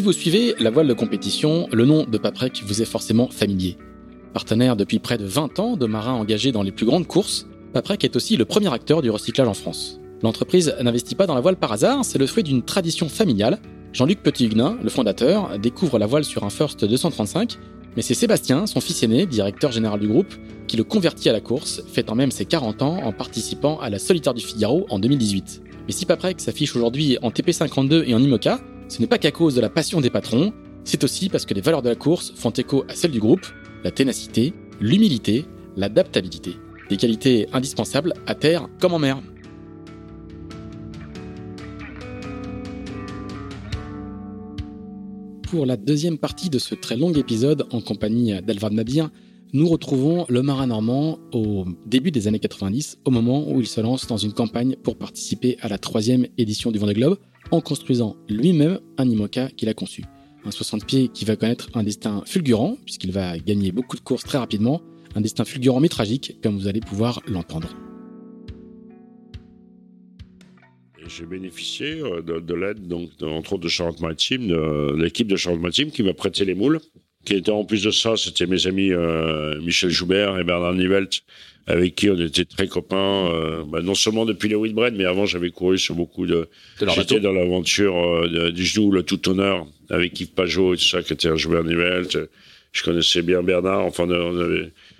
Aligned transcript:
Si 0.00 0.04
vous 0.04 0.14
suivez 0.14 0.54
la 0.58 0.70
voile 0.70 0.88
de 0.88 0.94
compétition, 0.94 1.68
le 1.70 1.84
nom 1.84 2.06
de 2.10 2.16
Paprec 2.16 2.62
vous 2.64 2.80
est 2.80 2.86
forcément 2.86 3.28
familier. 3.28 3.76
Partenaire 4.32 4.74
depuis 4.74 4.98
près 4.98 5.18
de 5.18 5.26
20 5.26 5.58
ans 5.58 5.76
de 5.76 5.84
marins 5.84 6.14
engagés 6.14 6.52
dans 6.52 6.62
les 6.62 6.72
plus 6.72 6.86
grandes 6.86 7.06
courses, 7.06 7.46
Paprec 7.74 8.02
est 8.02 8.16
aussi 8.16 8.38
le 8.38 8.46
premier 8.46 8.72
acteur 8.72 9.02
du 9.02 9.10
recyclage 9.10 9.46
en 9.46 9.52
France. 9.52 10.00
L'entreprise 10.22 10.74
n'investit 10.80 11.16
pas 11.16 11.26
dans 11.26 11.34
la 11.34 11.42
voile 11.42 11.56
par 11.56 11.72
hasard, 11.72 12.02
c'est 12.02 12.16
le 12.16 12.26
fruit 12.26 12.42
d'une 12.42 12.62
tradition 12.62 13.10
familiale. 13.10 13.58
Jean-Luc 13.92 14.22
Petit-Huguenin, 14.22 14.78
le 14.82 14.88
fondateur, 14.88 15.58
découvre 15.58 15.98
la 15.98 16.06
voile 16.06 16.24
sur 16.24 16.44
un 16.44 16.50
First 16.50 16.82
235, 16.82 17.58
mais 17.94 18.00
c'est 18.00 18.14
Sébastien, 18.14 18.66
son 18.66 18.80
fils 18.80 19.02
aîné, 19.02 19.26
directeur 19.26 19.70
général 19.70 20.00
du 20.00 20.08
groupe, 20.08 20.32
qui 20.66 20.78
le 20.78 20.84
convertit 20.84 21.28
à 21.28 21.34
la 21.34 21.42
course, 21.42 21.82
fêtant 21.92 22.14
même 22.14 22.30
ses 22.30 22.46
40 22.46 22.80
ans 22.80 23.02
en 23.04 23.12
participant 23.12 23.78
à 23.80 23.90
la 23.90 23.98
Solitaire 23.98 24.32
du 24.32 24.40
Figaro 24.42 24.86
en 24.88 24.98
2018. 24.98 25.60
Mais 25.86 25.92
si 25.92 26.06
Paprec 26.06 26.40
s'affiche 26.40 26.74
aujourd'hui 26.74 27.18
en 27.20 27.28
TP52 27.28 28.04
et 28.06 28.14
en 28.14 28.22
IMOCA, 28.22 28.60
ce 28.90 29.00
n'est 29.00 29.06
pas 29.06 29.18
qu'à 29.18 29.30
cause 29.30 29.54
de 29.54 29.60
la 29.60 29.70
passion 29.70 30.00
des 30.00 30.10
patrons, 30.10 30.52
c'est 30.82 31.04
aussi 31.04 31.28
parce 31.28 31.46
que 31.46 31.54
les 31.54 31.60
valeurs 31.60 31.80
de 31.80 31.88
la 31.88 31.94
course 31.94 32.32
font 32.34 32.50
écho 32.50 32.84
à 32.88 32.96
celles 32.96 33.12
du 33.12 33.20
groupe, 33.20 33.46
la 33.84 33.92
ténacité, 33.92 34.52
l'humilité, 34.80 35.44
l'adaptabilité. 35.76 36.56
Des 36.88 36.96
qualités 36.96 37.46
indispensables 37.52 38.14
à 38.26 38.34
terre 38.34 38.68
comme 38.80 38.92
en 38.92 38.98
mer. 38.98 39.22
Pour 45.48 45.66
la 45.66 45.76
deuxième 45.76 46.18
partie 46.18 46.50
de 46.50 46.58
ce 46.58 46.74
très 46.74 46.96
long 46.96 47.12
épisode 47.12 47.68
en 47.70 47.80
compagnie 47.80 48.42
d'Alvard 48.42 48.72
Nabir, 48.72 49.10
nous 49.52 49.68
retrouvons 49.68 50.26
le 50.28 50.42
marin 50.42 50.68
normand 50.68 51.18
au 51.32 51.64
début 51.86 52.10
des 52.10 52.28
années 52.28 52.38
90, 52.38 52.98
au 53.04 53.10
moment 53.10 53.50
où 53.50 53.60
il 53.60 53.66
se 53.66 53.80
lance 53.80 54.06
dans 54.06 54.16
une 54.16 54.32
campagne 54.32 54.76
pour 54.76 54.96
participer 54.96 55.56
à 55.60 55.68
la 55.68 55.78
troisième 55.78 56.26
édition 56.38 56.70
du 56.70 56.78
Vendée 56.78 56.94
Globe, 56.94 57.18
en 57.50 57.60
construisant 57.60 58.16
lui-même 58.28 58.78
un 58.96 59.08
IMOCA 59.08 59.48
qu'il 59.48 59.68
a 59.68 59.74
conçu. 59.74 60.04
Un 60.44 60.50
60 60.50 60.86
pieds 60.86 61.08
qui 61.08 61.24
va 61.24 61.36
connaître 61.36 61.68
un 61.74 61.82
destin 61.82 62.22
fulgurant, 62.26 62.76
puisqu'il 62.84 63.12
va 63.12 63.38
gagner 63.38 63.72
beaucoup 63.72 63.96
de 63.96 64.02
courses 64.02 64.24
très 64.24 64.38
rapidement, 64.38 64.82
un 65.14 65.20
destin 65.20 65.44
fulgurant 65.44 65.80
mais 65.80 65.88
tragique, 65.88 66.36
comme 66.42 66.56
vous 66.56 66.68
allez 66.68 66.80
pouvoir 66.80 67.20
l'entendre. 67.26 67.74
J'ai 71.08 71.26
bénéficié 71.26 72.00
euh, 72.00 72.22
de, 72.22 72.54
l'aide, 72.54 72.92
entre 73.22 73.54
autres 73.54 73.64
de 73.64 73.68
Charente-Maritime, 73.68 74.46
de 74.46 74.94
l'équipe 74.96 75.26
de 75.26 75.34
Charente-Maritime 75.34 75.90
qui 75.90 76.04
m'a 76.04 76.14
prêté 76.14 76.44
les 76.44 76.54
moules. 76.54 76.78
Qui 77.24 77.34
était 77.34 77.50
en 77.50 77.64
plus 77.64 77.84
de 77.84 77.90
ça, 77.90 78.16
c'était 78.16 78.46
mes 78.46 78.66
amis 78.66 78.92
euh, 78.92 79.60
Michel 79.60 79.90
Joubert 79.90 80.38
et 80.38 80.44
Bernard 80.44 80.74
Nivelt, 80.74 81.22
avec 81.66 81.94
qui 81.94 82.08
on 82.08 82.18
était 82.18 82.46
très 82.46 82.66
copains, 82.66 83.28
euh, 83.30 83.62
bah, 83.66 83.82
non 83.82 83.94
seulement 83.94 84.24
depuis 84.24 84.48
les 84.48 84.54
Whitbread, 84.54 84.94
mais 84.96 85.04
avant 85.04 85.26
j'avais 85.26 85.50
couru 85.50 85.78
sur 85.78 85.94
beaucoup 85.94 86.26
de... 86.26 86.48
de 86.80 86.88
J'étais 86.88 87.20
dans 87.20 87.32
l'aventure 87.32 87.94
euh, 87.96 88.50
du 88.50 88.64
genou, 88.64 88.90
le 88.90 89.02
tout 89.02 89.28
honneur, 89.28 89.66
avec 89.90 90.18
Yves 90.18 90.32
Pajot 90.32 90.74
et 90.74 90.76
tout 90.78 90.84
ça, 90.84 91.02
qui 91.02 91.12
était 91.12 91.28
un 91.28 91.36
joueur 91.36 91.62
Nivelt. 91.62 92.18
Je 92.72 92.82
connaissais 92.82 93.22
bien 93.22 93.42
Bernard, 93.42 93.80
enfin 93.80 94.08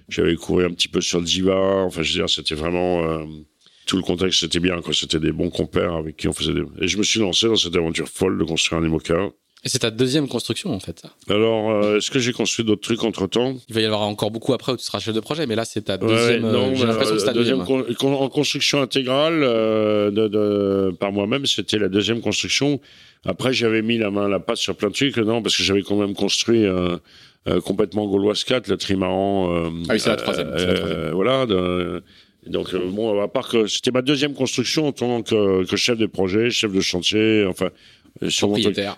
j'avais 0.09 0.35
couru 0.37 0.65
un 0.65 0.71
petit 0.71 0.89
peu 0.89 1.01
sur 1.01 1.21
le 1.21 1.27
Ziva, 1.27 1.57
enfin 1.57 2.03
je 2.03 2.13
veux 2.13 2.19
dire, 2.19 2.29
c'était 2.29 2.55
vraiment... 2.55 3.03
Euh, 3.09 3.25
tout 3.87 3.97
le 3.97 4.03
contexte 4.03 4.41
c'était 4.41 4.61
bien, 4.61 4.81
quoi. 4.83 4.95
C'était 4.95 5.19
des 5.19 5.33
bons 5.33 5.51
compères 5.51 5.95
avec 5.95 6.17
qui 6.17 6.29
on 6.29 6.33
faisait 6.33 6.53
des... 6.53 6.63
Et 6.81 6.87
je 6.87 6.97
me 6.97 7.03
suis 7.03 7.19
lancé 7.19 7.49
dans 7.49 7.57
cette 7.57 7.75
aventure 7.75 8.09
folle 8.09 8.39
de 8.39 8.45
construire 8.45 8.81
un 8.81 8.85
IMOCA. 8.85 9.31
Et 9.63 9.69
c'est 9.69 9.81
ta 9.81 9.91
deuxième 9.91 10.27
construction, 10.27 10.73
en 10.73 10.81
fait. 10.81 11.03
Alors, 11.29 11.71
euh, 11.71 11.99
est-ce 11.99 12.11
que 12.11 12.19
j'ai 12.19 12.33
construit 12.33 12.65
d'autres 12.65 12.81
trucs 12.81 13.05
entre 13.05 13.27
temps 13.27 13.57
Il 13.69 13.75
va 13.75 13.83
y 13.83 13.85
avoir 13.85 14.03
encore 14.03 14.31
beaucoup 14.31 14.55
après 14.55 14.73
où 14.73 14.77
tu 14.77 14.85
seras 14.85 15.01
chef 15.01 15.15
de 15.15 15.21
projet, 15.21 15.47
mais 15.47 15.55
là, 15.55 15.67
c'est 15.67 15.83
ta 15.83 15.99
deuxième. 15.99 16.45
Ouais, 16.45 16.51
non, 16.51 16.73
euh, 16.75 17.33
deuxième, 17.35 17.61
en 17.61 18.29
construction 18.31 18.81
intégrale 18.81 19.43
euh, 19.43 20.11
de, 20.11 20.29
de, 20.29 20.97
par 20.99 21.13
moi-même, 21.13 21.45
c'était 21.45 21.79
la 21.79 21.89
deuxième 21.89 22.23
construction. 22.23 22.81
Après, 23.27 23.53
j'avais 23.53 23.83
mis 23.83 23.99
la 23.99 24.11
main 24.11 24.27
à 24.27 24.29
la 24.29 24.41
pâte 24.41 24.57
sur 24.57 24.75
plein 24.75 24.89
de 24.89 24.95
trucs, 24.95 25.19
non, 25.19 25.43
parce 25.43 25.55
que 25.55 25.63
j'avais 25.63 25.83
quand 25.83 25.97
même 25.97 26.15
construit 26.15 26.65
euh, 26.65 26.97
complètement 27.63 28.07
Gauloise 28.07 28.45
4, 28.45 28.67
le 28.69 28.79
trimaran. 28.79 29.67
ah 29.89 29.93
oui, 29.93 30.01
c'est 30.01 30.09
la 30.09 30.17
troisième. 30.17 30.51
La 30.53 30.75
troisième. 30.75 31.11
voilà. 31.11 31.45
De, 31.45 32.03
donc 32.47 32.75
bon, 32.75 33.21
à 33.21 33.29
part 33.29 33.49
que 33.51 33.67
c'était 33.67 33.91
ma 33.91 34.01
deuxième 34.01 34.33
construction 34.33 34.87
en 34.87 34.93
tant 34.93 35.23
que, 35.23 35.67
que, 35.67 35.77
chef 35.77 35.99
de 35.99 36.07
projet, 36.07 36.49
chef 36.49 36.73
de 36.73 36.81
chantier, 36.81 37.45
enfin 37.47 37.69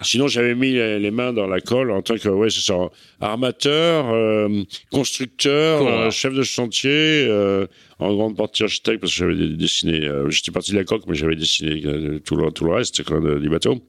Sinon, 0.03 0.27
j'avais 0.27 0.55
mis 0.55 0.73
les 0.73 1.11
mains 1.11 1.33
dans 1.33 1.47
la 1.47 1.61
colle 1.61 1.91
en 1.91 2.03
tant 2.03 2.17
que, 2.17 2.29
ouais, 2.29 2.51
c'est 2.51 2.61
ça, 2.61 2.75
armateur, 3.21 4.11
euh, 4.13 4.63
constructeur, 4.91 5.87
euh, 5.87 6.11
chef 6.11 6.35
de 6.35 6.43
chantier, 6.43 7.27
euh, 7.29 7.67
en 7.99 8.15
grande 8.15 8.37
partie 8.37 8.65
architecte 8.65 9.01
parce 9.01 9.13
que 9.13 9.19
j'avais 9.19 9.49
dessiné. 9.49 10.09
J'étais 10.29 10.51
parti 10.51 10.73
de 10.73 10.77
la 10.77 10.85
coque, 10.85 11.07
mais 11.07 11.15
j'avais 11.15 11.37
dessiné 11.37 11.83
tout 12.25 12.37
le 12.37 12.51
tout 12.51 12.65
le 12.65 12.73
reste 12.73 13.05
quand, 13.05 13.21
du 13.21 13.49
bateau. 13.49 13.81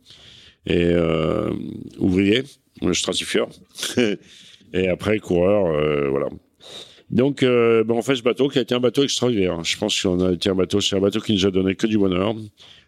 Et 0.68 0.92
ouvrier, 1.98 2.44
stratifieur. 2.94 3.50
et 4.74 4.88
après 4.88 5.20
coureur, 5.20 6.12
voilà. 6.12 6.28
Donc, 7.10 7.42
ben, 7.42 7.90
on 7.90 8.02
fait 8.04 8.16
ce 8.16 8.24
bateau 8.24 8.50
qui 8.50 8.60
a 8.60 8.62
été 8.62 8.76
un 8.76 8.80
bateau 8.80 9.04
extraordinaire. 9.04 9.64
Je 9.64 9.78
pense 9.78 10.00
qu'on 10.00 10.20
a 10.20 10.32
été 10.34 10.50
un 10.50 10.56
bateau, 10.56 10.80
c'est 10.80 10.96
un 10.96 11.02
bateau 11.02 11.20
qui 11.20 11.34
nous 11.34 11.46
a 11.48 11.52
donné 11.52 11.74
que 11.74 11.88
du 11.88 11.98
bonheur. 11.98 12.36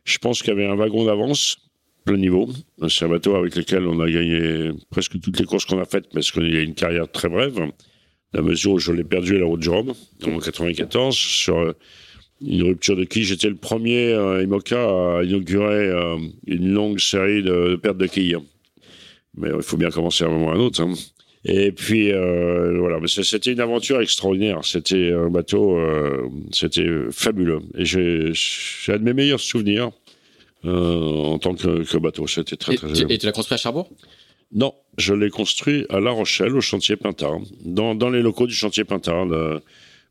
Je 0.03 0.17
pense 0.19 0.43
qu'il 0.43 0.49
y 0.49 0.51
avait 0.51 0.67
un 0.67 0.75
wagon 0.75 1.05
d'avance 1.05 1.57
plein 2.05 2.17
niveau. 2.17 2.47
C'est 2.87 3.05
un 3.05 3.09
bateau 3.09 3.35
avec 3.35 3.55
lequel 3.55 3.85
on 3.87 3.99
a 3.99 4.09
gagné 4.09 4.71
presque 4.91 5.19
toutes 5.19 5.39
les 5.39 5.45
courses 5.45 5.65
qu'on 5.65 5.79
a 5.79 5.85
faites, 5.85 6.07
parce 6.13 6.31
qu'il 6.31 6.53
y 6.53 6.57
a 6.57 6.61
une 6.61 6.75
carrière 6.75 7.11
très 7.11 7.27
brève. 7.27 7.59
La 8.33 8.41
mesure 8.41 8.73
où 8.73 8.79
je 8.79 8.91
l'ai 8.91 9.03
perdu 9.03 9.35
à 9.35 9.39
la 9.39 9.45
route 9.45 9.61
du 9.61 9.69
Rhum, 9.69 9.93
en 10.25 10.39
94, 10.39 11.15
sur 11.15 11.57
euh, 11.57 11.73
une 12.41 12.63
rupture 12.63 12.95
de 12.95 13.03
quille. 13.03 13.23
J'étais 13.23 13.49
le 13.49 13.55
premier 13.55 14.13
euh, 14.13 14.43
IMOCA 14.43 15.19
à 15.19 15.23
inaugurer 15.23 15.87
euh, 15.89 16.17
une 16.47 16.71
longue 16.71 16.99
série 16.99 17.43
de, 17.43 17.75
pertes 17.75 17.97
de 17.97 18.07
quilles. 18.07 18.37
Mais 19.37 19.49
il 19.55 19.63
faut 19.63 19.77
bien 19.77 19.89
commencer 19.89 20.23
à 20.23 20.27
un 20.27 20.31
moment 20.31 20.47
ou 20.47 20.49
à 20.49 20.53
un 20.53 20.59
autre. 20.59 20.81
Hein. 20.81 20.93
Et 21.43 21.71
puis 21.71 22.11
euh, 22.11 22.77
voilà, 22.79 22.99
c'était 23.07 23.51
une 23.51 23.59
aventure 23.59 24.01
extraordinaire. 24.01 24.61
C'était 24.63 25.11
un 25.11 25.29
bateau, 25.29 25.79
c'était 26.51 26.89
fabuleux. 27.11 27.59
Et 27.77 27.85
j'ai 27.85 28.33
un 28.87 28.97
de 28.97 29.03
mes 29.03 29.13
meilleurs 29.13 29.39
souvenirs. 29.39 29.91
Euh, 30.65 31.23
en 31.23 31.37
tant 31.37 31.53
que, 31.53 31.97
bateau. 31.97 32.27
C'était 32.27 32.55
très, 32.55 32.75
très 32.75 33.01
Et 33.11 33.17
tu 33.17 33.25
l'as 33.25 33.31
construit 33.31 33.55
à 33.55 33.57
Cherbourg? 33.57 33.89
Non, 34.53 34.73
je 34.97 35.13
l'ai 35.13 35.29
construit 35.29 35.85
à 35.89 35.99
La 35.99 36.11
Rochelle, 36.11 36.55
au 36.55 36.61
chantier 36.61 36.95
Pintard, 36.95 37.39
dans, 37.63 37.93
dans 37.93 38.09
les 38.09 38.21
locaux 38.21 38.47
du 38.47 38.53
chantier 38.53 38.83
Pintard. 38.83 39.27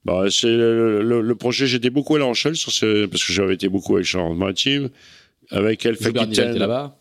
Bah, 0.04 0.24
c'est 0.30 0.48
le, 0.48 1.34
projet. 1.34 1.66
J'étais 1.66 1.90
beaucoup 1.90 2.16
à 2.16 2.18
La 2.18 2.26
Rochelle 2.26 2.56
sur 2.56 2.72
parce 3.08 3.24
que 3.24 3.32
j'avais 3.32 3.54
été 3.54 3.68
beaucoup 3.68 3.94
avec 3.94 4.06
Charente-Maritime. 4.06 4.90
Avec 5.50 5.84
Elf 5.84 6.00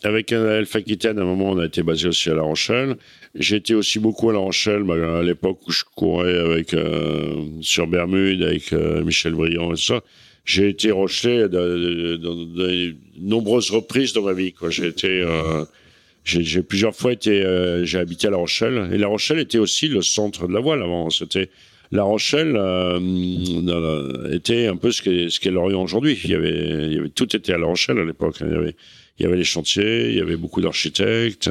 avec 0.04 0.32
Elf 0.34 0.76
Aquitaine, 0.76 1.18
à 1.18 1.22
un 1.22 1.26
moment, 1.26 1.52
on 1.52 1.60
a 1.60 1.66
été 1.66 1.82
basé 1.82 2.10
aussi 2.10 2.30
à 2.30 2.36
La 2.36 2.42
Rochelle. 2.42 2.98
J'étais 3.36 3.74
aussi 3.74 4.00
beaucoup 4.00 4.30
à 4.30 4.34
La 4.34 4.40
Rochelle, 4.40 4.84
bah, 4.84 5.20
à 5.20 5.24
l'époque 5.24 5.60
où 5.66 5.72
je 5.72 5.84
courais 5.96 6.38
avec 6.38 6.74
euh, 6.74 7.46
sur 7.62 7.88
Bermude 7.88 8.44
avec 8.44 8.74
euh, 8.74 9.02
Michel 9.04 9.34
Briand 9.34 9.72
et 9.72 9.76
tout 9.76 9.82
ça 9.82 10.02
j'ai 10.46 10.70
été 10.70 10.92
rejeté 10.92 11.48
dans 11.48 11.60
de, 11.60 12.96
nombreuses 13.20 13.72
reprises 13.72 14.14
dans 14.14 14.24
ma 14.24 14.34
vie. 14.34 14.54
J'ai 14.70 14.88
été, 14.88 15.08
euh, 15.08 15.64
j'ai 16.26 16.62
plusieurs 16.64 16.96
fois 16.96 17.14
été, 17.14 17.44
euh, 17.44 17.86
j'ai 17.86 18.00
habité 18.00 18.28
à 18.28 18.32
La 18.32 18.38
Rochelle 18.38 18.90
et 18.92 18.98
La 18.98 19.08
Rochelle 19.08 19.40
était 19.40 19.58
aussi 19.58 19.88
le 19.88 20.02
centre 20.02 20.48
de 20.48 20.54
la 20.54 20.60
voile 20.60 20.84
avant. 20.84 21.10
C'était 21.10 21.50
La 21.92 22.04
Rochelle 22.04 22.56
euh, 22.58 24.34
était 24.34 24.68
un 24.68 24.76
peu 24.76 24.92
ce 24.92 25.02
qu'est 25.02 25.30
ce 25.30 25.40
qu'est 25.40 25.52
Lorient 25.52 25.82
aujourd'hui. 25.82 26.20
Il 26.24 26.32
y 26.32 26.36
avait, 26.36 26.88
il 26.88 26.94
y 26.94 27.00
avait 27.00 27.10
tout 27.10 27.34
était 27.36 27.54
à 27.54 27.58
La 27.58 27.68
Rochelle 27.68 28.00
à 28.00 28.06
l'époque. 28.06 28.38
Il 28.42 28.52
y 28.52 28.56
avait, 28.56 28.76
il 29.20 29.24
y 29.24 29.26
avait 29.26 29.38
les 29.38 29.46
chantiers, 29.46 30.10
il 30.10 30.16
y 30.16 30.22
avait 30.22 30.38
beaucoup 30.38 30.60
d'architectes, 30.60 31.50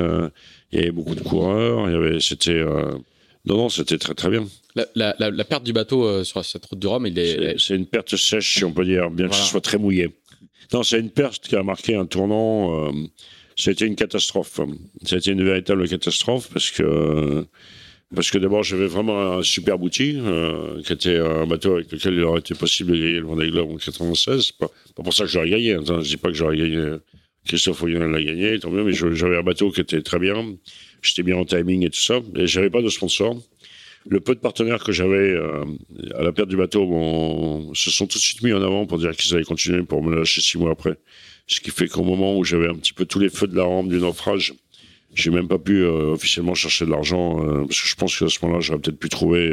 il 0.72 0.78
y 0.78 0.82
avait 0.82 0.90
beaucoup 0.90 1.14
de 1.14 1.22
coureurs. 1.22 1.88
Il 1.88 1.94
y 1.94 1.96
avait, 1.96 2.20
c'était 2.20 2.62
non, 3.44 3.56
non, 3.56 3.68
c'était 3.68 3.98
très 3.98 4.14
très 4.14 4.30
bien. 4.30 4.46
La, 4.74 5.14
la, 5.18 5.30
la, 5.30 5.44
perte 5.44 5.64
du 5.64 5.72
bateau 5.72 6.04
euh, 6.04 6.24
sur 6.24 6.44
cette 6.44 6.64
route 6.64 6.78
du 6.78 6.86
Rhum, 6.86 7.06
il 7.06 7.18
est. 7.18 7.56
C'est 7.58 7.74
une 7.74 7.86
perte 7.86 8.16
sèche, 8.16 8.58
si 8.58 8.64
on 8.64 8.72
peut 8.72 8.84
dire, 8.84 9.10
bien 9.10 9.28
que 9.28 9.34
ce 9.34 9.42
soit 9.42 9.60
très 9.60 9.78
mouillé. 9.78 10.10
Non, 10.72 10.82
c'est 10.82 11.00
une 11.00 11.10
perte 11.10 11.48
qui 11.48 11.56
a 11.56 11.62
marqué 11.62 11.96
un 11.96 12.06
tournant. 12.06 12.88
Euh, 12.88 12.92
c'était 13.56 13.86
une 13.86 13.96
catastrophe. 13.96 14.60
C'était 15.04 15.32
une 15.32 15.44
véritable 15.44 15.88
catastrophe 15.88 16.48
parce 16.52 16.70
que. 16.70 17.46
Parce 18.14 18.30
que 18.30 18.36
d'abord, 18.36 18.62
j'avais 18.62 18.88
vraiment 18.88 19.38
un 19.38 19.42
super 19.42 19.80
outil, 19.80 20.18
euh, 20.18 20.82
qui 20.82 20.92
était 20.92 21.16
un 21.16 21.46
bateau 21.46 21.76
avec 21.76 21.90
lequel 21.90 22.12
il 22.12 22.22
aurait 22.24 22.40
été 22.40 22.54
possible 22.54 22.92
de 22.92 22.98
gagner 22.98 23.20
le 23.20 23.26
Vendée 23.26 23.48
Globe 23.50 23.70
en 23.70 23.76
96. 23.76 24.52
Pas, 24.52 24.68
pas 24.94 25.02
pour 25.02 25.14
ça 25.14 25.24
que 25.24 25.30
j'aurais 25.30 25.48
gagné. 25.48 25.72
Hein. 25.72 25.82
Je 25.86 26.08
dis 26.08 26.16
pas 26.18 26.28
que 26.28 26.34
j'aurais 26.34 26.58
gagné 26.58 26.98
Christophe 27.46 27.82
Oyonnax 27.82 28.12
l'a 28.12 28.22
gagné, 28.22 28.58
tant 28.58 28.70
mieux, 28.70 28.84
mais 28.84 28.92
j'avais 28.92 29.36
un 29.36 29.42
bateau 29.42 29.70
qui 29.70 29.80
était 29.80 30.02
très 30.02 30.18
bien. 30.18 30.54
J'étais 31.02 31.24
bien 31.24 31.36
en 31.36 31.44
timing 31.44 31.84
et 31.84 31.90
tout 31.90 32.00
ça. 32.00 32.20
Et 32.36 32.46
j'avais 32.46 32.70
pas 32.70 32.80
de 32.80 32.88
sponsor. 32.88 33.36
Le 34.08 34.20
peu 34.20 34.34
de 34.34 34.40
partenaires 34.40 34.82
que 34.82 34.92
j'avais 34.92 35.30
euh, 35.30 35.64
à 36.16 36.22
la 36.22 36.32
perte 36.32 36.48
du 36.48 36.56
bateau 36.56 36.86
bon, 36.86 37.74
se 37.74 37.90
sont 37.90 38.06
tout 38.06 38.18
de 38.18 38.22
suite 38.22 38.42
mis 38.42 38.52
en 38.52 38.62
avant 38.62 38.86
pour 38.86 38.98
dire 38.98 39.14
qu'ils 39.14 39.34
allaient 39.34 39.44
continuer 39.44 39.82
pour 39.82 40.02
me 40.02 40.16
lâcher 40.16 40.40
six 40.40 40.58
mois 40.58 40.72
après. 40.72 40.96
Ce 41.46 41.60
qui 41.60 41.70
fait 41.70 41.88
qu'au 41.88 42.02
moment 42.02 42.36
où 42.36 42.44
j'avais 42.44 42.68
un 42.68 42.74
petit 42.74 42.92
peu 42.92 43.04
tous 43.04 43.18
les 43.18 43.28
feux 43.28 43.46
de 43.46 43.56
la 43.56 43.64
rampe 43.64 43.88
du 43.88 43.98
naufrage, 43.98 44.54
j'ai 45.14 45.30
même 45.30 45.46
pas 45.46 45.58
pu 45.58 45.82
euh, 45.82 46.12
officiellement 46.12 46.54
chercher 46.54 46.84
de 46.86 46.90
l'argent 46.90 47.44
euh, 47.44 47.64
parce 47.64 47.80
que 47.80 47.88
je 47.88 47.94
pense 47.94 48.18
qu'à 48.18 48.28
ce 48.28 48.38
moment-là, 48.42 48.60
j'aurais 48.60 48.80
peut-être 48.80 48.98
pu 48.98 49.08
trouver. 49.08 49.50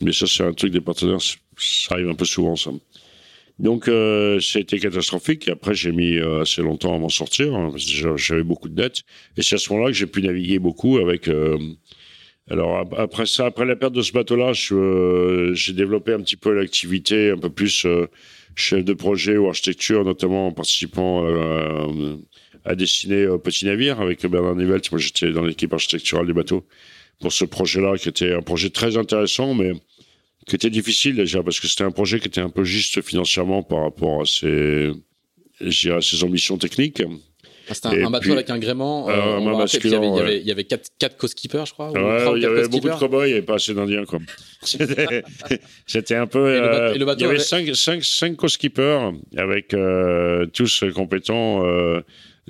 mais 0.00 0.12
ça, 0.12 0.26
c'est 0.26 0.42
un 0.42 0.52
truc 0.52 0.72
des 0.72 0.80
partenaires, 0.80 1.22
ça 1.22 1.94
arrive 1.94 2.08
un 2.08 2.14
peu 2.14 2.24
souvent, 2.24 2.56
ça. 2.56 2.70
Donc, 3.58 3.88
euh, 3.88 4.38
c'était 4.40 4.78
catastrophique. 4.78 5.48
Après, 5.48 5.74
j'ai 5.74 5.92
mis 5.92 6.18
assez 6.18 6.62
longtemps 6.62 6.94
à 6.94 6.98
m'en 6.98 7.08
sortir. 7.08 7.54
Hein, 7.54 7.72
j'avais 8.16 8.42
beaucoup 8.42 8.68
de 8.68 8.74
dettes. 8.74 9.02
Et 9.36 9.42
c'est 9.42 9.54
à 9.54 9.58
ce 9.58 9.72
moment-là 9.72 9.90
que 9.90 9.96
j'ai 9.96 10.06
pu 10.06 10.22
naviguer 10.22 10.58
beaucoup 10.58 10.98
avec 10.98 11.28
alors 12.48 12.86
après 12.96 13.26
ça, 13.26 13.46
après 13.46 13.64
la 13.64 13.74
perte 13.74 13.92
de 13.92 14.02
ce 14.02 14.12
bateau-là, 14.12 14.52
euh, 14.70 15.52
j'ai 15.54 15.72
développé 15.72 16.12
un 16.12 16.20
petit 16.20 16.36
peu 16.36 16.52
l'activité, 16.52 17.30
un 17.30 17.38
peu 17.38 17.50
plus 17.50 17.84
euh, 17.86 18.06
chef 18.54 18.84
de 18.84 18.94
projet 18.94 19.36
ou 19.36 19.48
architecture, 19.48 20.04
notamment 20.04 20.48
en 20.48 20.52
participant 20.52 21.26
euh, 21.26 22.16
à 22.64 22.76
dessiner 22.76 23.26
Petit 23.42 23.66
Navire 23.66 24.00
avec 24.00 24.24
Bernard 24.26 24.54
Nivelt. 24.54 24.92
Moi, 24.92 25.00
j'étais 25.00 25.32
dans 25.32 25.42
l'équipe 25.42 25.72
architecturale 25.72 26.26
du 26.26 26.34
bateau 26.34 26.64
pour 27.20 27.32
ce 27.32 27.44
projet-là, 27.44 27.96
qui 27.98 28.08
était 28.08 28.32
un 28.32 28.42
projet 28.42 28.70
très 28.70 28.96
intéressant, 28.96 29.54
mais 29.54 29.72
qui 30.46 30.54
était 30.54 30.70
difficile 30.70 31.16
déjà 31.16 31.42
parce 31.42 31.60
que 31.60 31.66
c'était 31.66 31.84
un 31.84 31.90
projet 31.90 32.20
qui 32.20 32.28
était 32.28 32.40
un 32.40 32.50
peu 32.50 32.64
juste 32.64 33.02
financièrement 33.02 33.62
par 33.62 33.82
rapport 33.82 34.22
à 34.22 34.24
ses, 34.24 34.92
à 35.60 36.00
ses 36.00 36.24
ambitions 36.24 36.56
techniques. 36.56 37.02
Ah, 37.68 37.74
c'était 37.74 38.04
un, 38.04 38.10
bateau 38.10 38.32
avec 38.32 38.48
un 38.48 38.58
gréement. 38.60 39.10
Euh, 39.10 39.12
un 39.12 39.40
il, 39.40 39.90
y 39.90 39.94
avait, 39.94 40.08
il, 40.08 40.14
y 40.14 40.20
avait, 40.20 40.40
il 40.40 40.46
y 40.46 40.52
avait 40.52 40.64
quatre, 40.64 40.88
quatre 41.00 41.16
co-skippers, 41.16 41.66
je 41.66 41.72
crois. 41.72 41.90
Ouais, 41.90 42.36
il 42.36 42.42
y 42.42 42.46
avait 42.46 42.68
beaucoup 42.68 42.88
de 42.88 42.94
cow-boys 42.94 43.26
et 43.26 43.42
pas 43.42 43.54
assez 43.54 43.74
d'Indiens. 43.74 44.04
C'était 45.86 46.14
un 46.14 46.28
peu. 46.28 46.38
Euh, 46.38 46.92
il 46.94 47.00
y 47.02 47.24
avait, 47.24 47.38
cinq, 47.40 47.74
cinq, 47.74 48.04
cinq 48.04 48.36
co-skippers 48.36 49.10
avec 49.36 49.74
euh, 49.74 50.46
tous 50.46 50.84
compétents. 50.94 51.66
Euh, 51.66 52.02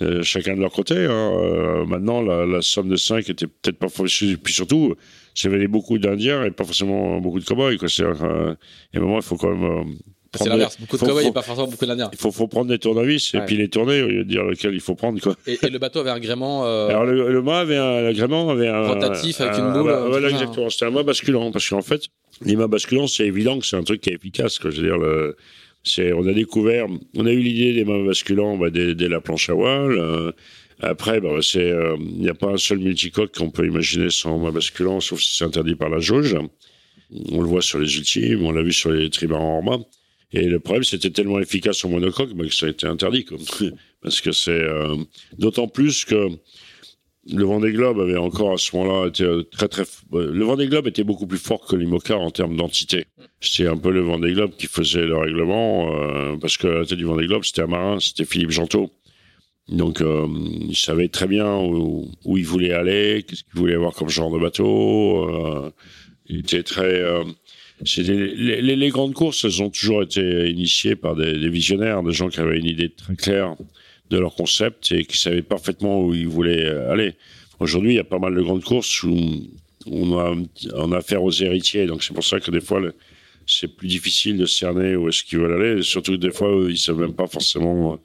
euh, 0.03 0.23
chacun 0.23 0.55
de 0.55 0.61
leur 0.61 0.73
côté. 0.73 0.95
Hein. 0.95 1.11
Euh, 1.11 1.85
maintenant, 1.87 2.21
la, 2.21 2.45
la, 2.47 2.63
somme 2.63 2.89
de 2.89 2.97
5 2.97 3.29
était 3.31 3.47
peut-être 3.47 3.79
pas 3.79 3.89
forcément. 3.89 4.37
Puis 4.43 4.53
surtout, 4.53 4.95
j'avais 5.35 5.67
beaucoup 5.69 5.99
d'Indiens 5.99 6.45
et 6.45 6.51
pas 6.51 6.65
forcément 6.65 7.19
beaucoup 7.21 7.41
de 7.41 7.45
cow-boys. 7.45 7.77
Quoi. 7.79 7.89
C'est, 7.89 8.03
euh, 8.03 8.55
et 8.93 8.97
à 8.97 9.01
un 9.01 9.03
moment, 9.03 9.17
il 9.17 9.23
faut 9.23 9.37
quand 9.37 9.55
même 9.55 9.97
c'est 10.35 10.49
l'inverse. 10.49 10.79
Beaucoup 10.81 10.97
de 10.97 11.03
cowboys 11.03 11.27
et 11.27 11.33
pas 11.33 11.43
forcément 11.43 11.69
beaucoup 11.69 11.87
d'Indiens. 11.87 12.11
Il 12.13 12.19
faut, 12.19 12.31
faut 12.31 12.49
prendre 12.49 12.69
des 12.69 12.79
tournevis 12.79 13.35
et 13.35 13.41
puis 13.41 13.57
les 13.57 13.69
tourner 13.69 14.03
au 14.03 14.09
lieu 14.09 14.25
de 14.25 14.29
dire 14.29 14.45
lequel 14.45 14.75
il 14.75 14.81
faut 14.81 14.95
prendre. 14.95 15.21
Quoi. 15.21 15.37
Et, 15.47 15.59
le 15.69 15.79
bateau 15.79 16.01
avait 16.01 16.11
un 16.11 16.21
gréement. 16.21 16.67
Euh... 16.67 16.89
Alors 16.91 17.05
le, 17.05 17.33
le 17.33 17.43
mât 17.43 17.61
avait 17.61 17.77
un 17.77 18.07
agrément 18.07 18.51
avait 18.51 18.69
un. 18.69 18.89
Rotatif 18.89 19.41
avec 19.41 19.59
une 19.59 19.73
boule. 19.73 19.91
Euh, 19.91 20.09
voilà, 20.09 20.29
exactement. 20.31 20.71
C'était 20.71 20.87
un 20.87 20.91
mât 20.91 21.03
basculant. 21.03 21.51
Parce 21.51 21.69
qu'en 21.69 21.83
fait, 21.83 22.03
les 22.45 22.57
mâts 22.57 22.69
basculants, 22.69 23.07
c'est 23.07 23.27
évident 23.27 23.59
que 23.59 23.67
c'est 23.67 23.77
un 23.77 23.83
truc 23.83 24.01
qui 24.01 24.11
est 24.11 24.15
efficace. 24.15 24.59
Quoi. 24.59 24.71
Je 24.71 24.81
veux 24.81 24.87
dire, 24.87 24.99
le, 24.99 25.37
on 26.15 26.27
a 26.27 26.33
découvert, 26.33 26.87
on 27.15 27.27
a 27.27 27.33
eu 27.33 27.41
l'idée 27.41 27.73
des 27.73 27.85
mâts 27.85 28.05
basculants 28.05 28.56
bah, 28.56 28.71
dès, 28.71 28.94
dès, 28.94 29.09
la 29.09 29.21
planche 29.21 29.49
à 29.50 29.55
voile. 29.55 29.99
Euh, 29.99 30.33
après, 30.81 31.21
bah, 31.21 31.38
c'est, 31.41 31.69
il 31.69 31.73
euh, 31.73 31.97
n'y 31.99 32.29
a 32.29 32.35
pas 32.35 32.50
un 32.50 32.56
seul 32.59 32.79
multicoque 32.79 33.35
qu'on 33.37 33.50
peut 33.50 33.67
imaginer 33.67 34.11
sans 34.11 34.38
mât 34.38 34.50
basculant, 34.50 35.00
sauf 35.00 35.21
si 35.21 35.37
c'est 35.37 35.44
interdit 35.44 35.75
par 35.75 35.88
la 35.88 36.00
jauge. 36.00 36.37
On 37.31 37.41
le 37.41 37.49
voit 37.49 37.62
sur 37.62 37.79
les 37.79 37.97
ultimes, 37.97 38.44
on 38.44 38.53
l'a 38.53 38.62
vu 38.62 38.73
sur 38.73 38.91
les 38.91 39.09
trimarans 39.11 39.59
en 39.59 39.62
mât. 39.62 39.85
Et 40.33 40.43
le 40.43 40.59
problème, 40.59 40.85
c'était 40.85 41.11
tellement 41.11 41.38
efficace 41.38 41.85
au 41.85 41.88
monocoque 41.88 42.35
bah, 42.35 42.44
que 42.44 42.55
ça 42.55 42.67
a 42.67 42.69
été 42.69 42.87
interdit. 42.87 43.25
Quoi. 43.25 43.38
Parce 44.03 44.21
que 44.21 44.33
c'est 44.33 44.50
euh, 44.50 44.97
d'autant 45.38 45.69
plus 45.69 46.05
que 46.05 46.29
le 47.32 47.44
Vendée 47.44 47.73
Globe 47.73 48.00
avait 48.00 48.17
encore 48.17 48.52
à 48.52 48.58
ce 48.58 48.76
moment-là 48.76 49.08
été 49.08 49.25
euh, 49.25 49.43
très 49.43 49.69
très. 49.69 49.84
Le 50.12 50.44
Vendée 50.44 50.67
Globe 50.67 50.87
était 50.87 51.05
beaucoup 51.05 51.26
plus 51.26 51.38
fort 51.38 51.67
que 51.67 51.76
l'Imocar 51.76 52.20
en 52.20 52.31
termes 52.31 52.56
d'entité. 52.56 53.06
C'était 53.40 53.69
un 53.69 53.76
peu 53.76 53.90
le 53.90 54.00
Vendée 54.00 54.32
Globe 54.32 54.52
qui 54.56 54.67
faisait 54.67 55.06
le 55.06 55.17
règlement 55.17 55.93
euh, 55.93 56.37
parce 56.37 56.56
que 56.56 56.67
la 56.67 56.84
tête 56.84 56.99
du 56.99 57.05
Vendée 57.05 57.26
Globe 57.26 57.44
c'était 57.44 57.62
un 57.62 57.67
marin, 57.67 57.99
c'était 58.00 58.25
Philippe 58.25 58.50
Gentot. 58.50 58.90
Donc 59.69 60.00
euh, 60.00 60.26
il 60.69 60.76
savait 60.76 61.08
très 61.08 61.26
bien 61.26 61.56
où, 61.58 62.08
où 62.25 62.38
il 62.38 62.46
voulait 62.46 62.73
aller, 62.73 63.25
qu'est-ce 63.26 63.43
qu'il 63.43 63.58
voulait 63.58 63.75
avoir 63.75 63.93
comme 63.93 64.08
genre 64.08 64.31
de 64.31 64.38
bateau. 64.38 65.28
Euh, 65.28 65.70
il 66.26 66.40
était 66.40 66.62
très 66.62 67.02
les, 67.99 68.62
les, 68.62 68.76
les, 68.76 68.88
grandes 68.88 69.14
courses, 69.14 69.44
elles 69.44 69.62
ont 69.62 69.70
toujours 69.70 70.02
été 70.02 70.49
initiées 70.49 70.96
par 70.96 71.14
des, 71.14 71.38
des, 71.38 71.49
visionnaires, 71.50 72.02
des 72.02 72.12
gens 72.12 72.28
qui 72.28 72.40
avaient 72.40 72.58
une 72.58 72.67
idée 72.67 72.88
très 72.88 73.14
claire 73.17 73.55
de 74.11 74.19
leur 74.19 74.35
concept 74.35 74.93
et 74.93 75.05
qui 75.05 75.19
savaient 75.19 75.43
parfaitement 75.43 76.05
où 76.05 76.14
ils 76.14 76.29
voulaient 76.29 76.67
aller. 76.67 77.14
Aujourd'hui, 77.58 77.93
il 77.93 77.97
y 77.97 78.00
a 78.00 78.05
pas 78.05 78.19
mal 78.19 78.35
de 78.35 78.43
grandes 78.43 78.64
courses 78.64 79.03
où 79.03 79.17
on 79.87 80.19
a, 80.19 80.35
on 80.75 80.93
a 80.93 80.99
affaire 80.99 81.23
aux 81.23 81.32
héritiers, 81.32 81.87
donc 81.87 82.03
c'est 82.03 82.14
pour 82.14 82.25
ça 82.25 82.41
que 82.41 82.50
des 82.50 82.61
fois, 82.61 82.81
c'est 83.47 83.69
plus 83.76 83.88
difficile 83.88 84.37
de 84.37 84.47
cerner 84.47 84.97
où 84.97 85.08
est-ce 85.08 85.23
qu'ils 85.25 85.38
veulent 85.38 85.62
aller, 85.62 85.82
surtout 85.82 86.17
des 86.17 86.31
fois, 86.31 86.50
ils 86.69 86.79
savent 86.79 86.99
même 86.99 87.14
pas 87.14 87.26
forcément 87.26 87.99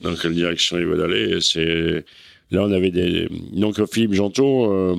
dans 0.00 0.14
quelle 0.14 0.34
direction 0.34 0.78
ils 0.78 0.86
veulent 0.86 1.12
aller. 1.12 1.40
C'est 1.40 2.04
là, 2.50 2.64
on 2.64 2.72
avait 2.72 2.90
des 2.90 3.28
donc 3.52 3.84
Philippe 3.92 4.14
Gentot. 4.14 4.72
Euh, 4.72 4.96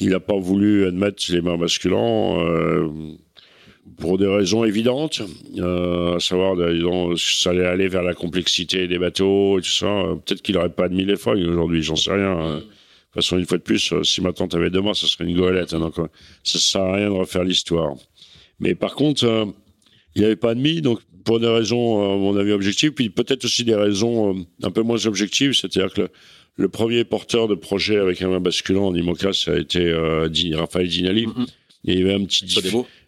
il 0.00 0.10
n'a 0.10 0.20
pas 0.20 0.36
voulu 0.36 0.86
admettre 0.86 1.22
les 1.30 1.40
mains 1.40 1.56
basculants 1.56 2.40
euh, 2.40 2.88
pour 3.98 4.18
des 4.18 4.26
raisons 4.26 4.64
évidentes, 4.64 5.22
euh, 5.58 6.16
à 6.16 6.20
savoir 6.20 6.56
disons, 6.56 7.14
ça 7.16 7.50
allait 7.50 7.66
aller 7.66 7.88
vers 7.88 8.02
la 8.02 8.14
complexité 8.14 8.88
des 8.88 8.98
bateaux 8.98 9.58
et 9.58 9.62
tout 9.62 9.70
ça. 9.70 10.04
Peut-être 10.24 10.42
qu'il 10.42 10.54
n'aurait 10.54 10.70
pas 10.70 10.84
admis 10.84 11.04
les 11.04 11.16
feuilles 11.16 11.44
aujourd'hui, 11.44 11.82
j'en 11.82 11.96
sais 11.96 12.12
rien. 12.12 12.56
De 12.56 12.60
toute 12.60 12.68
façon, 13.14 13.38
une 13.38 13.46
fois 13.46 13.58
de 13.58 13.62
plus, 13.62 13.94
si 14.02 14.20
ma 14.20 14.32
tante 14.32 14.54
avait 14.54 14.70
deux 14.70 14.80
mains, 14.80 14.94
ça 14.94 15.06
serait 15.06 15.24
une 15.24 15.36
goélette. 15.36 15.74
Hein, 15.74 15.80
donc, 15.80 15.98
euh, 15.98 16.06
ça 16.42 16.58
ne 16.58 16.60
sert 16.60 16.80
à 16.82 16.94
rien 16.96 17.08
de 17.08 17.14
refaire 17.14 17.44
l'histoire. 17.44 17.94
Mais 18.58 18.74
par 18.74 18.94
contre, 18.94 19.24
euh, 19.24 19.44
il 20.16 20.22
n'avait 20.22 20.36
pas 20.36 20.50
admis, 20.50 20.80
donc 20.80 21.00
pour 21.24 21.38
des 21.40 21.48
raisons, 21.48 22.14
à 22.14 22.16
mon 22.16 22.36
avis, 22.36 22.52
objectives, 22.52 22.92
puis 22.92 23.10
peut-être 23.10 23.44
aussi 23.44 23.64
des 23.64 23.74
raisons 23.74 24.34
euh, 24.34 24.42
un 24.62 24.70
peu 24.70 24.82
moins 24.82 25.06
objectives, 25.06 25.52
c'est-à-dire 25.52 25.92
que 25.92 26.02
le, 26.02 26.10
le 26.56 26.68
premier 26.68 27.04
porteur 27.04 27.48
de 27.48 27.54
projet 27.54 27.98
avec 27.98 28.22
un 28.22 28.28
main 28.28 28.40
basculant 28.40 28.86
en 28.86 28.94
IMOCA, 28.94 29.32
ça 29.32 29.52
a 29.52 29.58
été 29.58 29.80
euh, 29.80 30.28
Raphaël 30.54 30.88
Dinali. 30.88 31.26
Mm-hmm. 31.26 31.46
Il 31.84 31.98
y 31.98 32.02
avait 32.02 32.14
un 32.14 32.24
petit... 32.24 32.46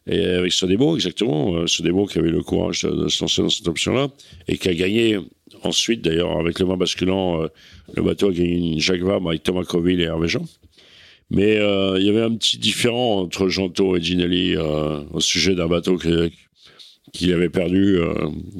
Et 0.09 0.25
avec 0.25 0.53
Sodebo, 0.53 0.95
exactement. 0.95 1.55
Euh, 1.55 1.67
Sodebo 1.67 2.07
qui 2.07 2.19
avait 2.19 2.31
le 2.31 2.43
courage 2.43 2.83
de, 2.83 3.09
se 3.09 3.25
lancer 3.25 3.43
dans 3.43 3.49
cette 3.49 3.67
option-là 3.67 4.09
et 4.47 4.57
qui 4.57 4.69
a 4.69 4.75
gagné 4.75 5.19
ensuite, 5.63 6.03
d'ailleurs, 6.03 6.39
avec 6.39 6.59
le 6.61 6.67
main 6.67 6.77
basculant, 6.77 7.43
euh, 7.43 7.49
le 7.95 8.03
bateau 8.03 8.29
a 8.29 8.33
gagné 8.33 8.73
une 8.73 8.81
Jacques 8.81 9.03
Vabre 9.03 9.31
avec 9.31 9.43
Thomas 9.43 9.65
Coville 9.65 10.01
et 10.01 10.05
Hervé 10.05 10.29
Jean. 10.29 10.45
Mais 11.31 11.57
euh, 11.59 11.99
il 11.99 12.07
y 12.07 12.09
avait 12.09 12.23
un 12.23 12.35
petit 12.37 12.59
différent 12.59 13.21
entre 13.21 13.49
Janto 13.49 13.97
et 13.97 14.03
Ginelli 14.03 14.55
euh, 14.57 15.01
au 15.13 15.21
sujet 15.21 15.55
d'un 15.55 15.67
bateau 15.67 15.97
qui, 15.97 16.33
qu'il 17.13 17.33
avait 17.33 17.49
perdu. 17.49 17.97
Euh, 17.99 18.15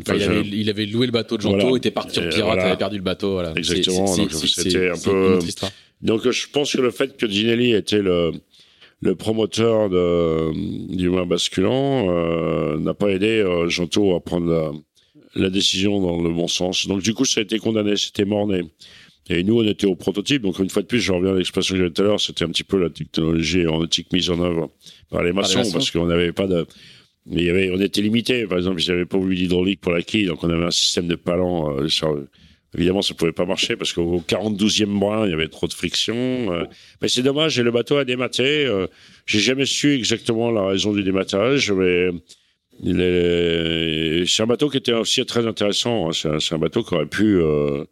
il, 0.07 0.23
avait, 0.23 0.41
il, 0.41 0.71
avait, 0.71 0.87
loué 0.87 1.07
le 1.07 1.13
bateau 1.13 1.37
de 1.37 1.43
Janto, 1.43 1.77
était 1.77 1.93
parti 1.93 2.19
en 2.19 2.29
pirate, 2.29 2.57
il 2.57 2.61
avait 2.61 2.77
perdu 2.77 2.97
le 2.97 3.05
bateau. 3.05 3.35
Voilà. 3.35 3.53
Exactement. 3.57 4.17
donc 4.17 4.33
c'était 4.33 4.91
un 4.91 4.99
peu. 4.99 5.39
Donc 6.03 6.29
je 6.29 6.47
pense 6.53 6.73
que 6.73 6.81
le 6.81 6.91
fait 6.91 7.17
que 7.17 7.29
Ginelli 7.29 7.73
était 7.73 8.03
le 8.03 8.33
le 9.01 9.15
promoteur 9.15 9.91
de, 9.91 10.95
du 10.95 11.09
moins 11.11 11.27
basculant 11.27 12.09
euh, 12.11 12.79
n'a 12.79 12.95
pas 12.95 13.11
aidé 13.11 13.41
euh, 13.45 13.69
à 13.69 14.21
prendre 14.21 14.51
la, 14.51 14.73
la, 15.35 15.51
décision 15.51 16.01
dans 16.01 16.23
le 16.23 16.33
bon 16.33 16.49
sens. 16.49 16.87
Donc 16.87 17.03
du 17.03 17.13
coup, 17.13 17.25
ça 17.25 17.41
a 17.41 17.43
été 17.43 17.59
condamné, 17.59 17.97
c'était 17.97 18.25
morné. 18.25 18.63
Et 19.29 19.43
nous, 19.43 19.61
on 19.61 19.65
était 19.65 19.87
au 19.87 19.97
prototype. 19.97 20.43
Donc 20.43 20.59
une 20.59 20.71
fois 20.71 20.83
de 20.83 20.87
plus, 20.87 21.01
je 21.01 21.13
reviens 21.13 21.35
à 21.35 21.39
l'expression 21.39 21.75
que 21.75 21.79
j'avais 21.79 21.91
tout 21.91 22.03
à 22.03 22.05
l'heure, 22.05 22.21
c'était 22.21 22.45
un 22.45 22.49
petit 22.49 22.65
peu 22.65 22.79
la 22.79 22.91
technologie 22.91 23.61
aéronautique 23.61 24.13
mise 24.13 24.31
en 24.31 24.41
œuvre 24.41 24.71
par 25.11 25.23
les 25.23 25.33
maçons, 25.33 25.63
parce 25.73 25.91
qu'on 25.91 26.07
n'avait 26.07 26.33
pas 26.33 26.47
de 26.47 26.67
mais 27.29 27.43
il 27.43 27.47
y 27.47 27.51
avait, 27.51 27.71
on 27.73 27.81
était 27.81 28.03
limité. 28.03 28.47
Par 28.47 28.59
exemple, 28.59 28.81
ils 28.81 28.89
n'avaient 28.89 29.05
pas 29.05 29.19
voulu 29.19 29.35
d'hydraulique 29.35 29.81
pour 29.81 29.93
la 29.93 30.03
quille, 30.03 30.27
donc 30.27 30.45
on 30.45 30.51
avait 30.51 30.65
un 30.65 30.71
système 30.71 31.09
de 31.09 31.17
palans. 31.17 31.77
Euh, 31.77 31.89
évidemment, 32.77 33.03
ça 33.03 33.15
pouvait 33.15 33.33
pas 33.33 33.47
marcher 33.47 33.77
parce 33.77 33.93
qu'au 33.93 34.23
42e 34.27 34.99
brin, 34.99 35.27
il 35.27 35.31
y 35.31 35.35
avait 35.35 35.49
trop 35.49 35.67
de 35.67 35.73
friction. 35.73 36.15
Euh. 36.17 36.65
mais 37.01 37.09
c'est 37.09 37.23
dommage. 37.23 37.59
Et 37.59 37.63
le 37.63 37.71
bateau 37.71 37.97
a 37.97 38.05
dématé. 38.05 38.67
Euh, 38.67 38.87
J'ai 39.27 39.41
jamais 39.41 39.67
su 39.67 39.95
exactement 39.95 40.51
la 40.51 40.67
raison 40.67 40.93
du 40.93 41.03
dématage, 41.03 41.73
mais 41.73 42.11
c'est 44.27 44.43
un 44.43 44.47
bateau 44.47 44.69
qui 44.69 44.77
était 44.77 44.93
aussi 44.93 45.25
très 45.25 45.47
intéressant. 45.47 46.11
Hein. 46.11 46.39
C'est 46.39 46.55
un, 46.55 46.59
bateau 46.59 46.83
qui 46.83 46.95
aurait 46.95 47.07
pu. 47.07 47.41
Euh, 47.41 47.85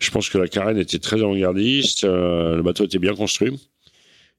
je 0.00 0.10
pense 0.10 0.28
que 0.28 0.38
la 0.38 0.48
carène 0.48 0.78
était 0.78 0.98
très 0.98 1.22
avant-gardiste. 1.22 2.04
le 2.04 2.62
bateau 2.62 2.84
était 2.84 2.98
bien 2.98 3.14
construit. 3.14 3.52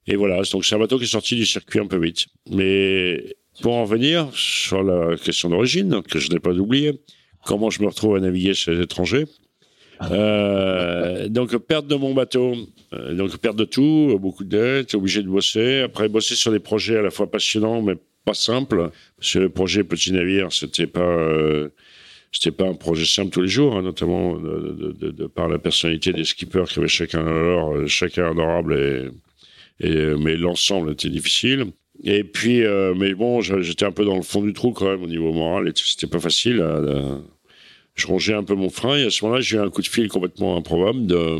Et 0.08 0.14
voilà, 0.14 0.42
donc 0.52 0.64
c'est 0.64 0.76
un 0.76 0.78
bateau 0.78 0.98
qui 0.98 1.04
est 1.04 1.08
sorti 1.08 1.34
du 1.34 1.46
circuit 1.46 1.80
un 1.80 1.86
peu 1.86 1.98
vite. 1.98 2.26
Mais 2.50 3.36
pour 3.62 3.74
en 3.74 3.84
venir 3.84 4.28
sur 4.34 4.84
la 4.84 5.16
question 5.16 5.48
d'origine, 5.48 6.02
que 6.02 6.20
je 6.20 6.30
n'ai 6.30 6.38
pas 6.38 6.52
oublié, 6.52 7.00
comment 7.44 7.70
je 7.70 7.82
me 7.82 7.88
retrouve 7.88 8.16
à 8.16 8.20
naviguer 8.20 8.54
chez 8.54 8.72
les 8.72 8.82
étrangers. 8.82 9.24
Euh, 10.02 11.28
donc 11.28 11.56
perte 11.56 11.86
de 11.86 11.94
mon 11.94 12.14
bateau, 12.14 12.54
euh, 12.92 13.14
donc 13.14 13.36
perte 13.38 13.56
de 13.56 13.64
tout, 13.64 14.18
beaucoup 14.20 14.44
de 14.44 14.50
dettes, 14.50 14.94
obligé 14.94 15.22
de 15.22 15.28
bosser. 15.28 15.80
Après 15.80 16.08
bosser 16.08 16.34
sur 16.34 16.52
des 16.52 16.60
projets 16.60 16.98
à 16.98 17.02
la 17.02 17.10
fois 17.10 17.30
passionnants 17.30 17.82
mais 17.82 17.96
pas 18.26 18.34
simples. 18.34 18.90
Parce 19.16 19.32
que 19.32 19.38
le 19.38 19.48
projet 19.48 19.84
Petit 19.84 20.12
Navire, 20.12 20.52
c'était 20.52 20.86
pas, 20.86 21.00
euh, 21.00 21.70
c'était 22.30 22.50
pas 22.50 22.68
un 22.68 22.74
projet 22.74 23.06
simple 23.06 23.30
tous 23.30 23.40
les 23.40 23.48
jours, 23.48 23.76
hein, 23.76 23.82
notamment 23.82 24.36
de, 24.36 24.92
de, 24.92 25.10
de, 25.10 25.26
par 25.26 25.48
la 25.48 25.58
personnalité 25.58 26.12
des 26.12 26.24
skippers 26.24 26.64
qui 26.68 26.78
avaient 26.78 26.88
chacun 26.88 27.22
leur, 27.22 27.74
euh, 27.74 27.86
chacun 27.86 28.30
adorable 28.30 28.74
et, 28.74 29.88
et 29.88 30.14
mais 30.18 30.36
l'ensemble 30.36 30.92
était 30.92 31.08
difficile. 31.08 31.66
Et 32.04 32.24
puis, 32.24 32.62
euh, 32.62 32.92
mais 32.94 33.14
bon, 33.14 33.40
j'étais 33.40 33.86
un 33.86 33.92
peu 33.92 34.04
dans 34.04 34.16
le 34.16 34.22
fond 34.22 34.42
du 34.42 34.52
trou 34.52 34.72
quand 34.72 34.90
même 34.90 35.02
au 35.02 35.06
niveau 35.06 35.32
moral 35.32 35.68
et 35.68 35.72
c'était 35.74 36.06
pas 36.06 36.20
facile. 36.20 36.62
Je 37.96 38.06
rongeais 38.06 38.34
un 38.34 38.44
peu 38.44 38.54
mon 38.54 38.70
frein 38.70 38.96
et 38.96 39.04
à 39.04 39.10
ce 39.10 39.24
moment-là, 39.24 39.40
j'ai 39.40 39.56
eu 39.56 39.60
un 39.60 39.70
coup 39.70 39.82
de 39.82 39.88
fil 39.88 40.08
complètement 40.08 40.56
improbable 40.56 41.06
de, 41.06 41.38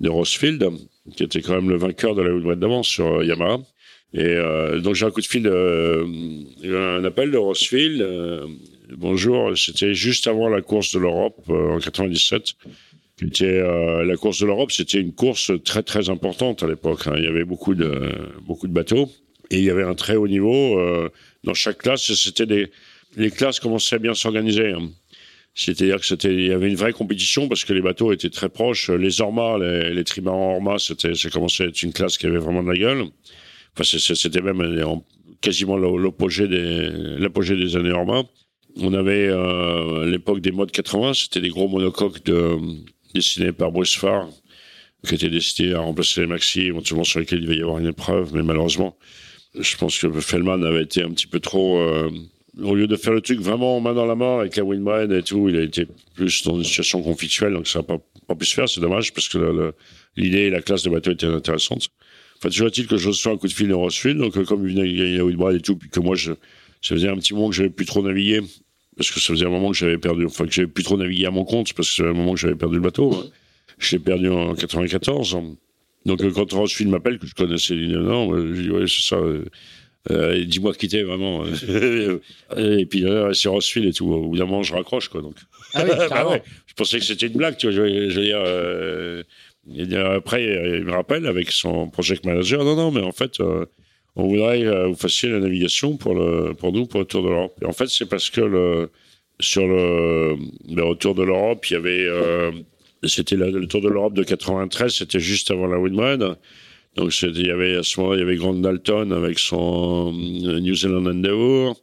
de 0.00 0.08
Rossfield, 0.08 0.70
qui 1.16 1.24
était 1.24 1.42
quand 1.42 1.54
même 1.54 1.68
le 1.68 1.76
vainqueur 1.76 2.14
de 2.14 2.22
la 2.22 2.32
Woodward 2.32 2.58
d'avance 2.58 2.88
sur 2.88 3.06
euh, 3.06 3.24
Yamaha. 3.24 3.58
Et 4.14 4.22
euh, 4.22 4.80
donc 4.80 4.94
j'ai 4.94 5.04
un 5.04 5.10
coup 5.10 5.20
de 5.20 5.26
fil, 5.26 5.46
euh, 5.46 6.06
un 6.64 7.04
appel 7.04 7.32
de 7.32 7.36
Rossfield. 7.36 8.00
Euh, 8.00 8.46
bonjour, 8.96 9.58
c'était 9.58 9.92
juste 9.92 10.28
avant 10.28 10.48
la 10.48 10.62
course 10.62 10.94
de 10.94 11.00
l'Europe 11.00 11.42
en 11.48 11.78
97. 11.78 12.52
Qui 13.16 13.26
était, 13.26 13.60
la 13.60 14.16
course 14.16 14.40
de 14.40 14.46
l'Europe, 14.46 14.72
c'était 14.72 14.98
une 14.98 15.12
course 15.12 15.52
très 15.64 15.84
très 15.84 16.10
importante 16.10 16.64
à 16.64 16.66
l'époque. 16.66 17.06
Hein. 17.06 17.14
Il 17.16 17.24
y 17.24 17.28
avait 17.28 17.44
beaucoup 17.44 17.76
de 17.76 18.10
beaucoup 18.42 18.66
de 18.66 18.72
bateaux 18.72 19.08
et 19.50 19.58
il 19.58 19.64
y 19.64 19.70
avait 19.70 19.84
un 19.84 19.94
très 19.94 20.16
haut 20.16 20.26
niveau 20.26 20.80
dans 21.44 21.54
chaque 21.54 21.78
classe. 21.78 22.12
C'était 22.14 22.46
des 22.46 22.70
les 23.16 23.30
classes 23.30 23.60
commençaient 23.60 23.96
à 23.96 23.98
bien 23.98 24.14
s'organiser. 24.14 24.72
Hein. 24.72 24.90
C'est-à-dire 25.54 26.00
que 26.00 26.06
c'était, 26.06 26.32
il 26.34 26.46
y 26.48 26.52
avait 26.52 26.68
une 26.68 26.76
vraie 26.76 26.92
compétition 26.92 27.48
parce 27.48 27.64
que 27.64 27.72
les 27.72 27.80
bateaux 27.80 28.12
étaient 28.12 28.30
très 28.30 28.48
proches. 28.48 28.90
Les 28.90 29.20
Orma, 29.20 29.56
les, 29.58 29.94
les 29.94 30.04
trimarans 30.04 30.54
Orma, 30.54 30.78
c'était, 30.78 31.14
ça 31.14 31.30
commençait 31.30 31.64
à 31.64 31.66
être 31.68 31.82
une 31.82 31.92
classe 31.92 32.18
qui 32.18 32.26
avait 32.26 32.38
vraiment 32.38 32.62
de 32.62 32.70
la 32.70 32.76
gueule. 32.76 33.04
Enfin, 33.76 33.98
c'était 33.98 34.40
même 34.40 35.02
quasiment 35.40 35.76
l'apogée 35.76 36.48
des, 36.48 36.90
l'apogée 37.18 37.56
des 37.56 37.76
années 37.76 37.92
Orma. 37.92 38.24
On 38.76 38.92
avait 38.94 39.28
euh, 39.28 40.10
l'époque 40.10 40.40
des 40.40 40.50
modes 40.50 40.72
80, 40.72 41.14
c'était 41.14 41.40
des 41.40 41.50
gros 41.50 41.68
monocoques 41.68 42.24
de, 42.24 42.56
dessinés 43.14 43.52
par 43.52 43.70
Bruce 43.70 43.96
Farr, 43.96 44.28
qui 45.06 45.14
étaient 45.14 45.28
destinés 45.28 45.74
à 45.74 45.80
remplacer 45.80 46.22
les 46.22 46.26
maxi, 46.26 46.62
éventuellement 46.62 47.04
sur 47.04 47.20
lesquels 47.20 47.40
il 47.40 47.46
va 47.46 47.54
y 47.54 47.62
avoir 47.62 47.78
une 47.78 47.86
épreuve, 47.86 48.34
mais 48.34 48.42
malheureusement, 48.42 48.96
je 49.54 49.76
pense 49.76 49.98
que 49.98 50.10
Fellman 50.20 50.62
avait 50.64 50.82
été 50.82 51.02
un 51.02 51.10
petit 51.10 51.28
peu 51.28 51.38
trop 51.38 51.78
euh, 51.78 52.10
au 52.62 52.74
lieu 52.74 52.86
de 52.86 52.96
faire 52.96 53.12
le 53.12 53.20
truc 53.20 53.40
vraiment 53.40 53.80
main 53.80 53.94
dans 53.94 54.06
la 54.06 54.14
main 54.14 54.40
avec 54.40 54.56
la 54.56 54.64
Windbrand 54.64 55.10
et 55.10 55.22
tout, 55.22 55.48
il 55.48 55.56
a 55.56 55.62
été 55.62 55.86
plus 56.14 56.42
dans 56.44 56.56
une 56.56 56.64
situation 56.64 57.02
conflictuelle, 57.02 57.52
donc 57.52 57.66
ça 57.66 57.80
n'a 57.80 57.84
pas, 57.84 57.98
pas 58.28 58.34
pu 58.34 58.46
se 58.46 58.54
faire. 58.54 58.68
C'est 58.68 58.80
dommage 58.80 59.12
parce 59.12 59.28
que 59.28 59.72
l'idée 60.16 60.42
et 60.42 60.50
la 60.50 60.60
classe 60.60 60.82
de 60.82 60.90
bateau 60.90 61.12
étaient 61.12 61.26
intéressantes. 61.26 61.88
Enfin, 62.38 62.50
toujours 62.50 62.68
est-il 62.68 62.86
que 62.86 62.96
je 62.96 63.08
reçois 63.08 63.32
un 63.32 63.36
coup 63.36 63.48
de 63.48 63.52
fil 63.52 63.68
de 63.68 63.74
Rossfield, 63.74 64.18
donc 64.18 64.36
euh, 64.36 64.44
comme 64.44 64.66
il 64.68 64.74
venait 64.74 64.92
gagner 64.92 65.16
la 65.16 65.24
Windbrand 65.24 65.50
et 65.50 65.60
tout, 65.60 65.76
puis 65.76 65.88
que 65.88 66.00
moi, 66.00 66.14
je, 66.14 66.32
ça 66.82 66.94
faisait 66.94 67.08
un 67.08 67.16
petit 67.16 67.32
moment 67.32 67.48
que 67.48 67.54
j'avais 67.54 67.70
plus 67.70 67.86
trop 67.86 68.02
navigué, 68.02 68.40
parce 68.96 69.10
que 69.10 69.20
ça 69.20 69.32
faisait 69.32 69.46
un 69.46 69.50
moment 69.50 69.70
que 69.70 69.76
j'avais 69.76 69.98
perdu, 69.98 70.26
enfin, 70.26 70.46
que 70.46 70.52
j'avais 70.52 70.68
plus 70.68 70.84
trop 70.84 70.96
navigué 70.96 71.26
à 71.26 71.30
mon 71.30 71.44
compte, 71.44 71.72
parce 71.72 71.88
que 71.88 71.94
c'est 71.94 72.08
un 72.08 72.12
moment 72.12 72.34
que 72.34 72.40
j'avais 72.40 72.54
perdu 72.54 72.76
le 72.76 72.82
bateau. 72.82 73.14
Hein. 73.14 73.30
Je 73.78 73.96
l'ai 73.96 74.02
perdu 74.02 74.28
en 74.28 74.54
94. 74.54 75.36
Donc, 76.06 76.22
euh, 76.22 76.30
quand 76.32 76.52
Rossfield 76.52 76.90
m'appelle, 76.90 77.18
que 77.18 77.26
je 77.26 77.34
connaissais, 77.34 77.74
il 77.74 77.88
dit 77.88 77.94
non, 77.94 78.36
je 78.36 78.60
dis, 78.60 78.70
ouais, 78.70 78.86
c'est 78.86 79.02
ça. 79.02 79.16
Euh, 79.16 79.44
euh, 80.10 80.44
dis-moi 80.44 80.74
quitter 80.74 81.02
vraiment. 81.02 81.44
et 82.56 82.86
puis 82.86 83.04
euh, 83.06 83.32
c'est 83.32 83.48
Rossfield 83.48 83.88
et 83.88 83.92
tout. 83.92 84.12
Au 84.12 84.28
bout 84.28 84.36
d'un 84.36 84.44
moment, 84.44 84.62
je 84.62 84.74
raccroche 84.74 85.08
quoi. 85.08 85.22
Donc. 85.22 85.36
Ah 85.72 85.84
oui, 85.84 85.90
bah 86.10 86.28
ouais. 86.28 86.42
Je 86.66 86.74
pensais 86.74 86.98
que 86.98 87.04
c'était 87.04 87.26
une 87.26 87.34
blague, 87.34 87.56
tu 87.56 87.66
vois. 87.66 87.74
Je, 87.74 88.10
je 88.10 88.14
veux 88.14 88.24
dire. 88.24 88.40
Euh, 88.40 89.22
et 89.74 89.96
après, 89.96 90.44
il 90.44 90.84
me 90.84 90.92
rappelle 90.92 91.26
avec 91.26 91.50
son 91.50 91.88
project 91.88 92.26
manager. 92.26 92.64
Non, 92.64 92.76
non, 92.76 92.90
mais 92.90 93.00
en 93.00 93.12
fait, 93.12 93.40
euh, 93.40 93.64
on 94.14 94.28
voudrait 94.28 94.60
que 94.60 94.86
vous 94.88 94.94
fassiez 94.94 95.30
la 95.30 95.38
navigation 95.38 95.96
pour 95.96 96.14
le, 96.14 96.52
pour 96.52 96.70
nous, 96.70 96.84
pour 96.84 97.00
le 97.00 97.06
Tour 97.06 97.22
de 97.22 97.30
l'Europe. 97.30 97.54
Et 97.62 97.64
en 97.64 97.72
fait, 97.72 97.86
c'est 97.86 98.06
parce 98.06 98.28
que 98.28 98.42
le, 98.42 98.90
sur 99.40 99.66
le, 99.66 100.36
le 100.68 100.84
retour 100.84 101.14
de 101.14 101.22
l'Europe, 101.22 101.64
il 101.70 101.72
y 101.72 101.76
avait, 101.76 102.06
c'était 103.04 103.36
le 103.36 103.66
Tour 103.66 103.80
de 103.80 103.88
l'Europe 103.88 104.12
de 104.12 104.22
93, 104.22 104.94
c'était 104.94 105.18
juste 105.18 105.50
avant 105.50 105.66
la 105.66 105.78
Windbread. 105.78 106.36
Donc 106.96 107.12
il 107.22 107.46
y 107.46 107.50
avait 107.50 107.76
à 107.76 107.82
ce 107.82 108.00
moment-là, 108.00 108.18
il 108.18 108.20
y 108.20 108.22
avait 108.22 108.36
Grant 108.36 108.54
Dalton 108.54 109.12
avec 109.12 109.38
son 109.38 110.12
euh, 110.12 110.60
New 110.60 110.74
Zealand 110.74 111.06
Endeavour. 111.06 111.80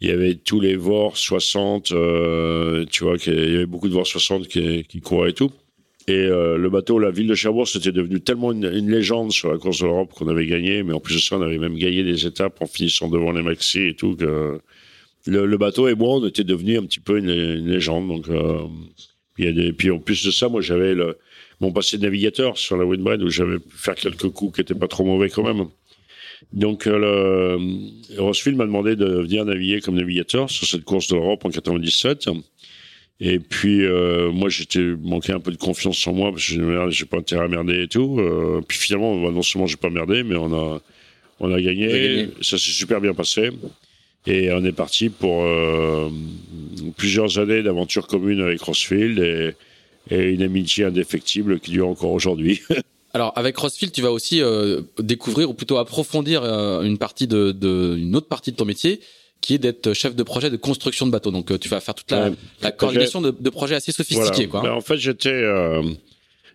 Il 0.00 0.08
y 0.08 0.10
avait 0.10 0.34
tous 0.34 0.60
les 0.60 0.76
VOR 0.76 1.16
60, 1.16 1.92
euh, 1.92 2.84
tu 2.90 3.04
vois, 3.04 3.16
il 3.26 3.52
y 3.52 3.56
avait 3.56 3.66
beaucoup 3.66 3.88
de 3.88 3.94
VOR 3.94 4.06
60 4.06 4.48
qui, 4.48 4.84
qui 4.84 4.98
et 4.98 5.32
tout. 5.32 5.50
Et 6.06 6.12
euh, 6.12 6.58
le 6.58 6.68
bateau, 6.68 6.98
la 6.98 7.10
ville 7.10 7.26
de 7.26 7.34
Cherbourg, 7.34 7.66
c'était 7.66 7.92
devenu 7.92 8.20
tellement 8.20 8.52
une, 8.52 8.90
légende 8.90 9.32
sur 9.32 9.50
la 9.50 9.56
course 9.56 9.80
de 9.80 9.86
l'Europe 9.86 10.12
qu'on 10.12 10.28
avait 10.28 10.46
gagné, 10.46 10.82
mais 10.82 10.92
en 10.92 11.00
plus 11.00 11.14
de 11.14 11.20
ça, 11.20 11.38
on 11.38 11.42
avait 11.42 11.58
même 11.58 11.76
gagné 11.76 12.04
des 12.04 12.26
étapes 12.26 12.60
en 12.60 12.66
finissant 12.66 13.08
devant 13.08 13.32
les 13.32 13.42
maxi 13.42 13.80
et 13.80 13.94
tout. 13.94 14.14
Que 14.14 14.60
le, 15.26 15.56
bateau 15.56 15.88
et 15.88 15.94
moi, 15.94 16.16
on 16.16 16.26
était 16.26 16.44
devenu 16.44 16.76
un 16.76 16.82
petit 16.82 17.00
peu 17.00 17.16
une, 17.18 17.30
légende. 17.66 18.08
Donc, 18.08 18.28
euh, 18.28 18.66
y 19.38 19.46
a 19.46 19.52
des, 19.52 19.72
puis 19.72 19.90
en 19.90 19.98
plus 19.98 20.26
de 20.26 20.30
ça, 20.30 20.50
moi, 20.50 20.60
j'avais 20.60 20.94
le, 20.94 21.16
mon 21.60 21.72
passé 21.72 21.98
de 21.98 22.02
navigateur 22.02 22.58
sur 22.58 22.76
la 22.76 22.84
Windbread 22.84 23.22
où 23.22 23.30
j'avais 23.30 23.58
pu 23.58 23.76
faire 23.76 23.94
quelques 23.94 24.28
coups 24.28 24.56
qui 24.56 24.60
étaient 24.60 24.74
pas 24.74 24.88
trop 24.88 25.04
mauvais 25.04 25.30
quand 25.30 25.42
même. 25.42 25.66
Donc 26.52 26.86
euh, 26.86 27.58
le 28.10 28.20
Rossfield 28.20 28.56
m'a 28.56 28.66
demandé 28.66 28.96
de 28.96 29.06
venir 29.06 29.44
naviguer 29.44 29.80
comme 29.80 29.94
navigateur 29.94 30.50
sur 30.50 30.66
cette 30.66 30.84
course 30.84 31.08
de 31.08 31.16
l'Europe 31.16 31.44
en 31.44 31.50
97. 31.50 32.28
Et 33.20 33.38
puis 33.38 33.84
euh, 33.84 34.30
moi 34.32 34.48
j'étais 34.48 34.84
manqué 35.00 35.32
un 35.32 35.40
peu 35.40 35.52
de 35.52 35.56
confiance 35.56 36.04
en 36.06 36.12
moi 36.12 36.32
parce 36.32 36.48
que 36.48 36.90
j'ai 36.90 37.04
pas 37.06 37.18
intérêt 37.18 37.44
à 37.44 37.48
merder 37.48 37.84
et 37.84 37.88
tout. 37.88 38.18
Euh, 38.18 38.60
puis 38.66 38.78
finalement 38.78 39.20
bah, 39.22 39.30
non 39.30 39.42
seulement 39.42 39.66
j'ai 39.66 39.76
pas 39.76 39.90
merdé 39.90 40.22
mais 40.22 40.36
on 40.36 40.52
a 40.52 40.80
on 41.40 41.52
a 41.52 41.60
gagné. 41.60 41.86
gagné. 41.86 42.28
Ça 42.40 42.58
s'est 42.58 42.70
super 42.70 43.00
bien 43.00 43.14
passé. 43.14 43.50
Et 44.26 44.50
on 44.52 44.64
est 44.64 44.72
parti 44.72 45.10
pour 45.10 45.42
euh, 45.44 46.08
plusieurs 46.96 47.38
années 47.38 47.62
d'aventure 47.62 48.06
commune 48.06 48.40
avec 48.40 48.60
Rossfield 48.62 49.18
et 49.18 49.54
et 50.10 50.30
une 50.30 50.42
amitié 50.42 50.84
indéfectible 50.84 51.60
qui 51.60 51.72
dure 51.72 51.88
encore 51.88 52.12
aujourd'hui. 52.12 52.62
Alors 53.14 53.32
avec 53.36 53.56
Rossfield, 53.56 53.92
tu 53.92 54.02
vas 54.02 54.10
aussi 54.10 54.42
euh, 54.42 54.82
découvrir 54.98 55.48
ou 55.48 55.54
plutôt 55.54 55.78
approfondir 55.78 56.42
euh, 56.42 56.82
une 56.82 56.98
partie 56.98 57.28
de, 57.28 57.52
de, 57.52 57.96
une 57.96 58.16
autre 58.16 58.26
partie 58.26 58.50
de 58.50 58.56
ton 58.56 58.64
métier 58.64 59.00
qui 59.40 59.54
est 59.54 59.58
d'être 59.58 59.92
chef 59.92 60.16
de 60.16 60.22
projet 60.22 60.50
de 60.50 60.56
construction 60.56 61.06
de 61.06 61.12
bateaux. 61.12 61.30
Donc 61.30 61.50
euh, 61.50 61.58
tu 61.58 61.68
vas 61.68 61.80
faire 61.80 61.94
toute 61.94 62.10
la, 62.10 62.30
la 62.60 62.72
coordination 62.72 63.20
de, 63.20 63.30
de, 63.30 63.50
projets 63.50 63.76
assez 63.76 63.92
sophistiqués. 63.92 64.48
Quoi. 64.48 64.62
Ben, 64.62 64.72
en 64.72 64.80
fait, 64.80 64.96
j'étais 64.96 65.44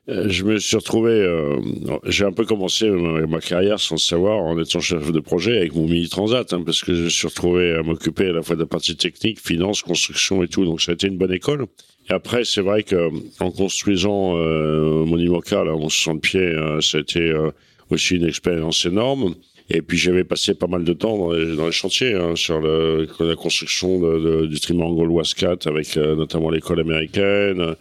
je 0.08 0.44
me 0.44 0.58
suis 0.58 0.76
retrouvé, 0.76 1.12
euh, 1.12 1.58
j'ai 2.06 2.26
un 2.26 2.32
peu 2.32 2.46
commencé 2.46 2.90
ma, 2.90 3.40
carrière 3.40 3.80
sans 3.80 3.96
le 3.96 4.00
savoir 4.00 4.38
en 4.38 4.60
étant 4.60 4.80
chef 4.80 5.12
de 5.12 5.20
projet 5.20 5.58
avec 5.58 5.76
mon 5.76 5.88
mini 5.88 6.10
transat, 6.10 6.52
hein, 6.52 6.64
parce 6.66 6.82
que 6.84 6.94
je 6.94 7.04
me 7.04 7.10
suis 7.10 7.28
retrouvé 7.28 7.74
à 7.74 7.84
m'occuper 7.84 8.28
à 8.28 8.32
la 8.32 8.42
fois 8.42 8.56
de 8.56 8.62
la 8.62 8.68
partie 8.68 8.96
technique, 8.96 9.40
finance, 9.40 9.82
construction 9.82 10.42
et 10.42 10.48
tout, 10.48 10.66
donc 10.66 10.82
ça 10.82 10.92
a 10.92 10.96
été 10.96 11.08
une 11.08 11.18
bonne 11.18 11.34
école. 11.34 11.68
Et 12.10 12.14
après, 12.14 12.44
c'est 12.44 12.62
vrai 12.62 12.84
que 12.84 13.10
en 13.40 13.52
construisant 13.52 14.36
euh, 14.36 15.06
mon 15.06 15.18
IMOCA, 15.18 15.64
là, 15.64 15.74
mon 15.74 15.90
60 15.90 16.22
pieds, 16.22 16.40
euh, 16.40 16.82
ça 16.82 16.98
a 16.98 17.02
été 17.02 17.20
euh, 17.20 17.52
aussi 17.92 18.16
une 18.16 18.26
expérience 18.26 18.86
énorme. 18.86 19.36
Et 19.70 19.84
puis 19.84 20.00
j'avais 20.00 20.24
passé 20.24 20.56
pas 20.56 20.66
mal 20.66 20.84
de 20.84 20.94
temps 20.94 21.16
dans 21.18 21.32
les, 21.32 21.56
dans 21.56 21.68
les 21.68 21.72
chantiers, 21.72 22.16
hein, 22.16 22.36
sur 22.36 22.60
le, 22.60 23.08
la 23.20 23.36
construction 23.36 24.00
de, 24.00 24.20
de, 24.20 24.46
du 24.48 24.60
triangle 24.60 25.12
Wascat, 25.12 25.58
avec 25.68 25.96
notamment 25.96 26.50
l'école 26.50 26.80
américaine, 26.80 27.76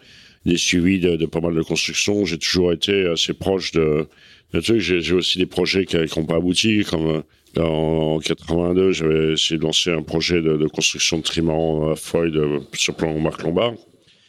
des 0.44 0.58
suivis 0.58 1.00
de, 1.00 1.16
de, 1.16 1.24
pas 1.24 1.40
mal 1.40 1.54
de 1.54 1.62
constructions. 1.62 2.26
J'ai 2.26 2.36
toujours 2.36 2.74
été 2.74 3.06
assez 3.06 3.32
proche 3.32 3.72
de, 3.72 4.06
de 4.52 4.60
trucs. 4.60 4.80
J'ai 4.80 5.14
aussi 5.14 5.38
des 5.38 5.46
projets 5.46 5.86
qui 5.86 5.96
n'ont 5.96 6.26
pas 6.26 6.36
abouti, 6.36 6.84
comme 6.84 7.22
en 7.56 8.18
82, 8.18 8.92
j'avais 8.92 9.32
essayé 9.32 9.56
de 9.56 9.64
lancer 9.64 9.90
un 9.90 10.02
projet 10.02 10.42
de, 10.42 10.66
construction 10.66 11.16
de 11.16 11.22
trimaran 11.22 11.90
à 11.90 11.96
Foy 11.96 12.30
sur 12.74 12.94
plan 12.94 13.18
Marc 13.18 13.42
Lombard. 13.42 13.72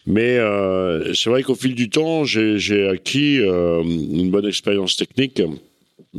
Mais 0.05 0.37
euh, 0.37 1.13
c'est 1.13 1.29
vrai 1.29 1.43
qu'au 1.43 1.55
fil 1.55 1.75
du 1.75 1.89
temps, 1.89 2.23
j'ai 2.23 2.87
acquis 2.87 3.39
euh, 3.39 3.83
une 3.83 4.31
bonne 4.31 4.45
expérience 4.45 4.95
technique, 4.95 5.41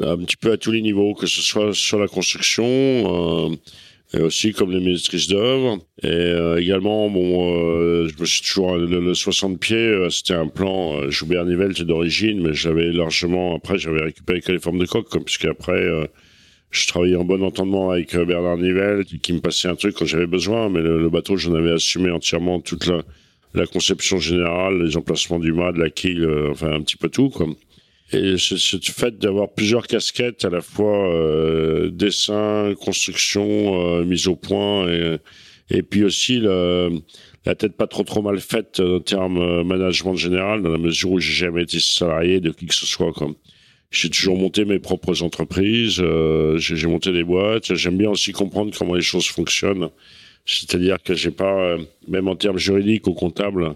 un 0.01 0.17
petit 0.19 0.37
peu 0.37 0.53
à 0.53 0.57
tous 0.57 0.71
les 0.71 0.83
niveaux, 0.83 1.15
que 1.15 1.27
ce 1.27 1.41
soit 1.41 1.75
sur 1.75 1.99
la 1.99 2.07
construction, 2.07 2.65
euh, 2.67 3.57
et 4.13 4.21
aussi 4.21 4.53
comme 4.53 4.73
les 4.73 4.81
maîtrises 4.81 5.29
d'œuvre. 5.29 5.79
Et 6.03 6.09
euh, 6.09 6.61
également, 6.61 7.09
bon, 7.11 7.55
euh, 7.57 8.09
je 8.09 8.21
me 8.21 8.27
suis 8.27 8.43
toujours 8.43 8.77
le, 8.77 9.15
60 9.15 9.59
pieds, 9.59 9.77
euh, 9.77 10.11
c'était 10.11 10.35
un 10.35 10.49
plan 10.49 11.11
Joubert 11.11 11.45
Nivelle 11.45 11.75
d'origine, 11.75 12.43
mais 12.43 12.55
j'avais 12.55 12.91
largement 12.93 13.57
après 13.57 13.79
j'avais 13.79 14.03
récupéré 14.03 14.41
que 14.41 14.53
les 14.53 14.59
formes 14.59 14.79
de 14.79 14.87
coque, 14.87 15.09
comme 15.09 15.25
puisqu'après 15.25 15.87
je 16.71 16.87
travaillais 16.87 17.17
en 17.17 17.25
bon 17.25 17.43
entendement 17.43 17.91
avec 17.91 18.17
Bernard 18.17 18.59
Nivelle 18.59 19.05
qui 19.05 19.33
me 19.33 19.41
passait 19.41 19.69
un 19.69 19.75
truc 19.75 19.97
quand 19.97 20.07
j'avais 20.07 20.27
besoin, 20.27 20.69
mais 20.69 20.81
le, 20.81 21.01
le 21.01 21.11
bateau 21.11 21.37
j'en 21.37 21.55
avais 21.55 21.73
assumé 21.73 22.11
entièrement 22.11 22.61
toute 22.61 22.87
la 22.87 23.03
la 23.54 23.66
conception 23.66 24.19
générale, 24.19 24.83
les 24.83 24.97
emplacements 24.97 25.38
du 25.38 25.52
mât, 25.52 25.73
de 25.73 25.80
la 25.80 25.90
quille, 25.90 26.21
euh, 26.21 26.50
enfin 26.50 26.73
un 26.73 26.83
petit 26.83 26.97
peu 26.97 27.09
tout. 27.09 27.30
Quoi. 27.30 27.49
Et 28.12 28.37
ce, 28.38 28.57
fait 28.83 29.19
d'avoir 29.19 29.52
plusieurs 29.52 29.87
casquettes, 29.87 30.45
à 30.45 30.50
la 30.50 30.61
fois 30.61 31.09
euh, 31.12 31.90
dessin, 31.90 32.75
construction, 32.80 33.99
euh, 33.99 34.04
mise 34.04 34.26
au 34.26 34.37
point, 34.37 34.88
et, 34.88 35.19
et 35.71 35.83
puis 35.83 36.04
aussi 36.04 36.40
la, 36.40 36.88
la 37.47 37.54
tête 37.54 37.76
pas 37.76 37.87
trop 37.87 38.02
trop 38.02 38.23
mal 38.23 38.40
faite 38.40 38.80
en 38.80 39.00
termes 39.00 39.62
management 39.62 40.16
général, 40.16 40.62
dans 40.62 40.71
la 40.71 40.78
mesure 40.78 41.12
où 41.12 41.21
j'ai 41.21 41.33
jamais 41.33 41.62
été 41.62 41.78
salarié 41.78 42.40
de 42.40 42.50
qui 42.50 42.66
que 42.66 42.75
ce 42.75 42.87
soit. 42.87 43.12
Quoi. 43.12 43.33
J'ai 43.92 44.11
toujours 44.11 44.37
monté 44.37 44.64
mes 44.64 44.80
propres 44.80 45.23
entreprises, 45.23 46.02
j'ai 46.57 46.87
monté 46.87 47.12
des 47.12 47.25
boîtes. 47.25 47.75
J'aime 47.75 47.97
bien 47.97 48.11
aussi 48.11 48.33
comprendre 48.33 48.73
comment 48.76 48.95
les 48.95 49.02
choses 49.02 49.26
fonctionnent 49.26 49.90
C'est-à-dire 50.47 50.97
que 51.03 51.15
j'ai 51.15 51.31
pas, 51.31 51.77
même 52.09 52.29
en 52.29 52.37
termes 52.37 52.59
juridiques 52.59 53.07
ou 53.07 53.13
comptables, 53.13 53.75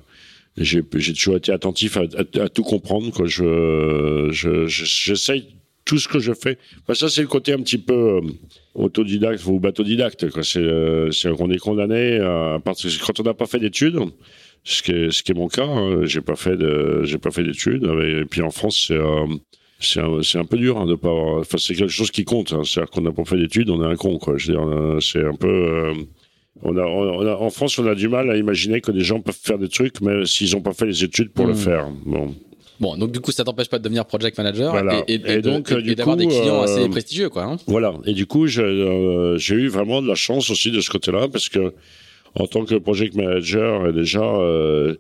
j'ai 0.56 0.82
toujours 0.82 1.36
été 1.36 1.52
attentif 1.52 1.96
à, 1.96 2.48
tout 2.48 2.62
comprendre. 2.62 3.12
Quoi. 3.12 3.26
Je, 3.26 4.28
j'essaye 4.66 5.46
tout 5.84 5.98
ce 5.98 6.08
que 6.08 6.18
je 6.18 6.32
fais. 6.32 6.58
ça, 6.94 7.08
c'est 7.08 7.22
le 7.22 7.28
côté 7.28 7.52
un 7.52 7.58
petit 7.58 7.78
peu 7.78 8.20
autodidacte 8.74 9.44
ou 9.46 9.60
bateau-didacte. 9.60 10.42
C'est, 10.42 11.10
c'est 11.12 11.30
qu'on 11.32 11.50
est 11.50 11.58
condamné 11.58 12.18
à, 12.18 12.58
parce 12.64 12.82
que 12.82 13.04
quand 13.04 13.20
on 13.20 13.24
n'a 13.24 13.34
pas 13.34 13.46
fait 13.46 13.58
d'études, 13.58 14.00
ce 14.64 14.82
qui 14.82 14.92
est, 14.92 15.34
mon 15.34 15.48
cas, 15.48 15.66
hein, 15.66 16.04
j'ai 16.04 16.22
pas 16.22 16.36
fait 16.36 16.58
j'ai 17.02 17.18
pas 17.18 17.30
fait 17.30 17.44
d'études. 17.44 17.84
Et 18.02 18.24
puis 18.24 18.42
en 18.42 18.50
France, 18.50 18.86
c'est 18.88 18.98
c'est 19.80 20.38
un, 20.38 20.44
peu 20.44 20.56
dur 20.56 20.78
hein, 20.78 20.86
de 20.86 20.94
pas. 20.94 21.10
Enfin, 21.10 21.58
c'est 21.58 21.74
quelque 21.74 21.90
chose 21.90 22.10
qui 22.10 22.24
compte. 22.24 22.52
Hein. 22.52 22.62
C'est-à-dire 22.64 22.90
qu'on 22.90 23.02
n'a 23.02 23.12
pas 23.12 23.24
fait 23.24 23.36
d'études, 23.36 23.70
on 23.70 23.82
est 23.82 23.86
un 23.86 23.96
con. 23.96 24.18
Quoi. 24.18 24.36
Euh, 24.48 25.00
c'est 25.00 25.24
un 25.24 25.34
peu. 25.34 25.48
Euh, 25.48 25.94
on, 26.62 26.76
a, 26.76 26.82
on, 26.82 27.26
a, 27.26 27.34
en 27.36 27.50
France, 27.50 27.78
on 27.78 27.86
a 27.86 27.94
du 27.94 28.08
mal 28.08 28.30
à 28.30 28.36
imaginer 28.36 28.80
que 28.80 28.92
des 28.92 29.00
gens 29.00 29.20
peuvent 29.20 29.38
faire 29.40 29.58
des 29.58 29.68
trucs, 29.68 30.00
mais 30.00 30.24
s'ils 30.26 30.52
n'ont 30.54 30.62
pas 30.62 30.72
fait 30.72 30.86
les 30.86 31.04
études 31.04 31.30
pour 31.30 31.46
le 31.46 31.52
hmm. 31.52 31.56
faire. 31.56 31.88
Bon. 32.04 32.34
Bon, 32.80 32.96
donc 32.96 33.12
du 33.12 33.20
coup, 33.20 33.30
ça 33.30 33.44
t'empêche 33.44 33.68
pas 33.68 33.78
de 33.78 33.84
devenir 33.84 34.04
project 34.04 34.36
manager 34.36 34.74
et, 35.06 35.14
et, 35.14 35.40
donc 35.40 35.72
d'avoir 35.72 36.16
des 36.16 36.26
clients 36.26 36.62
assez 36.62 36.82
euh, 36.82 36.88
prestigieux, 36.88 37.28
quoi. 37.28 37.44
Hein. 37.44 37.56
Voilà. 37.66 37.94
Et 38.04 38.14
du 38.14 38.26
coup, 38.26 38.46
j'ai 38.46 38.62
eu 38.62 39.68
vraiment 39.68 40.02
de 40.02 40.08
la 40.08 40.16
chance 40.16 40.50
aussi 40.50 40.70
de 40.70 40.80
ce 40.80 40.90
côté-là 40.90 41.28
parce 41.28 41.48
que 41.48 41.72
en 42.34 42.46
tant 42.48 42.64
que 42.64 42.74
project 42.74 43.14
manager, 43.14 43.92
déjà, 43.92 44.24
euh, 44.24 44.96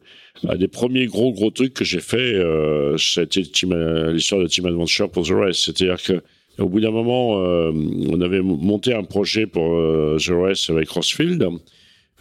un 0.48 0.56
des 0.56 0.68
premiers 0.68 1.06
gros 1.06 1.32
gros 1.32 1.50
trucs 1.50 1.74
que 1.74 1.84
j'ai 1.84 2.00
fait, 2.00 2.34
euh, 2.34 2.96
c'était 2.96 3.40
l'histoire 3.40 4.40
de 4.40 4.46
Team 4.46 4.66
Adventure 4.66 5.10
pour 5.10 5.26
The 5.26 5.32
Rest. 5.32 5.64
C'est-à-dire 5.64 6.00
que 6.00 6.22
au 6.58 6.68
bout 6.68 6.80
d'un 6.80 6.90
moment, 6.90 7.40
euh, 7.40 7.72
on 8.08 8.20
avait 8.20 8.40
monté 8.40 8.94
un 8.94 9.04
projet 9.04 9.46
pour 9.46 9.74
euh, 9.74 10.16
The 10.18 10.30
Rest 10.30 10.70
avec 10.70 10.88
Rossfield, 10.88 11.46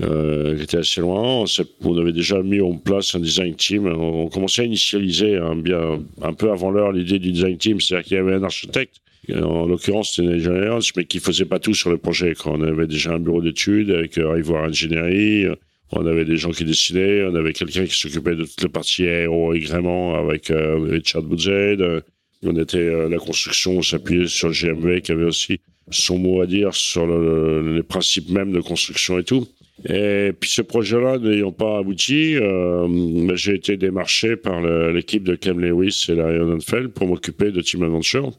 euh, 0.02 0.58
qui 0.58 0.64
était 0.64 0.78
assez 0.78 1.02
loin. 1.02 1.46
On 1.82 1.98
avait 1.98 2.14
déjà 2.14 2.42
mis 2.42 2.62
en 2.62 2.78
place 2.78 3.14
un 3.16 3.20
design 3.20 3.56
team. 3.56 3.88
On, 3.88 4.28
commençait 4.28 4.64
à 4.64 4.66
initialiser 4.66 5.38
un, 5.38 5.56
bien, 5.56 6.00
un 6.22 6.34
peu 6.34 6.52
avant 6.52 6.72
l'heure 6.72 6.92
l'idée 6.92 7.20
du 7.20 7.32
design 7.32 7.58
team, 7.58 7.80
c'est-à-dire 7.80 8.06
qu'il 8.06 8.18
y 8.18 8.20
avait 8.20 8.34
un 8.34 8.44
architecte 8.44 9.04
en 9.32 9.68
l'occurrence, 9.68 10.16
c'était 10.16 10.28
ingénieur, 10.28 10.80
mais 10.98 11.06
qui 11.06 11.20
faisait 11.20 11.46
pas 11.46 11.60
tout 11.60 11.74
sur 11.74 11.90
le 11.90 11.98
projet. 11.98 12.36
Quand 12.36 12.60
on 12.60 12.62
avait 12.62 12.88
déjà 12.88 13.14
un 13.14 13.20
bureau 13.20 13.42
d'études 13.42 13.92
avec 13.92 14.18
euh, 14.18 14.38
Ivoire 14.38 14.66
Ingénierie, 14.66 15.46
on 15.92 16.06
avait 16.06 16.26
des 16.26 16.38
gens 16.38 16.52
qui 16.52 16.66
dessinaient, 16.66 17.24
on 17.24 17.36
avait 17.36 17.54
quelqu'un 17.54 17.86
qui 17.86 17.96
s'occupait 17.96 18.36
de 18.36 18.44
toute 18.44 18.64
la 18.64 18.70
partie 18.70 19.08
aéro 19.08 19.52
agrément 19.52 20.16
avec 20.16 20.52
euh, 20.52 20.78
Richard 20.80 21.24
Bouzed. 21.24 22.04
On 22.44 22.58
était 22.58 22.78
euh, 22.78 23.10
la 23.10 23.18
construction, 23.18 23.78
on 23.78 23.82
s'appuyait 23.82 24.28
sur 24.28 24.50
le 24.50 24.54
GMV 24.54 25.02
qui 25.02 25.12
avait 25.12 25.26
aussi 25.26 25.60
son 25.90 26.18
mot 26.18 26.42
à 26.42 26.46
dire 26.46 26.74
sur 26.74 27.06
le, 27.06 27.76
les 27.76 27.84
principes 27.84 28.30
même 28.30 28.52
de 28.52 28.62
construction 28.62 29.20
et 29.20 29.24
tout. 29.24 29.48
Et 29.90 30.32
puis 30.40 30.50
ce 30.50 30.62
projet-là 30.62 31.18
n'ayant 31.18 31.52
pas 31.52 31.80
abouti, 31.80 32.36
euh, 32.36 33.36
j'ai 33.36 33.56
été 33.56 33.76
démarché 33.76 34.36
par 34.36 34.62
l'équipe 34.62 35.24
de 35.24 35.36
Cam 35.36 35.60
Lewis 35.60 36.06
et 36.10 36.16
Larry 36.16 36.40
Odenfeld 36.40 36.90
pour 36.90 37.08
m'occuper 37.08 37.52
de 37.52 37.62
Team 37.62 37.84
Adventure. 37.84 38.32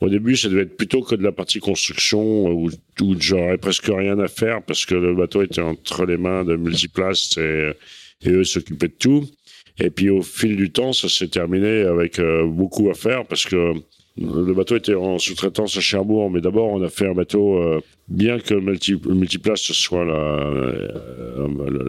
Au 0.00 0.08
début, 0.08 0.36
ça 0.36 0.48
devait 0.48 0.62
être 0.62 0.76
plutôt 0.76 1.02
que 1.02 1.14
de 1.14 1.22
la 1.22 1.32
partie 1.32 1.60
construction 1.60 2.48
où, 2.48 2.68
où 3.00 3.14
j'aurais 3.18 3.58
presque 3.58 3.86
rien 3.86 4.18
à 4.18 4.28
faire 4.28 4.62
parce 4.62 4.84
que 4.84 4.94
le 4.94 5.14
bateau 5.14 5.42
était 5.42 5.62
entre 5.62 6.04
les 6.04 6.16
mains 6.16 6.44
de 6.44 6.56
Multiplast 6.56 7.38
et 7.38 8.30
eux 8.30 8.44
s'occupaient 8.44 8.88
de 8.88 8.94
tout. 8.98 9.24
Et 9.80 9.90
puis 9.90 10.10
au 10.10 10.22
fil 10.22 10.56
du 10.56 10.70
temps, 10.70 10.92
ça 10.92 11.08
s'est 11.08 11.28
terminé 11.28 11.82
avec 11.82 12.18
euh, 12.18 12.46
beaucoup 12.46 12.90
à 12.90 12.94
faire 12.94 13.24
parce 13.26 13.44
que 13.44 13.74
le 14.16 14.54
bateau 14.54 14.76
était 14.76 14.94
en 14.94 15.18
sous-traitance 15.18 15.76
à 15.76 15.80
Cherbourg, 15.80 16.30
mais 16.30 16.40
d'abord 16.40 16.68
on 16.68 16.82
a 16.82 16.88
fait 16.88 17.08
un 17.08 17.14
bateau, 17.14 17.58
euh, 17.58 17.80
bien 18.06 18.38
que 18.38 18.54
multi, 18.54 18.94
Multiplast 19.04 19.72
soit 19.72 20.04
la, 20.04 20.50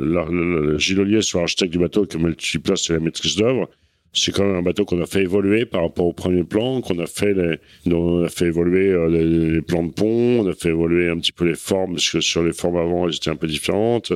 la, 0.01 0.77
Gilolier 0.79 1.21
soit 1.21 1.41
l'architecte 1.41 1.71
du 1.71 1.77
bateau, 1.77 2.07
que 2.07 2.17
Multiplast 2.17 2.89
est 2.89 2.93
la 2.93 2.99
maîtrise 2.99 3.35
d'œuvre 3.35 3.69
c'est 4.15 4.31
quand 4.31 4.45
même 4.45 4.55
un 4.55 4.61
bateau 4.61 4.85
qu'on 4.85 5.01
a 5.01 5.05
fait 5.05 5.23
évoluer 5.23 5.65
par 5.65 5.81
rapport 5.81 6.05
au 6.05 6.13
premier 6.13 6.43
plan, 6.43 6.81
qu'on 6.81 6.97
a 6.99 7.05
fait 7.05 7.33
les, 7.33 7.57
on 7.93 8.23
a 8.23 8.29
fait 8.29 8.45
évoluer 8.45 8.89
euh, 8.89 9.09
les, 9.09 9.61
plans 9.61 9.83
de 9.83 9.91
pont, 9.91 10.39
on 10.41 10.47
a 10.47 10.53
fait 10.53 10.69
évoluer 10.69 11.09
un 11.09 11.17
petit 11.19 11.33
peu 11.33 11.45
les 11.45 11.55
formes, 11.55 11.93
parce 11.93 12.09
que 12.09 12.21
sur 12.21 12.41
les 12.41 12.53
formes 12.53 12.77
avant, 12.77 13.07
elles 13.07 13.15
étaient 13.15 13.29
un 13.29 13.35
peu 13.35 13.47
différentes. 13.47 14.13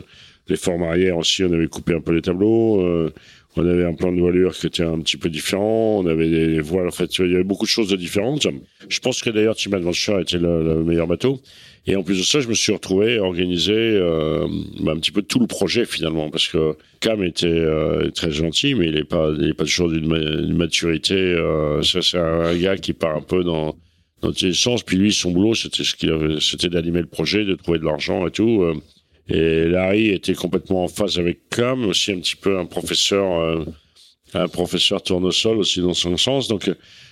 Les 0.48 0.56
formes 0.56 0.84
arrière 0.84 1.17
aussi, 1.17 1.44
on 1.44 1.52
avait 1.52 1.67
coupé 1.67 1.94
un 1.94 2.02
peu 2.02 2.13
les 2.13 2.22
tableaux. 2.22 2.82
Euh, 2.82 3.13
on 3.56 3.68
avait 3.68 3.86
un 3.86 3.94
plan 3.94 4.12
de 4.12 4.20
voilure 4.20 4.54
qui 4.54 4.68
était 4.68 4.84
un 4.84 5.00
petit 5.00 5.18
peu 5.18 5.30
différent. 5.30 6.00
On 6.00 6.06
avait 6.06 6.30
des 6.30 6.62
voiles. 6.62 6.88
En 6.88 6.92
fait, 6.92 7.18
il 7.20 7.32
y 7.32 7.36
avait 7.36 7.44
beaucoup 7.44 7.66
de 7.66 7.70
choses 7.70 7.92
différentes. 7.94 8.48
Je 8.88 9.00
pense 9.00 9.22
que 9.22 9.30
d'ailleurs, 9.30 9.56
Team 9.56 9.74
Adventure 9.74 10.20
était 10.20 10.38
le, 10.38 10.64
le 10.64 10.84
meilleur 10.84 11.08
bateau. 11.08 11.42
Et 11.88 11.96
en 11.96 12.04
plus 12.04 12.20
de 12.20 12.24
ça, 12.24 12.40
je 12.40 12.48
me 12.48 12.54
suis 12.54 12.72
retrouvé 12.72 13.18
à 13.18 13.24
organiser 13.24 13.74
euh, 13.74 14.48
bah, 14.82 14.92
un 14.92 15.00
petit 15.00 15.12
peu 15.12 15.24
tout 15.24 15.40
le 15.40 15.48
projet 15.48 15.86
finalement, 15.86 16.30
parce 16.30 16.48
que 16.48 16.76
Cam 17.00 17.24
était 17.24 17.48
euh, 17.48 18.12
très 18.12 18.32
gentil, 18.32 18.76
mais 18.76 18.88
il 18.88 18.96
n'est 18.96 19.04
pas, 19.04 19.32
il 19.36 19.50
est 19.50 19.54
pas 19.54 19.64
toujours 19.64 19.90
d'une 19.90 20.56
maturité. 20.56 21.16
Euh, 21.16 21.82
c'est 21.82 22.18
un 22.18 22.56
gars 22.56 22.78
qui 22.78 22.94
part 22.94 23.18
un 23.18 23.22
peu 23.22 23.44
dans 23.44 23.76
dans 24.22 24.34
tous 24.34 24.46
les 24.46 24.54
sens. 24.54 24.84
Puis 24.84 24.98
lui, 24.98 25.14
son 25.14 25.32
boulot, 25.32 25.56
c'était 25.56 25.84
ce 25.84 25.96
qu'il 25.96 26.12
avait, 26.12 26.40
c'était 26.42 26.70
d'animer 26.70 27.00
le 27.00 27.08
projet, 27.08 27.46
de 27.46 27.56
trouver 27.56 27.80
de 27.80 27.86
l'argent 27.86 28.28
et 28.28 28.32
tout. 28.32 28.64
Euh. 29.32 29.65
Et 29.65 29.70
Larry 29.70 30.10
était 30.10 30.34
complètement 30.34 30.84
en 30.84 30.88
phase 30.88 31.20
avec 31.20 31.50
Cam, 31.50 31.86
aussi 31.86 32.12
un 32.12 32.20
petit 32.20 32.36
peu 32.36 32.58
un 32.58 32.65
professeur, 32.65 33.39
euh, 33.39 33.65
un 34.34 34.48
professeur 34.48 35.02
tournesol 35.02 35.58
aussi 35.58 35.82
dans 35.82 35.94
son 35.94 36.18
sens. 36.18 36.48
Donc 36.48 36.70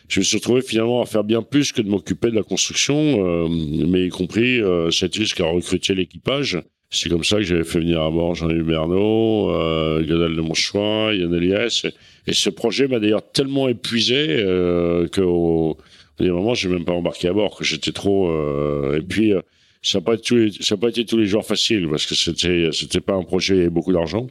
je 0.07 0.19
me 0.19 0.23
suis 0.23 0.37
retrouvé 0.37 0.61
finalement 0.61 1.01
à 1.01 1.05
faire 1.05 1.23
bien 1.23 1.41
plus 1.41 1.71
que 1.71 1.81
de 1.81 1.89
m'occuper 1.89 2.31
de 2.31 2.35
la 2.35 2.43
construction, 2.43 2.95
euh, 2.95 3.47
mais 3.49 4.07
y 4.07 4.09
compris 4.09 4.61
euh, 4.61 4.89
cette 4.89 5.11
qui 5.11 5.41
a 5.41 5.45
recruté 5.45 5.93
l'équipage. 5.95 6.61
C'est 6.89 7.09
comme 7.09 7.25
ça 7.25 7.37
que 7.37 7.43
j'avais 7.43 7.65
fait 7.65 7.79
venir 7.79 8.01
à 8.01 8.09
bord 8.09 8.33
Jean-Yves 8.33 8.63
Bernot, 8.63 9.51
euh, 9.51 9.99
Gadal 10.05 10.35
de 10.37 11.17
Yann 11.21 11.33
Elias. 11.33 11.85
Et, 12.27 12.33
ce 12.33 12.49
projet 12.49 12.87
m'a 12.87 12.99
d'ailleurs 12.99 13.29
tellement 13.31 13.67
épuisé 13.67 14.15
euh, 14.39 15.07
qu'au 15.09 15.77
des 16.19 16.31
moments, 16.31 16.53
j'ai 16.53 16.69
même 16.69 16.85
pas 16.85 16.93
embarqué 16.93 17.27
à 17.27 17.33
bord, 17.33 17.57
que 17.57 17.65
j'étais 17.65 17.91
trop... 17.91 18.31
Euh, 18.31 18.97
et 18.97 19.01
puis, 19.01 19.33
euh, 19.33 19.41
ça 19.81 19.99
n'a 19.99 20.03
pas, 20.03 20.17
pas 20.17 20.89
été 20.89 21.05
tous 21.05 21.17
les 21.17 21.25
jours 21.25 21.45
facile, 21.45 21.87
parce 21.89 22.05
que 22.05 22.15
c'était 22.15 22.69
c'était 22.71 23.01
pas 23.01 23.13
un 23.13 23.23
projet 23.23 23.65
et 23.65 23.69
beaucoup 23.69 23.93
d'argent. 23.93 24.27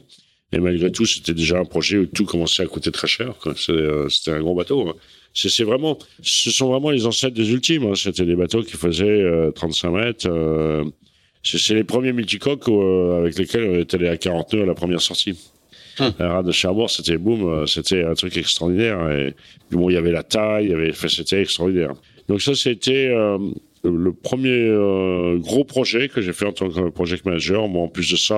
Et 0.53 0.59
malgré 0.59 0.91
tout, 0.91 1.05
c'était 1.05 1.33
déjà 1.33 1.59
un 1.59 1.65
projet 1.65 1.97
où 1.97 2.05
tout 2.05 2.25
commençait 2.25 2.63
à 2.63 2.67
coûter 2.67 2.91
très 2.91 3.07
cher. 3.07 3.33
C'était 3.57 4.31
un 4.31 4.39
gros 4.39 4.55
bateau. 4.55 4.89
Hein 4.89 4.93
c'est 5.37 5.63
vraiment, 5.63 5.97
ce 6.21 6.49
sont 6.49 6.69
vraiment 6.69 6.89
les 6.89 7.05
ancêtres 7.05 7.35
des 7.35 7.51
ultimes. 7.51 7.85
Hein. 7.85 7.95
C'était 7.95 8.25
des 8.25 8.35
bateaux 8.35 8.63
qui 8.63 8.75
faisaient 8.75 9.51
35 9.53 9.87
euh, 9.87 9.91
mètres. 9.91 10.27
Euh, 10.29 10.83
c'est 11.43 11.75
les 11.75 11.83
premiers 11.83 12.11
multicoques 12.11 12.67
euh, 12.67 13.19
avec 13.19 13.37
lesquels 13.37 13.63
on 13.63 13.79
était 13.79 13.97
allé 13.97 14.09
à 14.09 14.17
40 14.17 14.53
nœuds 14.53 14.63
à 14.63 14.65
la 14.65 14.73
première 14.73 15.01
sortie. 15.01 15.37
Hum. 15.99 16.11
La 16.19 16.33
rade 16.33 16.47
de 16.47 16.51
Cherbourg, 16.51 16.89
c'était 16.89 17.17
boum, 17.17 17.65
c'était 17.67 18.03
un 18.03 18.13
truc 18.13 18.35
extraordinaire. 18.37 19.09
Et 19.11 19.33
puis 19.69 19.77
bon, 19.77 19.89
il 19.89 19.93
y 19.93 19.97
avait 19.97 20.11
la 20.11 20.23
taille, 20.23 20.65
il 20.65 20.71
y 20.71 20.73
avait, 20.73 20.91
c'était 20.93 21.41
extraordinaire. 21.41 21.93
Donc 22.27 22.41
ça, 22.41 22.55
c'était 22.55 23.11
le 23.89 24.13
premier 24.13 24.71
gros 25.39 25.63
projet 25.63 26.09
que 26.09 26.21
j'ai 26.21 26.33
fait 26.33 26.45
en 26.45 26.53
tant 26.53 26.69
que 26.69 26.89
project 26.89 27.25
manager. 27.25 27.67
Moi, 27.67 27.83
en 27.83 27.87
plus 27.87 28.11
de 28.11 28.15
ça, 28.15 28.35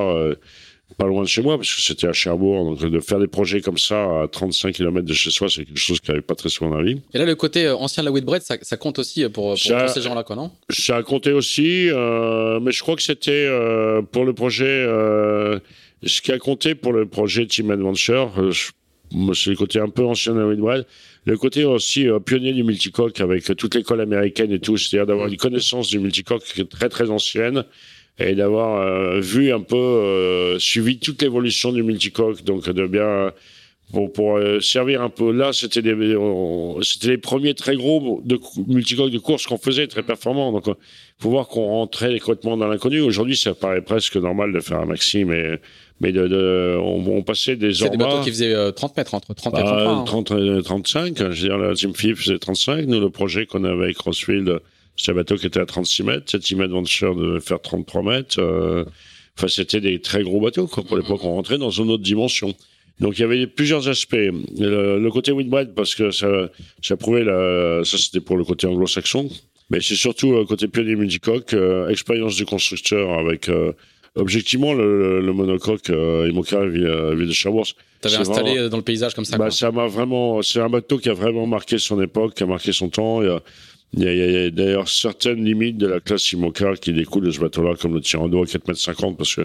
pas 0.98 1.06
loin 1.06 1.24
de 1.24 1.28
chez 1.28 1.42
moi, 1.42 1.58
parce 1.58 1.74
que 1.74 1.82
c'était 1.82 2.08
à 2.08 2.14
Cherbourg. 2.14 2.66
Donc, 2.66 2.92
de 2.92 3.00
faire 3.00 3.20
des 3.20 3.28
projets 3.28 3.62
comme 3.62 3.78
ça 3.78 4.24
à 4.24 4.28
35 4.28 4.74
km 4.74 5.06
de 5.06 5.14
chez 5.14 5.30
soi, 5.30 5.48
c'est 5.50 5.66
quelque 5.66 5.78
chose 5.78 6.00
qui 6.00 6.10
n'avait 6.10 6.22
pas 6.22 6.36
très 6.36 6.50
souvent 6.50 6.72
dans 6.72 6.78
la 6.78 6.84
vie. 6.84 7.02
Et 7.14 7.18
là, 7.18 7.26
le 7.26 7.36
côté 7.36 7.68
euh, 7.68 7.76
ancien 7.76 8.04
de 8.04 8.08
la 8.08 8.12
Whitbread, 8.12 8.42
ça, 8.42 8.58
ça 8.62 8.78
compte 8.78 9.00
aussi 9.00 9.28
pour, 9.30 9.50
pour, 9.50 9.58
ces 9.58 10.02
gens-là, 10.02 10.24
quoi, 10.24 10.36
non? 10.36 10.52
Ça 10.70 10.98
a 10.98 11.04
compté 11.04 11.32
aussi, 11.32 11.90
euh, 11.90 12.60
mais 12.60 12.72
je 12.72 12.82
crois 12.82 12.96
que 12.96 13.04
c'était 13.04 13.32
euh, 13.32 14.02
pour 14.02 14.26
le 14.26 14.34
projet. 14.34 14.66
Euh, 14.66 15.60
ce 16.04 16.22
qui 16.22 16.32
a 16.32 16.40
compté 16.40 16.76
pour 16.76 16.94
le 16.94 17.06
projet 17.06 17.46
Team 17.46 17.72
Adventure, 17.72 18.32
euh, 18.38 18.52
c'est 19.34 19.50
le 19.50 19.56
côté 19.56 19.80
un 19.80 19.90
peu 19.90 20.06
ancien 20.06 20.34
de 20.34 20.40
la 20.40 20.48
Whitbread. 20.48 20.86
Le 21.30 21.38
côté 21.38 21.64
aussi 21.64 22.08
pionnier 22.26 22.54
du 22.54 22.64
multicoque 22.64 23.22
avec 23.22 23.56
toute 23.56 23.76
l'école 23.76 24.02
américaine 24.02 24.52
et 24.52 24.60
tout, 24.60 24.78
c'est-à-dire 24.78 25.06
d'avoir 25.06 25.28
une 25.28 25.38
connaissance 25.38 25.88
du 25.88 26.00
multicoque 26.00 26.42
très 26.72 26.90
très 26.90 27.12
ancienne 27.12 27.66
et 28.18 28.34
d'avoir 28.34 28.82
euh, 28.82 29.20
vu 29.20 29.52
un 29.52 29.62
peu, 29.62 29.76
euh, 29.76 30.58
suivi 30.58 30.98
toute 30.98 31.22
l'évolution 31.22 31.72
du 31.72 31.84
multicoque, 31.84 32.44
donc 32.44 32.68
de 32.68 32.88
bien 32.88 33.32
pour, 33.94 34.12
pour 34.12 34.38
euh, 34.38 34.60
servir 34.60 35.04
un 35.04 35.12
peu. 35.12 35.32
Là, 35.32 35.54
c'était 35.54 35.84
c'était 36.82 37.08
les 37.08 37.18
premiers 37.20 37.54
très 37.54 37.76
gros 37.76 38.24
de 38.26 38.40
multicoques 38.68 39.12
de 39.12 39.20
course 39.20 39.46
qu'on 39.46 39.60
faisait, 39.60 39.86
très 39.86 40.02
performants. 40.02 40.52
Donc, 40.52 40.66
faut 41.20 41.30
voir 41.30 41.48
qu'on 41.48 41.68
rentrait 41.68 42.18
complètement 42.18 42.58
dans 42.58 42.68
l'inconnu. 42.68 43.02
Aujourd'hui, 43.02 43.38
ça 43.38 43.54
paraît 43.54 43.84
presque 43.84 44.16
normal 44.16 44.52
de 44.52 44.62
faire 44.62 44.80
un 44.80 44.86
maxi, 44.86 45.26
mais 45.26 45.60
mais 46.00 46.12
de, 46.12 46.28
de 46.28 46.78
on, 46.80 47.06
on, 47.18 47.22
passait 47.24 47.56
des 47.56 47.74
C'est 47.74 47.90
des 47.90 47.98
bateaux 47.98 48.22
qui 48.22 48.30
faisaient 48.30 48.72
30 48.74 48.98
mètres, 48.98 49.14
entre 49.14 49.34
30 49.34 49.54
et 49.58 49.64
30 49.64 50.08
30 50.08 50.32
et 50.32 50.64
35. 50.64 51.18
Je 51.18 51.24
veux 51.24 51.34
dire, 51.34 51.58
la 51.58 51.74
Team 51.74 51.94
Philips 51.94 52.18
faisait 52.18 52.40
35. 52.40 52.86
Nous, 52.86 53.00
le 53.00 53.10
projet 53.10 53.46
qu'on 53.46 53.64
avait 53.64 53.84
avec 53.84 53.98
Crossfield, 53.98 54.60
c'était 54.96 55.12
un 55.12 55.16
bateau 55.16 55.36
qui 55.36 55.48
était 55.48 55.60
à 55.60 55.66
36 55.66 56.04
mètres. 56.04 56.26
Cette 56.28 56.44
Team 56.44 56.62
Adventure 56.62 57.16
devait 57.16 57.42
faire 57.42 57.62
33 57.62 58.04
mètres. 58.04 58.40
Euh, 58.40 58.86
enfin, 59.38 59.48
c'était 59.48 59.82
des 59.82 60.00
très 60.00 60.24
gros 60.24 60.40
bateaux. 60.40 60.68
Quoi. 60.68 60.84
Pour 60.84 60.98
l'époque, 60.98 61.24
on 61.24 61.36
rentrait 61.36 61.58
dans 61.58 61.72
une 61.72 61.90
autre 61.90 62.04
dimension. 62.04 62.54
Donc 63.00 63.18
il 63.18 63.22
y 63.22 63.24
avait 63.26 63.48
plusieurs 63.48 63.88
aspects. 63.88 64.16
Le, 64.16 65.00
le 65.00 65.12
côté 65.12 65.32
windbread, 65.32 65.74
parce 65.74 65.96
que 65.96 66.12
ça, 66.12 66.50
ça 66.82 66.98
prouvait 66.98 67.24
la, 67.24 67.82
ça 67.86 67.98
c'était 67.98 68.20
pour 68.20 68.38
le 68.38 68.44
côté 68.44 68.68
anglo-saxon, 68.68 69.30
mais 69.70 69.80
c'est 69.82 69.96
surtout 69.96 70.34
le 70.34 70.46
côté 70.46 70.68
pionnier 70.68 70.96
multicoque, 70.96 71.54
euh, 71.54 71.88
expérience 71.90 72.36
du 72.36 72.46
constructeur 72.46 73.18
avec 73.18 73.48
euh, 73.50 73.72
objectivement, 74.20 74.74
le, 74.74 75.22
le 75.22 75.34
monocoque 75.34 75.90
euh, 75.90 76.30
Imoca 76.30 76.66
vient, 76.66 77.16
de 77.16 77.32
Cherbourg. 77.32 77.66
T'avais 78.02 78.18
installé 78.18 78.70
dans 78.70 78.78
le 78.78 78.84
paysage 78.84 79.14
comme 79.14 79.26
ça. 79.26 79.38
Bah, 79.38 79.52
ça 79.52 79.72
m'a 79.72 79.88
vraiment. 79.88 80.42
C'est 80.42 80.60
un 80.60 80.70
bateau 80.70 80.98
qui 80.98 81.10
a 81.10 81.14
vraiment 81.14 81.48
marqué 81.48 81.78
son 81.78 82.02
époque, 82.02 82.36
qui 82.36 82.44
a 82.44 82.46
marqué 82.46 82.72
son 82.72 82.90
temps. 82.90 83.22
Il 83.22 84.04
y 84.04 84.08
a, 84.08 84.14
y 84.14 84.46
a, 84.46 84.50
d'ailleurs 84.52 84.88
certaines 84.88 85.44
limites 85.44 85.78
de 85.78 85.88
la 85.88 86.00
classe 86.00 86.32
Imoca 86.32 86.76
qui 86.76 86.94
découlent 86.94 87.26
de 87.26 87.32
ce 87.32 87.40
bateau-là, 87.40 87.76
comme 87.76 87.96
le 87.96 88.02
Tirando 88.02 88.42
à 88.42 88.46
4,50 88.46 89.08
m, 89.08 89.16
parce 89.16 89.36
que 89.36 89.42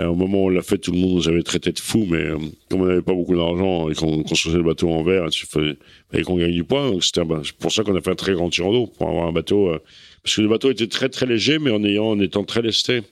au 0.00 0.14
moment 0.14 0.44
où 0.44 0.46
on 0.46 0.48
l'a 0.48 0.62
fait, 0.62 0.78
tout 0.78 0.92
le 0.92 0.98
monde 0.98 1.12
nous 1.12 1.28
avait 1.28 1.42
traité 1.42 1.72
de 1.72 1.78
fous, 1.78 2.06
mais 2.08 2.18
euh, 2.18 2.38
comme 2.68 2.82
on 2.82 2.86
n'avait 2.86 3.02
pas 3.02 3.12
beaucoup 3.12 3.36
d'argent 3.36 3.88
et 3.88 3.94
qu'on 3.94 4.22
construisait 4.22 4.58
le 4.58 4.64
bateau 4.64 4.90
en 4.90 5.02
verre, 5.02 5.26
il 5.28 5.46
fallait, 5.46 5.76
qu'on 6.24 6.36
gagne 6.36 6.52
du 6.52 6.64
poids. 6.64 6.90
Donc 6.90 7.04
c'était 7.04 7.22
pour 7.58 7.72
ça 7.72 7.84
qu'on 7.84 7.94
a 7.94 8.00
fait 8.00 8.10
un 8.10 8.16
très 8.16 8.32
grand 8.32 8.50
Tirando, 8.50 8.86
pour 8.86 9.08
avoir 9.08 9.28
un 9.28 9.32
bateau. 9.32 9.68
Euh, 9.68 9.78
parce 10.22 10.36
que 10.36 10.40
le 10.40 10.48
bateau 10.48 10.70
était 10.70 10.86
très 10.86 11.08
très 11.08 11.26
léger, 11.26 11.58
mais 11.58 11.70
en 11.70 11.84
ayant 11.84 12.06
en 12.06 12.20
étant 12.20 12.44
très 12.44 12.62
lesté. 12.62 13.02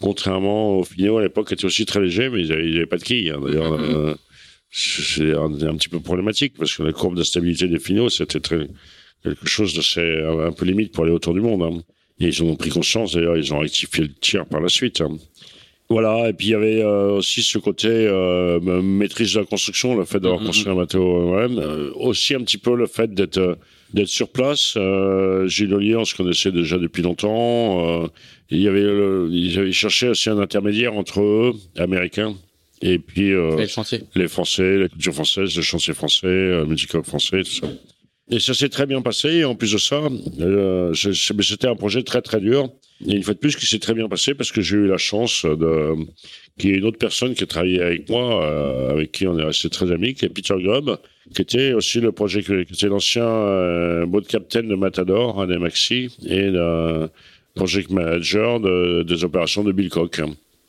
Contrairement 0.00 0.78
au 0.78 0.84
Finio 0.84 1.18
à 1.18 1.22
l'époque, 1.22 1.48
qui 1.48 1.54
était 1.54 1.64
aussi 1.64 1.84
très 1.84 2.00
léger, 2.00 2.28
mais 2.30 2.42
il 2.42 2.48
n'avait 2.48 2.86
pas 2.86 2.96
de 2.96 3.02
quilles. 3.02 3.30
Hein. 3.30 3.40
D'ailleurs, 3.44 3.78
mm-hmm. 3.78 3.94
euh, 3.96 4.14
c'est 4.72 5.34
un, 5.34 5.76
petit 5.76 5.88
peu 5.88 6.00
problématique 6.00 6.54
parce 6.58 6.74
que 6.74 6.82
la 6.82 6.92
courbe 6.92 7.16
de 7.16 7.22
stabilité 7.22 7.68
des 7.68 7.78
Finio, 7.78 8.08
c'était 8.08 8.40
très 8.40 8.68
quelque 9.22 9.46
chose 9.46 9.74
de 9.74 10.46
un 10.46 10.52
peu 10.52 10.64
limite 10.64 10.92
pour 10.92 11.04
aller 11.04 11.12
autour 11.12 11.34
du 11.34 11.40
monde. 11.40 11.62
Hein. 11.62 11.82
Et 12.20 12.26
ils 12.28 12.42
ont 12.42 12.54
pris 12.56 12.70
conscience, 12.70 13.14
d'ailleurs, 13.14 13.36
ils 13.36 13.52
ont 13.52 13.58
rectifié 13.58 14.04
le 14.04 14.12
tir 14.12 14.46
par 14.46 14.60
la 14.60 14.68
suite. 14.68 15.00
Hein. 15.00 15.16
Voilà, 15.90 16.28
et 16.28 16.32
puis 16.32 16.48
il 16.48 16.50
y 16.50 16.54
avait 16.54 16.82
euh, 16.82 17.16
aussi 17.16 17.42
ce 17.42 17.58
côté 17.58 17.88
euh, 17.88 18.60
maîtrise 18.60 19.34
de 19.34 19.40
la 19.40 19.44
construction, 19.44 19.96
le 19.96 20.04
fait 20.04 20.20
d'avoir 20.20 20.40
mm-hmm. 20.40 20.46
construit 20.46 20.72
un 20.72 20.76
bateau 20.76 21.34
euh, 21.34 21.90
aussi 21.96 22.34
un 22.34 22.42
petit 22.42 22.58
peu 22.58 22.76
le 22.76 22.86
fait 22.86 23.12
d'être 23.12 23.58
d'être 23.94 24.08
sur 24.08 24.28
place. 24.28 24.76
Gilles 25.46 25.74
Ollier, 25.74 25.96
on 25.96 26.04
se 26.04 26.14
connaissait 26.14 26.52
déjà 26.52 26.78
depuis 26.78 27.02
longtemps. 27.02 28.08
il 28.50 28.60
y 28.60 28.68
avait, 28.68 28.86
ils 29.30 29.58
avaient 29.58 29.72
cherché 29.72 30.08
aussi 30.08 30.30
un 30.30 30.38
intermédiaire 30.38 30.94
entre 30.94 31.20
eux, 31.20 31.54
américains, 31.76 32.34
et 32.82 32.98
puis 32.98 33.30
les, 33.30 33.66
les 34.14 34.28
Français, 34.28 34.78
la 34.78 34.88
culture 34.88 35.14
française, 35.14 35.54
le 35.56 35.62
chantier 35.62 35.94
français, 35.94 36.26
le 36.26 36.64
multicoque 36.66 37.06
français, 37.06 37.42
tout 37.42 37.66
ça. 37.66 37.68
Et 38.30 38.38
ça 38.38 38.54
s'est 38.54 38.68
très 38.68 38.86
bien 38.86 39.02
passé. 39.02 39.28
Et 39.28 39.44
en 39.44 39.54
plus 39.54 39.72
de 39.72 39.78
ça, 39.78 40.00
euh, 40.40 40.94
c'était 40.94 41.66
un 41.66 41.74
projet 41.74 42.02
très 42.02 42.22
très 42.22 42.40
dur. 42.40 42.70
Et 43.06 43.14
une 43.14 43.22
fois 43.22 43.34
de 43.34 43.38
plus, 43.38 43.56
qui 43.56 43.66
s'est 43.66 43.78
très 43.78 43.94
bien 43.94 44.08
passé 44.08 44.34
parce 44.34 44.52
que 44.52 44.60
j'ai 44.60 44.76
eu 44.76 44.86
la 44.86 44.98
chance 44.98 45.44
de 45.44 45.94
qu'il 46.58 46.70
y 46.70 46.74
ait 46.74 46.76
une 46.76 46.84
autre 46.84 46.98
personne 46.98 47.34
qui 47.34 47.42
a 47.42 47.46
travaillé 47.46 47.80
avec 47.80 48.08
moi, 48.08 48.44
euh, 48.44 48.90
avec 48.90 49.12
qui 49.12 49.26
on 49.26 49.38
est 49.38 49.44
resté 49.44 49.70
très 49.70 49.90
amis, 49.90 50.14
qui 50.14 50.26
est 50.26 50.28
Peter 50.28 50.54
Grubb, 50.58 50.98
qui 51.34 51.42
était 51.42 51.72
aussi 51.72 52.00
le 52.00 52.12
projet, 52.12 52.42
qui 52.42 52.52
était 52.52 52.88
l'ancien 52.88 53.24
euh, 53.24 54.06
boat 54.06 54.22
captain 54.22 54.62
de 54.62 54.74
Matador, 54.74 55.40
un 55.40 55.58
Maxi, 55.58 56.16
et 56.26 56.50
le 56.50 57.08
project 57.54 57.90
manager 57.90 58.60
de, 58.60 59.02
des 59.02 59.24
opérations 59.24 59.62
de 59.62 59.72
Bill 59.72 59.90
Koch, 59.90 60.20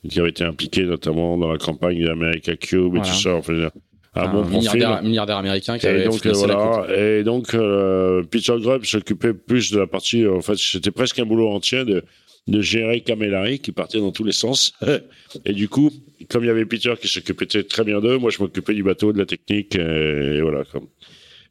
qui 0.07 0.19
avait 0.19 0.29
été 0.29 0.43
impliqué 0.43 0.83
notamment 0.83 1.37
dans 1.37 1.51
la 1.51 1.57
campagne 1.57 2.03
d'America 2.03 2.55
Cube 2.55 2.95
et 2.95 2.99
tout 2.99 3.05
ça. 3.05 3.35
Enfin, 3.35 3.69
un, 4.13 4.27
bon 4.27 4.43
milliardaire, 4.43 5.01
milliardaire, 5.01 5.37
américain 5.37 5.77
qui 5.77 5.87
avait 5.87 6.03
donc, 6.03 6.25
voilà, 6.27 6.85
Et 6.97 7.23
donc, 7.23 7.53
euh, 7.53 8.23
Peter 8.29 8.53
Grubb 8.59 8.83
s'occupait 8.83 9.33
plus 9.33 9.71
de 9.71 9.79
la 9.79 9.87
partie, 9.87 10.27
en 10.27 10.41
fait, 10.41 10.57
c'était 10.57 10.91
presque 10.91 11.19
un 11.19 11.25
boulot 11.25 11.49
entier 11.49 11.85
de, 11.85 12.03
de 12.47 12.61
gérer 12.61 13.01
Camellari 13.01 13.59
qui 13.59 13.71
partait 13.71 13.99
dans 13.99 14.11
tous 14.11 14.23
les 14.23 14.31
sens. 14.31 14.73
et 15.45 15.53
du 15.53 15.69
coup, 15.69 15.91
comme 16.29 16.43
il 16.43 16.47
y 16.47 16.49
avait 16.49 16.65
Peter 16.65 16.93
qui 16.99 17.07
s'occupait 17.07 17.45
très 17.45 17.83
bien 17.83 17.99
d'eux, 17.99 18.17
moi 18.17 18.31
je 18.31 18.41
m'occupais 18.41 18.73
du 18.73 18.83
bateau, 18.83 19.13
de 19.13 19.19
la 19.19 19.25
technique, 19.25 19.75
et, 19.75 20.41
voilà. 20.41 20.63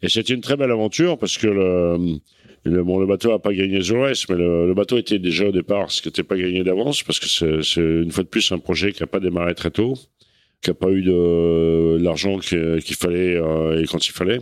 Et 0.02 0.08
c'était 0.08 0.34
une 0.34 0.40
très 0.40 0.56
belle 0.56 0.70
aventure 0.70 1.18
parce 1.18 1.38
que 1.38 1.46
le, 1.46 2.82
bon, 2.82 2.98
le 2.98 3.06
bateau 3.06 3.32
a 3.32 3.40
pas 3.40 3.52
gagné 3.52 3.80
Zores, 3.82 4.26
mais 4.28 4.36
le, 4.36 4.72
bateau 4.74 4.98
était 4.98 5.18
déjà 5.18 5.48
au 5.48 5.52
départ, 5.52 5.90
ce 5.90 6.02
qui 6.02 6.08
n'était 6.08 6.22
pas 6.22 6.36
gagné 6.36 6.64
d'avance 6.64 7.02
parce 7.02 7.20
que 7.20 7.62
c'est 7.62 7.80
une 7.80 8.10
fois 8.10 8.24
de 8.24 8.28
plus 8.28 8.50
un 8.52 8.58
projet 8.58 8.92
qui 8.92 9.02
n'a 9.02 9.06
pas 9.06 9.20
démarré 9.20 9.54
très 9.54 9.70
tôt 9.70 9.94
qui 10.62 10.70
a 10.70 10.74
pas 10.74 10.90
eu 10.90 11.02
de 11.02 11.98
l'argent 12.00 12.38
qu'il 12.38 12.96
fallait 12.96 13.36
euh, 13.36 13.80
et 13.80 13.86
quand 13.86 14.06
il 14.06 14.12
fallait. 14.12 14.40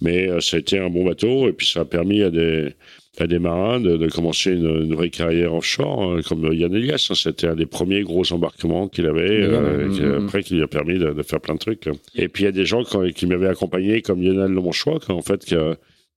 Mais 0.00 0.28
euh, 0.28 0.40
ça 0.40 0.56
a 0.56 0.60
été 0.60 0.78
un 0.78 0.90
bon 0.90 1.04
bateau 1.04 1.48
et 1.48 1.52
puis 1.52 1.66
ça 1.66 1.80
a 1.80 1.84
permis 1.84 2.22
à 2.22 2.30
des 2.30 2.74
à 3.18 3.26
des 3.26 3.38
marins 3.38 3.80
de, 3.80 3.96
de 3.96 4.08
commencer 4.08 4.52
une, 4.52 4.84
une, 4.84 4.94
vraie 4.94 5.10
carrière 5.10 5.54
offshore, 5.54 6.02
hein, 6.02 6.20
comme 6.26 6.52
Yann 6.52 6.74
Elias. 6.74 7.08
Hein, 7.10 7.14
C'était 7.14 7.46
un 7.46 7.54
des 7.54 7.66
premiers 7.66 8.02
gros 8.02 8.30
embarquements 8.32 8.88
qu'il 8.88 9.06
avait, 9.06 9.42
euh, 9.42 9.90
qui, 9.90 10.02
après 10.02 10.42
qui 10.42 10.54
lui 10.54 10.62
a 10.62 10.66
permis 10.66 10.98
de, 10.98 11.12
de, 11.12 11.22
faire 11.22 11.40
plein 11.40 11.54
de 11.54 11.58
trucs. 11.58 11.88
Et 12.14 12.28
puis 12.28 12.42
il 12.42 12.46
y 12.46 12.48
a 12.48 12.52
des 12.52 12.66
gens 12.66 12.84
qui, 12.84 13.12
qui 13.14 13.26
m'avaient 13.26 13.48
accompagné, 13.48 14.02
comme 14.02 14.22
Lionel 14.22 14.52
Lemonchois, 14.52 14.98
en 15.08 15.22
fait, 15.22 15.44
qui, 15.44 15.54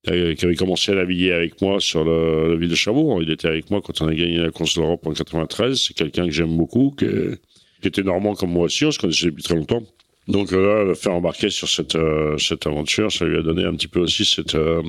qui 0.03 0.45
avait 0.45 0.55
commencé 0.55 0.91
à 0.91 0.95
naviguer 0.95 1.31
avec 1.31 1.62
moi 1.62 1.79
sur 1.79 2.03
le, 2.03 2.57
ville 2.57 2.69
de 2.69 2.75
Cherbourg. 2.75 3.21
Il 3.21 3.31
était 3.31 3.47
avec 3.47 3.69
moi 3.71 3.81
quand 3.81 4.01
on 4.01 4.07
a 4.07 4.13
gagné 4.13 4.38
la 4.38 4.51
course 4.51 4.75
d'Europe 4.75 5.05
en 5.05 5.13
93. 5.13 5.81
C'est 5.88 5.93
quelqu'un 5.93 6.25
que 6.25 6.31
j'aime 6.31 6.55
beaucoup, 6.55 6.93
que 6.97 7.38
qui 7.81 7.88
était 7.88 8.03
normand 8.03 8.35
comme 8.35 8.51
moi 8.51 8.65
aussi, 8.65 8.85
on 8.85 8.91
se 8.91 8.99
connaissait 8.99 9.27
depuis 9.27 9.43
très 9.43 9.55
longtemps. 9.55 9.83
Donc 10.27 10.53
euh, 10.53 10.62
là, 10.62 10.83
le 10.83 10.93
faire 10.95 11.13
embarquer 11.13 11.49
sur 11.49 11.67
cette, 11.67 11.95
euh, 11.95 12.38
cette 12.38 12.67
aventure, 12.67 13.12
ça 13.12 13.25
lui 13.25 13.38
a 13.38 13.41
donné 13.41 13.63
un 13.63 13.73
petit 13.73 13.88
peu 13.88 13.99
aussi 13.99 14.25
cette, 14.25 14.55
euh, 14.55 14.83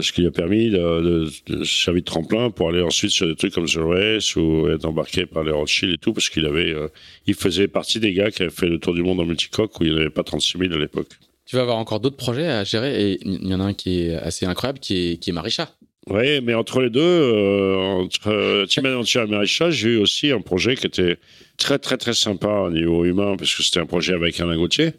ce 0.00 0.12
qui 0.12 0.26
a 0.26 0.30
permis 0.30 0.70
de, 0.70 0.76
de, 0.76 1.28
de 1.46 1.64
servir 1.64 2.02
de 2.02 2.06
tremplin 2.06 2.50
pour 2.50 2.68
aller 2.70 2.82
ensuite 2.82 3.10
sur 3.10 3.26
des 3.26 3.36
trucs 3.36 3.52
comme 3.54 3.66
The 3.66 3.78
Race 3.78 4.36
ou 4.36 4.68
être 4.68 4.84
embarqué 4.84 5.26
par 5.26 5.44
les 5.44 5.52
Rothschild 5.52 5.94
et 5.94 5.98
tout, 5.98 6.12
parce 6.12 6.28
qu'il 6.28 6.46
avait, 6.46 6.74
il 7.26 7.34
faisait 7.34 7.68
partie 7.68 8.00
des 8.00 8.12
gars 8.12 8.30
qui 8.30 8.42
avaient 8.42 8.50
fait 8.50 8.68
le 8.68 8.78
tour 8.78 8.94
du 8.94 9.02
monde 9.02 9.20
en 9.20 9.24
multicoque 9.24 9.78
où 9.80 9.84
il 9.84 9.92
n'y 9.92 10.00
avait 10.00 10.10
pas 10.10 10.22
36 10.22 10.58
000 10.58 10.72
à 10.72 10.78
l'époque. 10.78 11.08
Tu 11.46 11.54
vas 11.54 11.62
avoir 11.62 11.78
encore 11.78 12.00
d'autres 12.00 12.16
projets 12.16 12.48
à 12.48 12.64
gérer 12.64 13.12
et 13.12 13.18
il 13.24 13.46
y 13.46 13.54
en 13.54 13.60
a 13.60 13.64
un 13.64 13.74
qui 13.74 14.00
est 14.00 14.14
assez 14.14 14.46
incroyable, 14.46 14.80
qui 14.80 15.12
est, 15.12 15.16
qui 15.18 15.30
est 15.30 15.32
Marisha. 15.32 15.70
Oui, 16.08 16.40
mais 16.40 16.54
entre 16.54 16.82
les 16.82 16.90
deux, 16.90 17.00
euh, 17.00 17.76
entre 17.76 18.28
euh, 18.28 18.66
Team 18.66 18.86
Adventure 18.86 19.22
et 19.22 19.26
Marisha, 19.26 19.70
j'ai 19.70 19.90
eu 19.90 19.96
aussi 19.96 20.30
un 20.30 20.40
projet 20.40 20.76
qui 20.76 20.86
était 20.86 21.18
très, 21.56 21.78
très, 21.78 21.96
très 21.96 22.14
sympa 22.14 22.48
au 22.48 22.70
niveau 22.70 23.04
humain, 23.04 23.36
parce 23.36 23.52
que 23.54 23.62
c'était 23.64 23.80
un 23.80 23.86
projet 23.86 24.14
avec 24.14 24.38
Alain 24.40 24.56
Gauthier, 24.56 24.92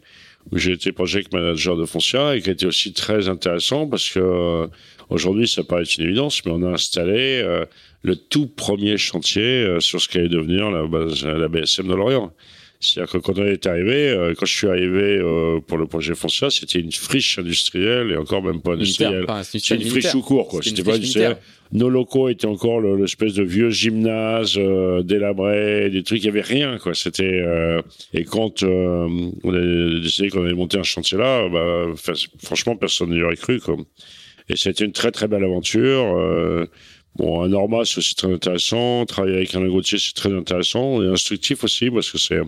où 0.50 0.58
j'ai 0.58 0.72
été 0.72 0.92
project 0.92 1.32
manager 1.32 1.76
de 1.76 1.84
Foncia, 1.84 2.36
et 2.36 2.42
qui 2.42 2.50
était 2.50 2.66
aussi 2.66 2.92
très 2.92 3.28
intéressant, 3.28 3.86
parce 3.86 4.08
que 4.08 4.18
euh, 4.18 4.66
aujourd'hui, 5.10 5.46
ça 5.48 5.62
paraît 5.62 5.84
une 5.84 6.04
évidence, 6.04 6.44
mais 6.44 6.52
on 6.52 6.62
a 6.62 6.70
installé 6.70 7.42
euh, 7.44 7.64
le 8.02 8.16
tout 8.16 8.46
premier 8.46 8.96
chantier 8.96 9.76
sur 9.80 10.00
ce 10.00 10.08
qu'allait 10.08 10.28
devenir 10.28 10.70
la, 10.70 10.86
base, 10.86 11.24
la 11.24 11.48
BSM 11.48 11.88
de 11.88 11.94
Lorient. 11.94 12.32
C'est-à-dire 12.80 13.12
que 13.12 13.18
quand 13.18 13.38
on 13.38 13.44
est 13.44 13.66
arrivé, 13.66 14.08
euh, 14.08 14.34
quand 14.38 14.46
je 14.46 14.54
suis 14.54 14.68
arrivé 14.68 15.18
euh, 15.18 15.58
pour 15.60 15.78
le 15.78 15.86
projet 15.86 16.14
Foncia, 16.14 16.48
c'était 16.48 16.78
une 16.78 16.92
friche 16.92 17.38
industrielle 17.38 18.12
et 18.12 18.16
encore 18.16 18.42
même 18.42 18.60
pas 18.60 18.74
industrielle. 18.74 19.26
C'est 19.42 19.70
une 19.70 19.84
friche 19.84 20.12
tout 20.12 20.22
court, 20.22 20.46
quoi. 20.46 20.60
C'était 20.62 20.84
pas 20.84 20.94
industriel. 20.94 21.38
Nos 21.72 21.90
locaux 21.90 22.28
étaient 22.28 22.46
encore 22.46 22.80
l'espèce 22.80 23.34
de 23.34 23.42
vieux 23.42 23.70
gymnase 23.70 24.54
euh, 24.56 25.02
délabré, 25.02 25.90
des 25.90 26.02
trucs, 26.02 26.22
il 26.22 26.26
y 26.26 26.28
avait 26.28 26.40
rien, 26.40 26.78
quoi. 26.78 26.94
C'était 26.94 27.42
et 28.14 28.24
quand 28.24 28.62
on 28.62 29.32
a 29.44 30.00
décidé 30.00 30.30
qu'on 30.30 30.44
allait 30.44 30.54
monter 30.54 30.78
un 30.78 30.82
chantier 30.82 31.18
là, 31.18 31.48
bah, 31.48 31.86
franchement, 32.42 32.76
personne 32.76 33.10
n'y 33.10 33.22
aurait 33.22 33.36
cru, 33.36 33.60
quoi. 33.60 33.76
Et 34.48 34.56
c'était 34.56 34.84
une 34.84 34.92
très 34.92 35.10
très 35.10 35.28
belle 35.28 35.44
aventure. 35.44 36.66
Bon, 37.16 37.42
un 37.42 37.48
Norma, 37.48 37.84
c'est 37.84 37.98
aussi 37.98 38.14
très 38.14 38.32
intéressant. 38.32 39.04
Travailler 39.04 39.36
avec 39.36 39.54
un 39.54 39.66
Gauthier, 39.66 39.98
c'est 39.98 40.14
très 40.14 40.32
intéressant 40.32 41.02
et 41.02 41.06
instructif 41.06 41.64
aussi 41.64 41.90
parce 41.90 42.10
que 42.10 42.18
c'est 42.18 42.40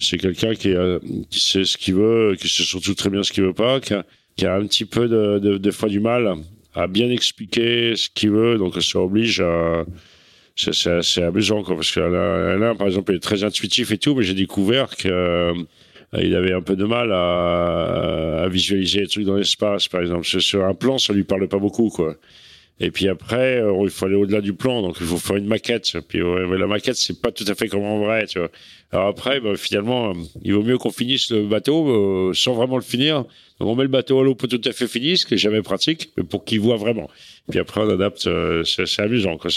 c'est 0.00 0.18
quelqu'un 0.18 0.54
qui, 0.54 0.74
qui 1.30 1.40
sait 1.40 1.64
ce 1.64 1.76
qu'il 1.76 1.94
veut, 1.94 2.36
qui 2.40 2.48
sait 2.48 2.62
surtout 2.62 2.94
très 2.94 3.10
bien 3.10 3.22
ce 3.22 3.32
qu'il 3.32 3.44
veut 3.44 3.52
pas, 3.52 3.80
qui 3.80 3.94
a, 3.94 4.04
qui 4.36 4.46
a 4.46 4.54
un 4.54 4.66
petit 4.66 4.84
peu 4.84 5.08
de, 5.08 5.38
de, 5.38 5.58
de, 5.58 5.70
fois 5.70 5.88
du 5.88 6.00
mal 6.00 6.36
à 6.78 6.86
bien 6.86 7.10
expliquer 7.10 7.96
ce 7.96 8.08
qu'il 8.08 8.30
veut, 8.30 8.56
donc 8.56 8.80
ça 8.80 9.00
oblige 9.00 9.40
à 9.40 9.84
c'est 10.56 11.22
amusant 11.22 11.62
quoi 11.62 11.76
parce 11.76 11.92
qu'Alain 11.92 12.74
par 12.74 12.88
exemple 12.88 13.14
est 13.14 13.20
très 13.20 13.44
intuitif 13.44 13.92
et 13.92 13.98
tout 13.98 14.16
mais 14.16 14.24
j'ai 14.24 14.34
découvert 14.34 14.96
que 14.96 15.08
euh, 15.08 15.54
il 16.14 16.34
avait 16.34 16.52
un 16.52 16.62
peu 16.62 16.74
de 16.74 16.84
mal 16.84 17.12
à, 17.12 18.48
visualiser 18.50 19.02
les 19.02 19.06
trucs 19.06 19.24
dans 19.24 19.36
l'espace 19.36 19.86
par 19.86 20.00
exemple 20.00 20.24
sur 20.24 20.64
un 20.64 20.74
plan 20.74 20.98
ça 20.98 21.12
lui 21.12 21.22
parle 21.22 21.46
pas 21.46 21.58
beaucoup 21.58 21.90
quoi 21.90 22.16
et 22.80 22.90
puis 22.92 23.08
après, 23.08 23.60
euh, 23.60 23.80
il 23.82 23.90
faut 23.90 24.06
aller 24.06 24.14
au-delà 24.14 24.40
du 24.40 24.52
plan, 24.52 24.82
donc 24.82 24.98
il 25.00 25.06
faut 25.06 25.16
faire 25.16 25.36
une 25.36 25.48
maquette. 25.48 25.98
Puis 26.06 26.20
la 26.20 26.66
maquette, 26.66 26.94
c'est 26.94 27.20
pas 27.20 27.32
tout 27.32 27.44
à 27.48 27.54
fait 27.56 27.66
comme 27.66 27.82
en 27.82 27.98
vrai, 27.98 28.26
tu 28.26 28.38
vois. 28.38 28.50
Alors 28.92 29.08
après, 29.08 29.40
bah, 29.40 29.56
finalement, 29.56 30.12
il 30.42 30.54
vaut 30.54 30.62
mieux 30.62 30.78
qu'on 30.78 30.92
finisse 30.92 31.30
le 31.30 31.46
bateau 31.46 31.88
euh, 31.88 32.34
sans 32.34 32.54
vraiment 32.54 32.76
le 32.76 32.82
finir. 32.82 33.24
Donc 33.60 33.68
on 33.70 33.74
met 33.74 33.82
le 33.82 33.88
bateau 33.88 34.20
à 34.20 34.24
l'eau 34.24 34.34
pas 34.34 34.46
tout 34.46 34.60
à 34.64 34.72
fait 34.72 34.86
fini, 34.86 35.16
ce 35.18 35.26
qui 35.26 35.34
est 35.34 35.38
jamais 35.38 35.62
pratique, 35.62 36.10
mais 36.16 36.22
pour 36.22 36.44
qu'il 36.44 36.60
voit 36.60 36.76
vraiment. 36.76 37.10
Puis 37.50 37.58
après, 37.58 37.80
on 37.80 37.90
adapte. 37.90 38.26
Euh, 38.26 38.62
c'est 38.64 39.02
amusant, 39.02 39.36
quoi. 39.36 39.50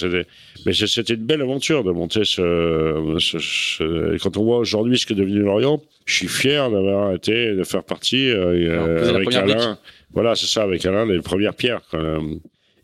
Mais 0.65 0.73
c'était 0.73 1.13
une 1.13 1.25
belle 1.25 1.41
aventure 1.41 1.83
de 1.83 1.91
monter 1.91 2.25
ce. 2.25 3.17
ce, 3.19 4.17
Quand 4.17 4.37
on 4.37 4.43
voit 4.43 4.57
aujourd'hui 4.57 4.97
ce 4.97 5.05
que 5.05 5.13
est 5.13 5.17
devenu 5.17 5.39
l'Orient, 5.41 5.81
je 6.05 6.15
suis 6.15 6.27
fier 6.27 6.71
d'avoir 6.71 7.13
été 7.13 7.53
de 7.53 7.63
faire 7.63 7.83
partie 7.83 8.31
avec 8.31 9.33
Alain. 9.35 9.77
Voilà, 10.13 10.35
c'est 10.35 10.47
ça, 10.47 10.63
avec 10.63 10.85
Alain, 10.85 11.05
les 11.05 11.21
premières 11.21 11.53
pierres. 11.53 11.81
Quoi 11.89 12.21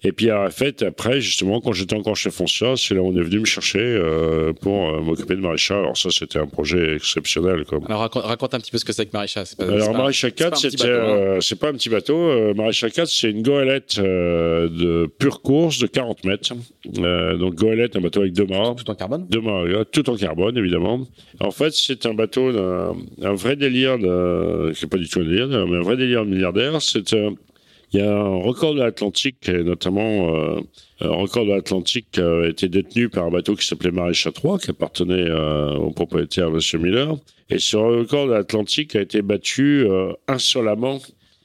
Et 0.08 0.13
puis 0.13 0.28
la 0.28 0.50
fête, 0.50 0.84
après, 0.84 1.20
justement, 1.20 1.60
quand 1.60 1.74
j'étais 1.74 1.98
encore 1.98 2.15
chez 2.15 2.30
Foncia, 2.30 2.76
c'est 2.78 2.96
là 2.96 3.02
où 3.02 3.08
on 3.08 3.17
est 3.17 3.22
venu 3.22 3.39
me 3.39 3.46
chercher 3.46 3.82
euh, 3.82 4.54
pour 4.54 4.88
euh, 4.88 5.02
m'occuper 5.02 5.36
de 5.36 5.41
Maréchal. 5.41 5.80
Alors 5.80 5.98
ça, 5.98 6.10
c'était 6.12 6.39
un 6.39 6.48
projet 6.48 6.96
exceptionnel. 6.96 7.65
Alors 7.89 8.10
raconte, 8.13 8.54
un 8.54 8.60
petit 8.62 8.72
peu 8.72 8.78
ce 8.78 8.86
que 8.86 8.93
c'est 8.93 9.06
que 9.06 9.12
Maréchal. 9.12 9.43
Alors 9.60 9.93
Maréchal 9.93 10.32
4, 10.32 10.56
c'était, 10.56 10.86
euh, 10.86 11.41
c'est 11.41 11.60
pas 11.60 11.72
un 11.72 11.74
petit 11.74 11.89
bateau. 11.89 12.54
Maréchal 12.54 12.93
4, 12.93 13.10
c'est 13.10 13.32
une 13.32 13.41
goélette 13.41 14.00
de 14.00 15.12
pure 15.20 15.41
course 15.41 15.80
de 15.80 15.88
40 15.88 16.24
mètres. 16.24 16.54
donc 16.86 17.56
goélette, 17.56 17.98
un 17.98 18.02
bateau 18.02 18.22
avec 18.22 18.32
deux 18.32 18.46
mâts. 18.46 18.76
Tout 18.78 18.89
en 18.89 18.96
carbone. 18.96 19.28
Deux 19.30 19.41
mâts, 19.41 19.84
tout 19.91 20.10
en 20.10 20.15
carbone, 20.15 20.58
évidemment. 20.58 21.06
En 21.41 21.52
fait, 21.52 21.74
c'est 21.74 22.06
un 22.06 22.13
bateau 22.13 22.54
d'un 22.54 22.96
un 23.24 23.34
vrai 23.34 23.58
délire 23.58 24.00
de, 24.00 24.72
c'est 24.74 24.89
pas 24.89 24.98
du 24.98 25.10
tout 25.10 25.20
un 25.20 25.26
délire, 25.26 25.50
mais 25.50 25.76
un 25.76 25.82
vrai 25.82 25.98
délire 25.98 26.24
de 26.24 26.30
milliardaire. 26.30 26.82
C'est 26.82 27.13
il 27.93 28.00
y 28.00 28.04
a 28.04 28.12
un 28.12 28.36
record 28.41 28.73
de 28.73 28.80
l'Atlantique, 28.80 29.47
notamment 29.47 30.36
euh, 30.36 30.60
un 31.00 31.10
record 31.10 31.45
de 31.45 31.52
l'Atlantique 31.52 32.17
a 32.17 32.47
été 32.47 32.67
détenu 32.69 33.10
par 33.10 33.26
un 33.26 33.32
bateau 33.32 33.56
qui 33.56 33.65
s'appelait 33.65 33.91
Maréchal 33.91 34.34
3, 34.34 34.58
qui 34.60 34.71
appartenait 34.71 35.13
euh, 35.13 35.76
au 35.76 35.91
propriétaire 35.91 36.47
M. 36.47 36.60
Miller. 36.82 37.15
Et 37.50 37.60
ce 37.60 37.78
record 37.78 38.28
de 38.28 38.34
l'Atlantique 38.34 38.95
a 38.95 39.02
été 39.02 39.21
battu 39.21 39.86
euh, 39.86 40.13
insolemment 40.28 41.00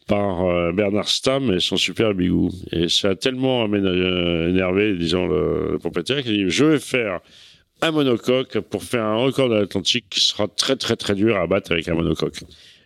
par 0.09 0.47
euh, 0.47 0.73
Bernard 0.73 1.09
Stamm 1.09 1.53
et 1.53 1.61
son 1.61 1.77
super 1.77 2.15
bigou. 2.15 2.51
Et 2.73 2.89
ça 2.89 3.11
a 3.11 3.15
tellement 3.15 3.67
énervé, 3.67 4.97
disons, 4.97 5.27
le, 5.27 5.73
le 5.73 5.79
propriétaire 5.79 6.23
qu'il 6.23 6.33
a 6.33 6.45
dit, 6.45 6.51
je 6.51 6.65
vais 6.65 6.81
faire 6.81 7.21
un 7.83 7.91
monocoque 7.91 8.59
pour 8.61 8.83
faire 8.83 9.05
un 9.05 9.17
record 9.17 9.51
de 9.51 9.57
l'Atlantique 9.57 10.07
qui 10.09 10.21
sera 10.21 10.49
très 10.49 10.77
très 10.77 10.97
très 10.97 11.15
dur 11.15 11.37
à 11.37 11.47
battre 11.47 11.73
avec 11.73 11.89
un 11.89 11.95
monocoque. 11.95 12.41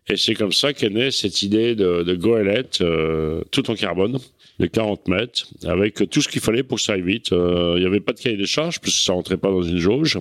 Et 0.08 0.16
c'est 0.16 0.34
comme 0.34 0.52
ça 0.52 0.72
qu'est 0.72 0.90
née 0.90 1.10
cette 1.10 1.42
idée 1.42 1.74
de, 1.74 2.02
de 2.02 2.14
goélette 2.14 2.80
euh, 2.80 3.42
tout 3.50 3.70
en 3.70 3.74
carbone 3.74 4.18
de 4.60 4.66
40 4.66 5.08
mètres, 5.08 5.48
avec 5.64 6.08
tout 6.08 6.22
ce 6.22 6.28
qu'il 6.28 6.40
fallait 6.40 6.62
pour 6.62 6.78
que 6.78 6.82
ça 6.82 6.94
aille 6.94 7.02
vite. 7.02 7.32
Euh, 7.32 7.74
il 7.76 7.80
n'y 7.80 7.86
avait 7.86 8.00
pas 8.00 8.12
de 8.12 8.20
cahier 8.20 8.36
des 8.36 8.46
charges, 8.46 8.80
parce 8.80 8.94
que 8.94 9.02
ça 9.02 9.12
rentrait 9.12 9.36
pas 9.36 9.50
dans 9.50 9.62
une 9.62 9.78
jauge. 9.78 10.18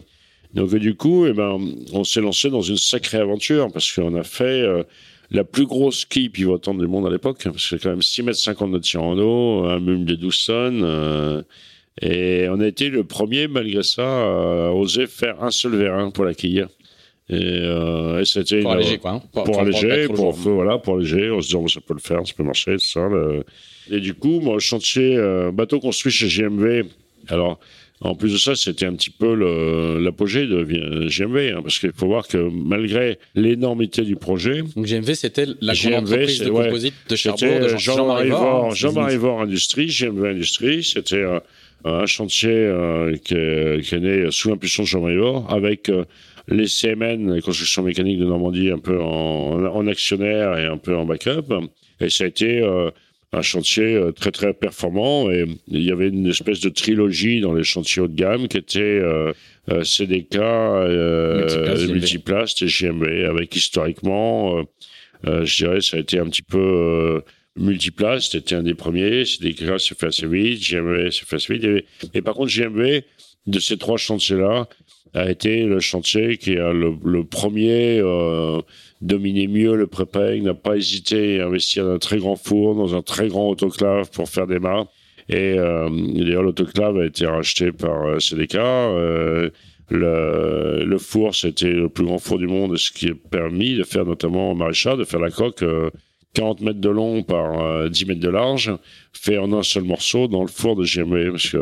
Donc 0.53 0.73
du 0.75 0.95
coup, 0.95 1.25
eh 1.25 1.33
ben, 1.33 1.57
on 1.93 2.03
s'est 2.03 2.21
lancé 2.21 2.49
dans 2.49 2.61
une 2.61 2.77
sacrée 2.77 3.19
aventure, 3.19 3.71
parce 3.71 3.91
qu'on 3.93 4.15
a 4.15 4.23
fait 4.23 4.61
euh, 4.61 4.83
la 5.31 5.43
plus 5.43 5.65
grosse 5.65 6.03
quille 6.05 6.29
pivotante 6.29 6.79
du 6.79 6.87
monde 6.87 7.05
à 7.05 7.11
l'époque, 7.11 7.39
parce 7.43 7.55
que 7.55 7.61
c'est 7.61 7.81
quand 7.81 7.91
même 7.91 8.01
6 8.01 8.23
mètres 8.23 8.39
50 8.39 8.71
de 8.71 8.79
tir 8.79 9.03
en 9.03 9.17
eau, 9.17 9.65
un 9.65 9.79
mum 9.79 10.03
de 10.03 10.15
12 10.15 10.45
tonnes. 10.45 11.43
et 12.01 12.47
on 12.49 12.59
a 12.59 12.67
été 12.67 12.89
le 12.89 13.03
premier, 13.03 13.47
malgré 13.47 13.83
ça, 13.83 14.23
à 14.67 14.71
oser 14.71 15.07
faire 15.07 15.41
un 15.43 15.51
seul 15.51 15.75
vérin 15.75 16.09
pour 16.09 16.25
la 16.25 16.33
quille. 16.33 16.65
Et, 17.27 17.35
euh, 17.39 18.21
et 18.21 18.25
c'était 18.25 18.61
pour 18.61 18.71
alléger 18.71 18.97
quoi. 18.99 19.11
Hein. 19.11 19.21
Pour, 19.33 19.43
pour, 19.45 19.59
alléger, 19.59 20.07
pour, 20.07 20.31
voilà, 20.31 20.77
pour 20.77 20.97
alléger, 20.97 21.31
en 21.31 21.41
se 21.41 21.47
disant 21.47 21.67
ça 21.67 21.81
peut 21.81 21.95
le 21.95 21.99
faire, 21.99 22.25
ça 22.25 22.33
peut 22.37 22.43
marcher, 22.43 22.77
ça. 22.77 23.07
Le... 23.07 23.43
Et 23.89 23.99
du 23.99 24.13
coup, 24.13 24.39
moi, 24.41 24.59
chantier 24.59 25.17
euh, 25.17 25.51
bateau 25.51 25.79
construit 25.79 26.11
chez 26.11 26.27
GMV. 26.27 26.83
Alors, 27.29 27.59
en 28.01 28.13
plus 28.13 28.33
de 28.33 28.37
ça, 28.37 28.55
c'était 28.55 28.85
un 28.85 28.93
petit 28.93 29.09
peu 29.09 29.33
l'apogée 29.99 30.45
de 30.45 31.07
GMV, 31.07 31.55
hein, 31.55 31.61
parce 31.63 31.79
qu'il 31.79 31.93
faut 31.93 32.07
voir 32.07 32.27
que 32.27 32.37
malgré 32.37 33.17
l'énormité 33.33 34.01
du 34.03 34.15
projet, 34.17 34.61
donc 34.75 34.85
GMV 34.85 35.15
c'était 35.15 35.45
la 35.61 35.73
grande 35.73 36.03
entreprise 36.03 36.39
de 36.39 36.49
composite 36.49 36.93
de 37.09 37.15
Cherbourg 37.15 37.59
de 37.59 37.77
Jean-Marie 37.77 38.29
Jean 38.29 38.69
Jean-Marie 38.71 39.17
Vore 39.17 39.41
Industrie, 39.41 39.87
GMV 39.87 40.27
Industrie, 40.27 40.83
c'était 40.83 41.23
euh, 41.23 41.39
un 41.85 42.05
chantier 42.05 42.51
euh, 42.51 43.15
qui, 43.15 43.33
est, 43.33 43.81
qui, 43.81 43.95
est, 43.95 43.99
né 43.99 44.27
sous 44.29 44.49
l'impulsion 44.49 44.83
de 44.83 44.87
Jean-Marie 44.87 45.17
Vore, 45.17 45.51
avec 45.51 45.89
euh, 45.89 46.03
les 46.47 46.67
CMN, 46.67 47.33
les 47.33 47.41
constructions 47.41 47.83
mécaniques 47.83 48.19
de 48.19 48.25
Normandie, 48.25 48.69
un 48.71 48.79
peu 48.79 49.01
en, 49.01 49.65
en, 49.65 49.87
actionnaire 49.87 50.57
et 50.57 50.65
un 50.65 50.77
peu 50.77 50.95
en 50.95 51.05
backup. 51.05 51.53
Et 51.99 52.09
ça 52.09 52.25
a 52.25 52.27
été 52.27 52.61
euh, 52.61 52.91
un 53.35 53.41
chantier 53.41 53.95
euh, 53.95 54.11
très 54.11 54.31
très 54.31 54.53
performant. 54.53 55.29
Et 55.31 55.45
il 55.67 55.81
y 55.81 55.91
avait 55.91 56.09
une 56.09 56.27
espèce 56.27 56.59
de 56.61 56.69
trilogie 56.69 57.41
dans 57.41 57.53
les 57.53 57.63
chantiers 57.63 58.01
haut 58.01 58.07
de 58.07 58.15
gamme 58.15 58.47
qui 58.47 58.57
était 58.57 58.79
euh, 58.79 59.33
euh 59.69 59.83
CDK, 59.83 60.35
euh, 60.35 61.87
Multiplast 61.87 62.61
et 62.61 62.67
JMB, 62.67 63.03
avec 63.29 63.55
historiquement, 63.55 64.63
je 65.23 65.57
dirais, 65.57 65.81
ça 65.81 65.97
a 65.97 65.99
été 65.99 66.19
un 66.19 66.27
petit 66.27 66.43
peu 66.43 67.21
Multiplast, 67.57 68.33
c'était 68.33 68.55
un 68.55 68.63
des 68.63 68.75
premiers. 68.75 69.25
CDK 69.25 69.79
s'est 69.79 69.95
fait 69.95 70.07
assez 70.07 70.27
vite, 70.27 70.61
JMB 70.61 71.09
s'est 71.09 71.25
fait 71.25 71.37
assez 71.37 71.53
vite. 71.53 71.63
Et, 71.63 71.85
et 72.13 72.21
par 72.21 72.35
contre, 72.35 72.49
JMB, 72.49 73.01
de 73.47 73.59
ces 73.59 73.77
trois 73.77 73.97
chantiers-là, 73.97 74.67
a 75.15 75.29
été 75.29 75.63
le 75.63 75.79
chantier 75.79 76.37
qui 76.37 76.57
a 76.57 76.71
le, 76.73 76.93
le 77.03 77.23
premier 77.23 77.99
euh, 77.99 78.61
dominé 79.01 79.47
mieux 79.47 79.75
le 79.75 79.87
prépaigne, 79.87 80.43
n'a 80.43 80.53
pas 80.53 80.75
hésité 80.75 81.39
à 81.39 81.47
investir 81.47 81.85
dans 81.85 81.93
un 81.93 81.99
très 81.99 82.17
grand 82.17 82.35
four, 82.35 82.75
dans 82.75 82.95
un 82.95 83.01
très 83.01 83.27
grand 83.27 83.49
autoclave 83.49 84.09
pour 84.11 84.29
faire 84.29 84.47
des 84.47 84.59
mâts. 84.59 84.87
Et 85.29 85.55
euh, 85.57 85.89
d'ailleurs, 85.89 86.43
l'autoclave 86.43 86.99
a 86.99 87.05
été 87.05 87.25
racheté 87.25 87.71
par 87.71 88.05
euh, 88.05 88.19
CDK. 88.19 88.55
Euh, 88.55 89.49
le, 89.89 90.83
le, 90.83 90.97
four, 90.97 91.35
c'était 91.35 91.71
le 91.71 91.89
plus 91.89 92.05
grand 92.05 92.17
four 92.17 92.37
du 92.37 92.47
monde, 92.47 92.75
ce 92.77 92.91
qui 92.91 93.09
a 93.09 93.13
permis 93.31 93.75
de 93.75 93.83
faire 93.83 94.05
notamment 94.05 94.53
maréchal, 94.55 94.97
de 94.97 95.03
faire 95.03 95.19
la 95.19 95.29
coque 95.29 95.63
40 96.33 96.61
mètres 96.61 96.81
de 96.81 96.89
long 96.89 97.21
par 97.21 97.87
10 97.87 98.05
mètres 98.07 98.19
de 98.19 98.29
large, 98.29 98.75
fait 99.13 99.37
en 99.37 99.53
un 99.53 99.61
seul 99.61 99.83
morceau 99.83 100.27
dans 100.27 100.41
le 100.41 100.47
four 100.47 100.75
de 100.75 100.83
GME. 100.83 101.31
Parce 101.31 101.49
que 101.49 101.57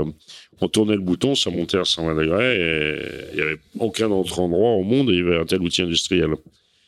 on 0.62 0.68
tournait 0.68 0.96
le 0.96 1.02
bouton, 1.02 1.36
ça 1.36 1.50
montait 1.50 1.78
à 1.78 1.86
120 1.86 2.16
degrés 2.16 2.56
et 2.56 2.96
il 3.32 3.36
n'y 3.36 3.42
avait 3.42 3.58
aucun 3.80 4.10
autre 4.12 4.40
endroit 4.40 4.72
au 4.72 4.84
monde 4.84 5.10
où 5.10 5.12
il 5.12 5.20
y 5.20 5.22
avait 5.22 5.38
un 5.38 5.46
tel 5.46 5.62
outil 5.62 5.82
industriel. 5.82 6.36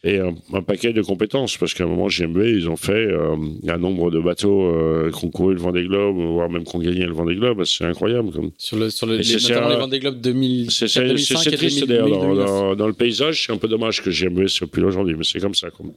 Et 0.08 0.20
un, 0.20 0.62
paquet 0.62 0.94
de 0.94 1.02
compétences, 1.02 1.58
parce 1.58 1.74
qu'à 1.74 1.84
un 1.84 1.88
moment, 1.88 2.10
GMB, 2.10 2.38
ils 2.46 2.70
ont 2.70 2.76
fait 2.76 2.92
euh, 2.92 3.36
un 3.68 3.78
nombre 3.80 4.12
de 4.12 4.20
bateaux 4.20 4.68
euh, 4.68 5.10
qui 5.10 5.26
ont 5.26 5.32
couru 5.32 5.56
le 5.56 5.60
Vendée 5.60 5.84
Globe, 5.84 6.16
voire 6.18 6.48
même 6.48 6.64
qui 6.64 6.76
ont 6.76 6.80
gagné 6.80 7.08
le 7.08 7.14
Vendée 7.14 7.34
Globe, 7.34 7.64
c'est 7.64 7.86
incroyable. 7.86 8.32
Comme. 8.32 8.52
Sur, 8.60 8.78
le, 8.78 8.92
sur 8.92 9.08
le, 9.08 9.18
les, 9.18 9.34
notamment 9.34 9.70
les 9.70 9.76
Vendée 9.78 10.00
Globe 10.00 10.22
2000, 10.22 10.70
c'est, 10.70 10.86
triste 10.86 11.88
d'ailleurs, 11.88 12.08
dans, 12.08 12.76
dans, 12.76 12.88
le 12.88 12.94
paysage, 12.94 13.48
c'est 13.48 13.52
un 13.52 13.58
peu 13.58 13.68
dommage 13.68 14.04
que 14.04 14.12
GMB 14.12 14.46
soit 14.46 14.68
plus 14.68 14.84
là 14.84 14.90
aujourd'hui, 14.90 15.16
mais 15.18 15.24
c'est 15.24 15.40
comme 15.40 15.56
ça. 15.56 15.72
Comme. 15.72 15.94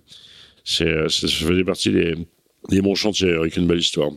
C'est, 0.65 1.11
ça 1.11 1.29
faisait 1.29 1.65
partie 1.65 1.91
des, 1.91 2.15
des 2.71 2.81
bons 2.81 2.95
chantiers 2.95 3.33
avec 3.33 3.59
une 3.59 3.67
belle 3.67 3.79
histoire. 3.79 4.11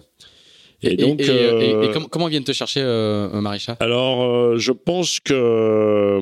Et, 0.84 0.96
donc, 0.96 1.22
euh, 1.22 1.92
comment, 1.94 2.08
comment 2.08 2.28
viennent 2.28 2.44
te 2.44 2.54
chercher, 2.54 2.82
euh, 2.84 3.42
Marisha? 3.42 3.78
Alors, 3.80 4.24
euh, 4.24 4.58
je 4.58 4.72
pense 4.72 5.20
que 5.20 5.34
euh, 5.34 6.22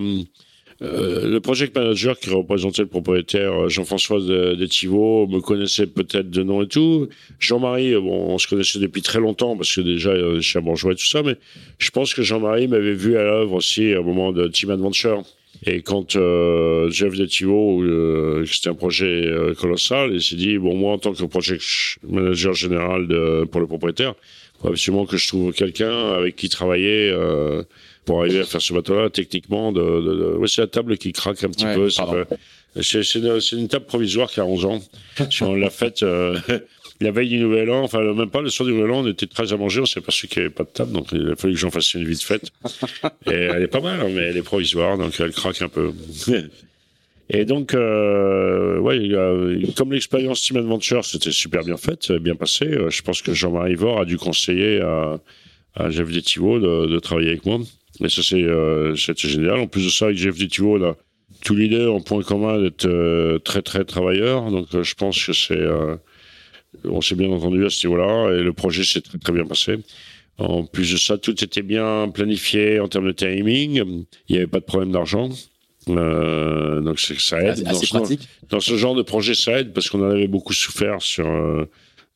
le 0.81 1.39
project 1.39 1.75
manager 1.75 2.19
qui 2.19 2.29
représentait 2.29 2.81
le 2.81 2.87
propriétaire, 2.87 3.69
Jean-François 3.69 4.19
Détiveau, 4.55 5.27
me 5.27 5.39
connaissait 5.39 5.87
peut-être 5.87 6.29
de 6.29 6.43
nom 6.43 6.61
et 6.61 6.67
tout. 6.67 7.07
Jean-Marie, 7.39 7.93
bon, 7.95 8.33
on 8.33 8.37
se 8.37 8.47
connaissait 8.47 8.79
depuis 8.79 9.01
très 9.01 9.19
longtemps 9.19 9.55
parce 9.55 9.73
que 9.73 9.81
déjà, 9.81 10.13
chez 10.41 10.59
Bourgeois 10.59 10.91
et 10.91 10.95
tout 10.95 11.05
ça, 11.05 11.23
mais 11.23 11.35
je 11.77 11.89
pense 11.91 12.13
que 12.13 12.21
Jean-Marie 12.21 12.67
m'avait 12.67 12.93
vu 12.93 13.17
à 13.17 13.23
l'œuvre 13.23 13.53
aussi 13.53 13.93
à 13.93 13.99
un 13.99 14.03
moment 14.03 14.31
de 14.31 14.47
Team 14.47 14.71
Adventure. 14.71 15.23
Et 15.65 15.81
quand 15.81 16.15
euh, 16.15 16.89
Jeff 16.89 17.15
Detivo, 17.15 17.81
euh, 17.81 18.45
c'était 18.45 18.69
un 18.69 18.75
projet 18.75 19.25
euh, 19.25 19.53
colossal, 19.53 20.11
il 20.13 20.21
s'est 20.21 20.35
dit 20.35 20.57
bon 20.57 20.75
moi 20.75 20.93
en 20.93 20.99
tant 20.99 21.13
que 21.13 21.23
project 21.25 21.63
manager 22.07 22.53
général 22.53 23.07
de, 23.07 23.45
pour 23.51 23.59
le 23.59 23.67
propriétaire, 23.67 24.13
absolument 24.63 25.05
que 25.05 25.17
je 25.17 25.27
trouve 25.27 25.53
quelqu'un 25.53 26.13
avec 26.13 26.35
qui 26.35 26.49
travailler 26.49 27.09
euh, 27.11 27.63
pour 28.05 28.21
arriver 28.21 28.39
à 28.39 28.45
faire 28.45 28.61
ce 28.61 28.73
bateau-là 28.73 29.09
techniquement. 29.09 29.71
De, 29.71 29.81
de, 29.81 30.15
de... 30.15 30.37
Ouais, 30.37 30.47
c'est 30.47 30.61
la 30.61 30.67
table 30.67 30.97
qui 30.97 31.11
craque 31.11 31.43
un 31.43 31.49
petit 31.49 31.65
peu. 31.65 31.89
C'est, 32.81 33.03
c'est, 33.03 33.19
une, 33.19 33.39
une, 33.53 33.67
table 33.67 33.85
provisoire 33.85 34.29
qui 34.29 34.39
a 34.39 34.45
11 34.45 34.65
ans. 34.65 34.79
on 35.41 35.55
l'a 35.55 35.71
faite 35.71 36.03
euh, 36.03 36.39
la 37.01 37.11
veille 37.11 37.29
du 37.29 37.39
Nouvel 37.39 37.69
An, 37.71 37.83
enfin 37.83 38.01
même 38.13 38.29
pas 38.29 38.41
le 38.41 38.49
soir 38.49 38.67
du 38.67 38.75
Nouvel 38.75 38.91
An, 38.91 39.03
on 39.03 39.07
était 39.07 39.25
très 39.25 39.53
à 39.53 39.57
manger, 39.57 39.81
on 39.81 39.85
s'est 39.85 39.99
aperçu 39.99 40.27
qu'il 40.27 40.41
n'y 40.41 40.45
avait 40.47 40.53
pas 40.53 40.63
de 40.63 40.69
table, 40.69 40.91
donc 40.91 41.07
il 41.11 41.31
a 41.31 41.35
fallu 41.35 41.53
que 41.53 41.59
j'en 41.59 41.71
fasse 41.71 41.93
une 41.93 42.05
vite 42.05 42.21
faite. 42.21 42.51
Et 43.25 43.31
elle 43.31 43.63
est 43.63 43.67
pas 43.67 43.79
mal, 43.79 44.01
hein, 44.01 44.09
mais 44.11 44.21
elle 44.21 44.37
est 44.37 44.43
provisoire, 44.43 44.97
donc 44.97 45.19
elle 45.19 45.31
craque 45.31 45.61
un 45.61 45.69
peu. 45.69 45.91
Et 47.31 47.45
donc, 47.45 47.73
euh, 47.73 48.79
ouais, 48.79 48.97
comme 49.77 49.93
l'expérience 49.93 50.41
Team 50.41 50.57
Adventure, 50.57 51.05
c'était 51.05 51.31
super 51.31 51.63
bien 51.63 51.77
faite, 51.77 52.11
bien 52.11 52.35
passé. 52.35 52.65
Euh, 52.65 52.89
je 52.89 53.03
pense 53.03 53.21
que 53.21 53.33
Jean-Marie 53.33 53.75
Vore 53.75 54.01
a 54.01 54.05
dû 54.05 54.17
conseiller 54.17 54.81
à, 54.81 55.19
à 55.75 55.89
Jeff 55.91 56.11
Détivo 56.11 56.59
de, 56.59 56.87
de, 56.87 56.99
travailler 56.99 57.29
avec 57.29 57.45
moi. 57.45 57.59
Et 58.03 58.09
ça, 58.09 58.23
c'est 58.23 58.41
euh, 58.41 58.95
génial. 58.95 59.59
En 59.59 59.67
plus 59.67 59.85
de 59.85 59.89
ça, 59.89 60.05
avec 60.05 60.17
Jeff 60.17 60.37
Détivo, 60.37 60.83
a 60.83 60.97
tous 61.43 61.55
les 61.55 61.67
deux 61.67 61.87
en 61.87 62.01
point 62.01 62.21
commun 62.23 62.61
d'être 62.61 62.85
euh, 62.85 63.39
très, 63.39 63.61
très 63.61 63.85
travailleurs. 63.85 64.49
Donc, 64.51 64.67
euh, 64.73 64.83
je 64.83 64.95
pense 64.95 65.23
que 65.23 65.33
c'est... 65.33 65.53
Euh, 65.53 65.95
on 66.83 67.01
s'est 67.01 67.15
bien 67.15 67.29
entendu 67.29 67.65
à 67.65 67.69
ce 67.69 67.87
niveau-là 67.87 68.31
et 68.31 68.43
le 68.43 68.53
projet 68.53 68.83
s'est 68.83 69.01
très, 69.01 69.17
très 69.17 69.33
bien 69.33 69.45
passé. 69.45 69.77
En 70.37 70.63
plus 70.63 70.91
de 70.91 70.97
ça, 70.97 71.17
tout 71.17 71.43
était 71.43 71.63
bien 71.63 72.09
planifié 72.09 72.79
en 72.79 72.87
termes 72.87 73.07
de 73.07 73.11
timing. 73.11 73.83
Il 74.27 74.31
n'y 74.31 74.37
avait 74.37 74.47
pas 74.47 74.59
de 74.59 74.65
problème 74.65 74.91
d'argent. 74.91 75.29
Euh, 75.97 76.81
donc 76.81 76.99
ça 76.99 77.41
aide. 77.41 77.63
Assez 77.65 77.87
dans, 77.91 77.99
pratique. 77.99 78.21
Ce, 78.21 78.47
dans 78.49 78.59
ce 78.59 78.77
genre 78.77 78.95
de 78.95 79.01
projet, 79.01 79.33
ça 79.33 79.59
aide 79.59 79.73
parce 79.73 79.89
qu'on 79.89 80.01
en 80.01 80.11
avait 80.11 80.27
beaucoup 80.27 80.53
souffert 80.53 81.01
sur 81.01 81.27
euh, 81.27 81.65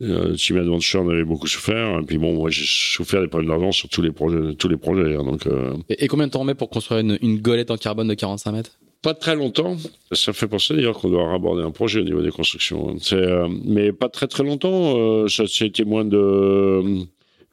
euh, 0.02 0.36
Team 0.36 0.58
Adventure, 0.58 1.02
on 1.02 1.10
avait 1.10 1.24
beaucoup 1.24 1.48
souffert. 1.48 2.00
Et 2.00 2.06
puis 2.06 2.18
bon, 2.18 2.34
moi 2.34 2.50
j'ai 2.50 2.66
souffert 2.66 3.22
des 3.22 3.28
problèmes 3.28 3.50
d'argent 3.50 3.72
sur 3.72 3.90
tous 3.90 4.02
les 4.02 4.12
projets, 4.12 4.56
tous 4.56 4.68
les 4.68 4.78
projets. 4.78 5.16
Hein, 5.16 5.24
donc. 5.24 5.48
Euh... 5.48 5.74
Et, 5.90 6.06
et, 6.06 6.08
combien 6.08 6.28
de 6.28 6.32
temps 6.32 6.42
on 6.42 6.46
met 6.46 6.56
pour 6.56 6.70
construire 6.70 7.02
une, 7.02 7.18
une 7.22 7.40
golette 7.40 7.72
en 7.72 7.78
carbone 7.78 8.08
de 8.08 8.14
45 8.14 8.52
mètres? 8.52 8.80
Pas 9.04 9.14
très 9.14 9.36
longtemps. 9.36 9.76
Ça 10.14 10.32
me 10.32 10.34
fait 10.34 10.48
penser 10.48 10.74
d'ailleurs 10.74 10.98
qu'on 10.98 11.10
doit 11.10 11.34
aborder 11.34 11.62
un 11.62 11.72
projet 11.72 12.00
au 12.00 12.06
niveau 12.06 12.22
des 12.22 12.32
constructions. 12.32 12.96
Euh, 13.12 13.50
mais 13.66 13.92
pas 13.92 14.08
très 14.08 14.28
très 14.28 14.44
longtemps. 14.44 14.98
Euh, 14.98 15.28
ça 15.28 15.44
c'était 15.46 15.84
moins 15.84 16.06
de 16.06 17.06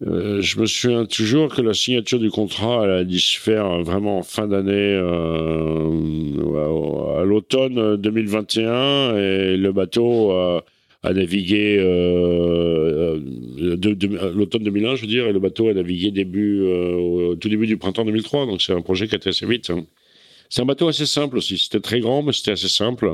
Euh, 0.07 0.41
je 0.41 0.59
me 0.59 0.65
souviens 0.65 1.05
toujours 1.05 1.55
que 1.55 1.61
la 1.61 1.75
signature 1.75 2.19
du 2.19 2.31
contrat 2.31 2.85
elle 2.85 2.91
a 2.91 3.05
dû 3.05 3.21
se 3.21 3.39
faire 3.39 3.83
vraiment 3.83 4.17
en 4.19 4.23
fin 4.23 4.49
d'année, 4.49 4.73
euh, 4.73 5.91
à 7.21 7.25
l'automne 7.25 7.97
2021, 7.97 9.17
et 9.17 9.57
le 9.59 9.73
bateau 9.73 10.31
a, 10.33 10.65
navigué 11.05 11.77
euh, 11.79 13.21
l'automne 14.35 14.63
2001, 14.63 14.97
je 14.97 15.03
veux 15.03 15.07
dire, 15.07 15.27
et 15.27 15.33
le 15.33 15.41
bateau 15.41 15.69
a 15.69 15.75
navigué 15.75 16.11
début, 16.11 16.63
au 16.63 17.37
tout 17.37 17.51
début 17.51 17.67
du 17.67 17.77
printemps 17.77 18.05
2003. 18.07 18.47
Donc 18.47 18.63
c'est 18.63 18.73
un 18.73 18.81
projet 18.81 19.07
qui 19.07 19.15
a 19.15 19.19
été 19.19 19.29
assez 19.29 19.47
vite. 19.47 19.69
Hein. 19.71 19.85
C'est 20.49 20.63
un 20.63 20.67
bateau 20.67 20.89
assez 20.89 21.07
simple 21.07 21.37
aussi. 21.37 21.59
C'était 21.59 21.81
très 21.81 22.01
grand, 22.01 22.23
mais 22.23 22.33
c'était 22.33 22.53
assez 22.53 22.69
simple. 22.69 23.11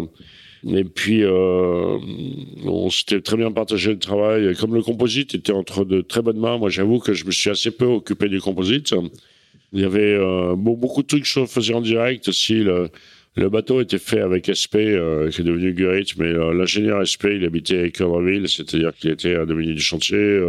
Et 0.65 0.85
puis, 0.85 1.23
euh, 1.23 1.99
on 2.65 2.91
s'était 2.91 3.21
très 3.21 3.37
bien 3.37 3.53
partagé 3.53 3.91
le 3.91 3.99
travail. 3.99 4.55
comme 4.57 4.75
le 4.75 4.83
composite 4.83 5.35
était 5.35 5.53
entre 5.53 5.85
de 5.85 6.01
très 6.01 6.23
bonnes 6.23 6.39
mains, 6.39 6.59
moi 6.59 6.71
j'avoue 6.71 6.99
que 6.99 7.13
je 7.13 7.25
me 7.25 7.31
suis 7.31 7.51
assez 7.51 7.71
peu 7.71 7.85
occupé 7.85 8.29
du 8.29 8.41
composite. 8.41 8.95
Il 9.73 9.81
y 9.81 9.85
avait 9.85 10.15
euh, 10.15 10.55
beaucoup 10.57 11.03
de 11.03 11.07
trucs 11.07 11.23
que 11.25 11.29
je 11.29 11.45
faisais 11.45 11.75
en 11.75 11.81
direct 11.81 12.29
aussi. 12.29 12.65
Le, 12.65 12.91
bateau 13.37 13.81
était 13.83 13.99
fait 13.99 14.21
avec 14.21 14.49
SP, 14.49 14.77
euh, 14.77 15.31
qui 15.31 15.43
est 15.43 15.45
devenu 15.45 15.73
Gurit, 15.75 16.15
mais 16.17 16.33
l'ingénieur 16.33 17.05
SP, 17.05 17.37
il 17.37 17.45
habitait 17.45 17.79
à 17.79 17.87
Écœurville, 17.87 18.49
c'est-à-dire 18.49 18.95
qu'il 18.95 19.11
était 19.11 19.35
à 19.35 19.45
deux 19.45 19.63
du 19.63 19.81
chantier. 19.81 20.41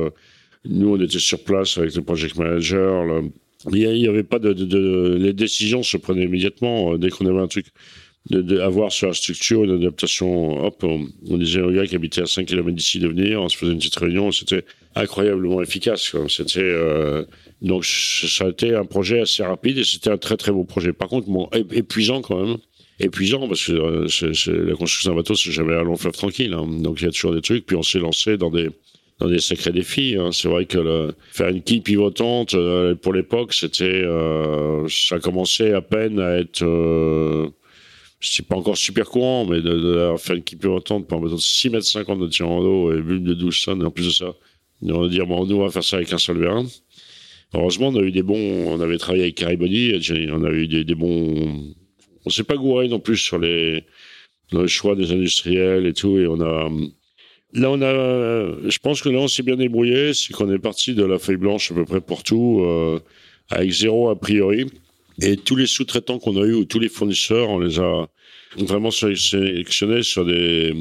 Nous, 0.65 0.89
on 0.89 1.01
était 1.01 1.19
sur 1.19 1.43
place 1.43 1.77
avec 1.77 1.93
le 1.95 2.01
project 2.01 2.37
manager. 2.37 3.23
Il 3.71 3.89
n'y 3.89 4.07
avait 4.07 4.23
pas 4.23 4.39
Les 4.39 5.33
décisions 5.33 5.83
se 5.83 5.97
prenaient 5.97 6.25
immédiatement 6.25 6.97
dès 6.97 7.09
qu'on 7.09 7.25
avait 7.25 7.41
un 7.41 7.47
truc 7.47 7.67
d'avoir 8.29 8.91
sur 8.91 9.07
la 9.07 9.13
structure 9.13 9.63
une 9.63 9.71
adaptation. 9.71 10.65
Hop, 10.65 10.83
on, 10.83 11.37
disait 11.37 11.61
au 11.61 11.71
gars 11.71 11.85
qui 11.85 11.95
habitait 11.95 12.21
à 12.21 12.25
5 12.25 12.45
km 12.45 12.71
d'ici 12.71 12.99
de 12.99 13.07
venir, 13.07 13.41
on 13.41 13.49
se 13.49 13.57
faisait 13.57 13.71
une 13.71 13.77
petite 13.77 13.95
réunion, 13.95 14.31
c'était 14.31 14.65
incroyablement 14.95 15.61
efficace. 15.61 16.15
C'était 16.27 16.59
euh, 16.59 17.23
donc 17.61 17.85
ça 17.85 18.45
a 18.45 18.49
été 18.49 18.75
un 18.75 18.85
projet 18.85 19.21
assez 19.21 19.43
rapide 19.43 19.77
et 19.77 19.83
c'était 19.83 20.09
un 20.09 20.17
très 20.17 20.37
très 20.37 20.51
beau 20.51 20.63
projet. 20.63 20.93
Par 20.93 21.07
contre, 21.07 21.27
bon, 21.27 21.49
épuisant 21.71 22.21
quand 22.21 22.43
même. 22.43 22.57
Épuisant 22.99 23.47
parce 23.47 23.67
que 23.67 23.73
euh, 23.73 24.07
c'est, 24.07 24.47
la 24.47 24.73
construction 24.73 25.11
d'un 25.11 25.17
bateau, 25.17 25.35
c'est 25.35 25.51
jamais 25.51 25.75
un 25.75 25.83
long 25.83 25.97
fleuve 25.97 26.13
tranquille. 26.13 26.53
Hein. 26.53 26.67
Donc 26.81 26.99
il 26.99 27.05
y 27.05 27.07
a 27.07 27.11
toujours 27.11 27.33
des 27.33 27.41
trucs. 27.41 27.65
Puis 27.65 27.75
on 27.75 27.83
s'est 27.83 27.99
lancé 27.99 28.37
dans 28.37 28.49
des 28.49 28.69
dans 29.19 29.27
des 29.27 29.39
sacrés 29.39 29.71
défis. 29.71 30.15
Hein. 30.19 30.31
C'est 30.31 30.47
vrai 30.47 30.65
que 30.65 30.79
le, 30.79 31.13
faire 31.31 31.49
une 31.49 31.61
quille 31.61 31.81
pivotante 31.81 32.55
euh, 32.55 32.95
pour 32.95 33.13
l'époque, 33.13 33.53
c'était 33.53 34.03
ça 34.89 35.19
commençait 35.19 35.73
à 35.73 35.81
peine 35.81 36.19
à 36.19 36.37
être 36.37 36.63
c'est 38.33 38.47
pas 38.47 38.55
encore 38.55 38.77
super 38.77 39.07
courant, 39.09 39.45
mais 39.45 39.61
de, 39.61 39.69
de 39.69 40.17
faire 40.17 40.35
une 40.35 40.41
équipe 40.41 40.65
un 40.65 40.79
bateau 40.79 41.35
de 41.35 41.37
6 41.37 41.69
mètres 41.69 41.85
50 41.85 42.19
de 42.19 42.27
tir 42.27 42.49
en 42.49 42.59
eau 42.59 42.93
et 42.93 43.01
bulbe 43.01 43.23
de 43.23 43.33
12 43.33 43.61
tonnes, 43.63 43.81
et 43.81 43.85
en 43.85 43.91
plus 43.91 44.05
de 44.05 44.11
ça, 44.11 44.33
on 44.81 45.01
va 45.01 45.07
dire, 45.07 45.25
bon, 45.25 45.45
nous, 45.45 45.55
on 45.55 45.65
va 45.65 45.71
faire 45.71 45.83
ça 45.83 45.97
avec 45.97 46.11
un 46.13 46.17
seul 46.17 46.37
vérin. 46.37 46.65
Heureusement, 47.53 47.87
on 47.87 47.95
a 47.95 48.01
eu 48.01 48.11
des 48.11 48.23
bons, 48.23 48.67
on 48.67 48.79
avait 48.81 48.97
travaillé 48.97 49.23
avec 49.23 49.35
Caribody, 49.35 49.93
on 50.31 50.43
a 50.43 50.51
eu 50.51 50.67
des, 50.67 50.83
des 50.83 50.95
bons, 50.95 51.73
on 52.25 52.29
s'est 52.29 52.43
pas 52.43 52.57
gouré 52.57 52.87
non 52.87 52.99
plus 52.99 53.17
sur 53.17 53.39
les, 53.39 53.85
le 54.51 54.67
choix 54.67 54.95
des 54.95 55.11
industriels 55.11 55.85
et 55.85 55.93
tout, 55.93 56.17
et 56.17 56.27
on 56.27 56.41
a, 56.41 56.69
là, 57.53 57.71
on 57.71 57.81
a, 57.81 58.69
je 58.69 58.77
pense 58.79 59.01
que 59.01 59.09
là, 59.09 59.19
on 59.19 59.27
s'est 59.27 59.43
bien 59.43 59.55
débrouillé, 59.55 60.13
c'est 60.13 60.33
qu'on 60.33 60.51
est 60.51 60.59
parti 60.59 60.93
de 60.93 61.03
la 61.03 61.19
feuille 61.19 61.37
blanche 61.37 61.71
à 61.71 61.75
peu 61.75 61.85
près 61.85 62.01
pour 62.01 62.23
tout, 62.23 62.61
euh, 62.63 62.99
avec 63.49 63.71
zéro 63.71 64.09
a 64.09 64.19
priori. 64.19 64.65
Et 65.21 65.35
tous 65.35 65.55
les 65.55 65.65
sous-traitants 65.65 66.19
qu'on 66.19 66.37
a 66.37 66.45
eu 66.45 66.53
ou 66.53 66.65
tous 66.65 66.79
les 66.79 66.89
fournisseurs, 66.89 67.49
on 67.49 67.59
les 67.59 67.79
a 67.79 68.07
vraiment 68.65 68.91
sélectionnés 68.91 70.03
sur 70.03 70.25
des, 70.25 70.73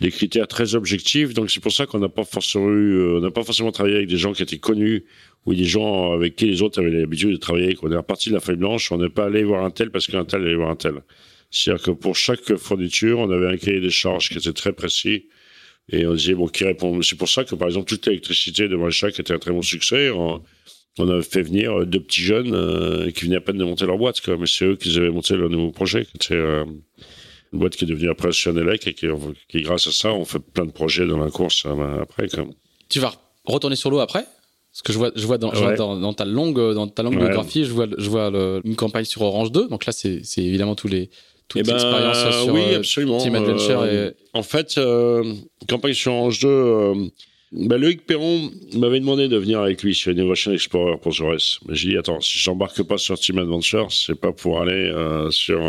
des 0.00 0.10
critères 0.10 0.48
très 0.48 0.74
objectifs. 0.74 1.34
Donc 1.34 1.50
c'est 1.50 1.60
pour 1.60 1.72
ça 1.72 1.86
qu'on 1.86 1.98
n'a 1.98 2.08
pas 2.08 2.24
forcément 2.24 2.68
eu, 2.68 2.96
euh, 2.96 3.18
on 3.18 3.20
n'a 3.20 3.30
pas 3.30 3.44
forcément 3.44 3.72
travaillé 3.72 3.96
avec 3.96 4.08
des 4.08 4.16
gens 4.16 4.32
qui 4.32 4.42
étaient 4.42 4.58
connus 4.58 5.04
ou 5.46 5.54
des 5.54 5.64
gens 5.64 6.12
avec 6.12 6.36
qui 6.36 6.46
les 6.46 6.62
autres 6.62 6.80
avaient 6.80 6.90
l'habitude 6.90 7.30
de 7.30 7.36
travailler. 7.36 7.76
On 7.82 7.90
est 7.90 7.96
reparti 7.96 8.28
de 8.28 8.34
la 8.34 8.40
feuille 8.40 8.56
blanche, 8.56 8.92
on 8.92 8.98
n'est 8.98 9.10
pas 9.10 9.26
allé 9.26 9.44
voir 9.44 9.64
un 9.64 9.70
tel 9.70 9.90
parce 9.90 10.06
qu'un 10.06 10.24
tel 10.24 10.42
allait 10.42 10.54
voir 10.54 10.70
un 10.70 10.76
tel. 10.76 11.02
C'est-à-dire 11.50 11.84
que 11.84 11.90
pour 11.90 12.16
chaque 12.16 12.56
fourniture, 12.56 13.18
on 13.18 13.30
avait 13.30 13.48
un 13.48 13.56
cahier 13.56 13.80
des 13.80 13.90
charges 13.90 14.30
qui 14.30 14.38
était 14.38 14.52
très 14.52 14.72
précis. 14.72 15.26
Et 15.90 16.06
on 16.06 16.14
disait, 16.14 16.34
bon, 16.34 16.46
qui 16.46 16.64
répond? 16.64 17.02
C'est 17.02 17.18
pour 17.18 17.28
ça 17.28 17.44
que, 17.44 17.54
par 17.56 17.68
exemple, 17.68 17.86
toute 17.86 18.06
l'électricité 18.06 18.68
de 18.68 18.76
Malchac 18.76 19.18
était 19.18 19.34
un 19.34 19.38
très 19.38 19.50
bon 19.50 19.62
succès 19.62 20.10
on 20.98 21.08
avait 21.08 21.22
fait 21.22 21.42
venir 21.42 21.80
euh, 21.80 21.86
deux 21.86 22.00
petits 22.00 22.22
jeunes 22.22 22.54
euh, 22.54 23.10
qui 23.10 23.24
venaient 23.24 23.36
à 23.36 23.40
peine 23.40 23.56
de 23.56 23.64
monter 23.64 23.86
leur 23.86 23.98
boîte, 23.98 24.20
quoi. 24.20 24.36
mais 24.36 24.46
c'est 24.46 24.66
eux 24.66 24.76
qui 24.76 24.96
avaient 24.96 25.10
monté 25.10 25.36
leur 25.36 25.48
nouveau 25.48 25.70
projet. 25.70 26.06
Une 27.52 27.58
boîte 27.58 27.76
qui 27.76 27.84
est 27.84 27.88
devenue 27.88 28.10
après 28.10 28.32
Chanelec 28.32 28.86
et 28.86 28.94
qui, 28.94 29.06
qui, 29.48 29.62
grâce 29.62 29.86
à 29.86 29.92
ça, 29.92 30.12
on 30.12 30.24
fait 30.24 30.38
plein 30.38 30.66
de 30.66 30.72
projets 30.72 31.06
dans 31.06 31.18
la 31.18 31.30
course 31.30 31.66
après. 32.00 32.26
Tu 32.88 32.98
vas 32.98 33.14
retourner 33.44 33.76
sur 33.76 33.90
l'eau 33.90 34.00
après? 34.00 34.24
Parce 34.72 34.82
que 34.82 34.92
je 34.92 34.98
vois, 34.98 35.10
je 35.14 35.26
vois, 35.26 35.36
dans, 35.36 35.52
dans, 35.98 36.14
ta 36.14 36.24
longue, 36.24 36.74
dans 36.74 36.88
ta 36.88 37.02
longue 37.02 37.18
biographie, 37.18 37.64
je 37.64 37.72
vois, 37.72 37.86
je 37.98 38.08
vois 38.08 38.30
une 38.64 38.74
campagne 38.74 39.04
sur 39.04 39.20
Orange 39.20 39.52
2. 39.52 39.68
Donc 39.68 39.84
là, 39.84 39.92
c'est 39.92 40.22
évidemment 40.38 40.74
tous 40.74 40.88
les, 40.88 41.10
toutes 41.48 41.60
eh 41.60 41.70
ben, 41.70 41.78
sur 41.78 42.54
oui, 42.54 42.74
absolument. 42.74 43.18
Team 43.18 43.34
Adventure. 43.34 43.84
et... 43.84 44.14
En 44.32 44.42
fait, 44.42 44.80
campagne 45.68 45.92
sur 45.92 46.12
Orange 46.12 46.38
2, 46.40 46.94
bah, 47.52 47.76
Loïc 47.76 48.06
Perron 48.06 48.50
m'avait 48.74 49.00
demandé 49.00 49.28
de 49.28 49.36
venir 49.36 49.60
avec 49.60 49.82
lui 49.82 49.94
sur 49.94 50.10
Innovation 50.10 50.52
Explorer 50.52 50.96
pour 50.96 51.12
Jaurès. 51.12 51.58
Mais 51.68 51.74
j'ai 51.74 51.90
dit, 51.90 51.96
attends, 51.98 52.20
si 52.22 52.38
j'embarque 52.38 52.82
pas 52.82 52.96
sur 52.96 53.18
Team 53.18 53.38
Adventure, 53.38 53.92
c'est 53.92 54.18
pas 54.18 54.32
pour 54.32 54.60
aller 54.60 54.72
euh, 54.72 55.30
sur... 55.30 55.60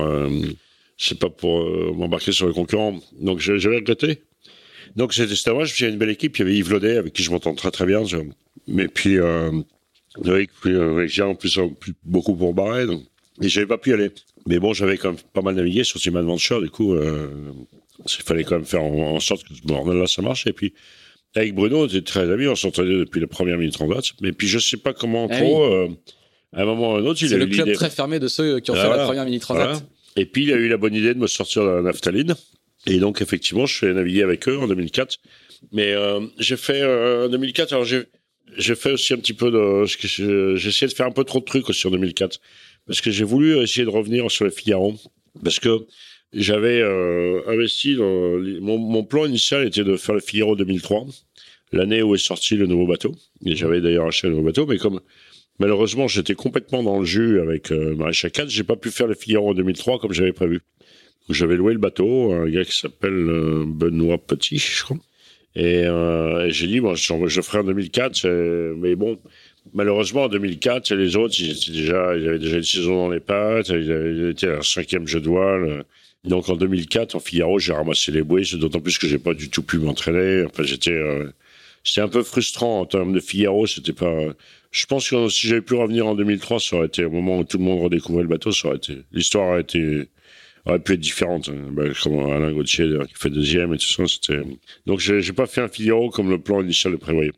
Euh, 0.94 0.98
c'est 0.98 1.20
pas 1.20 1.30
pour 1.30 1.62
euh, 1.62 1.94
m'embarquer 1.96 2.32
sur 2.32 2.48
les 2.48 2.54
concurrents. 2.54 3.00
Donc 3.20 3.40
j'avais 3.40 3.78
regretté. 3.78 4.24
Donc 4.96 5.14
c'était 5.14 5.54
moi, 5.54 5.66
je 5.66 5.86
me 5.86 5.92
une 5.92 5.98
belle 5.98 6.10
équipe. 6.10 6.38
Il 6.38 6.40
y 6.40 6.42
avait 6.44 6.56
Yves 6.56 6.72
Laudet, 6.72 6.98
avec 6.98 7.14
qui 7.14 7.24
je 7.24 7.32
m'entends 7.32 7.56
très 7.56 7.72
très 7.72 7.86
bien. 7.86 8.04
Mais 8.68 8.88
puis 8.88 9.18
Loïc, 10.24 10.52
puis, 10.62 11.22
en 11.22 11.36
plus, 11.36 11.60
beaucoup 12.04 12.36
pour 12.36 12.54
barrer. 12.54 12.86
Donc... 12.86 13.04
Et 13.42 13.50
j'avais 13.50 13.66
pas 13.66 13.80
pu 13.80 13.90
y 13.90 13.94
aller. 13.94 14.12
Mais 14.46 14.60
bon, 14.60 14.74
j'avais 14.74 14.98
quand 14.98 15.10
même 15.10 15.22
pas 15.34 15.42
mal 15.42 15.56
navigué 15.56 15.84
sur 15.84 16.00
Team 16.00 16.16
Adventure. 16.16 16.62
Du 16.62 16.70
coup, 16.70 16.96
il 16.96 18.24
fallait 18.24 18.44
quand 18.44 18.56
même 18.56 18.66
faire 18.66 18.84
en, 18.84 19.20
sorte 19.20 19.44
que 19.48 19.56
ce 19.56 19.62
bordel-là, 19.64 20.06
ça 20.06 20.22
marche. 20.22 20.46
Et 20.46 20.54
puis 20.54 20.74
avec 21.36 21.56
Bruno, 21.56 21.84
on 21.84 21.88
était 21.88 22.02
très 22.02 22.30
amis, 22.32 22.48
on 22.48 22.56
s'entendait 22.56 22.98
depuis 22.98 23.20
la 23.20 23.28
première 23.28 23.58
minute 23.58 23.80
en 23.82 23.88
date. 23.88 24.06
Mais 24.22 24.32
puis 24.32 24.48
je 24.48 24.60
sais 24.60 24.78
pas 24.78 24.94
comment 24.94 25.28
ah 25.30 25.38
trop, 25.38 25.64
euh, 25.64 25.90
à 26.54 26.62
un 26.62 26.66
moment 26.66 26.94
ou 26.94 26.96
à 26.96 27.00
un 27.00 27.06
autre, 27.06 27.22
il 27.22 27.26
a 27.26 27.38
eu 27.38 27.40
C'est 27.40 27.46
le 27.46 27.48
club 27.48 27.74
très 27.74 27.90
fermé 27.90 28.20
de 28.20 28.28
ceux 28.28 28.60
qui 28.60 28.72
ont 28.72 28.76
fait 28.76 28.90
la 28.90 29.06
première 29.06 29.26
minute 29.26 29.42
transat. 29.42 29.84
Et 30.16 30.26
puis 30.26 30.44
il 30.44 30.54
a 30.54 30.58
eu 30.58 30.68
la 30.68 30.78
bonne 30.78 30.94
idée 30.94 31.14
de 31.14 31.20
me 31.20 31.28
sortir 31.28 31.64
de 31.64 31.70
la 31.70 31.82
naphtaline. 31.82 32.36
Et 32.86 33.00
donc 33.00 33.22
effectivement, 33.22 33.66
je 33.66 33.76
suis 33.76 33.88
naviguer 33.88 34.24
avec 34.24 34.48
eux 34.48 34.58
en 34.58 34.68
2004. 34.68 35.18
Mais 35.72 35.94
euh, 35.94 36.20
j'ai 36.40 36.58
fait 36.58 36.82
euh, 36.82 37.28
en 37.28 37.30
2004, 37.30 37.74
alors 37.74 37.86
j'ai 37.86 38.04
j'ai 38.58 38.76
fait 38.76 38.92
aussi 38.92 39.14
un 39.14 39.18
petit 39.18 39.34
peu 39.34 39.50
de, 39.50 39.86
j'ai 39.86 40.70
essayé 40.70 40.88
de 40.88 40.94
faire 40.94 41.08
un 41.08 41.12
peu 41.12 41.24
trop 41.24 41.40
de 41.40 41.46
trucs 41.46 41.70
aussi 41.70 41.88
en 41.88 41.92
2004 41.92 42.40
parce 42.86 43.02
que 43.02 43.10
j'ai 43.10 43.24
voulu 43.24 43.58
essayer 43.60 43.86
de 43.86 43.90
revenir 43.90 44.30
sur 44.30 44.46
le 44.46 44.52
Figaro 44.52 44.96
parce 45.44 45.60
que 45.60 45.88
j'avais 46.34 46.82
euh, 46.82 47.42
investi 47.48 47.96
dans 47.96 48.40
mon, 48.62 48.78
mon, 48.78 49.04
plan 49.04 49.26
initial 49.26 49.66
était 49.66 49.84
de 49.84 49.96
faire 49.98 50.16
le 50.16 50.22
Figaro 50.22 50.56
2003, 50.56 51.06
l'année 51.72 52.02
où 52.02 52.16
est 52.16 52.20
sorti 52.20 52.56
le 52.56 52.66
nouveau 52.66 52.88
bateau. 52.88 53.16
Et 53.46 53.56
j'avais 53.56 53.82
d'ailleurs 53.82 54.08
acheté 54.08 54.28
le 54.28 54.34
nouveau 54.34 54.48
bateau, 54.48 54.66
mais 54.66 54.78
comme 54.78 55.00
malheureusement 55.60 56.08
j'étais 56.08 56.36
complètement 56.36 56.84
dans 56.84 57.00
le 57.00 57.06
jus 57.06 57.40
avec 57.40 57.72
euh, 57.72 57.96
Maréchal 57.96 58.32
4, 58.32 58.50
j'ai 58.50 58.64
pas 58.64 58.76
pu 58.76 58.92
faire 58.92 59.08
le 59.08 59.16
Figaro 59.16 59.54
2003 59.54 60.00
comme 60.00 60.14
j'avais 60.14 60.34
prévu. 60.34 60.62
J'avais 61.30 61.56
loué 61.56 61.74
le 61.74 61.80
bateau, 61.80 62.34
un 62.34 62.50
gars 62.50 62.66
qui 62.66 62.78
s'appelle 62.78 63.14
euh, 63.14 63.64
Benoît 63.66 64.18
Petit, 64.18 64.58
je 64.58 64.84
crois. 64.84 64.98
Et, 65.56 65.86
euh, 65.86 66.50
j'ai 66.50 66.68
dit, 66.68 66.80
bon, 66.80 66.96
je, 66.96 67.14
je 67.28 67.42
ferai 67.42 67.60
en 67.60 67.64
2004, 67.64 68.28
mais 68.76 68.96
bon, 68.96 69.20
malheureusement 69.74 70.24
en 70.24 70.28
2004, 70.28 70.94
les 70.96 71.16
autres, 71.16 71.36
ils 71.40 71.52
étaient 71.52 71.72
déjà, 71.72 72.18
ils 72.18 72.28
avaient 72.28 72.40
déjà 72.40 72.58
une 72.58 72.64
saison 72.64 72.96
dans 72.96 73.10
les 73.10 73.20
pattes, 73.20 73.70
ils, 73.70 73.92
avaient, 73.92 74.32
été 74.32 74.48
à 74.48 74.58
un 74.58 74.62
cinquième 74.62 75.08
jeu 75.08 75.22
de 75.22 75.30
voile. 75.30 75.86
Donc 76.24 76.48
en 76.50 76.56
2004, 76.56 77.16
en 77.16 77.20
Figaro, 77.20 77.60
j'ai 77.60 77.74
ramassé 77.74 78.12
les 78.12 78.24
bouées, 78.24 78.44
d'autant 78.54 78.80
plus 78.80 78.98
que 78.98 79.08
j'ai 79.08 79.20
pas 79.20 79.34
du 79.34 79.50
tout 79.50 79.64
pu 79.64 79.78
m'entraîner. 79.78 80.46
Enfin, 80.46 80.64
j'étais, 80.64 80.92
euh, 80.92 81.30
c'était 81.84 82.02
un 82.02 82.08
peu 82.08 82.24
frustrant 82.24 82.82
en 82.82 82.86
termes 82.86 83.14
de 83.14 83.20
Figaro. 83.20 83.68
C'était 83.68 83.94
pas. 83.94 84.34
Je 84.74 84.88
pense 84.88 85.08
que 85.08 85.30
si 85.30 85.48
j'avais 85.48 85.62
pu 85.62 85.76
revenir 85.76 86.08
en 86.08 86.16
2003, 86.16 86.60
ça 86.60 86.76
aurait 86.78 86.88
été 86.88 87.06
au 87.06 87.12
moment 87.12 87.38
où 87.38 87.44
tout 87.44 87.60
le 87.60 87.64
monde 87.64 87.84
redécouvrait 87.84 88.24
le 88.24 88.28
bateau, 88.28 88.52
ça 88.52 88.70
aurait 88.70 88.78
été. 88.78 88.98
L'histoire 89.12 89.50
aurait 89.50 89.62
été 89.62 90.10
aurait 90.66 90.80
pu 90.80 90.94
être 90.94 91.00
différente. 91.00 91.52
Ben, 91.52 91.94
comme 92.02 92.20
Alain 92.32 92.52
Gauthier 92.52 92.90
qui 93.08 93.14
fait 93.14 93.30
deuxième 93.30 93.72
et 93.76 93.78
tout 93.78 93.86
ça, 93.86 94.08
c'était. 94.08 94.42
Donc 94.88 95.00
j'ai, 95.00 95.22
pas 95.32 95.46
fait 95.46 95.62
un 95.62 95.68
Figaro 95.68 96.10
comme 96.10 96.32
le 96.32 96.40
plan 96.40 96.62
initial 96.64 96.92
le 96.92 96.98
prévoyait. 96.98 97.34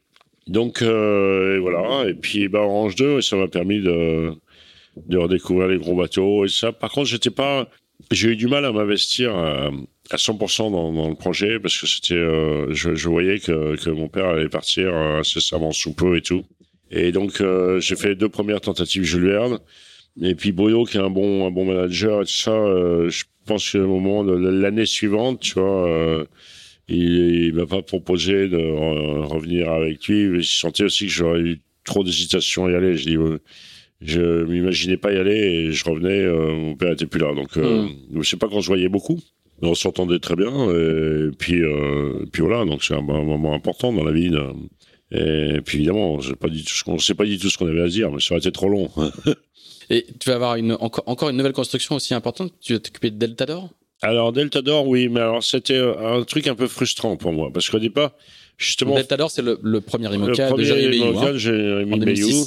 Donc 0.47 0.81
euh, 0.81 1.57
et 1.57 1.59
voilà. 1.59 2.09
Et 2.09 2.13
puis 2.13 2.47
ben, 2.47 2.59
Orange 2.59 2.95
2, 2.95 3.19
ça 3.21 3.35
m'a 3.35 3.49
permis 3.49 3.81
de 3.81 4.31
de 5.07 5.17
redécouvrir 5.17 5.67
les 5.67 5.77
gros 5.77 5.95
bateaux 5.95 6.45
et 6.45 6.49
ça. 6.49 6.71
Par 6.71 6.89
contre, 6.89 7.09
j'étais 7.09 7.31
pas 7.31 7.67
j'ai 8.11 8.29
eu 8.29 8.35
du 8.37 8.47
mal 8.47 8.63
à 8.63 8.71
m'investir 8.71 9.35
à, 9.35 9.71
100% 10.11 10.71
dans, 10.71 10.93
dans, 10.93 11.09
le 11.09 11.15
projet 11.15 11.59
parce 11.59 11.79
que 11.79 11.87
c'était, 11.87 12.13
euh, 12.13 12.73
je, 12.73 12.95
je, 12.95 13.09
voyais 13.09 13.39
que, 13.39 13.75
que, 13.75 13.89
mon 13.89 14.07
père 14.07 14.27
allait 14.27 14.49
partir 14.49 14.93
euh, 14.93 15.19
incessamment 15.19 15.71
sous 15.71 15.93
peu 15.93 16.15
et 16.17 16.21
tout. 16.21 16.45
Et 16.95 17.11
donc 17.11 17.41
euh, 17.41 17.79
j'ai 17.79 17.95
fait 17.95 18.09
les 18.09 18.15
deux 18.15 18.29
premières 18.29 18.61
tentatives 18.61 19.03
Jules 19.03 19.27
Verne. 19.27 19.59
Et 20.21 20.33
puis 20.33 20.53
Bruno, 20.53 20.85
qui 20.85 20.97
est 20.97 21.01
un 21.01 21.09
bon, 21.09 21.45
un 21.45 21.51
bon 21.51 21.65
manager 21.65 22.21
et 22.21 22.25
tout 22.25 22.31
ça, 22.31 22.51
je 22.51 23.23
pense 23.45 23.71
que 23.71 23.77
le 23.77 23.85
moment 23.85 24.23
de 24.23 24.33
l'année 24.33 24.85
suivante, 24.85 25.41
tu 25.41 25.59
vois, 25.59 26.25
il, 26.87 27.47
il 27.47 27.53
m'a 27.53 27.65
pas 27.65 27.81
proposé 27.81 28.47
de 28.47 28.57
revenir 29.25 29.69
avec 29.69 30.07
lui. 30.07 30.37
Il 30.37 30.45
sentait 30.45 30.85
aussi 30.85 31.07
que 31.07 31.11
j'aurais 31.11 31.41
eu 31.41 31.59
trop 31.83 32.05
d'hésitation 32.05 32.65
à 32.65 32.71
y 32.71 32.75
aller. 32.75 32.95
Je 32.95 33.09
dis, 33.09 33.17
je 33.99 34.45
m'imaginais 34.45 34.95
pas 34.95 35.11
y 35.11 35.17
aller 35.17 35.35
et 35.35 35.71
je 35.73 35.83
revenais, 35.83 36.25
mon 36.29 36.75
père 36.75 36.93
était 36.93 37.07
plus 37.07 37.19
là. 37.19 37.33
Donc, 37.35 37.57
mm. 37.57 38.21
je 38.21 38.29
sais 38.29 38.37
pas 38.37 38.47
qu'on 38.47 38.61
se 38.61 38.67
voyait 38.67 38.87
beaucoup. 38.87 39.19
On 39.61 39.75
s'entendait 39.75 40.19
très 40.19 40.37
bien 40.37 40.71
et 40.71 41.29
puis, 41.37 41.61
puis 42.31 42.41
voilà. 42.41 42.63
Donc 42.63 42.85
c'est 42.85 42.93
un, 42.93 43.01
moment 43.01 43.53
important 43.53 43.91
dans 43.91 44.05
la 44.05 44.13
vie. 44.13 44.31
Et 45.11 45.59
puis 45.63 45.77
évidemment, 45.77 46.19
je 46.19 46.33
pas 46.33 46.49
dit 46.49 46.65
ce 46.67 46.83
qu'on, 46.83 46.97
s'est 46.99 47.13
pas 47.13 47.25
dit 47.25 47.37
tout 47.37 47.49
ce 47.49 47.57
qu'on 47.57 47.67
avait 47.67 47.81
à 47.81 47.87
dire, 47.87 48.11
mais 48.11 48.19
ça 48.19 48.33
aurait 48.33 48.39
été 48.39 48.51
trop 48.51 48.69
long. 48.69 48.89
et 49.89 50.05
tu 50.19 50.29
vas 50.29 50.35
avoir 50.35 50.55
une, 50.55 50.73
encore, 50.73 51.03
encore 51.07 51.29
une 51.29 51.37
nouvelle 51.37 51.53
construction 51.53 51.95
aussi 51.95 52.13
importante. 52.13 52.53
Tu 52.59 52.73
vas 52.73 52.79
t'occuper 52.79 53.11
de 53.11 53.17
Deltador? 53.17 53.69
Alors 54.01 54.33
Deltador, 54.33 54.87
oui, 54.87 55.07
mais 55.09 55.21
alors 55.21 55.43
c'était 55.43 55.79
un 55.79 56.23
truc 56.23 56.47
un 56.47 56.55
peu 56.55 56.67
frustrant 56.67 57.17
pour 57.17 57.31
moi 57.31 57.51
parce 57.53 57.69
qu'au 57.69 57.79
départ, 57.79 58.11
justement. 58.57 58.95
Deltador, 58.95 59.31
c'est 59.31 59.41
le, 59.41 59.59
le, 59.61 59.81
premier 59.81 60.13
IMOCA 60.13 60.51
de 60.51 60.63
Jérémy 60.63 61.99
Bayou. 61.99 62.29
Hein, 62.29 62.45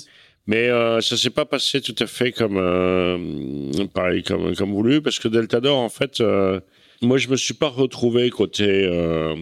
mais 0.48 0.70
euh, 0.70 1.02
ça 1.02 1.16
s'est 1.18 1.30
pas 1.30 1.44
passé 1.44 1.82
tout 1.82 1.94
à 1.98 2.06
fait 2.06 2.32
comme 2.32 2.56
euh, 2.56 3.86
pareil 3.92 4.22
comme 4.22 4.56
comme 4.56 4.72
voulu 4.72 5.02
parce 5.02 5.18
que 5.18 5.28
Deltador 5.28 5.76
en 5.76 5.90
fait 5.90 6.22
euh, 6.22 6.58
moi, 7.00 7.18
je 7.18 7.28
me 7.28 7.36
suis 7.36 7.54
pas 7.54 7.68
retrouvé 7.68 8.28
côté. 8.30 8.66
Euh, 8.66 9.34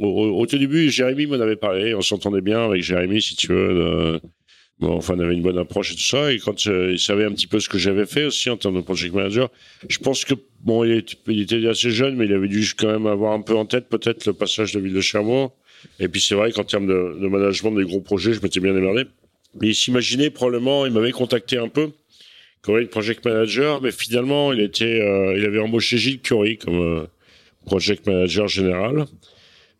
au, 0.00 0.46
tout 0.46 0.58
début, 0.58 0.90
Jérémy 0.90 1.26
m'en 1.26 1.40
avait 1.40 1.56
parlé. 1.56 1.94
On 1.94 2.02
s'entendait 2.02 2.40
bien 2.40 2.64
avec 2.64 2.82
Jérémy, 2.82 3.22
si 3.22 3.36
tu 3.36 3.48
veux. 3.48 4.20
bon, 4.80 4.96
enfin, 4.96 5.14
on 5.16 5.20
avait 5.20 5.34
une 5.34 5.42
bonne 5.42 5.58
approche 5.58 5.92
et 5.92 5.94
tout 5.94 6.02
ça. 6.02 6.32
Et 6.32 6.38
quand 6.38 6.66
euh, 6.66 6.92
il 6.92 6.98
savait 6.98 7.24
un 7.24 7.32
petit 7.32 7.46
peu 7.46 7.60
ce 7.60 7.68
que 7.68 7.78
j'avais 7.78 8.06
fait 8.06 8.24
aussi 8.24 8.50
en 8.50 8.56
termes 8.56 8.76
de 8.76 8.80
project 8.80 9.14
manager, 9.14 9.48
je 9.88 9.98
pense 9.98 10.24
que 10.24 10.34
bon, 10.60 10.82
il 10.84 10.92
était, 10.92 11.16
il 11.28 11.42
était, 11.42 11.66
assez 11.68 11.90
jeune, 11.90 12.16
mais 12.16 12.26
il 12.26 12.32
avait 12.32 12.48
dû 12.48 12.68
quand 12.76 12.88
même 12.88 13.06
avoir 13.06 13.32
un 13.32 13.42
peu 13.42 13.54
en 13.54 13.64
tête 13.64 13.88
peut-être 13.88 14.26
le 14.26 14.32
passage 14.32 14.72
de 14.72 14.80
Ville 14.80 14.94
de 14.94 15.00
Cherbourg. 15.00 15.52
Et 16.00 16.08
puis 16.08 16.20
c'est 16.20 16.34
vrai 16.34 16.50
qu'en 16.50 16.64
termes 16.64 16.88
de, 16.88 17.16
de, 17.20 17.28
management 17.28 17.70
des 17.70 17.84
gros 17.84 18.00
projets, 18.00 18.32
je 18.32 18.40
m'étais 18.42 18.58
bien 18.58 18.74
démerdé. 18.74 19.04
Mais 19.60 19.68
il 19.68 19.74
s'imaginait 19.74 20.30
probablement, 20.30 20.84
il 20.84 20.92
m'avait 20.92 21.12
contacté 21.12 21.58
un 21.58 21.68
peu 21.68 21.90
Corey, 22.62 22.86
project 22.86 23.24
manager, 23.24 23.80
mais 23.80 23.92
finalement, 23.92 24.52
il 24.52 24.60
était, 24.60 25.00
euh, 25.00 25.36
il 25.36 25.44
avait 25.44 25.60
embauché 25.60 25.96
Gilles 25.98 26.20
Curie 26.20 26.58
comme 26.58 26.80
euh, 26.80 27.06
project 27.66 28.06
manager 28.06 28.48
général. 28.48 29.06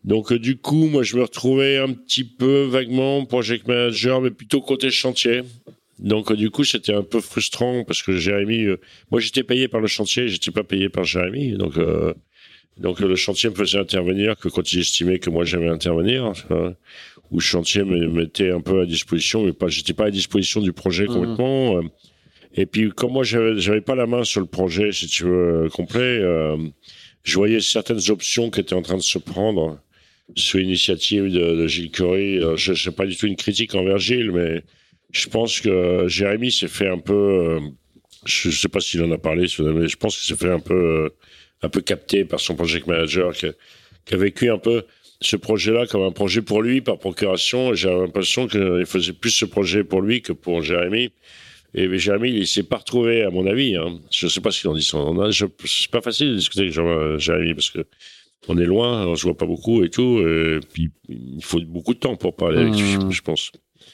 Donc 0.05 0.33
euh, 0.33 0.39
du 0.39 0.57
coup, 0.57 0.87
moi, 0.87 1.03
je 1.03 1.16
me 1.16 1.22
retrouvais 1.22 1.79
un 1.79 1.93
petit 1.93 2.24
peu 2.24 2.62
vaguement 2.62 3.24
project 3.24 3.66
manager, 3.66 4.20
mais 4.20 4.31
plutôt 4.31 4.61
côté 4.61 4.91
chantier. 4.91 5.43
Donc 5.99 6.33
du 6.33 6.51
coup, 6.51 6.62
c'était 6.62 6.95
un 6.95 7.03
peu 7.03 7.20
frustrant 7.20 7.83
parce 7.85 8.03
que 8.03 8.16
Jérémy, 8.16 8.68
moi, 9.11 9.20
j'étais 9.20 9.43
payé 9.43 9.66
par 9.66 9.81
le 9.81 9.89
chantier, 9.89 10.29
j'étais 10.29 10.53
pas 10.53 10.62
payé 10.62 10.89
par 10.89 11.03
Jérémy. 11.03 11.55
Donc 11.55 11.74
donc 12.76 13.01
le 13.01 13.16
chantier 13.16 13.51
me 13.51 13.57
faisait 13.57 13.79
intervenir 13.79 14.37
que 14.37 14.49
quand 14.49 14.72
il 14.72 14.79
estimait 14.79 15.18
que 15.18 15.31
moi 15.31 15.45
j'avais 15.45 15.66
intervenir, 15.66 16.33
ou 17.31 17.39
le 17.39 17.41
chantier 17.41 17.83
me 17.83 18.07
mettait 18.07 18.51
un 18.51 18.61
peu 18.61 18.83
à 18.83 18.87
disposition, 18.87 19.45
mais 19.45 19.53
pas, 19.53 19.66
j'étais 19.66 19.93
pas 19.93 20.05
à 20.05 20.11
disposition 20.12 20.61
du 20.61 20.72
projet 20.72 21.07
mmh. 21.07 21.89
Et 22.59 22.66
puis, 22.66 22.90
comme 22.90 23.12
moi, 23.12 23.22
j'avais 23.22 23.80
pas 23.80 23.94
la 23.94 24.06
main 24.06 24.24
sur 24.24 24.40
le 24.40 24.46
projet, 24.46 24.90
si 24.90 25.06
tu 25.06 25.22
veux, 25.22 25.66
euh, 25.66 25.68
complet, 25.68 26.18
euh, 26.20 26.56
je 27.22 27.36
voyais 27.36 27.61
certaines 27.61 28.11
options 28.11 28.50
qui 28.50 28.59
étaient 28.59 28.74
en 28.74 28.82
train 28.82 28.96
de 28.96 29.02
se 29.02 29.18
prendre 29.18 29.80
sous 30.34 30.59
l'initiative 30.59 31.30
de, 31.30 31.54
de, 31.54 31.66
Gilles 31.68 31.92
Curie. 31.92 32.38
Euh, 32.38 32.56
je 32.56 32.74
sais 32.74 32.90
pas 32.90 33.06
du 33.06 33.16
tout 33.16 33.28
une 33.28 33.36
critique 33.36 33.76
envers 33.76 33.98
Gilles, 33.98 34.32
mais 34.32 34.64
je 35.12 35.28
pense 35.28 35.61
que 35.61 36.09
Jérémy 36.09 36.50
s'est 36.50 36.66
fait 36.66 36.88
un 36.88 36.98
peu, 36.98 37.14
euh, 37.14 37.61
je 38.24 38.50
sais 38.50 38.68
pas 38.68 38.80
s'il 38.80 39.04
en 39.04 39.12
a 39.12 39.18
parlé, 39.18 39.46
mais 39.61 39.86
je 39.86 39.96
pense 39.96 40.18
qu'il 40.18 40.26
s'est 40.26 40.44
fait 40.44 40.50
un 40.50 40.59
peu, 40.59 41.11
un 41.62 41.68
peu 41.68 41.80
capté 41.80 42.24
par 42.24 42.40
son 42.40 42.56
project 42.56 42.88
manager 42.88 43.34
qui, 43.34 43.46
qui 44.04 44.14
a 44.14 44.16
vécu 44.16 44.50
un 44.50 44.59
peu 44.59 44.82
ce 45.20 45.36
projet-là 45.36 45.86
comme 45.86 46.02
un 46.02 46.11
projet 46.11 46.42
pour 46.42 46.61
lui 46.61 46.80
par 46.80 46.98
procuration. 46.98 47.72
J'ai 47.74 47.88
l'impression 47.88 48.48
qu'il 48.48 48.84
faisait 48.84 49.12
plus 49.12 49.30
ce 49.30 49.44
projet 49.44 49.84
pour 49.84 50.02
lui 50.02 50.22
que 50.22 50.32
pour 50.32 50.61
Jérémy. 50.61 51.12
Et 51.75 51.99
Jérémy, 51.99 52.31
il 52.31 52.47
s'est 52.47 52.62
pas 52.62 52.79
retrouvé, 52.79 53.23
à 53.23 53.31
mon 53.31 53.47
avis. 53.47 53.77
Hein. 53.77 53.99
Je 54.11 54.27
sais 54.27 54.41
pas 54.41 54.51
ce 54.51 54.61
qu'il 54.61 54.71
en 54.71 54.75
dit. 54.75 54.83
C'est 54.83 55.91
pas 55.91 56.01
facile 56.01 56.31
de 56.31 56.37
discuter 56.37 56.62
avec 56.62 56.79
euh, 56.79 57.19
Jérémy 57.19 57.55
parce 57.55 57.71
que 57.71 57.85
on 58.49 58.57
est 58.57 58.64
loin, 58.64 59.07
on 59.07 59.16
se 59.16 59.25
voit 59.25 59.37
pas 59.37 59.47
beaucoup 59.47 59.85
et 59.85 59.91
tout. 59.91 60.21
Et 60.21 60.61
puis 60.73 60.91
il 61.09 61.43
faut 61.43 61.61
beaucoup 61.61 61.95
de 61.95 61.99
temps 61.99 62.16
pour 62.16 62.35
parler 62.35 62.62
avec 62.62 62.75
lui, 62.75 62.97
mmh. 62.97 63.11
je 63.11 63.23
pense. 63.23 63.53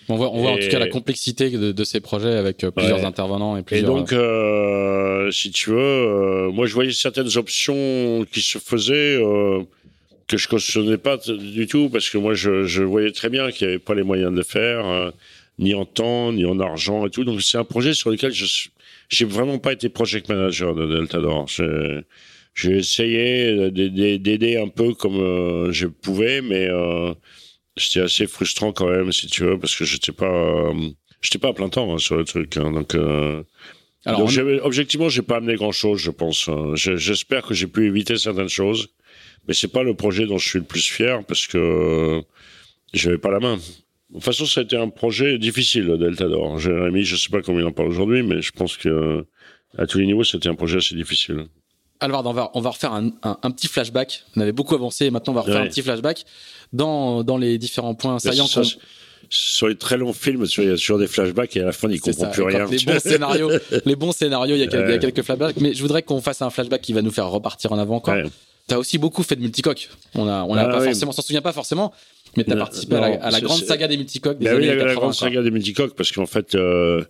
On 0.09 0.17
voit, 0.17 0.31
on 0.33 0.41
voit 0.41 0.53
en 0.53 0.59
tout 0.59 0.69
cas 0.69 0.79
la 0.79 0.89
complexité 0.89 1.51
de, 1.51 1.73
de 1.73 1.85
ces 1.85 2.01
projets 2.01 2.35
avec 2.35 2.63
euh, 2.65 2.71
plusieurs 2.71 3.05
intervenants 3.05 3.57
et 3.57 3.63
plusieurs. 3.63 3.91
Et 3.91 3.95
donc, 3.95 4.13
euh, 4.13 5.31
si 5.31 5.51
tu 5.51 5.71
veux, 5.71 5.79
euh, 5.79 6.51
moi 6.51 6.67
je 6.67 6.75
voyais 6.75 6.93
certaines 6.93 7.37
options 7.37 8.25
qui 8.31 8.43
se 8.43 8.59
faisaient 8.59 9.19
que 10.27 10.37
je 10.37 10.49
cautionnais 10.49 10.99
pas 10.99 11.17
du 11.17 11.67
tout 11.67 11.89
parce 11.89 12.09
que 12.11 12.19
moi 12.19 12.35
je, 12.35 12.65
je 12.65 12.83
voyais 12.83 13.13
très 13.13 13.29
bien 13.29 13.51
qu'il 13.51 13.67
y 13.67 13.71
avait 13.71 13.79
pas 13.79 13.95
les 13.95 14.03
moyens 14.03 14.31
de 14.33 14.37
le 14.37 14.43
faire 14.43 15.13
ni 15.59 15.75
en 15.75 15.85
temps, 15.85 16.33
ni 16.33 16.45
en 16.45 16.59
argent 16.61 17.07
et 17.07 17.11
tout. 17.11 17.25
Donc 17.25 17.43
c'est 17.43 17.59
un 17.59 17.65
projet 17.65 17.95
sur 17.95 18.11
lequel 18.11 18.33
je 18.33 18.47
j'ai 19.09 19.25
vraiment 19.25 19.59
pas 19.59 19.73
été 19.73 19.89
project 19.89 20.29
manager 20.29 20.75
de 20.75 20.87
Deltador. 20.87 21.47
J'ai 22.55 22.77
essayé 22.77 23.71
d'aider 23.71 24.57
un 24.57 24.69
peu 24.69 24.95
comme 24.95 25.19
euh, 25.19 25.73
je 25.73 25.87
pouvais, 25.87 26.41
mais 26.41 26.69
euh, 26.69 27.13
c'était 27.77 28.01
assez 28.01 28.27
frustrant 28.27 28.73
quand 28.73 28.89
même, 28.89 29.11
si 29.11 29.27
tu 29.27 29.43
veux, 29.43 29.59
parce 29.59 29.75
que 29.75 29.85
j'étais 29.85 30.13
pas, 30.13 30.33
euh, 30.33 30.91
j'étais 31.21 31.39
pas 31.39 31.49
à 31.49 31.53
plein 31.53 31.69
temps 31.69 31.93
hein, 31.93 31.99
sur 31.99 32.17
le 32.17 32.25
truc. 32.25 32.57
Hein, 32.57 32.71
donc, 32.71 32.95
Alors, 34.05 34.21
donc 34.21 34.31
objectivement, 34.63 35.09
j'ai 35.09 35.23
pas 35.23 35.39
amené 35.39 35.57
grand 35.57 35.73
chose, 35.73 36.01
je 36.01 36.13
pense. 36.13 36.49
Hein. 36.49 36.75
J'espère 36.75 37.43
que 37.43 37.55
j'ai 37.55 37.67
pu 37.67 37.87
éviter 37.87 38.17
certaines 38.17 38.49
choses, 38.49 38.89
mais 39.49 39.55
c'est 39.55 39.73
pas 39.73 39.83
le 39.83 39.95
projet 39.95 40.27
dont 40.27 40.39
je 40.39 40.49
suis 40.49 40.59
le 40.61 40.65
plus 40.65 40.87
fier 40.87 41.25
parce 41.27 41.49
que 41.49 42.23
j'avais 42.93 43.19
pas 43.19 43.33
la 43.33 43.41
main. 43.41 43.59
De 44.15 44.21
toute 44.21 44.27
façon, 44.27 44.47
ça 44.47 44.61
a 44.61 44.63
été 44.63 44.77
un 44.77 44.91
projet 44.91 45.39
difficile, 45.39 45.97
Delta 45.99 46.29
d'Or. 46.29 46.61
Jérémy, 46.61 47.03
je 47.03 47.17
sais 47.17 47.31
pas 47.31 47.43
comment 47.43 47.59
il 47.59 47.67
en 47.67 47.73
parle 47.73 47.89
aujourd'hui, 47.89 48.23
mais 48.23 48.43
je 48.43 48.53
pense 48.53 48.77
que 48.77 49.27
à 49.77 49.89
tous 49.89 49.99
les 49.99 50.07
niveaux, 50.07 50.23
c'était 50.23 50.49
un 50.49 50.55
projet 50.55 50.77
assez 50.77 50.95
difficile. 50.95 51.47
Alors, 51.99 52.25
on 52.25 52.33
va, 52.33 52.53
on 52.55 52.61
va 52.61 52.71
refaire 52.71 52.93
un, 52.93 53.11
un, 53.25 53.51
petit 53.51 53.67
flashback. 53.67 54.23
On 54.37 54.41
avait 54.41 54.53
beaucoup 54.53 54.77
avancé, 54.77 55.11
maintenant 55.11 55.33
on 55.33 55.37
va 55.37 55.43
refaire 55.43 55.63
un 55.63 55.67
petit 55.67 55.83
flashback 55.83 56.25
dans, 56.73 57.25
dans 57.25 57.39
les 57.39 57.59
différents 57.59 57.97
points 57.97 58.21
saillants. 58.21 58.47
sur 59.29 59.67
les 59.67 59.75
très 59.75 59.97
longs 59.97 60.13
films, 60.13 60.45
il 60.59 60.65
y 60.65 60.71
a 60.71 60.77
toujours 60.77 60.99
des 60.99 61.09
flashbacks 61.09 61.57
et 61.57 61.63
à 61.63 61.65
la 61.65 61.73
fin, 61.73 61.89
ils 61.91 62.01
comprennent 62.01 62.31
plus 62.31 62.43
rien. 62.45 62.67
Les 62.67 62.79
bons 62.79 62.99
scénarios, 63.01 63.51
les 63.85 63.97
bons 63.97 64.13
scénarios, 64.13 64.55
il 64.55 64.61
y, 64.61 64.63
a 64.63 64.69
quelques, 64.69 64.89
il 64.89 64.93
y 64.93 64.95
a 64.95 64.99
quelques 64.99 65.23
flashbacks, 65.23 65.57
mais 65.57 65.75
je 65.75 65.83
voudrais 65.83 66.03
qu'on 66.03 66.21
fasse 66.21 66.41
un 66.41 66.51
flashback 66.51 66.83
qui 66.83 66.93
va 66.93 67.03
nous 67.03 67.11
faire 67.11 67.29
repartir 67.29 67.73
en 67.73 67.79
avant 67.79 67.97
encore. 67.97 68.15
T'as 68.67 68.79
aussi 68.79 68.97
beaucoup 68.97 69.23
fait 69.23 69.37
de 69.37 69.43
multicoque. 69.43 69.91
On 70.15 70.27
a, 70.27 70.43
on 70.45 70.55
a 70.55 70.63
ah 70.63 70.81
forcément, 70.81 71.13
s'en 71.13 71.21
souvient 71.21 71.43
pas 71.43 71.53
forcément, 71.53 71.93
mais 72.37 72.45
tu 72.45 72.53
as 72.53 72.57
participé 72.57 72.97
à, 72.97 73.31
la, 73.31 73.41
grande 73.41 73.63
saga 73.63 73.89
des 73.89 73.97
multicoques 73.97 74.39
des 74.39 74.47
bah 74.47 74.53
années 74.53 74.71
oui, 74.71 74.77
la, 74.77 74.95
grande 74.95 75.15
saga 75.15 75.43
des 75.43 75.51
multicoques, 75.51 75.95
parce 75.95 76.13
qu'en 76.13 76.27
fait, 76.27 76.55
euh, 76.55 77.05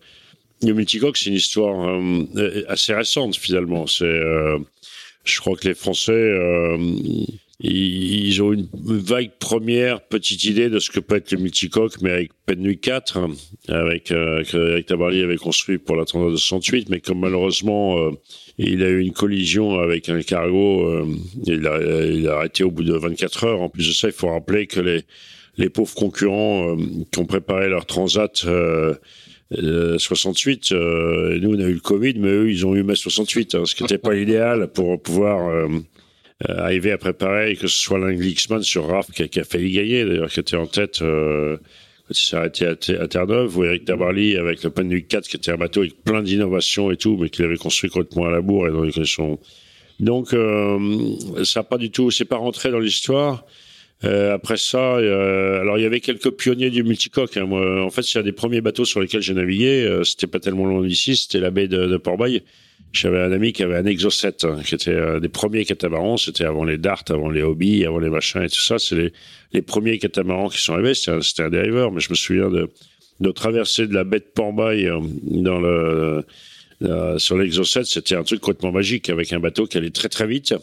les 0.63 0.73
multicoques, 0.73 1.17
c'est 1.17 1.31
une 1.31 1.37
histoire 1.37 1.89
euh, 1.89 2.65
assez 2.69 2.95
récente 2.95 3.37
finalement. 3.37 3.87
C'est, 3.87 4.05
euh, 4.05 4.59
je 5.25 5.41
crois 5.41 5.57
que 5.57 5.69
les 5.69 5.75
Français, 5.75 6.13
euh, 6.13 6.79
ils, 7.61 8.43
ont 8.43 8.53
une 8.53 8.69
vague 8.75 9.31
première 9.39 10.01
petite 10.01 10.45
idée 10.45 10.69
de 10.69 10.81
ce 10.81 10.91
que 10.91 10.99
peut 10.99 11.17
être 11.17 11.31
le 11.31 11.39
multicoque, 11.39 12.01
mais 12.03 12.11
avec 12.11 12.33
Pennuit 12.47 12.81
4, 12.81 13.29
avec 13.69 14.11
euh, 14.11 14.43
que 14.43 14.73
Eric 14.73 14.87
Tabarly 14.87 15.23
avait 15.23 15.37
construit 15.37 15.79
pour 15.79 15.95
la 15.95 16.05
3268, 16.05 16.89
mais 16.89 17.01
comme 17.01 17.21
malheureusement 17.21 17.97
euh, 17.99 18.11
il 18.59 18.83
a 18.83 18.89
eu 18.89 19.01
une 19.01 19.13
collision 19.13 19.79
avec 19.79 20.09
un 20.09 20.21
cargo, 20.23 20.89
euh, 20.89 21.07
il, 21.47 21.67
a, 21.67 21.81
il 22.05 22.29
a 22.29 22.39
arrêté 22.39 22.65
au 22.65 22.73
bout 22.73 22.83
de 22.83 22.95
24 22.95 23.45
heures. 23.45 23.63
En 23.63 23.69
plus 23.69 23.87
de 23.87 23.95
ça, 23.95 24.09
il 24.09 24.15
faut 24.15 24.31
rappeler 24.31 24.67
que 24.67 24.81
les, 24.81 25.03
les 25.57 25.69
pauvres 25.71 25.95
concurrents 25.95 26.77
euh, 26.77 26.77
qui 27.13 27.21
ont 27.21 27.27
préparé 27.27 27.69
leur 27.69 27.87
transat 27.87 28.45
68, 29.53 30.73
nous 30.73 31.55
on 31.55 31.61
a 31.61 31.69
eu 31.69 31.75
le 31.75 31.81
Covid, 31.81 32.15
mais 32.19 32.31
eux 32.31 32.51
ils 32.51 32.67
ont 32.67 32.75
eu 32.75 32.83
mai 32.83 32.97
68, 32.97 33.55
hein, 33.55 33.63
ce 33.65 33.77
qui 33.77 33.85
n'était 33.85 33.99
pas 33.99 34.17
idéal 34.17 34.73
pour 34.73 35.01
pouvoir 35.01 35.69
arriver 36.47 36.93
à 36.93 36.99
préparer, 36.99 37.57
que 37.57 37.67
ce 37.67 37.79
soit 37.79 37.99
l'Anglixman 37.99 38.63
sur 38.63 38.87
RAF 38.87 39.11
qui 39.11 39.41
a, 39.41 39.45
failli 39.45 39.73
gagner, 39.73 40.05
d'ailleurs, 40.05 40.31
qui 40.31 40.41
était 40.41 40.57
en 40.57 40.67
tête 40.67 41.03
quand 42.07 42.15
il 42.15 42.23
s'est 42.23 42.37
arrêté 42.37 42.67
à, 42.67 42.77
Terre-Neuve, 43.09 43.57
ou 43.57 43.65
Eric 43.65 43.87
Tabarly 43.87 44.37
avec 44.37 44.63
le 44.63 44.71
Penduic 44.71 45.09
4, 45.09 45.27
qui 45.27 45.37
était 45.37 45.53
un 45.53 45.57
bateau 45.57 45.81
avec 45.81 46.03
plein 46.05 46.23
d'innovations 46.23 46.91
et 46.91 46.97
tout, 46.97 47.17
mais 47.17 47.31
qu'il 47.31 47.45
avait 47.45 47.57
construit 47.57 47.89
complètement 47.89 48.27
à 48.27 48.31
la 48.31 48.41
bourre 48.43 48.69
et 48.69 48.73
dans 48.73 48.83
les. 48.83 48.93
Donc, 50.01 50.35
euh, 50.35 51.45
ça 51.45 51.61
n'a 51.61 51.65
pas 51.65 51.79
du 51.79 51.91
tout, 51.91 52.11
c'est 52.11 52.25
pas 52.25 52.37
rentré 52.37 52.71
dans 52.71 52.81
l'histoire. 52.81 53.45
Euh, 54.03 54.35
après 54.35 54.57
ça, 54.57 54.97
euh, 54.97 55.61
alors 55.61 55.79
il 55.79 55.83
y 55.83 55.87
avait 55.87 56.01
quelques 56.01 56.31
pionniers 56.33 56.71
du 56.71 56.83
multicoque. 56.83 57.37
Hein. 57.37 57.51
En 57.51 57.91
fait, 57.91 58.03
c'est 58.03 58.19
un 58.19 58.23
des 58.23 58.33
premiers 58.33 58.61
bateaux 58.61 58.85
sur 58.85 59.01
lesquels 59.01 59.23
j'ai 59.23 59.35
navigué. 59.35 59.85
Euh, 59.87 60.05
c'était 60.05 60.27
pas 60.27 60.41
tellement 60.41 60.67
loin 60.67 60.85
d'ici, 60.85 61.17
c'était 61.17 61.41
la 61.41 61.51
baie 61.51 61.69
de, 61.69 61.87
de 61.87 61.97
Port-Bail. 61.97 62.43
J'avais 62.95 63.21
un 63.21 63.33
ami 63.33 63.53
qui 63.53 63.65
avait 63.65 63.77
un 63.77 63.87
Exocet, 63.87 64.45
hein, 64.45 64.61
qui 64.65 64.77
était 64.77 64.95
un 64.95 65.19
des 65.19 65.29
premiers 65.29 65.65
catamarans. 65.65 66.17
C'était 66.17 66.45
avant 66.45 66.65
les 66.65 66.79
darts, 66.79 67.03
avant 67.11 67.29
les 67.29 67.43
hobbies, 67.43 67.85
avant 67.85 67.99
les 67.99 68.09
machins 68.09 68.43
et 68.43 68.49
tout 68.49 68.61
ça. 68.61 68.79
C'est 68.79 68.95
les, 68.95 69.13
les 69.53 69.63
premiers 69.63 69.99
catamarans 69.99 70.49
qui 70.49 70.59
sont 70.59 70.75
arrivés. 70.75 70.95
C'était 70.95 71.43
un, 71.43 71.47
un 71.47 71.51
dériveur, 71.51 71.91
mais 71.91 72.01
je 72.01 72.11
me 72.11 72.15
souviens 72.15 72.51
de, 72.51 72.71
de 73.19 73.31
traverser 73.33 73.89
de 73.89 73.95
la 73.95 74.05
baie 74.05 74.21
de 74.21 74.31
Port-Bail 74.33 74.87
euh, 74.87 75.01
dans 75.23 75.59
le, 75.59 76.25
euh, 76.83 77.19
sur 77.19 77.37
l'Exocet. 77.37 77.83
C'était 77.85 78.15
un 78.15 78.23
truc 78.23 78.41
complètement 78.41 78.71
magique 78.71 79.11
avec 79.11 79.33
un 79.33 79.41
bateau 79.41 79.67
qui 79.67 79.77
allait 79.77 79.91
très 79.91 80.09
très 80.09 80.29
vite 80.29 80.55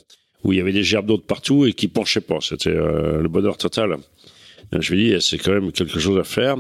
où 0.46 0.54
il 0.54 0.58
y 0.58 0.62
avait 0.62 0.72
des 0.72 0.84
gerbes 0.84 1.08
d'eau 1.08 1.18
de 1.18 1.22
partout 1.22 1.66
et 1.66 1.74
qui 1.74 1.90
penchaient 1.90 2.22
pas. 2.22 2.40
C'était 2.40 2.70
euh, 2.70 3.22
le 3.22 3.28
bonheur 3.28 3.58
total. 3.58 3.98
Je 4.72 4.94
me 4.96 4.98
dis, 4.98 5.22
c'est 5.22 5.38
quand 5.38 5.52
même 5.52 5.74
quelque 5.74 6.00
chose 6.00 6.18
à 6.18 6.24
faire. 6.24 6.56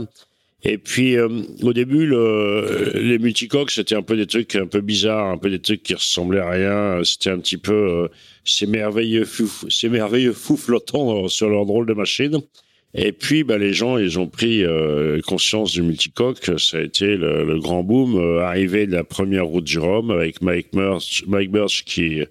Et 0.63 0.77
puis 0.77 1.17
au 1.19 1.73
début, 1.73 2.05
le, 2.05 2.91
les 2.93 3.17
multicoques, 3.17 3.71
c'était 3.71 3.95
un 3.95 4.03
peu 4.03 4.15
des 4.15 4.27
trucs 4.27 4.55
un 4.55 4.67
peu 4.67 4.81
bizarres, 4.81 5.27
un 5.27 5.37
peu 5.37 5.49
des 5.49 5.59
trucs 5.59 5.81
qui 5.81 5.95
ressemblaient 5.95 6.39
à 6.39 6.49
rien. 6.51 7.03
C'était 7.03 7.31
un 7.31 7.39
petit 7.39 7.57
peu 7.57 8.09
ces 8.45 8.67
merveilleux 8.67 9.25
fous, 9.25 9.51
ces 9.69 9.89
merveilleux 9.89 10.33
fous 10.33 10.57
flottants 10.57 11.27
sur 11.27 11.49
leur 11.49 11.65
drôle 11.65 11.87
de 11.87 11.93
machine. 11.93 12.41
Et 12.93 13.13
puis, 13.13 13.43
bah, 13.43 13.57
les 13.57 13.73
gens, 13.73 13.97
ils 13.97 14.19
ont 14.19 14.27
pris 14.27 14.65
euh, 14.65 15.21
conscience 15.21 15.71
du 15.71 15.81
multicoque. 15.81 16.59
Ça 16.59 16.77
a 16.77 16.81
été 16.81 17.15
le, 17.15 17.45
le 17.45 17.59
grand 17.59 17.83
boom. 17.83 18.17
Euh, 18.17 18.41
arrivé 18.41 18.85
de 18.85 18.91
la 18.91 19.03
première 19.03 19.45
route 19.45 19.63
du 19.63 19.79
Rhum 19.79 20.11
avec 20.11 20.41
Mike 20.41 20.73
Birch, 20.73 21.23
Mike 21.27 21.51
Birch 21.51 21.83
qui 21.85 22.21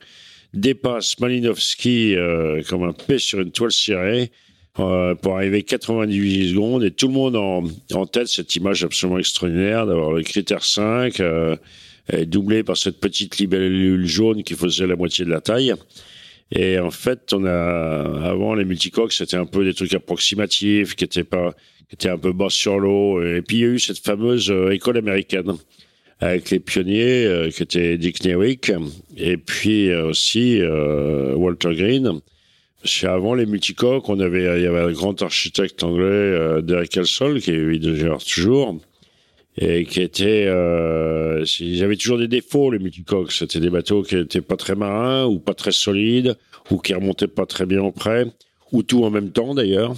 dépasse 0.52 1.18
Malinowski 1.18 2.14
euh, 2.16 2.62
comme 2.68 2.82
un 2.82 2.92
pêche 2.92 3.24
sur 3.24 3.40
une 3.40 3.52
toile 3.52 3.72
cirée 3.72 4.30
euh, 4.78 5.14
pour 5.14 5.36
arriver 5.36 5.62
98 5.62 6.50
secondes. 6.50 6.84
Et 6.84 6.90
tout 6.90 7.08
le 7.08 7.14
monde 7.14 7.36
en, 7.36 7.64
en 7.92 8.06
tête 8.06 8.28
cette 8.28 8.54
image 8.56 8.84
absolument 8.84 9.18
extraordinaire 9.18 9.86
d'avoir 9.86 10.12
le 10.12 10.22
critère 10.22 10.64
5 10.64 11.20
doublé 12.26 12.64
par 12.64 12.76
cette 12.76 12.98
petite 12.98 13.38
libellule 13.38 14.04
jaune 14.04 14.42
qui 14.42 14.54
faisait 14.54 14.86
la 14.86 14.96
moitié 14.96 15.24
de 15.24 15.30
la 15.30 15.40
taille. 15.40 15.74
Et 16.52 16.78
en 16.78 16.90
fait, 16.90 17.32
on 17.32 17.44
a 17.44 18.28
avant 18.28 18.54
les 18.54 18.64
multicoques, 18.64 19.12
c'était 19.12 19.36
un 19.36 19.46
peu 19.46 19.64
des 19.64 19.74
trucs 19.74 19.94
approximatifs, 19.94 20.96
qui 20.96 21.04
étaient 21.04 21.24
pas, 21.24 21.54
qui 21.88 21.94
étaient 21.94 22.08
un 22.08 22.18
peu 22.18 22.32
bas 22.32 22.50
sur 22.50 22.78
l'eau. 22.80 23.22
Et 23.22 23.42
puis 23.42 23.58
il 23.58 23.60
y 23.60 23.64
a 23.64 23.68
eu 23.68 23.78
cette 23.78 23.98
fameuse 23.98 24.50
euh, 24.50 24.70
école 24.70 24.96
américaine 24.96 25.52
avec 26.18 26.50
les 26.50 26.60
pionniers 26.60 27.24
euh, 27.24 27.50
qui 27.50 27.62
étaient 27.62 27.96
Dick 27.98 28.24
Newick 28.24 28.72
et 29.16 29.36
puis 29.36 29.90
euh, 29.90 30.08
aussi 30.08 30.60
Walter 30.62 31.74
Green. 31.74 32.20
Parce 32.82 33.00
qu'avant 33.00 33.34
les 33.34 33.46
multicoques, 33.46 34.08
on 34.08 34.20
avait, 34.20 34.58
il 34.58 34.62
y 34.62 34.66
avait 34.66 34.80
un 34.80 34.92
grand 34.92 35.20
architecte 35.22 35.82
anglais, 35.84 36.62
Derek 36.62 36.96
Elsol, 36.96 37.40
qui 37.40 37.50
est 37.50 37.78
déjà 37.78 38.16
toujours, 38.16 38.80
et 39.58 39.84
qui 39.84 40.00
était, 40.00 40.46
euh, 40.46 41.44
ils 41.58 41.82
avaient 41.82 41.96
toujours 41.96 42.18
des 42.18 42.28
défauts 42.28 42.70
les 42.70 42.78
multicoques. 42.78 43.32
C'était 43.32 43.60
des 43.60 43.70
bateaux 43.70 44.02
qui 44.02 44.16
étaient 44.16 44.40
pas 44.40 44.56
très 44.56 44.74
marins 44.74 45.26
ou 45.26 45.38
pas 45.38 45.54
très 45.54 45.72
solides 45.72 46.36
ou 46.70 46.78
qui 46.78 46.94
remontaient 46.94 47.28
pas 47.28 47.46
très 47.46 47.66
bien 47.66 47.82
au 47.82 47.90
près 47.90 48.26
ou 48.72 48.82
tout 48.82 49.04
en 49.04 49.10
même 49.10 49.30
temps 49.30 49.54
d'ailleurs. 49.54 49.94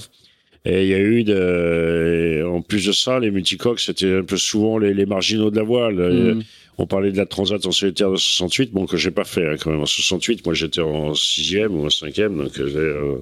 Et 0.65 0.85
il 0.85 0.89
y 0.89 0.95
a 0.95 0.99
eu 0.99 1.25
de, 1.25 2.45
en 2.47 2.63
plus 2.63 2.87
de 2.87 2.93
ça, 2.93 3.19
les 3.19 3.31
multicoques, 3.31 3.81
c'était 3.81 4.19
un 4.19 4.23
peu 4.23 4.37
souvent 4.37 4.79
les, 4.79 4.95
les, 4.95 5.07
marginaux 5.07 5.51
de 5.51 5.57
la 5.57 5.65
voile. 5.65 5.95
Mm. 5.95 6.43
On 6.83 6.87
parlait 6.87 7.13
de 7.13 7.17
la 7.17 7.27
Transat 7.27 7.65
en 7.65 7.71
solitaire 7.71 8.11
de 8.11 8.17
68, 8.17 8.73
bon 8.73 8.87
que 8.87 8.97
j'ai 8.97 9.13
pas 9.13 9.23
fait 9.23 9.47
hein, 9.47 9.55
quand 9.57 9.71
même 9.71 9.83
en 9.83 9.87
68. 9.87 10.45
Moi 10.45 10.53
j'étais 10.53 10.81
en 10.81 11.15
sixième 11.15 11.79
ou 11.79 11.87
en 11.87 11.91
cinquième, 11.91 12.37
donc 12.37 12.59
euh, 12.59 13.19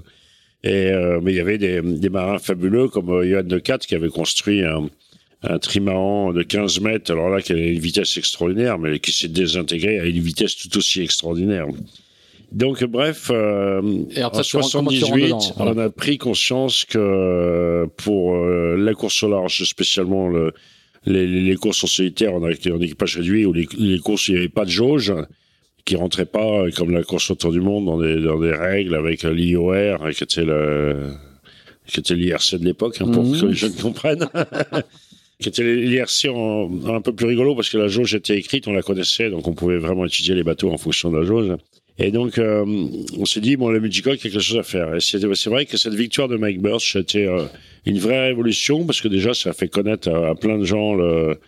et 0.64 0.86
euh, 0.86 1.20
mais 1.22 1.32
il 1.32 1.36
y 1.36 1.40
avait 1.40 1.58
des, 1.58 1.82
des 1.82 2.08
marins 2.08 2.38
fabuleux 2.38 2.88
comme 2.88 3.10
euh, 3.10 3.28
Johan 3.28 3.42
de 3.42 3.58
Cat 3.58 3.76
qui 3.78 3.94
avait 3.94 4.08
construit 4.08 4.64
un, 4.64 4.88
un 5.42 5.58
trimaran 5.58 6.32
de 6.32 6.42
15 6.42 6.80
mètres, 6.80 7.12
alors 7.12 7.28
là, 7.28 7.42
qui 7.42 7.52
a 7.52 7.56
une 7.56 7.78
vitesse 7.78 8.16
extraordinaire, 8.16 8.78
mais 8.78 8.98
qui 8.98 9.12
s'est 9.12 9.28
désintégré 9.28 10.00
à 10.00 10.06
une 10.06 10.20
vitesse 10.20 10.56
tout 10.56 10.78
aussi 10.78 11.02
extraordinaire. 11.02 11.66
Donc, 12.52 12.82
bref, 12.84 13.30
euh, 13.30 13.80
en 14.22 14.42
78, 14.42 15.34
on 15.58 15.78
a 15.78 15.88
pris 15.90 16.16
conscience 16.18 16.84
que 16.84 17.86
pour 17.98 18.36
euh, 18.36 18.76
la 18.76 18.94
course 18.94 19.22
au 19.22 19.28
large, 19.28 19.64
spécialement 19.64 20.28
le, 20.28 20.52
les, 21.06 21.26
les, 21.26 21.56
courses 21.56 21.82
en 21.84 21.86
solitaire 21.86 22.34
en, 22.34 22.42
en 22.42 22.48
équipage 22.48 23.16
réduit, 23.16 23.46
ou 23.46 23.52
les, 23.52 23.66
les 23.78 23.98
courses 23.98 24.28
où 24.28 24.32
il 24.32 24.34
n'y 24.34 24.40
avait 24.40 24.48
pas 24.48 24.64
de 24.64 24.70
jauge, 24.70 25.12
qui 25.84 25.96
rentraient 25.96 26.26
pas, 26.26 26.70
comme 26.76 26.90
la 26.90 27.02
course 27.02 27.30
autour 27.30 27.52
du 27.52 27.60
monde, 27.60 27.86
dans 27.86 27.98
des, 27.98 28.20
dans 28.20 28.38
des 28.38 28.52
règles 28.52 28.94
avec 28.94 29.22
l'IOR, 29.22 30.10
qui 30.10 30.24
était 30.24 30.44
le 30.44 31.12
qui 31.86 31.98
était 31.98 32.14
l'IRC 32.14 32.54
de 32.54 32.64
l'époque, 32.64 32.98
hein, 33.00 33.10
pour 33.10 33.24
mmh. 33.24 33.40
que 33.40 33.46
les 33.46 33.54
jeunes 33.54 33.74
comprennent. 33.74 34.28
qui 35.40 35.48
était 35.48 35.64
l'IRC 35.64 36.26
un 36.26 37.00
peu 37.00 37.14
plus 37.14 37.26
rigolo 37.26 37.54
parce 37.54 37.70
que 37.70 37.78
la 37.78 37.88
jauge 37.88 38.14
était 38.14 38.36
écrite, 38.36 38.68
on 38.68 38.72
la 38.72 38.82
connaissait, 38.82 39.30
donc 39.30 39.48
on 39.48 39.54
pouvait 39.54 39.78
vraiment 39.78 40.04
étudier 40.04 40.34
les 40.34 40.42
bateaux 40.42 40.70
en 40.70 40.76
fonction 40.76 41.10
de 41.10 41.18
la 41.18 41.24
jauge. 41.24 41.56
Et 42.02 42.10
donc, 42.10 42.38
euh, 42.38 42.64
on 43.18 43.26
s'est 43.26 43.40
dit, 43.40 43.56
bon, 43.56 43.68
le 43.68 43.78
multicoque, 43.78 44.14
il 44.24 44.28
y 44.28 44.30
a 44.30 44.32
quelque 44.32 44.42
chose 44.42 44.56
à 44.56 44.62
faire. 44.62 44.94
Et 44.94 45.00
c'est 45.00 45.18
vrai 45.50 45.66
que 45.66 45.76
cette 45.76 45.92
victoire 45.92 46.28
de 46.28 46.36
Mike 46.38 46.62
Birch, 46.62 46.94
c'était 46.94 47.26
euh, 47.26 47.44
une 47.84 47.98
vraie 47.98 48.28
révolution 48.28 48.86
parce 48.86 49.02
que 49.02 49.08
déjà, 49.08 49.34
ça 49.34 49.50
a 49.50 49.52
fait 49.52 49.68
connaître 49.68 50.10
à, 50.10 50.34
plein 50.34 50.56
de 50.56 50.64
gens 50.64 50.94
le, 50.94 51.38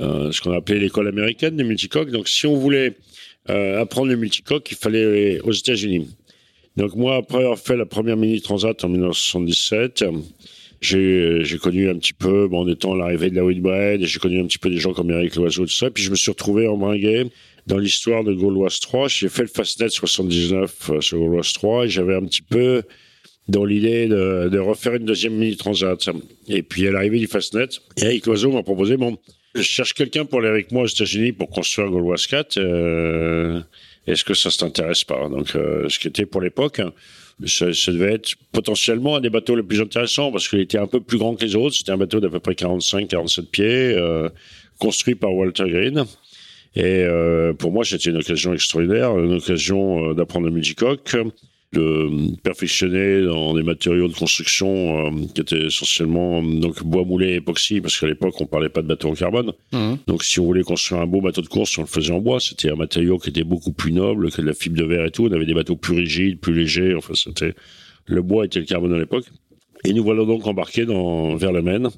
euh, 0.00 0.30
ce 0.30 0.42
qu'on 0.42 0.52
appelait 0.52 0.78
l'école 0.78 1.08
américaine 1.08 1.56
des 1.56 1.64
multicoques. 1.64 2.10
Donc, 2.10 2.28
si 2.28 2.46
on 2.46 2.54
voulait 2.54 2.92
apprendre 3.46 4.08
le 4.08 4.16
multicoque, 4.16 4.70
il 4.70 4.76
fallait 4.76 5.04
aller 5.04 5.40
aux 5.40 5.52
États-Unis. 5.52 6.08
Donc, 6.76 6.96
moi, 6.96 7.16
après 7.16 7.38
avoir 7.38 7.58
fait 7.58 7.76
la 7.76 7.86
première 7.86 8.16
mini 8.16 8.40
transat 8.42 8.82
en 8.84 8.88
1977, 8.88 10.04
j'ai 10.80 11.58
connu 11.62 11.88
un 11.88 11.96
petit 11.96 12.12
peu, 12.14 12.46
bon, 12.48 12.60
en 12.60 12.68
étant 12.68 12.94
l'arrivée 12.94 13.30
de 13.30 13.36
la 13.36 13.44
Whitbread, 13.44 14.04
j'ai 14.04 14.18
connu 14.18 14.40
un 14.40 14.46
petit 14.46 14.58
peu 14.58 14.70
des 14.70 14.78
gens 14.78 14.92
comme 14.92 15.10
Eric 15.10 15.36
Loiseau, 15.36 15.64
tout 15.64 15.72
ça. 15.72 15.90
Puis 15.90 16.02
je 16.02 16.10
me 16.10 16.16
suis 16.16 16.30
retrouvé 16.30 16.66
en 16.68 16.76
bringuet 16.76 17.26
dans 17.66 17.78
l'histoire 17.78 18.24
de 18.24 18.32
Gauloise 18.32 18.80
3. 18.80 19.08
J'ai 19.08 19.28
fait 19.28 19.42
le 19.42 19.48
Fastnet 19.48 19.88
79 19.88 20.90
euh, 20.90 21.00
sur 21.00 21.18
Gauloise 21.18 21.52
3 21.52 21.86
et 21.86 21.88
j'avais 21.88 22.14
un 22.14 22.24
petit 22.24 22.42
peu 22.42 22.82
dans 23.48 23.64
l'idée 23.64 24.08
de, 24.08 24.48
de, 24.50 24.58
refaire 24.58 24.94
une 24.94 25.04
deuxième 25.04 25.34
mini 25.34 25.56
transat. 25.56 26.08
Et 26.48 26.62
puis 26.62 26.86
à 26.88 26.92
l'arrivée 26.92 27.18
du 27.18 27.26
Fastnet, 27.26 27.68
Eric 27.96 28.26
Loiseau 28.26 28.52
m'a 28.52 28.62
proposé, 28.62 28.96
bon, 28.96 29.18
je 29.54 29.62
cherche 29.62 29.92
quelqu'un 29.94 30.24
pour 30.24 30.40
aller 30.40 30.48
avec 30.48 30.72
moi 30.72 30.82
aux 30.82 30.86
États-Unis 30.86 31.32
pour 31.32 31.50
construire 31.50 31.88
Gauloise 31.88 32.26
4. 32.26 32.58
Euh, 32.58 33.60
Est-ce 34.06 34.24
que 34.24 34.34
ça 34.34 34.50
t'intéresse 34.50 35.04
pas? 35.04 35.28
Donc, 35.28 35.54
euh, 35.54 35.88
ce 35.88 35.98
qui 35.98 36.08
était 36.08 36.26
pour 36.26 36.40
l'époque 36.40 36.80
ça, 37.46 37.72
ça, 37.72 37.92
devait 37.92 38.14
être 38.14 38.34
potentiellement 38.52 39.16
un 39.16 39.20
des 39.20 39.30
bateaux 39.30 39.56
les 39.56 39.62
plus 39.62 39.80
intéressants 39.80 40.30
parce 40.30 40.48
qu'il 40.48 40.60
était 40.60 40.78
un 40.78 40.86
peu 40.86 41.00
plus 41.00 41.18
grand 41.18 41.34
que 41.34 41.44
les 41.44 41.56
autres. 41.56 41.74
C'était 41.74 41.92
un 41.92 41.96
bateau 41.96 42.20
d'à 42.20 42.28
peu 42.28 42.40
près 42.40 42.52
45-47 42.52 43.46
pieds, 43.46 43.64
euh, 43.66 44.28
construit 44.78 45.14
par 45.14 45.34
Walter 45.34 45.68
Green. 45.68 46.04
Et 46.76 47.04
euh, 47.04 47.52
pour 47.52 47.72
moi, 47.72 47.84
c'était 47.84 48.10
une 48.10 48.16
occasion 48.16 48.52
extraordinaire, 48.52 49.16
une 49.18 49.34
occasion 49.34 50.10
euh, 50.10 50.14
d'apprendre 50.14 50.46
le 50.46 50.52
multicoque, 50.52 51.16
de 51.72 52.36
perfectionner 52.42 53.22
dans 53.22 53.54
des 53.54 53.62
matériaux 53.62 54.08
de 54.08 54.14
construction 54.14 55.06
euh, 55.06 55.10
qui 55.34 55.40
étaient 55.40 55.66
essentiellement 55.66 56.42
donc 56.42 56.82
bois 56.82 57.04
moulé 57.04 57.28
et 57.28 57.34
époxy, 57.36 57.80
parce 57.80 57.98
qu'à 57.98 58.06
l'époque, 58.06 58.34
on 58.40 58.46
parlait 58.46 58.68
pas 58.68 58.82
de 58.82 58.88
bateau 58.88 59.08
en 59.08 59.14
carbone. 59.14 59.52
Mmh. 59.72 59.94
Donc, 60.08 60.24
si 60.24 60.40
on 60.40 60.44
voulait 60.44 60.62
construire 60.62 61.00
un 61.00 61.06
beau 61.06 61.20
bateau 61.20 61.42
de 61.42 61.48
course, 61.48 61.78
on 61.78 61.82
le 61.82 61.86
faisait 61.86 62.12
en 62.12 62.20
bois. 62.20 62.40
C'était 62.40 62.70
un 62.70 62.76
matériau 62.76 63.18
qui 63.18 63.30
était 63.30 63.44
beaucoup 63.44 63.72
plus 63.72 63.92
noble 63.92 64.32
que 64.32 64.40
de 64.42 64.46
la 64.46 64.54
fibre 64.54 64.76
de 64.76 64.84
verre 64.84 65.04
et 65.04 65.10
tout. 65.10 65.26
On 65.26 65.32
avait 65.32 65.46
des 65.46 65.54
bateaux 65.54 65.76
plus 65.76 65.94
rigides, 65.94 66.40
plus 66.40 66.54
légers. 66.54 66.94
Enfin, 66.94 67.14
c'était 67.14 67.54
le 68.06 68.22
bois 68.22 68.44
était 68.44 68.60
le 68.60 68.66
carbone 68.66 68.94
à 68.94 68.98
l'époque. 68.98 69.26
Et 69.84 69.92
nous 69.92 70.02
voilà 70.02 70.24
donc 70.24 70.46
embarqués 70.46 70.86
dans, 70.86 71.36
vers 71.36 71.52
le 71.52 71.62
Maine. 71.62 71.88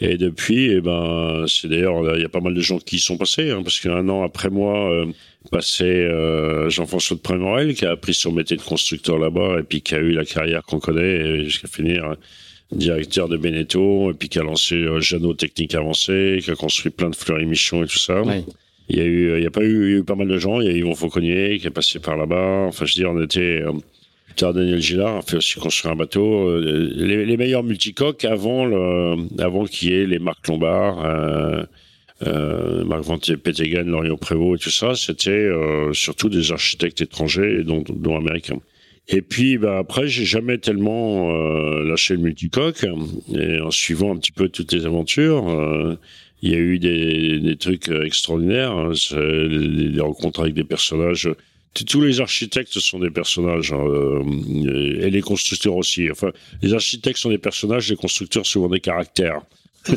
Et 0.00 0.16
depuis, 0.16 0.70
eh 0.70 0.80
ben, 0.80 1.44
c'est 1.48 1.68
d'ailleurs, 1.68 2.16
il 2.16 2.22
y 2.22 2.24
a 2.24 2.28
pas 2.28 2.40
mal 2.40 2.54
de 2.54 2.60
gens 2.60 2.78
qui 2.78 2.96
y 2.96 3.00
sont 3.00 3.16
passés, 3.16 3.50
hein, 3.50 3.62
parce 3.64 3.80
qu'un 3.80 4.08
an 4.08 4.22
après 4.22 4.48
moi, 4.48 4.92
euh, 4.92 5.06
passé 5.50 5.84
euh, 5.84 6.70
Jean-François 6.70 7.16
de 7.16 7.20
Prémorel, 7.20 7.74
qui 7.74 7.84
a 7.84 7.92
appris 7.92 8.14
son 8.14 8.32
métier 8.32 8.56
de 8.56 8.62
constructeur 8.62 9.18
là-bas, 9.18 9.58
et 9.58 9.62
puis 9.62 9.82
qui 9.82 9.94
a 9.94 9.98
eu 9.98 10.12
la 10.12 10.24
carrière 10.24 10.62
qu'on 10.62 10.78
connaît, 10.78 11.44
jusqu'à 11.44 11.68
finir 11.68 12.04
euh, 12.04 12.14
directeur 12.70 13.28
de 13.28 13.36
Beneteau, 13.36 14.12
et 14.12 14.14
puis 14.14 14.28
qui 14.28 14.38
a 14.38 14.42
lancé 14.42 14.76
euh, 14.76 15.00
Jeannot 15.00 15.34
Technique 15.34 15.74
Avancée, 15.74 16.38
qui 16.42 16.50
a 16.50 16.54
construit 16.54 16.90
plein 16.90 17.10
de 17.10 17.16
fleuris 17.16 17.46
Michon 17.46 17.82
et 17.82 17.88
tout 17.88 17.98
ça. 17.98 18.22
Il 18.90 18.98
y 18.98 19.00
a 19.00 19.04
eu, 19.04 19.36
il 19.36 19.42
y 19.42 19.46
a 19.46 19.50
pas 19.50 19.62
eu, 19.62 19.86
il 19.86 19.92
y 19.92 19.94
a 19.96 19.98
eu 19.98 20.04
pas 20.04 20.14
mal 20.14 20.28
de 20.28 20.38
gens. 20.38 20.60
Il 20.60 20.66
y 20.66 20.70
a 20.70 20.72
Yvon 20.72 20.94
Fauconnier 20.94 21.58
qui 21.58 21.66
est 21.66 21.70
passé 21.70 21.98
par 21.98 22.16
là-bas. 22.16 22.64
Enfin, 22.68 22.86
je 22.86 22.94
veux 22.94 23.02
dire, 23.02 23.10
on 23.10 23.22
était, 23.22 23.62
Daniel 24.36 24.80
Gillard 24.80 25.16
a 25.16 25.22
fait 25.22 25.36
aussi 25.36 25.58
construire 25.58 25.94
un 25.94 25.96
bateau. 25.96 26.48
Euh, 26.48 26.90
les, 26.94 27.24
les 27.24 27.36
meilleurs 27.36 27.64
multicoques 27.64 28.24
avant 28.24 28.64
le, 28.64 29.16
avant 29.42 29.64
qu'il 29.64 29.90
y 29.90 29.94
ait 29.94 30.06
les 30.06 30.18
marques 30.18 30.46
Lombard, 30.48 31.04
euh, 31.04 31.62
euh, 32.26 32.84
Marc 32.84 33.02
Ventier, 33.02 33.36
Pétégan, 33.36 33.84
Loriot 33.84 34.16
Prévost 34.16 34.60
et 34.60 34.64
tout 34.64 34.70
ça, 34.70 34.94
c'était 34.94 35.30
euh, 35.30 35.92
surtout 35.92 36.28
des 36.28 36.52
architectes 36.52 37.00
étrangers, 37.00 37.62
dont, 37.64 37.82
dont 37.88 38.16
américains. 38.16 38.60
Et 39.08 39.22
puis 39.22 39.56
bah, 39.56 39.78
après, 39.78 40.06
j'ai 40.06 40.24
jamais 40.24 40.58
tellement 40.58 41.30
euh, 41.30 41.82
lâché 41.84 42.14
le 42.14 42.20
multicoque. 42.20 42.86
Et 43.34 43.60
en 43.60 43.70
suivant 43.70 44.14
un 44.14 44.18
petit 44.18 44.32
peu 44.32 44.48
toutes 44.48 44.72
les 44.72 44.84
aventures, 44.84 45.48
euh, 45.48 45.96
il 46.42 46.50
y 46.50 46.54
a 46.54 46.58
eu 46.58 46.78
des, 46.78 47.40
des 47.40 47.56
trucs 47.56 47.88
extraordinaires. 47.88 48.72
Hein. 48.72 48.92
Les 49.16 50.00
rencontres 50.00 50.40
avec 50.40 50.54
des 50.54 50.64
personnages 50.64 51.28
tous 51.74 52.00
les 52.00 52.20
architectes 52.20 52.78
sont 52.78 52.98
des 52.98 53.10
personnages 53.10 53.72
hein, 53.72 53.84
euh, 53.86 55.00
et 55.00 55.10
les 55.10 55.20
constructeurs 55.20 55.76
aussi. 55.76 56.10
Enfin, 56.10 56.32
les 56.62 56.74
architectes 56.74 57.18
sont 57.18 57.30
des 57.30 57.38
personnages, 57.38 57.88
les 57.90 57.96
constructeurs 57.96 58.46
souvent 58.46 58.68
des 58.68 58.80
caractères. 58.80 59.42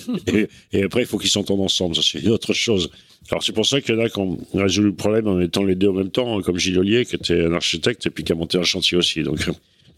et, 0.72 0.84
après, 0.84 1.02
il 1.02 1.06
faut 1.06 1.18
qu'ils 1.18 1.30
s'entendent 1.30 1.62
ensemble. 1.62 1.96
Ça, 1.96 2.02
c'est 2.04 2.20
une 2.20 2.30
autre 2.30 2.54
chose. 2.54 2.90
Alors, 3.30 3.44
c'est 3.44 3.54
pour 3.54 3.66
ça 3.66 3.82
qu'il 3.82 3.96
y 3.96 3.98
en 3.98 4.02
a 4.02 4.10
qui 4.10 4.20
ont 4.20 4.38
résolu 4.54 4.88
le 4.88 4.96
problème 4.96 5.28
en 5.28 5.40
étant 5.40 5.64
les 5.64 5.76
deux 5.76 5.90
en 5.90 5.94
même 5.94 6.12
temps, 6.12 6.38
hein, 6.38 6.42
comme 6.42 6.58
Gilles 6.58 6.78
Ollier, 6.78 7.06
qui 7.06 7.16
était 7.16 7.42
un 7.42 7.54
architecte 7.54 8.06
et 8.06 8.10
puis 8.10 8.24
qui 8.24 8.32
a 8.32 8.36
monté 8.36 8.58
un 8.58 8.64
chantier 8.64 8.98
aussi. 8.98 9.24
Donc, 9.24 9.40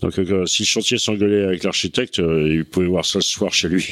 donc, 0.04 0.20
euh, 0.20 0.46
si 0.46 0.64
le 0.64 0.68
chantier 0.68 0.98
s'engueulait 0.98 1.44
avec 1.44 1.64
l'architecte, 1.64 2.20
euh, 2.20 2.56
il 2.56 2.66
pouvait 2.66 2.88
voir 2.88 3.06
ça 3.06 3.20
le 3.20 3.24
soir 3.24 3.54
chez 3.54 3.70
lui. 3.70 3.88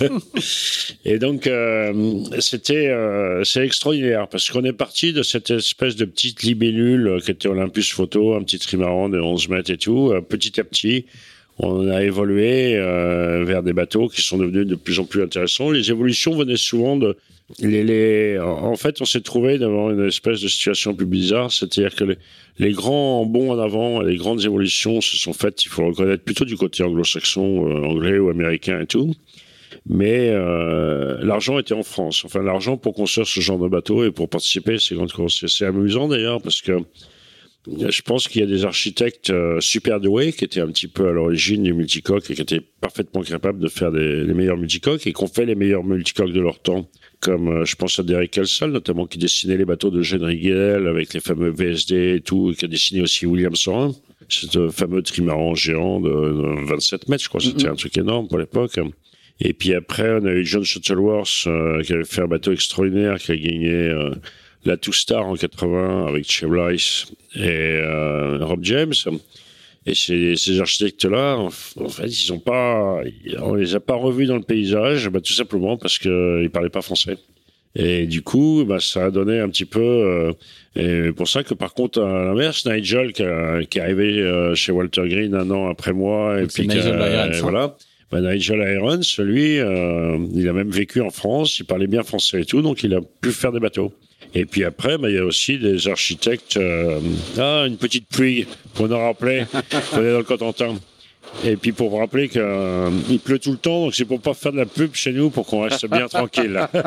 et 1.04 1.18
donc, 1.20 1.46
euh, 1.46 2.24
c'était, 2.40 2.88
euh, 2.88 3.44
c'est 3.44 3.64
extraordinaire 3.64 4.26
parce 4.28 4.50
qu'on 4.50 4.64
est 4.64 4.72
parti 4.72 5.12
de 5.12 5.22
cette 5.22 5.50
espèce 5.52 5.94
de 5.94 6.06
petite 6.06 6.42
libellule 6.42 7.20
qui 7.24 7.30
était 7.30 7.46
Olympus 7.46 7.92
Photo, 7.92 8.34
un 8.34 8.42
petit 8.42 8.58
trimaran 8.58 9.08
de 9.08 9.20
11 9.20 9.48
mètres 9.48 9.70
et 9.70 9.76
tout, 9.76 10.12
petit 10.28 10.58
à 10.58 10.64
petit. 10.64 11.06
on 11.58 11.88
a 11.88 12.02
évolué 12.02 12.74
euh, 12.74 13.44
vers 13.44 13.62
des 13.62 13.72
bateaux 13.72 14.08
qui 14.08 14.22
sont 14.22 14.38
devenus 14.38 14.66
de 14.66 14.74
plus 14.74 14.98
en 14.98 15.04
plus 15.04 15.22
intéressants. 15.22 15.70
Les 15.70 15.88
évolutions 15.90 16.36
venaient 16.36 16.56
souvent 16.56 16.96
de 16.96 17.16
les, 17.58 17.82
les 17.82 18.38
en 18.38 18.76
fait, 18.76 19.00
on 19.00 19.04
s'est 19.04 19.22
trouvé 19.22 19.58
devant 19.58 19.90
une 19.90 20.06
espèce 20.06 20.40
de 20.40 20.48
situation 20.48 20.94
plus 20.94 21.06
bizarre, 21.06 21.50
c'est-à-dire 21.50 21.94
que 21.94 22.04
les, 22.04 22.18
les, 22.58 22.72
grands 22.72 23.24
bons 23.24 23.52
en 23.52 23.58
avant, 23.58 24.02
les 24.02 24.16
grandes 24.16 24.44
évolutions 24.44 25.00
se 25.00 25.16
sont 25.16 25.32
faites, 25.32 25.64
il 25.64 25.68
faut 25.68 25.82
le 25.82 25.88
reconnaître, 25.88 26.24
plutôt 26.24 26.44
du 26.44 26.56
côté 26.56 26.82
anglo-saxon, 26.82 27.66
euh, 27.68 27.84
anglais 27.84 28.18
ou 28.18 28.28
américain 28.28 28.80
et 28.80 28.86
tout. 28.86 29.14
Mais 29.86 30.28
euh, 30.28 31.18
l'argent 31.22 31.58
était 31.58 31.74
en 31.74 31.82
France. 31.82 32.24
Enfin, 32.24 32.42
l'argent 32.42 32.76
pour 32.76 32.94
construire 32.94 33.26
ce 33.26 33.40
genre 33.40 33.58
de 33.58 33.68
bateau 33.68 34.04
et 34.04 34.10
pour 34.10 34.28
participer 34.28 34.74
à 34.74 34.78
ces 34.78 34.94
grandes 34.94 35.12
courses. 35.12 35.46
C'est 35.46 35.64
amusant 35.64 36.08
d'ailleurs 36.08 36.42
parce 36.42 36.60
que 36.60 36.72
je 37.76 38.02
pense 38.02 38.28
qu'il 38.28 38.40
y 38.40 38.44
a 38.44 38.46
des 38.46 38.64
architectes 38.64 39.30
euh, 39.30 39.60
super 39.60 40.00
doués 40.00 40.32
qui 40.32 40.44
étaient 40.44 40.60
un 40.60 40.68
petit 40.68 40.88
peu 40.88 41.08
à 41.08 41.12
l'origine 41.12 41.62
du 41.62 41.74
multicoque 41.74 42.30
et 42.30 42.34
qui 42.34 42.42
étaient 42.42 42.62
parfaitement 42.80 43.22
capables 43.22 43.58
de 43.58 43.68
faire 43.68 43.92
des, 43.92 44.24
les 44.24 44.34
meilleurs 44.34 44.56
multicoques 44.56 45.06
et 45.06 45.12
qui 45.12 45.22
ont 45.22 45.28
fait 45.28 45.44
les 45.44 45.54
meilleurs 45.54 45.84
multicoques 45.84 46.32
de 46.32 46.40
leur 46.40 46.60
temps. 46.60 46.88
Comme 47.20 47.48
euh, 47.48 47.64
je 47.64 47.74
pense 47.76 47.98
à 47.98 48.02
Derek 48.02 48.30
Kelsall, 48.30 48.70
notamment 48.70 49.06
qui 49.06 49.18
dessinait 49.18 49.56
les 49.56 49.64
bateaux 49.64 49.90
de 49.90 50.02
Jean 50.02 50.24
Riguel 50.24 50.86
avec 50.86 51.12
les 51.14 51.20
fameux 51.20 51.50
VSD 51.50 52.16
et 52.16 52.20
tout, 52.20 52.50
et 52.50 52.54
qui 52.54 52.64
a 52.64 52.68
dessiné 52.68 53.02
aussi 53.02 53.26
William 53.26 53.54
101, 53.54 53.92
ce 54.28 54.68
fameux 54.68 55.02
trimaran 55.02 55.54
géant 55.54 56.00
de, 56.00 56.66
27 56.68 57.08
mètres, 57.08 57.24
je 57.24 57.28
crois, 57.28 57.40
c'était 57.40 57.68
un 57.68 57.74
truc 57.74 57.96
énorme 57.98 58.28
pour 58.28 58.38
l'époque. 58.38 58.78
Et 59.40 59.52
puis 59.52 59.74
après, 59.74 60.10
on 60.20 60.24
a 60.26 60.32
eu 60.32 60.44
John 60.44 60.64
Shuttleworth 60.64 61.44
euh, 61.46 61.82
qui 61.82 61.92
avait 61.92 62.04
fait 62.04 62.22
un 62.22 62.26
bateau 62.26 62.52
extraordinaire, 62.52 63.18
qui 63.18 63.32
a 63.32 63.36
gagné 63.36 63.92
la 64.64 64.76
Two 64.76 64.92
Star 64.92 65.26
en 65.26 65.34
80 65.34 66.06
avec 66.06 66.30
Chevrolet 66.30 66.76
et 67.36 67.40
euh, 67.40 68.38
Rob 68.44 68.60
James. 68.62 68.94
Et 69.86 69.94
ces, 69.94 70.36
ces 70.36 70.60
architectes-là, 70.60 71.36
en, 71.36 71.50
fait, 71.50 72.08
ils 72.08 72.32
ont 72.32 72.38
pas, 72.38 73.00
on 73.38 73.54
les 73.54 73.74
a 73.74 73.80
pas 73.80 73.94
revus 73.94 74.26
dans 74.26 74.36
le 74.36 74.42
paysage, 74.42 75.08
bah, 75.08 75.20
tout 75.20 75.32
simplement 75.32 75.78
parce 75.78 75.98
qu'ils 75.98 76.10
ne 76.10 76.48
parlaient 76.48 76.68
pas 76.68 76.82
français. 76.82 77.16
Et 77.74 78.06
du 78.06 78.22
coup, 78.22 78.64
bah, 78.66 78.80
ça 78.80 79.06
a 79.06 79.10
donné 79.10 79.38
un 79.38 79.48
petit 79.48 79.64
peu. 79.64 79.80
Euh, 79.80 80.32
et 80.74 81.12
pour 81.12 81.28
ça 81.28 81.42
que 81.42 81.54
par 81.54 81.74
contre, 81.74 82.02
à 82.02 82.24
l'inverse, 82.24 82.66
Nigel 82.66 83.12
qui, 83.12 83.22
qui 83.68 83.78
est 83.78 83.82
arrivé 83.82 84.20
euh, 84.20 84.54
chez 84.54 84.72
Walter 84.72 85.08
Green 85.08 85.34
un 85.34 85.50
an 85.50 85.68
après 85.68 85.92
moi, 85.92 86.40
et 86.40 86.46
puis 86.46 86.66
Nigel 86.66 87.00
hein. 87.00 87.30
voilà. 87.40 87.76
Bah, 88.10 88.20
Nigel 88.20 88.60
Irons, 88.74 89.00
lui, 89.18 89.58
euh, 89.58 90.18
il 90.34 90.48
a 90.48 90.52
même 90.52 90.70
vécu 90.70 91.00
en 91.02 91.10
France, 91.10 91.58
il 91.58 91.66
parlait 91.66 91.86
bien 91.86 92.02
français 92.02 92.40
et 92.40 92.44
tout, 92.44 92.62
donc 92.62 92.82
il 92.82 92.94
a 92.94 93.00
pu 93.20 93.32
faire 93.32 93.52
des 93.52 93.60
bateaux. 93.60 93.92
Et 94.34 94.44
puis 94.44 94.64
après, 94.64 94.98
bah, 94.98 95.08
il 95.08 95.16
y 95.16 95.18
a 95.18 95.24
aussi 95.24 95.58
des 95.58 95.88
architectes. 95.88 96.56
Euh, 96.56 97.00
ah, 97.38 97.64
une 97.66 97.76
petite 97.76 98.08
pluie 98.08 98.46
pour 98.74 98.88
nous 98.88 98.98
rappeler 98.98 99.44
qu'on 99.90 100.02
est 100.02 100.12
dans 100.12 100.18
le 100.18 100.24
Cotentin. 100.24 100.76
Et 101.44 101.56
puis 101.56 101.72
pour 101.72 101.90
vous 101.90 101.98
rappeler 101.98 102.28
qu'il 102.28 102.40
euh, 102.42 102.90
pleut 103.22 103.38
tout 103.38 103.52
le 103.52 103.58
temps, 103.58 103.84
donc 103.84 103.94
c'est 103.94 104.06
pour 104.06 104.20
pas 104.20 104.32
faire 104.32 104.52
de 104.52 104.56
la 104.56 104.66
pub 104.66 104.94
chez 104.94 105.12
nous, 105.12 105.28
pour 105.28 105.46
qu'on 105.46 105.60
reste 105.62 105.86
bien 105.86 106.08
tranquille. 106.08 106.58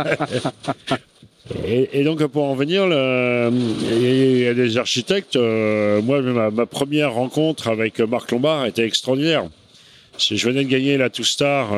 Et, 1.66 2.04
donc 2.04 2.26
pour 2.28 2.46
en 2.46 2.56
venir, 2.56 2.86
il 2.86 4.38
y 4.39 4.48
a 4.48 4.54
des 4.54 4.78
architectes. 4.78 5.36
Euh, 5.36 6.02
moi, 6.02 6.22
ma, 6.22 6.66
première 6.66 7.14
rencontre 7.14 7.68
avec 7.68 8.00
Marc 8.00 8.32
Lombard 8.32 8.66
était 8.68 8.86
extraordinaire. 8.86 9.44
Je 10.18 10.48
venais 10.48 10.64
de 10.64 10.70
gagner 10.70 10.98
la 10.98 11.10
Two 11.10 11.26
Star 11.26 11.74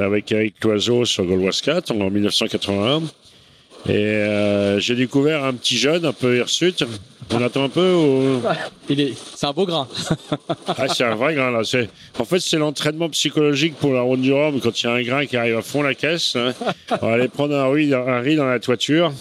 avec 0.00 0.30
Eric 0.32 0.62
Loiseau 0.62 1.04
sur 1.04 1.24
Gauloise 1.24 1.62
4 1.62 1.92
en 1.92 2.10
1981. 2.10 3.02
Et 3.86 3.92
euh, 3.92 4.80
j'ai 4.80 4.94
découvert 4.94 5.44
un 5.44 5.54
petit 5.54 5.76
jeune 5.76 6.04
un 6.04 6.12
peu 6.12 6.36
hirsute. 6.36 6.84
On 7.30 7.42
attend 7.42 7.64
un 7.64 7.68
peu 7.68 7.94
ou... 7.94 8.42
Il 8.88 9.00
est, 9.00 9.14
c'est 9.34 9.46
un 9.46 9.52
beau 9.52 9.66
grain. 9.66 9.86
ah, 10.66 10.88
c'est 10.88 11.04
un 11.04 11.14
vrai 11.14 11.34
grain 11.34 11.50
là. 11.50 11.60
C'est, 11.62 11.88
en 12.18 12.24
fait, 12.24 12.40
c'est 12.40 12.58
l'entraînement 12.58 13.08
psychologique 13.10 13.76
pour 13.76 13.92
la 13.92 14.00
ronde 14.00 14.22
du 14.22 14.32
Rhum 14.32 14.60
quand 14.60 14.82
il 14.82 14.86
y 14.86 14.88
a 14.88 14.92
un 14.92 15.02
grain 15.02 15.26
qui 15.26 15.36
arrive 15.36 15.56
à 15.56 15.62
fond 15.62 15.82
la 15.82 15.94
caisse. 15.94 16.36
Hein. 16.36 16.54
On 17.02 17.06
va 17.06 17.14
aller 17.14 17.28
prendre 17.28 17.54
un 17.54 17.70
riz, 17.70 17.92
un 17.94 18.20
riz 18.20 18.36
dans 18.36 18.46
la 18.46 18.58
toiture. 18.58 19.12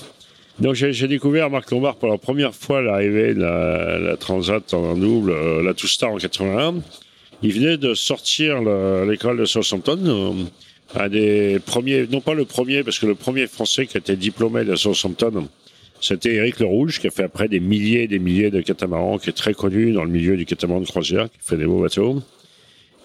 Donc 0.60 0.74
j'ai, 0.74 1.08
découvert 1.08 1.50
Marc 1.50 1.70
Lombard 1.70 1.98
pour 1.98 2.10
la 2.10 2.18
première 2.18 2.56
fois 2.56 2.82
l'arrivée 2.82 3.36
de 3.36 3.42
la, 3.42 4.00
la 4.00 4.18
Transat 4.18 4.74
en 4.74 4.96
double, 4.96 5.32
euh, 5.32 5.62
la 5.62 5.74
Two 5.74 5.88
Star 5.88 6.12
en 6.12 6.18
81. 6.18 6.76
Il 7.44 7.54
venait 7.54 7.78
de 7.78 7.94
sortir 7.94 8.62
l'école 9.06 9.38
de 9.38 9.46
Southampton. 9.46 10.00
Euh, 10.04 10.32
un 10.96 11.10
des 11.10 11.60
premiers, 11.66 12.08
non 12.08 12.22
pas 12.22 12.34
le 12.34 12.46
premier, 12.46 12.84
parce 12.84 13.00
que 13.00 13.06
le 13.06 13.16
premier 13.16 13.48
Français 13.48 13.86
qui 13.86 13.98
a 13.98 14.00
été 14.00 14.16
diplômé 14.16 14.64
de 14.64 14.76
Southampton, 14.76 15.48
c'était 16.00 16.36
Eric 16.36 16.60
Le 16.60 16.66
Rouge, 16.66 17.00
qui 17.00 17.08
a 17.08 17.12
fait 17.12 17.24
après 17.24 17.48
des 17.48 17.60
milliers 17.60 18.04
et 18.04 18.08
des 18.08 18.20
milliers 18.20 18.52
de 18.52 18.62
catamarans, 18.62 19.18
qui 19.18 19.30
est 19.30 19.34
très 19.34 19.54
connu 19.54 19.92
dans 19.94 20.04
le 20.04 20.12
milieu 20.12 20.38
du 20.38 20.46
catamaran 20.46 20.82
de 20.82 20.86
croisière, 20.86 21.26
qui 21.26 21.40
fait 21.42 21.58
des 21.58 21.66
beaux 21.66 21.82
bateaux. 21.82 22.22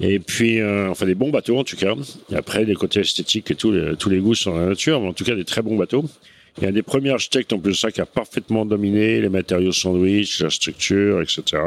Et 0.00 0.18
puis, 0.18 0.60
euh, 0.60 0.90
enfin 0.90 1.06
des 1.06 1.14
bons 1.14 1.30
bateaux 1.30 1.58
en 1.58 1.64
tout 1.64 1.76
cas. 1.76 1.94
Et 2.30 2.36
après, 2.36 2.64
des 2.64 2.74
côtés 2.74 3.00
esthétiques 3.00 3.50
et 3.50 3.54
tous 3.54 3.72
les, 3.72 3.96
tous 3.96 4.10
les 4.10 4.18
goûts 4.18 4.34
sont 4.34 4.52
dans 4.52 4.60
la 4.60 4.66
nature, 4.68 5.00
mais 5.00 5.08
en 5.08 5.12
tout 5.12 5.24
cas 5.24 5.34
des 5.34 5.44
très 5.44 5.62
bons 5.62 5.76
bateaux. 5.76 6.04
A 6.60 6.66
un 6.66 6.72
des 6.72 6.82
premiers 6.82 7.10
architectes 7.10 7.52
en 7.52 7.58
plus 7.58 7.72
de 7.72 7.76
ça 7.76 7.90
qui 7.90 8.00
a 8.00 8.06
parfaitement 8.06 8.66
dominé 8.66 9.20
les 9.20 9.30
matériaux 9.30 9.72
sandwich, 9.72 10.40
la 10.42 10.50
structure, 10.50 11.22
etc. 11.22 11.62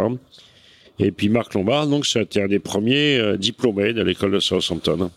Et 1.00 1.12
puis 1.12 1.30
Marc 1.30 1.56
Lombard, 1.56 1.88
donc 1.88 2.06
c'était 2.06 2.44
un 2.44 2.48
des 2.48 2.60
premiers 2.60 3.18
euh, 3.18 3.36
diplômés 3.36 3.94
de 3.94 4.04
l'école 4.04 4.32
de 4.32 4.40
Southampton. 4.40 5.10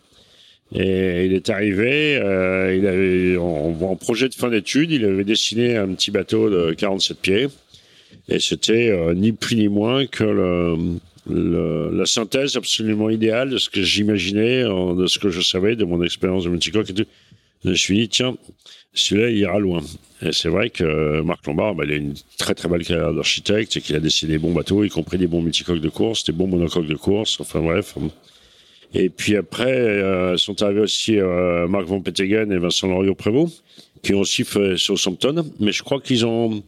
Et 0.74 1.24
il 1.24 1.32
est 1.32 1.48
arrivé, 1.48 2.16
euh, 2.16 2.76
il 2.76 2.86
avait 2.86 3.36
en, 3.38 3.96
projet 3.96 4.28
de 4.28 4.34
fin 4.34 4.50
d'études, 4.50 4.90
il 4.90 5.04
avait 5.04 5.24
dessiné 5.24 5.76
un 5.76 5.88
petit 5.94 6.10
bateau 6.10 6.50
de 6.50 6.74
47 6.74 7.18
pieds, 7.18 7.46
et 8.28 8.38
c'était 8.38 8.90
euh, 8.90 9.14
ni 9.14 9.32
plus 9.32 9.56
ni 9.56 9.68
moins 9.68 10.06
que 10.06 10.24
le, 10.24 10.76
le, 11.30 11.90
la 11.96 12.04
synthèse 12.04 12.56
absolument 12.56 13.08
idéale 13.08 13.48
de 13.48 13.56
ce 13.56 13.70
que 13.70 13.82
j'imaginais, 13.82 14.64
de 14.64 15.06
ce 15.06 15.18
que 15.18 15.30
je 15.30 15.40
savais, 15.40 15.74
de 15.74 15.84
mon 15.84 16.02
expérience 16.02 16.44
de 16.44 16.50
multicoque 16.50 16.90
et 16.90 16.94
tout. 16.94 17.06
Je 17.64 17.70
me 17.70 17.74
suis 17.74 17.98
dit, 17.98 18.08
tiens, 18.08 18.36
celui-là, 18.92 19.30
il 19.30 19.38
ira 19.38 19.58
loin. 19.58 19.80
Et 20.22 20.32
c'est 20.32 20.48
vrai 20.48 20.70
que 20.70 21.20
Marc 21.22 21.46
Lombard, 21.46 21.74
bah, 21.74 21.84
il 21.86 21.92
a 21.92 21.96
une 21.96 22.14
très 22.36 22.54
très 22.54 22.68
belle 22.68 22.84
carrière 22.84 23.12
d'architecte 23.12 23.76
et 23.76 23.80
qu'il 23.80 23.96
a 23.96 24.00
dessiné 24.00 24.32
des 24.32 24.38
bons 24.38 24.52
bateaux, 24.52 24.84
y 24.84 24.88
compris 24.88 25.18
des 25.18 25.26
bons 25.26 25.42
multicoques 25.42 25.80
de 25.80 25.88
course, 25.88 26.24
des 26.24 26.32
bons 26.32 26.46
monocoques 26.46 26.86
de 26.86 26.94
course, 26.94 27.40
enfin 27.40 27.60
bref. 27.60 27.96
Et 28.94 29.10
puis 29.10 29.36
après, 29.36 29.70
euh, 29.70 30.36
sont 30.36 30.62
arrivés 30.62 30.80
aussi 30.80 31.18
euh, 31.18 31.68
Marc 31.68 31.84
Van 31.86 32.00
Peteggen 32.00 32.50
et 32.50 32.58
Vincent 32.58 32.88
Loriot-Prévost, 32.88 33.62
qui 34.02 34.14
ont 34.14 34.20
aussi 34.20 34.44
fait 34.44 34.76
Southampton. 34.76 35.44
Mais 35.60 35.72
je 35.72 35.82
crois 35.82 36.00
qu'ils 36.00 36.24
ont... 36.24 36.62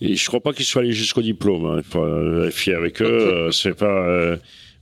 je 0.00 0.26
crois 0.26 0.40
pas 0.40 0.52
qu'ils 0.52 0.64
soient 0.64 0.82
allés 0.82 0.92
jusqu'au 0.92 1.22
diplôme. 1.22 1.66
Hein. 1.66 1.76
Il 1.78 1.84
faut 1.84 2.04
vérifier 2.04 2.74
avec 2.74 3.02
eux. 3.02 3.06
Euh, 3.06 3.50
c'est 3.50 3.74
pas... 3.74 4.06
Euh, 4.08 4.36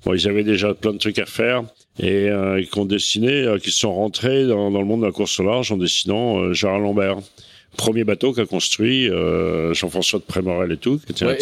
bon, 0.05 0.15
ils 0.15 0.29
avaient 0.29 0.45
déjà 0.45 0.73
plein 0.75 0.93
de 0.93 0.99
trucs 0.99 1.19
à 1.19 1.27
faire. 1.27 1.65
Et 1.99 2.29
euh, 2.29 2.63
qui 2.63 2.79
ont 2.79 2.87
dessiné, 2.87 3.47
qui 3.63 3.71
sont 3.71 3.95
rentrés 3.95 4.47
dans, 4.47 4.71
dans, 4.71 4.81
le 4.81 4.87
monde 4.87 5.01
de 5.01 5.07
la 5.07 5.13
course 5.13 5.39
au 5.41 5.45
large 5.45 5.73
en 5.73 5.77
dessinant 5.77 6.53
Gérard 6.53 6.81
Lambert 6.81 7.19
premier 7.75 8.05
bateau 8.05 8.33
qu'a 8.33 8.47
construit 8.47 9.09
euh, 9.11 9.75
Jean-François 9.75 10.19
de 10.19 10.25
Prémorel 10.25 10.73
et 10.73 10.77
tout. 10.77 11.01
et 11.09 11.13
toi, 11.13 11.37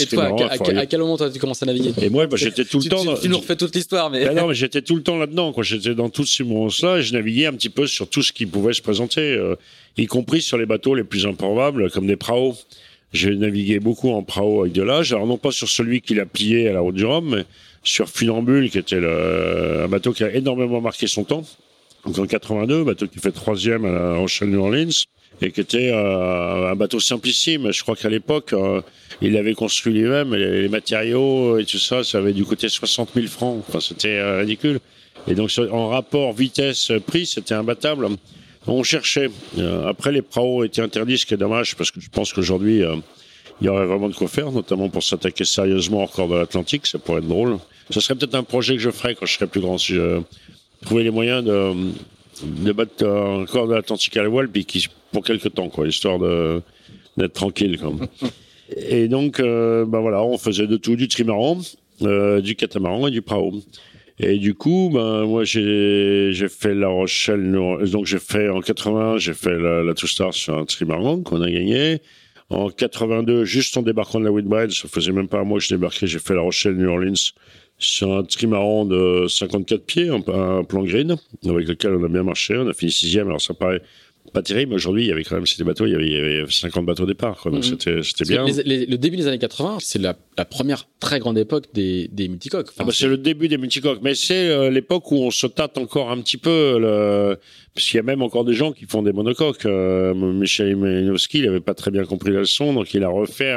à, 0.51 0.87
quel 0.87 1.01
moment 1.01 1.17
tu 1.17 1.39
commencé 1.39 1.65
à 1.65 1.67
naviguer 1.67 1.93
Et 2.03 2.11
moi, 2.11 2.27
bah, 2.27 2.37
j'étais 2.37 2.65
tout 2.65 2.81
le 2.81 2.89
temps. 2.89 3.15
Tu, 3.17 3.29
nous 3.29 3.39
refais 3.39 3.57
toute 3.57 3.75
l'histoire, 3.75 4.11
mais. 4.11 4.25
Ben 4.25 4.35
non, 4.35 4.49
mais 4.49 4.55
j'étais 4.63 4.83
tout 4.83 4.97
le 4.97 5.03
temps 5.03 5.17
là-dedans. 5.17 5.55
J'étais 5.63 5.95
dans 5.95 6.11
tous 6.11 6.27
ces 6.27 6.45
moments-là, 6.45 7.01
je 7.01 7.13
naviguais 7.13 7.47
un 7.47 7.53
petit 7.53 7.71
peu 7.71 7.87
sur 7.87 8.09
tout 8.09 8.23
ce 8.23 8.33
qui 8.33 8.47
pouvait 8.47 8.73
se 8.73 8.83
présenter, 8.83 9.21
euh, 9.21 9.55
y 9.97 10.07
compris 10.07 10.43
sur 10.43 10.59
les 10.59 10.67
bateaux 10.67 10.95
les 10.95 11.05
plus 11.05 11.27
improbables, 11.27 11.91
comme 11.91 12.07
des 12.07 12.17
praos. 12.17 12.57
J'ai 13.13 13.37
navigué 13.37 13.79
beaucoup 13.79 14.11
en 14.11 14.23
prao 14.23 14.63
avec 14.63 14.73
de 14.73 14.83
l'âge. 14.83 15.13
Alors 15.13 15.27
non 15.27 15.37
pas 15.37 15.51
sur 15.51 15.69
celui 15.69 16.01
qui 16.01 16.15
l'a 16.15 16.25
plié 16.25 16.69
à 16.69 16.73
la 16.73 16.81
route 16.81 16.95
du 16.95 17.05
Rhum, 17.05 17.37
mais 17.37 17.45
sur 17.85 18.09
Funambule, 18.09 18.71
qui 18.71 18.79
était 18.79 19.01
le, 19.01 19.83
un 19.85 19.89
bateau 19.89 20.13
qui 20.13 20.25
a 20.25 20.35
énormément 20.35 20.81
marqué 20.81 21.07
son 21.07 21.25
temps. 21.25 21.45
Donc 22.07 22.19
en 22.19 22.27
82, 22.27 22.85
bateau 22.85 23.07
qui 23.07 23.19
fait 23.19 23.33
troisième 23.33 23.85
à 23.85 23.93
la 23.93 24.15
Rochelle 24.17 24.49
New 24.49 24.61
Orleans 24.61 25.05
et 25.41 25.51
qui 25.51 25.61
était 25.61 25.91
euh, 25.93 26.71
un 26.71 26.77
bateau 26.77 27.01
simplissime. 27.01 27.73
Je 27.73 27.83
crois 27.83 27.97
qu'à 27.97 28.09
l'époque, 28.09 28.53
euh, 28.53 28.81
il 29.21 29.33
l'avait 29.33 29.55
construit 29.55 29.93
lui-même, 29.93 30.35
les, 30.35 30.69
matériaux 30.69 31.59
et 31.59 31.65
tout 31.65 31.79
ça, 31.79 32.05
ça 32.05 32.19
avait 32.19 32.33
du 32.33 32.45
côté 32.45 32.69
60 32.69 33.11
000 33.15 33.27
francs. 33.27 33.65
Enfin, 33.67 33.81
c'était 33.81 34.19
euh, 34.19 34.39
ridicule. 34.39 34.81
Et 35.29 35.35
donc, 35.35 35.51
en 35.71 35.89
rapport 35.89 36.33
vitesse-prix, 36.33 37.27
c'était 37.27 37.55
imbattable. 37.55 38.09
On 38.67 38.83
cherchait. 38.83 39.31
après, 39.87 40.13
les 40.13 40.23
praos 40.23 40.65
étaient 40.65 40.83
interdits, 40.83 41.19
ce 41.19 41.27
qui 41.27 41.35
est 41.35 41.39
dommage, 41.39 41.77
parce 41.77 41.91
que 41.91 42.01
je 42.01 42.09
pense 42.09 42.33
qu'aujourd'hui, 42.33 42.83
il 43.61 43.67
y 43.67 43.69
aurait 43.69 43.87
vraiment 43.87 44.09
de 44.09 44.15
quoi 44.15 44.29
faire, 44.29 44.51
notamment 44.51 44.89
pour 44.89 45.03
s'attaquer 45.03 45.45
sérieusement 45.45 46.05
au 46.05 46.07
corps 46.09 46.29
de 46.29 46.37
l'Atlantique. 46.37 46.87
Ça 46.87 46.99
pourrait 46.99 47.19
être 47.19 47.29
drôle. 47.29 47.59
Ce 47.91 48.01
serait 48.01 48.15
peut-être 48.15 48.35
un 48.35 48.43
projet 48.43 48.75
que 48.75 48.81
je 48.81 48.91
ferais 48.91 49.15
quand 49.15 49.27
je 49.27 49.35
serais 49.35 49.47
plus 49.47 49.61
grand, 49.61 49.79
si 49.79 49.95
je 49.95 50.21
trouvais 50.85 51.05
les 51.05 51.11
moyens 51.11 51.45
de, 51.45 51.73
de 52.43 52.73
battre 52.73 53.07
encore 53.07 53.69
de 53.69 53.75
l'Atlantique 53.75 54.17
à 54.17 54.23
la 54.23 54.29
voile, 54.29 54.49
puis 54.49 54.65
qui, 54.65 54.87
pour 55.13 55.25
quelques 55.25 55.53
temps, 55.55 55.69
quoi, 55.69 55.87
histoire 55.87 56.19
de 56.19 56.63
d'être 57.17 57.35
tranquille. 57.35 57.79
Quoi. 57.79 57.93
et 58.77 59.09
donc, 59.09 59.41
euh, 59.41 59.85
ben 59.85 60.01
voilà, 60.01 60.23
on 60.23 60.39
faisait 60.39 60.67
de 60.67 60.77
tout, 60.77 60.97
du 60.97 61.09
trimaran, 61.09 61.59
euh, 62.03 62.41
du 62.41 62.57
catamaran 62.57 63.07
et 63.07 63.11
du 63.11 63.23
prao. 63.23 63.53
Et 64.19 64.39
du 64.39 64.55
coup, 64.55 64.91
ben 64.93 65.25
moi 65.25 65.43
j'ai 65.45 66.31
j'ai 66.33 66.49
fait 66.49 66.75
La 66.75 66.89
Rochelle, 66.89 67.51
donc 67.91 68.07
j'ai 68.07 68.19
fait 68.19 68.49
en 68.49 68.61
80, 68.61 69.17
j'ai 69.17 69.35
fait 69.35 69.59
la, 69.59 69.83
la 69.83 69.95
Two 69.95 70.07
Star 70.07 70.33
sur 70.33 70.57
un 70.57 70.65
trimaran 70.65 71.23
qu'on 71.23 71.41
a 71.41 71.51
gagné. 71.51 72.01
En 72.51 72.69
82, 72.69 73.45
juste 73.45 73.77
en 73.79 73.83
débarquant 73.83 74.21
de 74.21 74.27
la 74.27 74.31
Whitbread, 74.31 74.71
ça 74.73 74.87
faisait 74.87 75.13
même 75.13 75.27
pas 75.27 75.39
un 75.39 75.45
mois 75.45 75.59
que 75.59 75.65
je 75.65 75.75
débarquais, 75.75 76.07
j'ai 76.07 76.19
fait 76.19 76.35
La 76.35 76.43
Rochelle, 76.43 76.77
New 76.77 76.89
Orleans 76.89 77.15
sur 77.85 78.13
un 78.13 78.23
trimaran 78.25 78.85
de 78.85 79.27
54 79.29 79.85
pieds, 79.85 80.09
un, 80.09 80.23
un, 80.33 80.65
plan 80.65 80.83
green, 80.83 81.17
avec 81.47 81.69
lequel 81.69 81.95
on 81.95 82.05
a 82.05 82.09
bien 82.09 82.23
marché. 82.23 82.57
On 82.57 82.69
a 82.69 82.73
fini 82.73 82.91
sixième. 82.91 83.29
Alors 83.29 83.41
ça 83.41 83.55
paraît 83.55 83.83
pas 84.33 84.43
terrible. 84.43 84.75
Aujourd'hui, 84.75 85.05
il 85.05 85.09
y 85.09 85.13
avait 85.13 85.25
quand 85.25 85.35
même 85.35 85.47
ces 85.47 85.63
bateaux, 85.65 85.87
il 85.87 85.93
y, 85.93 85.95
avait, 85.95 86.07
il 86.07 86.13
y 86.13 86.17
avait 86.17 86.47
50 86.49 86.87
bateaux 86.87 87.03
au 87.03 87.07
départ. 87.07 87.39
Quoi, 87.39 87.51
donc 87.51 87.65
mhm. 87.65 87.71
c'était, 87.71 88.03
c'était 88.03 88.25
bien. 88.25 88.47
le 88.47 88.97
début 88.97 89.17
des 89.17 89.27
années 89.27 89.39
80, 89.39 89.79
c'est 89.81 89.99
la, 89.99 90.17
la 90.39 90.45
première 90.45 90.89
très 91.01 91.19
grande 91.19 91.39
époque 91.39 91.67
des, 91.75 92.09
des 92.09 92.29
multicoques. 92.29 92.71
ah 92.79 92.85
bah 92.85 92.93
c'est 92.95 93.09
le 93.09 93.19
début 93.19 93.49
des 93.49 93.59
multicoques. 93.59 94.01
Mais 94.03 94.15
c'est 94.15 94.49
euh, 94.49 94.71
l'époque 94.71 95.11
où 95.11 95.17
on 95.17 95.31
se 95.31 95.47
tâte 95.47 95.77
encore 95.79 96.11
un 96.11 96.21
petit 96.21 96.39
peu. 96.39 96.79
Le... 96.79 97.39
Parce 97.75 97.87
qu'il 97.87 97.97
y 97.97 98.01
a 98.01 98.05
même 98.05 98.23
encore 98.23 98.45
des 98.45 98.55
gens 98.55 98.73
qui 98.73 98.87
font 98.87 99.03
des 99.03 99.13
monocoques. 99.13 99.67
Euh, 99.67 100.15
Michel 100.15 100.71
Imanovski, 100.71 101.39
il 101.39 101.49
avait 101.49 101.61
pas 101.61 101.75
très 101.75 101.91
bien 101.91 102.05
compris 102.05 102.31
la 102.33 102.41
leçon, 102.41 102.73
donc 102.73 102.95
il 102.95 103.03
a 103.03 103.09
refait 103.09 103.53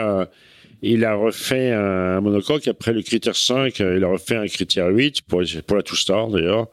il 0.81 1.05
a 1.05 1.15
refait 1.15 1.71
un 1.71 2.21
monocoque. 2.21 2.67
Après 2.67 2.93
le 2.93 3.01
critère 3.01 3.35
5, 3.35 3.79
il 3.79 4.03
a 4.03 4.07
refait 4.07 4.35
un 4.35 4.47
critère 4.47 4.87
8 4.87 5.21
pour, 5.21 5.41
pour 5.65 5.77
la 5.77 5.83
Two 5.83 5.95
Star 5.95 6.27
d'ailleurs. 6.29 6.67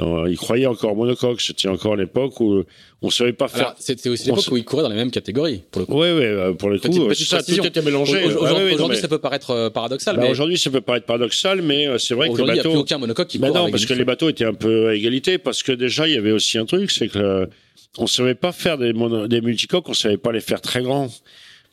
Euh, 0.00 0.26
il 0.30 0.38
croyait 0.38 0.66
encore 0.66 0.96
monocoque. 0.96 1.40
C'était 1.40 1.68
encore 1.68 1.96
l'époque 1.96 2.40
où 2.40 2.62
on 3.02 3.10
savait 3.10 3.32
pas 3.32 3.48
faire. 3.48 3.74
C'était 3.78 4.08
aussi 4.08 4.26
l'époque 4.26 4.44
où 4.50 4.56
il 4.56 4.64
courait 4.64 4.82
dans 4.82 4.88
les 4.88 4.96
mêmes 4.96 5.10
catégories. 5.10 5.62
Pour 5.70 5.80
le 5.80 5.86
coup. 5.86 6.00
Oui, 6.00 6.08
oui, 6.10 6.24
euh, 6.24 6.52
pour 6.54 6.70
le 6.70 6.78
coup. 6.78 7.08
Petite, 7.08 7.26
ça, 7.26 7.42
tout 7.42 7.66
était 7.66 7.82
mélangé. 7.82 8.24
Aujourd'hui, 8.24 8.96
ça 8.96 9.08
peut 9.08 9.18
paraître 9.18 9.50
euh, 9.50 9.70
paradoxal. 9.70 10.16
Bah, 10.16 10.28
Aujourd'hui, 10.30 10.58
ça 10.58 10.70
peut 10.70 10.80
paraître 10.80 11.06
paradoxal, 11.06 11.60
mais 11.62 11.88
c'est 11.98 12.14
vrai 12.14 12.30
que 12.30 12.36
les 12.36 12.38
bateaux. 12.38 12.50
il 12.50 12.54
n'y 12.54 12.60
a 12.60 12.62
plus 12.62 12.76
aucun 12.76 12.98
monocoque 12.98 13.28
qui 13.28 13.38
bah 13.38 13.50
non, 13.50 13.70
parce 13.70 13.86
que 13.86 13.94
les 13.94 14.04
bateaux 14.04 14.28
étaient 14.28 14.44
un 14.44 14.54
peu 14.54 14.88
à 14.88 14.94
égalité, 14.94 15.38
parce 15.38 15.62
que 15.62 15.72
déjà, 15.72 16.08
il 16.08 16.14
y 16.14 16.18
avait 16.18 16.32
aussi 16.32 16.58
un 16.58 16.64
truc, 16.64 16.90
c'est 16.90 17.08
que 17.08 17.48
on 17.98 18.06
savait 18.06 18.34
pas 18.34 18.52
faire 18.52 18.78
des, 18.78 18.94
des 19.28 19.40
multicoques, 19.42 19.88
on 19.88 19.94
savait 19.94 20.16
pas 20.16 20.32
les 20.32 20.40
faire 20.40 20.62
très 20.62 20.82
grands. 20.82 21.10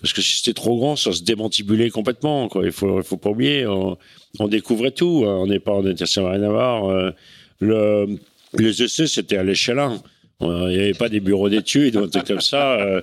Parce 0.02 0.14
que 0.14 0.22
si 0.22 0.38
c'était 0.38 0.54
trop 0.54 0.78
grand, 0.78 0.95
ça 0.95 1.12
se 1.12 1.24
démantibulait 1.24 1.89
complètement. 1.89 2.47
Quoi. 2.47 2.66
Il 2.66 2.72
faut, 2.72 3.00
il 3.00 3.04
faut 3.04 3.18
pas 3.18 3.30
oublier, 3.30 3.66
on, 3.68 3.97
on 4.39 4.47
découvrait 4.47 4.91
tout. 4.91 5.24
On 5.26 5.47
n'est 5.47 5.60
pas, 5.60 5.74
on 5.74 5.86
était 5.86 6.06
sur 6.06 6.30
rien 6.30 6.41
à 6.43 6.50
voir. 6.50 7.14
Le, 7.60 8.18
les 8.58 8.84
essais, 8.84 9.08
c'était 9.08 9.38
à 9.38 9.43
l'échelle 9.43 9.80
1. 9.80 10.02
Il 10.41 10.47
n'y 10.47 10.79
avait 10.79 10.93
pas 10.93 11.09
des 11.09 11.19
bureaux 11.19 11.49
d'études 11.49 11.97
ou 11.97 12.03
un 12.05 12.07
truc 12.07 12.23
comme 12.25 12.39
ça. 12.39 12.79
Euh, 12.79 13.01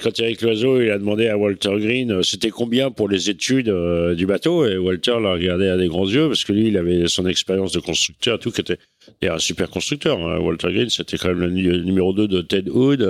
quand 0.00 0.20
Eric 0.20 0.42
Loiseau 0.42 0.80
il 0.80 0.90
a 0.92 0.98
demandé 0.98 1.26
à 1.26 1.36
Walter 1.36 1.72
Green 1.76 2.12
euh, 2.12 2.22
c'était 2.22 2.50
combien 2.50 2.92
pour 2.92 3.08
les 3.08 3.30
études 3.30 3.68
euh, 3.68 4.14
du 4.14 4.26
bateau? 4.26 4.64
Et 4.64 4.78
Walter 4.78 5.16
l'a 5.20 5.32
regardé 5.32 5.66
à 5.66 5.76
des 5.76 5.88
grands 5.88 6.08
yeux 6.08 6.28
parce 6.28 6.44
que 6.44 6.52
lui 6.52 6.68
il 6.68 6.76
avait 6.76 7.08
son 7.08 7.26
expérience 7.26 7.72
de 7.72 7.80
constructeur 7.80 8.38
tout 8.38 8.52
qui 8.52 8.60
était 8.60 8.78
un 9.22 9.38
super 9.38 9.70
constructeur. 9.70 10.20
Hein. 10.20 10.38
Walter 10.38 10.72
Green 10.72 10.88
c'était 10.88 11.16
quand 11.16 11.34
même 11.34 11.40
le 11.40 11.78
numéro 11.82 12.12
2 12.12 12.28
de 12.28 12.40
Ted 12.42 12.70
Hood 12.70 13.00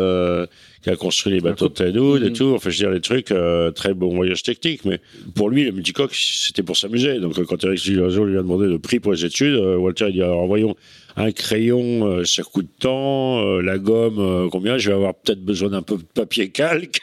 qui 0.82 0.88
a 0.88 0.96
construit 0.96 1.34
les 1.34 1.40
bateaux 1.40 1.68
de 1.68 1.74
Ted 1.74 1.98
Hood 1.98 2.22
et 2.22 2.30
mm-hmm. 2.30 2.32
tout. 2.32 2.54
Enfin 2.54 2.70
je 2.70 2.76
veux 2.76 2.84
dire 2.84 2.90
les 2.90 3.02
trucs 3.02 3.34
très 3.74 3.92
bon 3.92 4.14
voyage 4.14 4.44
technique 4.44 4.86
mais 4.86 4.98
pour 5.34 5.50
lui 5.50 5.64
le 5.64 5.72
multicoque 5.72 6.14
c'était 6.14 6.62
pour 6.62 6.78
s'amuser. 6.78 7.20
Donc 7.20 7.38
quand 7.44 7.62
Eric 7.64 7.86
Loiseau 7.88 8.24
lui 8.24 8.38
a 8.38 8.42
demandé 8.42 8.66
le 8.66 8.78
prix 8.78 8.98
pour 8.98 9.12
les 9.12 9.26
études 9.26 9.56
Walter 9.56 10.06
il 10.08 10.14
dit 10.14 10.22
alors 10.22 10.46
voyons 10.46 10.74
un 11.16 11.32
crayon, 11.32 12.06
euh, 12.06 12.24
ça 12.24 12.42
coûte 12.42 12.68
tant, 12.78 13.40
euh, 13.40 13.62
la 13.62 13.78
gomme, 13.78 14.18
euh, 14.18 14.48
combien? 14.50 14.76
Je 14.76 14.90
vais 14.90 14.94
avoir 14.94 15.14
peut-être 15.14 15.42
besoin 15.42 15.70
d'un 15.70 15.82
peu 15.82 15.96
de 15.96 16.02
papier 16.02 16.50
calque. 16.50 17.00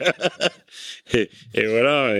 et, 1.14 1.30
voilà. 1.56 2.14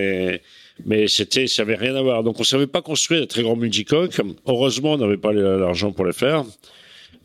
Mais 0.86 1.08
c'était, 1.08 1.46
ça 1.46 1.62
avait 1.62 1.76
rien 1.76 1.96
à 1.96 2.02
voir. 2.02 2.24
Donc 2.24 2.40
on 2.40 2.44
savait 2.44 2.68
pas 2.68 2.82
construire 2.82 3.22
des 3.22 3.28
très 3.28 3.44
grands 3.44 3.56
multicoques. 3.56 4.20
Heureusement, 4.48 4.94
on 4.94 4.98
n'avait 4.98 5.18
pas 5.18 5.32
l'argent 5.34 5.92
pour 5.92 6.06
les 6.06 6.14
faire. 6.14 6.44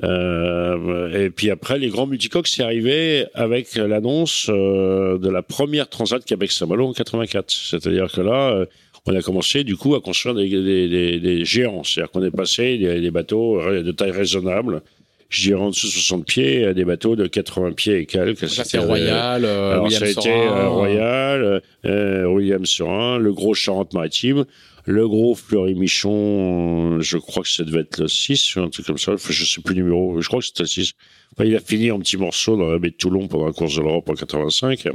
Euh, 0.04 1.24
et 1.24 1.30
puis 1.30 1.50
après, 1.50 1.78
les 1.78 1.88
grands 1.88 2.06
multicoques, 2.06 2.46
c'est 2.46 2.62
arrivé 2.62 3.24
avec 3.32 3.74
l'annonce 3.74 4.48
de 4.48 5.28
la 5.28 5.42
première 5.42 5.88
Transat 5.88 6.22
Québec-Saint-Malo 6.22 6.88
en 6.88 6.92
84. 6.92 7.50
C'est-à-dire 7.50 8.12
que 8.12 8.20
là, 8.20 8.66
on 9.08 9.16
a 9.16 9.22
commencé 9.22 9.64
du 9.64 9.76
coup 9.76 9.94
à 9.94 10.00
construire 10.00 10.34
des, 10.34 10.48
des, 10.48 11.18
des, 11.18 11.44
géants. 11.44 11.82
C'est-à-dire 11.82 12.10
qu'on 12.10 12.22
est 12.22 12.30
passé 12.30 12.76
des, 12.76 13.00
des, 13.00 13.10
bateaux 13.10 13.60
de 13.60 13.90
taille 13.92 14.10
raisonnable, 14.10 14.82
je 15.28 15.48
dirais 15.48 15.60
en 15.60 15.70
dessous 15.70 15.86
de 15.86 15.92
60 15.92 16.26
pieds, 16.26 16.64
à 16.66 16.74
des 16.74 16.84
bateaux 16.84 17.16
de 17.16 17.26
80 17.26 17.72
pieds 17.72 17.98
et 17.98 18.06
quelques. 18.06 18.48
Ça, 18.48 18.64
c'est 18.64 18.78
Royal, 18.78 19.44
euh, 19.44 19.72
alors, 19.72 19.84
William 19.84 20.00
ça 20.00 20.06
a 20.06 20.08
été 20.08 20.30
euh, 20.30 20.68
Royal, 20.68 21.62
euh, 21.84 22.26
William 22.26 22.64
Sorin, 22.64 23.18
le 23.18 23.32
gros 23.32 23.54
Charente-Maritime, 23.54 24.44
le 24.84 25.08
gros 25.08 25.34
Fleury-Michon, 25.34 27.00
je 27.00 27.18
crois 27.18 27.42
que 27.42 27.50
ça 27.50 27.64
devait 27.64 27.80
être 27.80 28.00
le 28.00 28.08
6, 28.08 28.56
un 28.56 28.68
truc 28.68 28.86
comme 28.86 28.98
ça, 28.98 29.12
je 29.16 29.44
sais 29.44 29.60
plus 29.60 29.74
le 29.74 29.82
numéro, 29.82 30.20
je 30.20 30.28
crois 30.28 30.40
que 30.40 30.46
c'était 30.46 30.62
le 30.62 30.68
6. 30.68 30.92
Enfin, 31.36 31.46
il 31.46 31.54
a 31.54 31.60
fini 31.60 31.90
en 31.90 31.98
petits 31.98 32.16
morceaux 32.16 32.56
dans 32.56 32.70
la 32.70 32.78
baie 32.78 32.90
de 32.90 32.96
Toulon 32.96 33.28
pendant 33.28 33.46
la 33.46 33.52
course 33.52 33.76
de 33.76 33.82
l'Europe 33.82 34.08
en 34.08 34.14
85. 34.14 34.88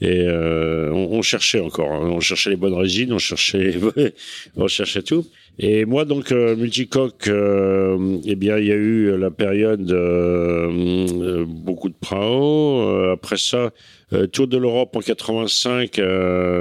Et 0.00 0.24
euh, 0.26 0.90
on, 0.92 1.18
on, 1.18 1.22
cherchait 1.22 1.60
encore, 1.60 1.92
hein. 1.92 2.10
on 2.10 2.20
cherchait 2.20 2.50
les 2.50 2.56
bonnes 2.56 2.74
résines, 2.74 3.12
on 3.12 3.18
cherchait, 3.18 3.74
on 4.56 4.68
cherchait 4.68 5.02
tout. 5.02 5.24
Et 5.58 5.84
moi 5.84 6.04
donc 6.04 6.32
euh, 6.32 6.56
multicoque, 6.56 7.28
euh, 7.28 8.18
eh 8.26 8.34
bien 8.34 8.58
il 8.58 8.66
y 8.66 8.72
a 8.72 8.74
eu 8.74 9.16
la 9.16 9.30
période 9.30 9.88
euh, 9.92 11.44
beaucoup 11.46 11.88
de 11.88 11.94
Prao. 11.94 13.08
après 13.12 13.36
ça, 13.36 13.70
Tour 14.32 14.48
de 14.48 14.56
l'Europe 14.56 14.96
en 14.96 15.00
85 15.00 16.00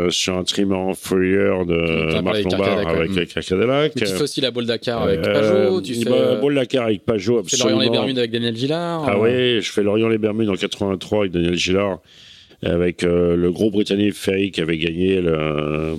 sur 0.09 0.37
un 0.37 0.43
trimaran 0.43 0.93
Fourier 0.93 1.65
de 1.65 2.21
Marc 2.21 2.43
Lombard 2.43 2.87
avec, 2.87 3.33
Cadillac. 3.33 3.95
tu 3.95 4.05
fais 4.05 4.21
aussi 4.21 4.41
la 4.41 4.51
Bolle 4.51 4.67
Dakar 4.67 5.01
avec 5.03 5.21
Pajot. 5.23 5.81
Tu 5.81 5.95
fais 5.95 6.09
la 6.09 6.35
Bolle 6.35 6.55
Dakar 6.55 6.85
avec 6.85 7.03
Pajot. 7.03 7.41
Tu 7.41 7.57
fais 7.57 7.63
l'Orient 7.63 7.79
les 7.79 7.89
Bermudes 7.89 8.19
avec 8.19 8.31
Daniel 8.31 8.55
Gillard. 8.55 9.05
Ah 9.07 9.19
oui, 9.19 9.59
je 9.59 9.71
fais 9.71 9.81
l'Orient 9.81 10.07
les 10.07 10.19
Bermudes 10.19 10.49
en 10.49 10.55
83 10.55 11.19
avec 11.19 11.31
Daniel 11.31 11.55
Gillard 11.55 11.99
avec 12.65 13.03
euh, 13.03 13.35
le 13.35 13.51
gros 13.51 13.71
Britannique 13.71 14.13
Ferry 14.13 14.51
qui 14.51 14.61
avait 14.61 14.77
gagné 14.77 15.21
le, 15.21 15.95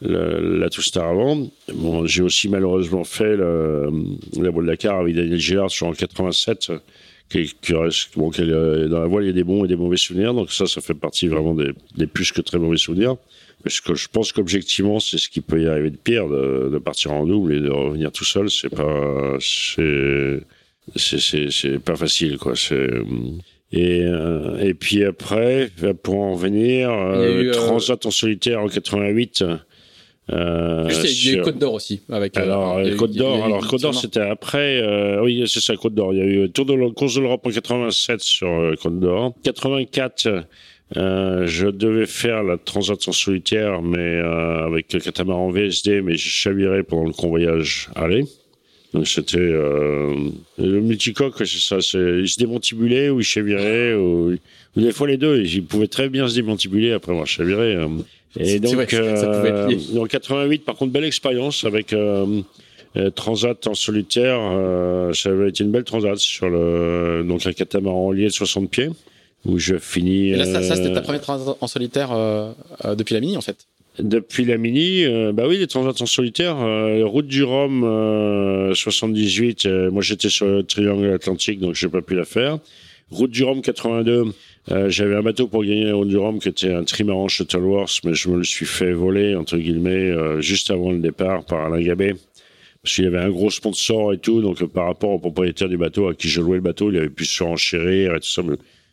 le, 0.00 0.58
la 0.58 0.68
Star 0.70 1.08
avant. 1.08 1.48
Bon, 1.74 2.06
j'ai 2.06 2.22
aussi 2.22 2.48
malheureusement 2.48 3.04
fait 3.04 3.36
le, 3.36 3.90
la 4.36 4.50
de 4.50 4.66
Dakar 4.66 5.00
avec 5.00 5.14
Daniel 5.14 5.38
Gillard 5.38 5.70
sur 5.70 5.86
en 5.86 5.92
87. 5.92 6.72
Qui, 7.28 7.54
reste, 7.74 8.16
bon, 8.16 8.30
qui, 8.30 8.40
dans 8.40 9.00
la 9.00 9.06
voile, 9.06 9.24
il 9.24 9.26
y 9.26 9.30
a 9.30 9.34
des 9.34 9.44
bons 9.44 9.62
et 9.62 9.68
des 9.68 9.76
mauvais 9.76 9.98
souvenirs. 9.98 10.32
Donc 10.32 10.50
ça, 10.50 10.66
ça 10.66 10.80
fait 10.80 10.94
partie 10.94 11.28
vraiment 11.28 11.54
des, 11.54 12.06
plus 12.06 12.32
que 12.32 12.40
très 12.40 12.58
mauvais 12.58 12.78
souvenirs. 12.78 13.16
Parce 13.62 13.82
que 13.82 13.94
je 13.94 14.08
pense 14.08 14.32
qu'objectivement, 14.32 14.98
c'est 14.98 15.18
ce 15.18 15.28
qui 15.28 15.42
peut 15.42 15.60
y 15.60 15.66
arriver 15.66 15.90
de 15.90 15.96
pire, 15.96 16.26
de, 16.26 16.70
de, 16.72 16.78
partir 16.78 17.12
en 17.12 17.26
double 17.26 17.52
et 17.54 17.60
de 17.60 17.68
revenir 17.68 18.12
tout 18.12 18.24
seul. 18.24 18.48
C'est 18.48 18.70
pas, 18.70 19.36
c'est, 19.40 20.40
c'est 20.96 21.78
pas 21.80 21.96
facile, 21.96 22.38
quoi. 22.38 22.54
C'est, 22.56 22.88
et, 23.70 24.02
euh, 24.02 24.58
et 24.60 24.74
puis 24.74 25.04
après, 25.04 25.70
pour 26.02 26.20
en 26.20 26.34
venir, 26.34 26.90
euh, 26.90 27.42
eu, 27.42 27.48
euh, 27.48 27.52
Transat 27.52 28.06
en 28.06 28.10
solitaire 28.10 28.62
en 28.62 28.68
88. 28.68 29.44
Euh, 30.30 30.88
il 30.90 31.32
y 31.32 31.36
a 31.36 31.38
eu 31.38 31.42
Côte 31.42 31.58
d'Or 31.58 31.74
aussi. 31.74 32.02
Avec, 32.10 32.36
alors, 32.36 32.80
Côte 32.98 33.12
d'Or, 33.12 33.44
alors 33.44 33.66
Côte 33.66 33.82
d'Or 33.82 33.94
c'était 33.94 34.20
après. 34.20 34.80
Euh, 34.80 35.22
oui, 35.22 35.44
c'est 35.46 35.60
ça, 35.60 35.76
Côte 35.76 35.94
d'Or. 35.94 36.14
Il 36.14 36.18
y 36.18 36.22
a 36.22 36.24
eu 36.24 36.50
Tour 36.50 36.64
de 36.64 36.74
la 36.74 36.90
course 36.90 37.14
de 37.14 37.20
l'Europe 37.20 37.46
en 37.46 37.50
87 37.50 38.20
sur 38.20 38.74
Côte 38.82 39.00
d'Or. 39.00 39.34
84, 39.42 40.44
euh, 40.96 41.46
je 41.46 41.68
devais 41.68 42.06
faire 42.06 42.42
la 42.42 42.56
Transat 42.56 43.06
en 43.06 43.12
solitaire, 43.12 43.82
mais 43.82 44.18
avec 44.18 44.92
le 44.94 45.00
catamaran 45.00 45.50
VSD, 45.50 46.00
mais 46.00 46.16
j'ai 46.16 46.30
chaviré 46.30 46.82
pendant 46.82 47.04
le 47.04 47.12
convoyage 47.12 47.90
aller. 47.94 48.24
Donc 48.94 49.06
c'était 49.06 49.36
euh, 49.38 50.30
le 50.56 50.80
multicoque, 50.80 51.34
c'est 51.38 51.58
ça. 51.58 51.76
Il 51.76 52.28
se 52.28 52.38
démantibulait 52.38 53.10
ou 53.10 53.20
il 53.20 53.24
chavirait 53.24 53.94
ou, 53.94 54.32
ou, 54.76 54.80
des 54.80 54.92
fois 54.92 55.06
les 55.06 55.18
deux. 55.18 55.44
Il 55.44 55.64
pouvait 55.64 55.88
très 55.88 56.08
bien 56.08 56.26
se 56.26 56.34
démantibuler 56.34 56.92
après 56.92 57.12
avoir 57.12 57.26
chaviré. 57.26 57.74
Hein. 57.74 57.98
Et 58.38 58.60
donc, 58.60 58.74
vrai, 58.74 58.86
euh, 58.92 59.78
en 59.98 60.04
88, 60.04 60.64
par 60.64 60.76
contre, 60.76 60.92
belle 60.92 61.04
expérience 61.04 61.64
avec 61.64 61.92
euh, 61.92 62.42
euh, 62.96 63.10
Transat 63.10 63.66
en 63.66 63.74
solitaire. 63.74 64.38
Euh, 64.40 65.12
ça 65.12 65.30
avait 65.30 65.48
été 65.48 65.64
une 65.64 65.70
belle 65.70 65.84
Transat 65.84 66.16
sur 66.18 66.48
le 66.48 67.24
donc 67.26 67.46
un 67.46 67.52
catamaran 67.52 68.12
lié 68.12 68.24
de 68.24 68.32
60 68.32 68.70
pieds 68.70 68.90
où 69.44 69.58
je 69.58 69.76
finis. 69.76 70.28
Et 70.28 70.36
là, 70.36 70.44
ça, 70.44 70.62
ça 70.62 70.76
c'était 70.76 70.92
ta 70.92 71.00
première 71.00 71.20
Transat 71.20 71.56
en 71.60 71.66
solitaire 71.66 72.10
depuis 72.96 73.14
la 73.14 73.20
mini 73.20 73.36
en 73.36 73.42
fait? 73.42 73.56
Depuis 73.98 74.44
la 74.44 74.58
Mini, 74.58 75.04
euh, 75.04 75.32
bah 75.32 75.44
oui, 75.48 75.58
les 75.58 75.66
transats 75.66 76.02
en 76.02 76.06
solitaire. 76.06 76.56
Euh, 76.60 77.04
route 77.04 77.26
du 77.26 77.42
Rhum 77.42 77.82
euh, 77.82 78.72
78, 78.72 79.66
euh, 79.66 79.90
moi 79.90 80.02
j'étais 80.02 80.28
sur 80.28 80.46
le 80.46 80.62
triangle 80.62 81.10
atlantique, 81.10 81.58
donc 81.58 81.74
j'ai 81.74 81.88
pas 81.88 82.00
pu 82.00 82.14
la 82.14 82.24
faire. 82.24 82.58
Route 83.10 83.30
du 83.30 83.42
Rhum 83.42 83.60
82, 83.60 84.26
j'avais 84.88 85.16
un 85.16 85.22
bateau 85.22 85.48
pour 85.48 85.64
gagner 85.64 85.84
la 85.84 85.94
route 85.94 86.08
du 86.08 86.16
Rhum 86.16 86.38
qui 86.38 86.48
était 86.48 86.72
un 86.72 86.84
trimaran 86.84 87.26
Shuttleworth, 87.26 88.00
mais 88.04 88.14
je 88.14 88.28
me 88.28 88.36
le 88.36 88.44
suis 88.44 88.66
fait 88.66 88.92
voler, 88.92 89.34
entre 89.34 89.56
guillemets, 89.56 90.12
juste 90.42 90.70
avant 90.70 90.92
le 90.92 90.98
départ 90.98 91.44
par 91.46 91.64
Alain 91.64 91.80
Gabet. 91.80 92.14
Parce 92.82 92.94
qu'il 92.94 93.04
y 93.04 93.06
avait 93.06 93.18
un 93.18 93.30
gros 93.30 93.48
sponsor 93.48 94.12
et 94.12 94.18
tout, 94.18 94.42
donc 94.42 94.62
par 94.66 94.84
rapport 94.84 95.10
au 95.10 95.18
propriétaire 95.18 95.70
du 95.70 95.78
bateau 95.78 96.08
à 96.08 96.14
qui 96.14 96.28
je 96.28 96.42
louais 96.42 96.56
le 96.58 96.62
bateau, 96.62 96.90
il 96.90 96.98
avait 96.98 97.08
pu 97.08 97.24
se 97.24 97.42
renchérir 97.42 98.14
et 98.14 98.20
tout 98.20 98.28
ça. 98.28 98.42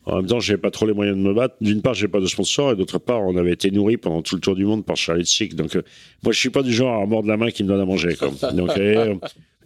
En 0.06 0.16
même 0.16 0.26
temps, 0.26 0.38
j'avais 0.38 0.60
pas 0.60 0.70
trop 0.70 0.86
les 0.86 0.92
moyens 0.92 1.18
de 1.18 1.22
me 1.22 1.34
battre. 1.34 1.56
D'une 1.60 1.82
part, 1.82 1.94
j'ai 1.94 2.06
pas 2.06 2.20
de 2.20 2.26
sponsor, 2.26 2.70
et 2.70 2.76
d'autre 2.76 2.98
part, 2.98 3.22
on 3.22 3.36
avait 3.36 3.52
été 3.52 3.72
nourri 3.72 3.96
pendant 3.96 4.22
tout 4.22 4.36
le 4.36 4.40
tour 4.40 4.54
du 4.54 4.64
monde 4.64 4.84
par 4.86 4.96
Charlie 4.96 5.26
Sick. 5.26 5.56
Donc, 5.56 5.74
euh, 5.74 5.82
moi, 6.22 6.32
je 6.32 6.38
suis 6.38 6.50
pas 6.50 6.62
du 6.62 6.72
genre 6.72 7.02
à 7.02 7.06
mordre 7.06 7.28
la 7.28 7.36
main 7.36 7.50
qui 7.50 7.64
me 7.64 7.68
donne 7.68 7.80
à 7.80 7.84
manger. 7.84 8.14
Quoi. 8.14 8.30
Donc, 8.52 8.70
et, 8.76 8.96
euh, 8.96 9.14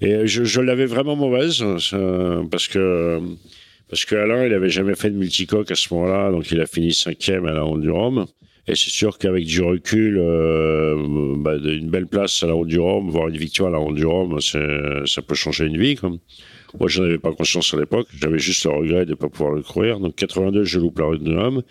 et 0.00 0.26
je, 0.26 0.44
je 0.44 0.60
l'avais 0.62 0.86
vraiment 0.86 1.14
mauvaise 1.14 1.62
euh, 1.92 2.42
parce 2.50 2.68
que 2.68 3.20
parce 3.90 4.04
que 4.04 4.14
Alain, 4.14 4.46
il 4.46 4.54
avait 4.54 4.70
jamais 4.70 4.94
fait 4.94 5.10
de 5.10 5.16
multicoque 5.16 5.70
à 5.72 5.74
ce 5.74 5.92
moment-là, 5.92 6.30
donc 6.30 6.50
il 6.52 6.60
a 6.60 6.66
fini 6.66 6.94
cinquième 6.94 7.44
à 7.46 7.52
la 7.52 7.62
Ronde 7.62 7.82
du 7.82 7.90
Rhum. 7.90 8.24
Et 8.68 8.76
c'est 8.76 8.90
sûr 8.90 9.18
qu'avec 9.18 9.44
du 9.44 9.62
recul, 9.62 10.16
euh, 10.18 11.34
bah, 11.38 11.56
une 11.56 11.90
belle 11.90 12.06
place 12.06 12.42
à 12.44 12.46
la 12.46 12.52
Route 12.52 12.68
du 12.68 12.78
Rhum, 12.78 13.10
voire 13.10 13.28
une 13.28 13.36
victoire 13.36 13.68
à 13.68 13.72
la 13.72 13.78
Route 13.78 13.96
du 13.96 14.06
Rhum, 14.06 14.40
ça 14.40 15.22
peut 15.22 15.34
changer 15.34 15.66
une 15.66 15.76
vie. 15.76 15.96
Quoi. 15.96 16.12
Moi, 16.78 16.88
je 16.88 17.02
avais 17.02 17.18
pas 17.18 17.32
conscience 17.32 17.74
à 17.74 17.78
l'époque. 17.78 18.06
J'avais 18.20 18.38
juste 18.38 18.64
le 18.64 18.70
regret 18.70 19.04
de 19.04 19.10
ne 19.10 19.16
pas 19.16 19.28
pouvoir 19.28 19.52
le 19.52 19.62
courir. 19.62 19.98
Donc, 19.98 20.14
82, 20.14 20.64
je 20.64 20.78
loupe 20.78 20.98
la 20.98 21.06
Route 21.06 21.22
du 21.22 21.36
Rhum. 21.36 21.62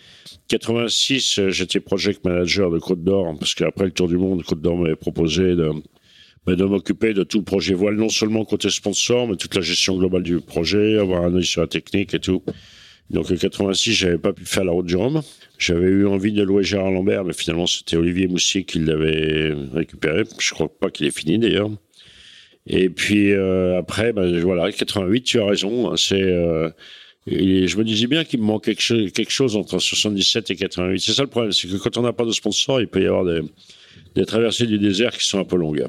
86, 0.50 1.42
j'étais 1.50 1.80
project 1.80 2.26
manager 2.26 2.70
de 2.70 2.80
Côte 2.80 3.04
d'Or, 3.04 3.34
parce 3.40 3.54
qu'après 3.56 3.86
le 3.86 3.92
Tour 3.92 4.08
du 4.08 4.18
Monde, 4.18 4.44
Côte 4.44 4.62
d'Or 4.62 4.78
m'avait 4.78 4.96
proposé 4.96 5.56
de, 5.56 5.72
bah, 6.46 6.56
de 6.56 6.66
m'occuper 6.66 7.14
de 7.14 7.24
tout 7.24 7.40
le 7.40 7.44
projet 7.44 7.74
voile, 7.74 7.96
non 7.96 8.10
seulement 8.10 8.44
côté 8.46 8.70
sponsor, 8.70 9.28
mais 9.28 9.36
toute 9.36 9.56
la 9.56 9.62
gestion 9.62 9.98
globale 9.98 10.24
du 10.24 10.40
projet, 10.40 10.98
avoir 10.98 11.24
un 11.24 11.36
œil 11.36 11.46
sur 11.46 11.62
la 11.62 11.68
technique 11.68 12.14
et 12.14 12.20
tout. 12.20 12.44
Donc 13.10 13.32
en 13.32 13.36
86, 13.36 13.94
j'avais 13.94 14.18
pas 14.18 14.34
pu 14.34 14.46
faire 14.46 14.64
la 14.64 14.72
route 14.72 14.86
du 14.86 14.96
Rhum. 14.96 15.22
J'avais 15.58 15.88
eu 15.88 16.06
envie 16.06 16.32
de 16.32 16.44
louer 16.44 16.64
Gérard 16.64 16.92
Lambert, 16.92 17.24
mais 17.24 17.34
finalement 17.34 17.66
c'était 17.66 17.98
Olivier 17.98 18.28
Moussier 18.28 18.64
qui 18.64 18.80
l'avait 18.80 19.54
récupéré. 19.74 20.24
Je 20.40 20.54
crois 20.54 20.70
pas 20.70 20.90
qu'il 20.92 21.08
est 21.08 21.18
fini 21.18 21.40
d'ailleurs. 21.40 21.72
Et 22.70 22.90
puis 22.90 23.32
euh, 23.32 23.78
après, 23.80 24.14
ben, 24.14 24.40
voilà, 24.42 24.72
88, 24.72 25.24
tu 25.24 25.40
as 25.40 25.46
raison. 25.46 25.92
Hein, 25.92 25.96
c'est 25.98 26.22
euh, 26.22 26.70
je 27.28 27.78
me 27.78 27.84
disais 27.84 28.08
bien 28.08 28.24
qu'il 28.24 28.40
me 28.40 28.46
manquait 28.46 28.76
quelque 28.76 29.32
chose 29.32 29.56
entre 29.56 29.80
77 29.80 30.52
et 30.52 30.56
88. 30.56 31.00
C'est 31.00 31.14
ça 31.14 31.24
le 31.24 31.30
problème, 31.30 31.52
c'est 31.52 31.68
que 31.68 31.78
quand 31.78 31.98
on 31.98 32.02
n'a 32.02 32.14
pas 32.14 32.26
de 32.26 32.32
sponsor, 32.32 32.82
il 32.82 32.88
peut 32.88 33.02
y 33.02 33.08
avoir 33.08 33.26
des, 33.26 34.26
traversées 34.26 34.66
du 34.66 34.80
désert 34.80 35.18
qui 35.18 35.26
sont 35.26 35.40
un 35.40 35.46
peu 35.46 35.58
longues 35.58 35.86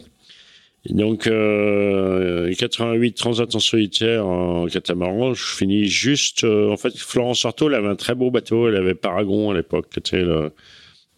donc, 0.88 1.26
euh, 1.26 2.52
88 2.54 3.12
Transat 3.12 3.54
en 3.54 3.60
solitaire 3.60 4.26
en 4.26 4.66
catamaran, 4.66 5.34
je 5.34 5.44
finis 5.44 5.84
juste. 5.84 6.44
Euh, 6.44 6.70
en 6.70 6.78
fait, 6.78 6.96
Florence 6.96 7.44
Artaud, 7.44 7.68
elle 7.68 7.74
avait 7.74 7.88
un 7.88 7.96
très 7.96 8.14
beau 8.14 8.30
bateau. 8.30 8.66
Elle 8.66 8.76
avait 8.76 8.94
Paragon 8.94 9.50
à 9.50 9.54
l'époque, 9.54 9.90
qui 9.90 9.98
était 9.98 10.22
le, 10.22 10.52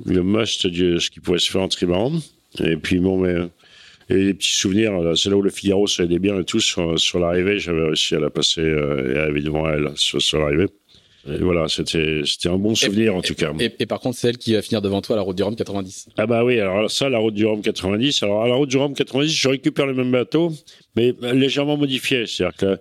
le 0.04 0.22
must 0.24 0.66
de 0.66 0.98
ce 0.98 1.10
qui 1.10 1.20
pouvait 1.20 1.38
se 1.38 1.50
faire 1.50 1.62
en 1.62 1.68
trimaran. 1.68 2.12
Et 2.58 2.76
puis, 2.76 2.98
bon, 2.98 3.18
mais. 3.18 3.36
Et 4.08 4.24
des 4.24 4.34
petits 4.34 4.54
souvenirs, 4.54 4.92
c'est 5.16 5.30
là 5.30 5.36
où 5.36 5.42
le 5.42 5.50
Figaro 5.50 5.86
se 5.86 6.02
bien 6.02 6.38
et 6.38 6.44
tout. 6.44 6.60
Sur, 6.60 6.98
sur 6.98 7.18
l'arrivée, 7.18 7.58
j'avais 7.58 7.84
réussi 7.84 8.14
à 8.14 8.20
la 8.20 8.30
passer 8.30 8.60
euh, 8.60 9.14
et 9.14 9.18
à 9.18 9.22
arriver 9.22 9.42
devant 9.42 9.68
elle 9.68 9.92
sur 9.94 10.38
l'arrivée. 10.38 10.68
Et 11.28 11.38
voilà, 11.38 11.66
c'était 11.68 12.22
un 12.46 12.58
bon 12.58 12.74
souvenir 12.74 13.14
en 13.14 13.22
tout 13.22 13.34
cas. 13.34 13.52
Et, 13.60 13.86
par 13.86 14.00
contre, 14.00 14.18
c'est 14.18 14.28
elle 14.28 14.38
qui 14.38 14.54
va 14.54 14.62
finir 14.62 14.82
devant 14.82 15.00
toi 15.00 15.14
à 15.14 15.18
la 15.18 15.22
route 15.22 15.36
du 15.36 15.42
Rhum 15.42 15.54
90. 15.54 16.08
Ah 16.16 16.26
bah 16.26 16.44
oui, 16.44 16.58
alors 16.58 16.90
ça, 16.90 17.08
la 17.08 17.18
route 17.18 17.34
du 17.34 17.46
Rhum 17.46 17.62
90. 17.62 18.22
Alors 18.24 18.42
à 18.42 18.48
la 18.48 18.54
route 18.54 18.68
du 18.68 18.76
Rhum 18.76 18.94
90, 18.94 19.32
je 19.32 19.48
récupère 19.48 19.86
le 19.86 19.94
même 19.94 20.10
bateau, 20.10 20.52
mais 20.96 21.14
légèrement 21.32 21.76
modifié. 21.76 22.26
C'est-à-dire 22.26 22.56
que 22.56 22.78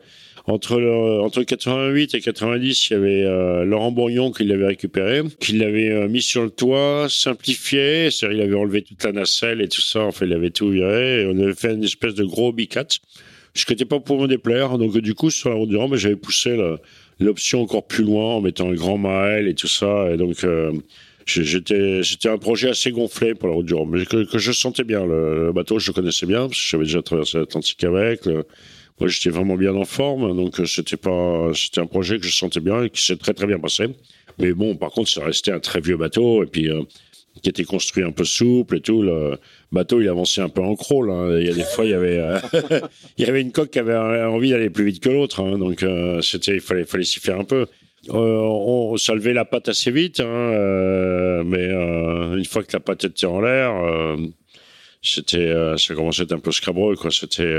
entre 0.47 0.79
le, 0.79 1.21
entre 1.21 1.43
88 1.43 2.15
et 2.15 2.21
90, 2.21 2.89
il 2.89 2.93
y 2.93 2.95
avait 2.95 3.23
euh, 3.23 3.63
Laurent 3.63 3.91
Bourgnon 3.91 4.31
qui 4.31 4.43
l'avait 4.43 4.67
récupéré, 4.67 5.21
qui 5.39 5.53
l'avait 5.53 5.91
euh, 5.91 6.07
mis 6.07 6.21
sur 6.21 6.43
le 6.43 6.49
toit, 6.49 7.07
simplifié, 7.09 8.09
c'est-à-dire 8.09 8.39
il 8.39 8.41
avait 8.41 8.55
enlevé 8.55 8.81
toute 8.81 9.03
la 9.03 9.11
nacelle 9.11 9.61
et 9.61 9.67
tout 9.67 9.81
ça, 9.81 10.01
enfin 10.01 10.25
il 10.25 10.33
avait 10.33 10.49
tout 10.49 10.69
viré, 10.69 11.21
et 11.21 11.25
on 11.27 11.39
avait 11.39 11.53
fait 11.53 11.73
une 11.73 11.83
espèce 11.83 12.15
de 12.15 12.23
gros 12.23 12.51
bicat, 12.51 12.87
ce 13.53 13.65
qui 13.65 13.73
n'était 13.73 13.85
pas 13.85 13.99
pour 13.99 14.19
me 14.19 14.27
déplaire, 14.27 14.79
donc 14.79 14.97
du 14.97 15.13
coup 15.13 15.29
sur 15.29 15.49
la 15.49 15.55
route 15.55 15.69
du 15.69 15.77
Rhum, 15.77 15.95
j'avais 15.95 16.15
poussé 16.15 16.55
le, 16.57 16.79
l'option 17.22 17.61
encore 17.61 17.86
plus 17.86 18.03
loin 18.03 18.36
en 18.36 18.41
mettant 18.41 18.69
un 18.69 18.74
grand 18.74 18.97
maël 18.97 19.47
et 19.47 19.53
tout 19.53 19.67
ça. 19.67 20.11
Et 20.11 20.17
donc, 20.17 20.43
euh, 20.43 20.74
j'étais, 21.26 22.01
c'était 22.03 22.30
un 22.30 22.38
projet 22.38 22.69
assez 22.69 22.91
gonflé 22.91 23.36
pour 23.36 23.47
la 23.47 23.55
route 23.55 23.65
du 23.65 23.74
Rhum, 23.74 23.89
mais 23.91 24.05
que, 24.05 24.38
je 24.38 24.51
sentais 24.51 24.84
bien. 24.84 25.05
Le, 25.05 25.51
bateau, 25.53 25.80
je 25.80 25.91
le 25.91 25.93
connaissais 25.93 26.26
bien, 26.26 26.47
parce 26.47 26.59
que 26.59 26.67
j'avais 26.69 26.86
déjà 26.86 27.01
traversé 27.01 27.38
l'Atlantique 27.38 27.84
avec. 27.84 28.26
moi, 28.26 29.07
j'étais 29.07 29.30
vraiment 29.30 29.55
bien 29.55 29.76
en 29.76 29.86
forme, 29.86 30.36
donc 30.36 30.59
euh, 30.59 30.65
c'était 30.65 30.97
pas, 30.97 31.51
c'était 31.53 31.82
un 31.82 31.88
projet 31.88 32.19
que 32.19 32.26
je 32.26 32.36
sentais 32.36 32.59
bien 32.59 32.84
et 32.84 32.89
qui 32.89 33.03
s'est 33.03 33.17
très 33.17 33.34
très 33.34 33.47
bien 33.47 33.59
passé. 33.59 33.86
Mais 34.39 34.53
bon, 34.53 34.76
par 34.76 34.91
contre, 34.91 35.09
ça 35.09 35.24
restait 35.24 35.51
un 35.51 35.59
très 35.59 35.82
vieux 35.82 35.97
bateau 35.97 36.43
et 36.43 36.47
puis 36.47 36.69
euh, 36.69 36.82
qui 37.41 37.49
était 37.49 37.63
construit 37.63 38.03
un 38.03 38.11
peu 38.11 38.23
souple 38.23 38.77
et 38.77 38.82
tout. 38.82 39.01
Le 39.01 39.38
bateau, 39.71 40.01
il 40.01 40.09
avançait 40.09 40.41
un 40.41 40.49
peu 40.49 40.61
en 40.61 40.75
crawl. 40.75 41.09
Hein. 41.09 41.38
Il 41.39 41.47
y 41.47 41.49
a 41.49 41.53
des 41.53 41.63
fois, 41.63 41.86
il 41.86 41.91
y 41.91 41.93
avait, 41.93 42.19
euh, 42.19 42.39
il 43.17 43.25
y 43.25 43.29
avait 43.29 43.41
une 43.41 43.51
coque 43.51 43.71
qui 43.71 43.79
avait 43.79 43.95
envie 43.95 44.51
d'aller 44.51 44.69
plus 44.69 44.86
vite 44.86 45.01
que 45.01 45.09
l'autre. 45.09 45.41
Hein. 45.41 45.57
Donc, 45.57 45.84
euh, 45.84 46.21
c'était, 46.21 46.55
il 46.55 46.61
fallait, 46.61 46.86
fallait 46.86 47.03
s'y 47.03 47.19
faire 47.19 47.39
un 47.39 47.45
peu. 47.45 47.67
Euh, 48.09 48.39
on, 48.41 48.97
ça 48.97 49.13
levait 49.13 49.34
la 49.34 49.45
patte 49.45 49.69
assez 49.69 49.91
vite, 49.91 50.19
hein, 50.19 51.43
mais 51.45 51.65
une 51.65 52.45
fois 52.45 52.63
que 52.63 52.73
la 52.73 52.79
patte 52.79 53.05
était 53.05 53.27
en 53.27 53.41
l'air, 53.41 53.73
c'était, 55.03 55.53
ça 55.77 55.93
commençait 55.93 56.21
à 56.21 56.25
être 56.25 56.34
un 56.34 56.39
peu 56.39 56.51
scabreux, 56.51 56.95
quoi. 56.95 57.11
C'était, 57.11 57.55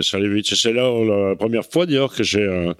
ça 0.00 0.16
allait 0.16 0.28
vite. 0.30 0.46
C'est 0.46 0.72
la 0.72 1.36
première 1.36 1.66
fois 1.66 1.84
d'ailleurs 1.84 2.14
que 2.14 2.22
j'ai, 2.22 2.72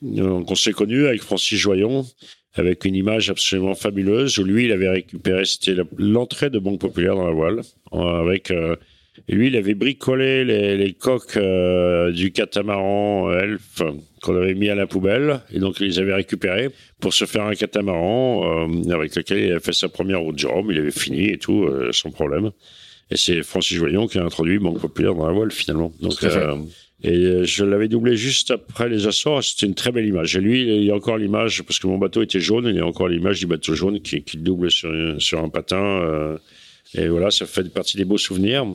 qu'on 0.00 0.54
s'est 0.54 0.72
connu 0.72 1.06
avec 1.06 1.22
Francis 1.22 1.58
Joyon 1.58 2.06
avec 2.54 2.84
une 2.84 2.94
image 2.94 3.30
absolument 3.30 3.74
fabuleuse 3.74 4.38
où 4.38 4.44
lui, 4.44 4.64
il 4.64 4.72
avait 4.72 4.88
récupéré, 4.88 5.44
c'était 5.44 5.76
l'entrée 5.96 6.50
de 6.50 6.58
Banque 6.58 6.80
Populaire 6.80 7.14
dans 7.14 7.26
la 7.26 7.32
voile, 7.32 7.60
avec 7.92 8.50
euh, 8.50 8.76
lui, 9.28 9.48
il 9.48 9.56
avait 9.56 9.74
bricolé 9.74 10.44
les, 10.44 10.76
les 10.76 10.92
coques 10.92 11.36
euh, 11.36 12.10
du 12.10 12.32
catamaran 12.32 13.32
Elf 13.32 13.82
qu'on 14.22 14.36
avait 14.36 14.54
mis 14.54 14.68
à 14.68 14.74
la 14.74 14.86
poubelle, 14.86 15.40
et 15.52 15.60
donc 15.60 15.80
il 15.80 15.86
les 15.86 15.98
avait 15.98 16.14
récupérés 16.14 16.70
pour 17.00 17.14
se 17.14 17.24
faire 17.24 17.44
un 17.44 17.54
catamaran 17.54 18.68
euh, 18.68 18.92
avec 18.92 19.14
lequel 19.14 19.38
il 19.38 19.50
avait 19.52 19.60
fait 19.60 19.72
sa 19.72 19.88
première 19.88 20.20
route 20.20 20.38
de 20.38 20.46
Rome, 20.46 20.70
il 20.72 20.78
avait 20.78 20.90
fini 20.90 21.28
et 21.30 21.38
tout, 21.38 21.68
sans 21.92 22.10
problème. 22.10 22.50
Et 23.12 23.16
c'est 23.16 23.42
Francis 23.42 23.76
Joyon 23.76 24.06
qui 24.06 24.18
a 24.18 24.24
introduit 24.24 24.58
Banque 24.58 24.80
Populaire 24.80 25.14
dans 25.14 25.26
la 25.26 25.32
voile 25.32 25.50
finalement. 25.50 25.92
Donc, 26.00 26.14
et 27.02 27.12
euh, 27.12 27.44
je 27.44 27.64
l'avais 27.64 27.88
doublé 27.88 28.16
juste 28.16 28.50
après 28.50 28.88
les 28.88 29.06
Açores. 29.06 29.42
C'était 29.42 29.66
une 29.66 29.74
très 29.74 29.90
belle 29.90 30.06
image. 30.06 30.36
Et 30.36 30.40
lui, 30.40 30.62
il 30.62 30.84
y 30.84 30.90
a 30.90 30.94
encore 30.94 31.16
l'image, 31.16 31.62
parce 31.62 31.78
que 31.78 31.86
mon 31.86 31.98
bateau 31.98 32.22
était 32.22 32.40
jaune, 32.40 32.66
il 32.66 32.76
y 32.76 32.80
a 32.80 32.86
encore 32.86 33.08
l'image 33.08 33.40
du 33.40 33.46
bateau 33.46 33.74
jaune 33.74 34.00
qui, 34.00 34.22
qui 34.22 34.36
double 34.36 34.70
sur, 34.70 34.90
sur 35.18 35.42
un 35.42 35.48
patin. 35.48 35.82
Euh, 35.82 36.36
et 36.94 37.08
voilà, 37.08 37.30
ça 37.30 37.46
fait 37.46 37.72
partie 37.72 37.96
des 37.96 38.04
beaux 38.04 38.18
souvenirs. 38.18 38.66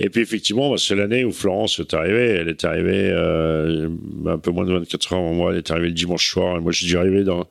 Et 0.00 0.10
puis 0.10 0.22
effectivement, 0.22 0.70
bah, 0.70 0.76
c'est 0.78 0.96
l'année 0.96 1.24
où 1.24 1.30
Florence 1.30 1.78
est 1.78 1.94
arrivée. 1.94 2.26
Elle 2.26 2.48
est 2.48 2.64
arrivée 2.64 3.10
euh, 3.10 3.88
un 4.26 4.38
peu 4.38 4.50
moins 4.50 4.64
de 4.64 4.72
24 4.72 5.12
heures 5.12 5.18
avant 5.20 5.34
moi. 5.34 5.52
Elle 5.52 5.58
est 5.58 5.70
arrivée 5.70 5.88
le 5.88 5.94
dimanche 5.94 6.28
soir. 6.28 6.56
Et 6.56 6.60
moi, 6.60 6.72
je 6.72 6.84
suis 6.84 6.96
arrivé 6.96 7.22
dans... 7.22 7.48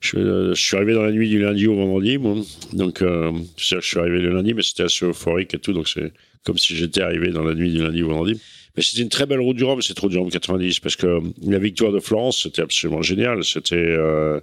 Je, 0.00 0.52
suis 0.54 0.76
arrivé 0.76 0.92
dans 0.92 1.04
la 1.04 1.12
nuit 1.12 1.30
du 1.30 1.40
lundi 1.40 1.66
au 1.66 1.76
vendredi. 1.76 2.18
Moi. 2.18 2.36
Donc, 2.72 3.00
euh, 3.00 3.32
je 3.56 3.78
suis 3.80 3.98
arrivé 3.98 4.18
le 4.18 4.30
lundi, 4.34 4.52
mais 4.52 4.62
c'était 4.62 4.82
assez 4.82 5.06
euphorique 5.06 5.54
et 5.54 5.58
tout. 5.58 5.72
Donc, 5.72 5.88
c'est 5.88 6.12
comme 6.44 6.58
si 6.58 6.76
j'étais 6.76 7.00
arrivé 7.00 7.28
dans 7.28 7.42
la 7.42 7.54
nuit 7.54 7.70
du 7.70 7.78
lundi 7.78 8.02
au 8.02 8.08
vendredi. 8.08 8.38
Mais 8.76 8.82
c'était 8.82 9.02
une 9.02 9.08
très 9.08 9.26
belle 9.26 9.40
route 9.40 9.56
du 9.56 9.64
Rhum, 9.64 9.80
cette 9.82 9.98
route 9.98 10.10
du 10.10 10.18
Rhum 10.18 10.30
90, 10.30 10.80
parce 10.80 10.96
que 10.96 11.20
la 11.42 11.58
victoire 11.58 11.92
de 11.92 12.00
Florence, 12.00 12.42
c'était 12.42 12.62
absolument 12.62 13.02
génial. 13.02 13.44
C'était, 13.44 13.76
euh, 13.76 14.40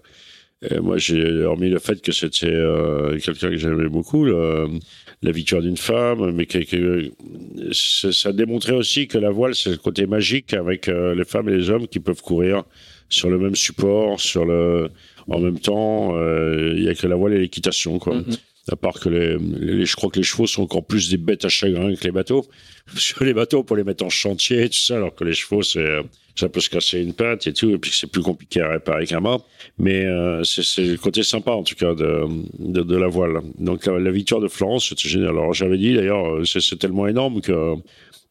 moi, 0.82 0.98
j'ai 0.98 1.44
hormis 1.44 1.70
le 1.70 1.80
fait 1.80 2.02
que 2.02 2.12
c'était 2.12 2.48
euh, 2.48 3.18
quelqu'un 3.20 3.50
que 3.50 3.58
j'aimais 3.58 3.90
beaucoup, 3.90 4.26
la 4.26 5.32
victoire 5.32 5.62
d'une 5.62 5.78
femme, 5.78 6.32
mais 6.32 6.46
que, 6.46 7.12
ça 7.72 8.32
démontrait 8.32 8.74
aussi 8.74 9.08
que 9.08 9.18
la 9.18 9.30
voile, 9.30 9.56
c'est 9.56 9.72
le 9.72 9.78
côté 9.78 10.06
magique 10.08 10.54
avec 10.54 10.88
euh, 10.88 11.14
les 11.14 11.26
femmes 11.26 11.50
et 11.50 11.58
les 11.58 11.70
hommes 11.70 11.88
qui 11.88 12.00
peuvent 12.00 12.22
courir 12.22 12.64
sur 13.10 13.30
le 13.30 13.38
même 13.38 13.56
support, 13.56 14.20
sur 14.20 14.46
le, 14.46 14.90
en 15.28 15.40
même 15.40 15.60
temps, 15.60 16.16
euh, 16.16 16.74
il 16.76 16.84
y 16.84 16.90
a 16.90 16.96
que 16.96 17.08
la 17.08 17.16
voile 17.16 17.34
et 17.34 17.40
l'équitation, 17.40 18.00
quoi. 18.00 18.18
Mm-hmm. 18.18 18.38
À 18.70 18.76
part 18.76 19.00
que 19.00 19.10
les, 19.10 19.38
les, 19.40 19.86
je 19.86 19.96
crois 19.96 20.10
que 20.10 20.20
les 20.20 20.24
chevaux 20.24 20.46
sont 20.46 20.64
encore 20.64 20.86
plus 20.86 21.10
des 21.10 21.18
bêtes 21.18 21.46
à 21.46 21.50
chagrin 21.50 21.96
que 21.96 22.04
les 22.04 22.12
bateaux. 22.12 22.46
Parce 22.86 23.14
que 23.14 23.24
les 23.24 23.34
bateaux, 23.34 23.64
pour 23.64 23.76
les 23.76 23.84
mettre 23.84 24.06
en 24.06 24.10
chantier 24.10 24.64
et 24.64 24.70
tout 24.70 24.78
ça, 24.78 24.98
alors 24.98 25.16
que 25.16 25.24
les 25.24 25.34
chevaux, 25.34 25.64
c'est, 25.64 25.98
ça 26.36 26.48
peut 26.50 26.60
se 26.60 26.70
casser 26.70 27.02
une 27.02 27.14
patte 27.14 27.48
et 27.48 27.54
tout, 27.54 27.70
et 27.72 27.78
puis 27.78 27.92
c'est 27.94 28.08
plus 28.08 28.22
compliqué 28.22 28.62
à 28.62 28.70
réparer 28.70 29.06
qu'un 29.08 29.20
mât. 29.20 29.40
Mais 29.78 30.06
euh, 30.06 30.44
c'est 30.44 30.86
le 30.86 30.98
côté 30.98 31.24
sympa, 31.24 31.52
en 31.52 31.64
tout 31.64 31.76
cas, 31.76 31.94
de, 31.96 32.26
de, 32.60 32.82
de 32.82 32.96
la 32.96 33.08
voile. 33.08 33.42
Donc 33.58 33.88
la, 33.88 34.12
victoire 34.12 34.42
de 34.42 34.48
Florence, 34.48 34.90
c'était 34.90 35.10
génial. 35.10 35.30
Alors 35.30 35.54
j'avais 35.54 35.78
dit, 35.78 35.96
d'ailleurs, 35.96 36.46
c'est 36.46 36.78
tellement 36.78 37.08
énorme 37.08 37.42
que 37.42 37.76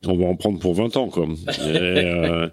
on 0.07 0.16
va 0.16 0.26
en 0.26 0.37
prendre 0.37 0.59
pour 0.59 0.74
20 0.74 0.97
ans, 0.97 1.09
quoi. 1.09 1.26
Et, 1.49 1.76
euh, 1.76 2.49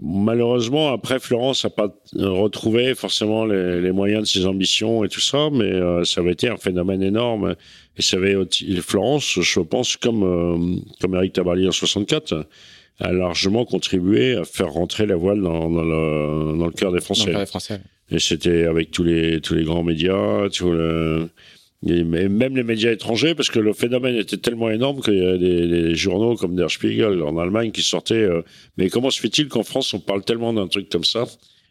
Malheureusement, 0.00 0.92
après, 0.92 1.18
Florence 1.18 1.64
n'a 1.64 1.70
pas 1.70 1.94
retrouvé 2.14 2.94
forcément 2.94 3.44
les, 3.44 3.80
les, 3.80 3.92
moyens 3.92 4.22
de 4.22 4.26
ses 4.26 4.46
ambitions 4.46 5.04
et 5.04 5.08
tout 5.08 5.20
ça, 5.20 5.48
mais 5.52 5.64
euh, 5.64 6.04
ça 6.04 6.20
avait 6.20 6.32
été 6.32 6.48
un 6.48 6.56
phénomène 6.56 7.02
énorme. 7.02 7.56
Et 7.96 8.02
ça 8.02 8.16
avait 8.16 8.36
Florence, 8.80 9.40
je 9.40 9.60
pense, 9.60 9.96
comme 9.96 10.22
euh, 10.22 10.80
comme 11.00 11.14
Eric 11.14 11.34
Tabarly 11.34 11.68
en 11.68 11.72
64, 11.72 12.46
a 13.00 13.12
largement 13.12 13.64
contribué 13.64 14.36
à 14.36 14.44
faire 14.44 14.70
rentrer 14.72 15.06
la 15.06 15.16
voile 15.16 15.42
dans, 15.42 15.70
dans 15.70 15.84
le 15.84 16.58
dans 16.58 16.66
le 16.66 16.72
cœur 16.72 16.92
des 16.92 17.00
Français. 17.00 17.32
Dans 17.32 17.46
Français. 17.46 17.80
Et 18.10 18.18
c'était 18.18 18.64
avec 18.64 18.90
tous 18.90 19.04
les 19.04 19.40
tous 19.40 19.54
les 19.54 19.64
grands 19.64 19.82
médias, 19.82 20.48
tout 20.50 20.70
le 20.70 21.28
et 21.84 22.04
même 22.04 22.56
les 22.56 22.62
médias 22.62 22.92
étrangers, 22.92 23.34
parce 23.34 23.50
que 23.50 23.58
le 23.58 23.72
phénomène 23.72 24.14
était 24.14 24.36
tellement 24.36 24.70
énorme 24.70 25.00
qu'il 25.00 25.18
y 25.18 25.26
a 25.26 25.36
des, 25.36 25.94
journaux 25.96 26.36
comme 26.36 26.54
Der 26.54 26.70
Spiegel 26.70 27.22
en 27.22 27.36
Allemagne 27.38 27.72
qui 27.72 27.82
sortaient. 27.82 28.14
Euh, 28.14 28.42
mais 28.76 28.88
comment 28.88 29.10
se 29.10 29.20
fait-il 29.20 29.48
qu'en 29.48 29.64
France 29.64 29.92
on 29.92 29.98
parle 29.98 30.24
tellement 30.24 30.52
d'un 30.52 30.68
truc 30.68 30.88
comme 30.88 31.04
ça? 31.04 31.24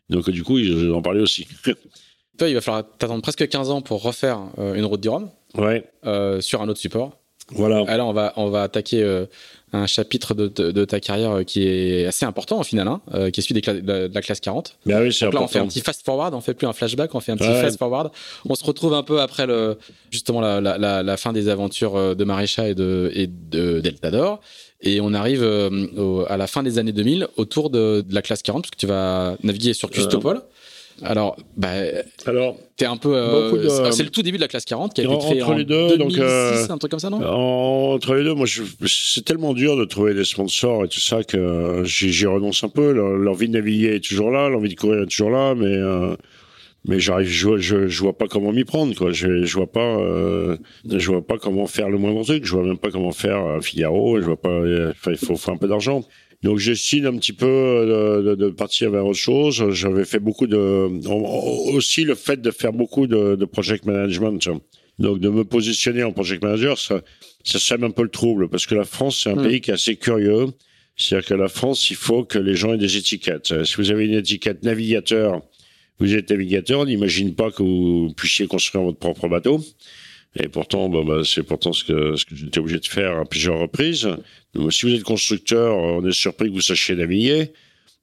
Donc 0.10 0.30
du 0.30 0.44
coup, 0.44 0.58
ils 0.58 0.92
en 0.92 1.02
parlaient 1.02 1.22
aussi. 1.22 1.48
Toi, 2.38 2.50
il 2.50 2.56
va 2.56 2.62
falloir 2.62 2.84
t'attendre 2.98 3.22
presque 3.22 3.48
15 3.48 3.70
ans 3.70 3.82
pour 3.82 4.04
refaire 4.04 4.42
euh, 4.58 4.74
une 4.74 4.86
route 4.86 5.00
du 5.00 5.10
Rhum. 5.10 5.30
Ouais. 5.56 5.86
Euh, 6.06 6.42
sur 6.42 6.62
un 6.62 6.68
autre 6.68 6.80
support. 6.80 7.21
Voilà. 7.52 7.84
Alors 7.88 8.10
on 8.10 8.14
va 8.14 8.34
on 8.38 8.50
va 8.50 8.64
attaquer 8.64 9.28
un 9.74 9.88
chapitre 9.88 10.34
de, 10.34 10.86
ta 10.86 11.00
carrière 11.00 11.32
euh, 11.32 11.44
qui 11.44 11.64
est 11.64 12.06
assez 12.06 12.26
important 12.26 12.60
au 12.60 12.64
final, 12.64 12.88
hein, 12.88 13.02
euh, 13.14 13.30
qui 13.30 13.40
est 13.40 13.44
celui 13.44 13.62
de, 13.62 14.12
la 14.14 14.22
classe 14.22 14.40
40. 14.40 14.78
Mais 14.86 14.94
bah 14.94 15.00
oui, 15.02 15.18
Donc 15.22 15.34
là, 15.34 15.42
on 15.42 15.48
fait 15.48 15.60
un 15.60 15.68
petit 15.68 15.82
fast 15.82 16.04
forward, 16.04 16.34
on 16.34 16.42
fait 16.42 16.54
plus 16.54 16.68
un 16.68 16.74
flashback, 16.74 17.16
on 17.16 17.20
fait 17.20 17.32
un 17.32 17.38
petit 17.38 17.62
fast 17.62 17.78
forward. 17.78 18.12
On 18.48 18.56
se 18.56 18.64
retrouve 18.64 18.94
un 18.94 19.04
peu 19.04 19.22
après 19.22 19.48
le, 19.48 19.78
justement 20.10 20.42
la, 20.42 20.60
la, 20.60 21.04
la 21.04 21.18
fin 21.18 21.32
des 21.32 21.48
aventures 21.48 21.96
euh, 21.96 22.16
de 22.16 22.24
Marécha 22.24 22.68
et 22.68 22.76
de, 22.76 23.12
et 23.14 23.28
de 23.28 23.80
Deltador. 23.80 24.42
Et 24.84 25.00
on 25.00 25.14
arrive 25.14 25.44
à 26.28 26.38
la 26.38 26.48
fin 26.48 26.64
des 26.64 26.80
années 26.80 26.92
2000 26.92 27.28
autour 27.38 27.70
de, 27.70 28.04
la 28.10 28.24
classe 28.24 28.42
40, 28.42 28.64
parce 28.64 28.72
que 28.72 28.78
tu 28.78 28.88
vas 28.88 29.36
naviguer 29.44 29.74
sur 29.74 29.92
Custopol. 29.92 30.42
Alors, 31.04 31.36
bah, 31.58 31.70
alors, 32.26 32.58
t'es 32.78 32.86
un 32.86 32.98
peu. 32.98 33.16
Euh, 33.16 33.92
c'est 33.92 34.04
le 34.04 34.10
tout 34.10 34.22
début 34.22 34.38
de 34.38 34.42
la 34.42 34.48
classe 34.48 34.66
40 34.66 34.94
qui 34.94 35.02
a 35.02 35.04
été 35.06 35.18
créée 35.18 35.42
en 35.44 35.54
les 35.54 35.66
deux, 35.66 35.98
2006, 35.98 35.98
donc, 35.98 36.18
euh, 36.20 36.68
un 36.70 36.78
truc 36.78 36.92
comme 36.92 37.00
ça, 37.00 37.10
non? 37.10 37.24
Entre 37.24 38.16
les 38.16 38.24
deux, 38.24 38.34
moi, 38.34 38.46
c'est 38.86 39.26
tellement 39.26 39.54
dur 39.54 39.78
de 39.78 39.86
trouver 39.86 40.14
des 40.14 40.26
sponsors 40.26 40.86
et 40.86 40.88
tout 40.88 41.00
ça 41.00 41.24
que 41.24 41.84
j'y 41.86 42.26
renonce 42.26 42.64
un 42.64 42.70
peu. 42.70 42.92
L'envie 42.92 43.48
de 43.48 43.54
naviguer 43.54 43.96
est 43.96 44.04
toujours 44.04 44.32
là, 44.32 44.50
l'envie 44.50 44.70
de 44.70 44.80
courir 44.80 45.04
est 45.04 45.08
toujours 45.08 45.32
là, 45.32 45.56
mais 45.56 45.66
euh, 45.66 46.16
mais 46.86 47.00
j'arrive, 47.00 47.28
je, 47.28 47.58
je, 47.58 47.88
je, 47.88 48.02
vois 48.02 48.18
pas 48.18 48.28
comment 48.28 48.52
m'y 48.52 48.64
prendre, 48.64 48.96
quoi. 48.96 49.12
Je, 49.12 49.44
je 49.44 49.56
vois 49.56 49.72
pas, 49.72 49.98
je 50.86 51.08
vois 51.12 51.26
pas 51.26 51.38
comment 51.38 51.68
faire 51.68 51.90
le 51.90 51.98
moindre 51.98 52.24
truc. 52.24 52.46
Je 52.46 52.52
vois 52.52 52.64
même 52.64 52.80
pas 52.80 52.92
comment 52.92 53.12
faire 53.12 53.60
Figaro. 53.62 54.20
Je 54.20 54.26
vois 54.26 54.42
pas. 54.42 54.62
il 55.08 55.18
faut, 55.18 55.36
faut 55.36 55.52
un 55.52 55.58
peu 55.58 55.68
d'argent. 55.68 56.04
Donc 56.44 56.58
j'estime 56.58 57.06
un 57.06 57.18
petit 57.18 57.34
peu 57.34 57.46
euh, 57.46 58.22
de, 58.24 58.36
de, 58.36 58.50
partir 58.50 58.90
vers 58.90 59.06
autre 59.06 59.20
chose. 59.20 59.64
J'avais 59.72 60.06
fait 60.06 60.20
beaucoup 60.20 60.48
de 60.48 60.58
aussi 61.74 62.04
le 62.04 62.16
fait 62.16 62.42
de 62.42 62.52
faire 62.52 62.74
beaucoup 62.74 63.06
de, 63.08 63.36
de 63.36 63.46
project 63.46 63.86
management. 63.86 64.50
Donc 64.98 65.20
de 65.20 65.30
me 65.30 65.44
positionner 65.44 66.04
en 66.04 66.12
project 66.12 66.44
manager, 66.44 66.78
ça, 66.78 67.02
ça 67.44 67.60
sème 67.60 67.84
un 67.84 67.92
peu 67.92 68.04
le 68.04 68.10
trouble 68.10 68.50
parce 68.50 68.66
que 68.66 68.76
la 68.76 68.86
France 68.86 69.22
c'est 69.24 69.30
un 69.30 69.36
hmm. 69.36 69.48
pays 69.48 69.62
qui 69.62 69.72
est 69.72 69.76
assez 69.76 69.96
curieux. 69.96 70.48
C'est-à-dire 70.98 71.30
que 71.30 71.34
la 71.34 71.48
France, 71.48 71.90
il 71.90 71.96
faut 71.96 72.24
que 72.24 72.38
les 72.38 72.56
gens 72.56 72.74
aient 72.74 72.78
des 72.78 72.98
étiquettes. 72.98 73.64
Si 73.64 73.76
vous 73.78 73.92
avez 73.92 74.06
une 74.06 74.14
étiquette 74.14 74.64
navigateur, 74.64 75.42
vous 76.00 76.16
êtes 76.16 76.30
navigateur, 76.30 76.82
on 76.82 76.86
n'imagine 76.86 77.34
pas 77.34 77.50
que 77.50 77.64
vous 77.64 78.14
puissiez 78.16 78.46
construire 78.48 78.84
votre 78.84 79.00
propre 79.00 79.28
bateau. 79.28 79.64
Et 80.36 80.48
pourtant, 80.48 80.88
bon, 80.88 81.04
bah, 81.04 81.22
c'est 81.26 81.44
pourtant 81.44 81.74
ce 81.74 81.84
que, 81.84 82.16
ce 82.16 82.26
que 82.26 82.36
j'étais 82.36 82.60
obligé 82.60 82.80
de 82.80 82.86
faire 82.86 83.18
à 83.18 83.26
plusieurs 83.26 83.60
reprises. 83.60 84.08
Donc, 84.54 84.72
si 84.72 84.86
vous 84.86 84.94
êtes 84.94 85.04
constructeur, 85.04 85.76
on 85.76 86.06
est 86.06 86.14
surpris 86.14 86.50
que 86.50 86.54
vous 86.54 86.62
sachiez 86.62 86.96
naviguer. 86.96 87.52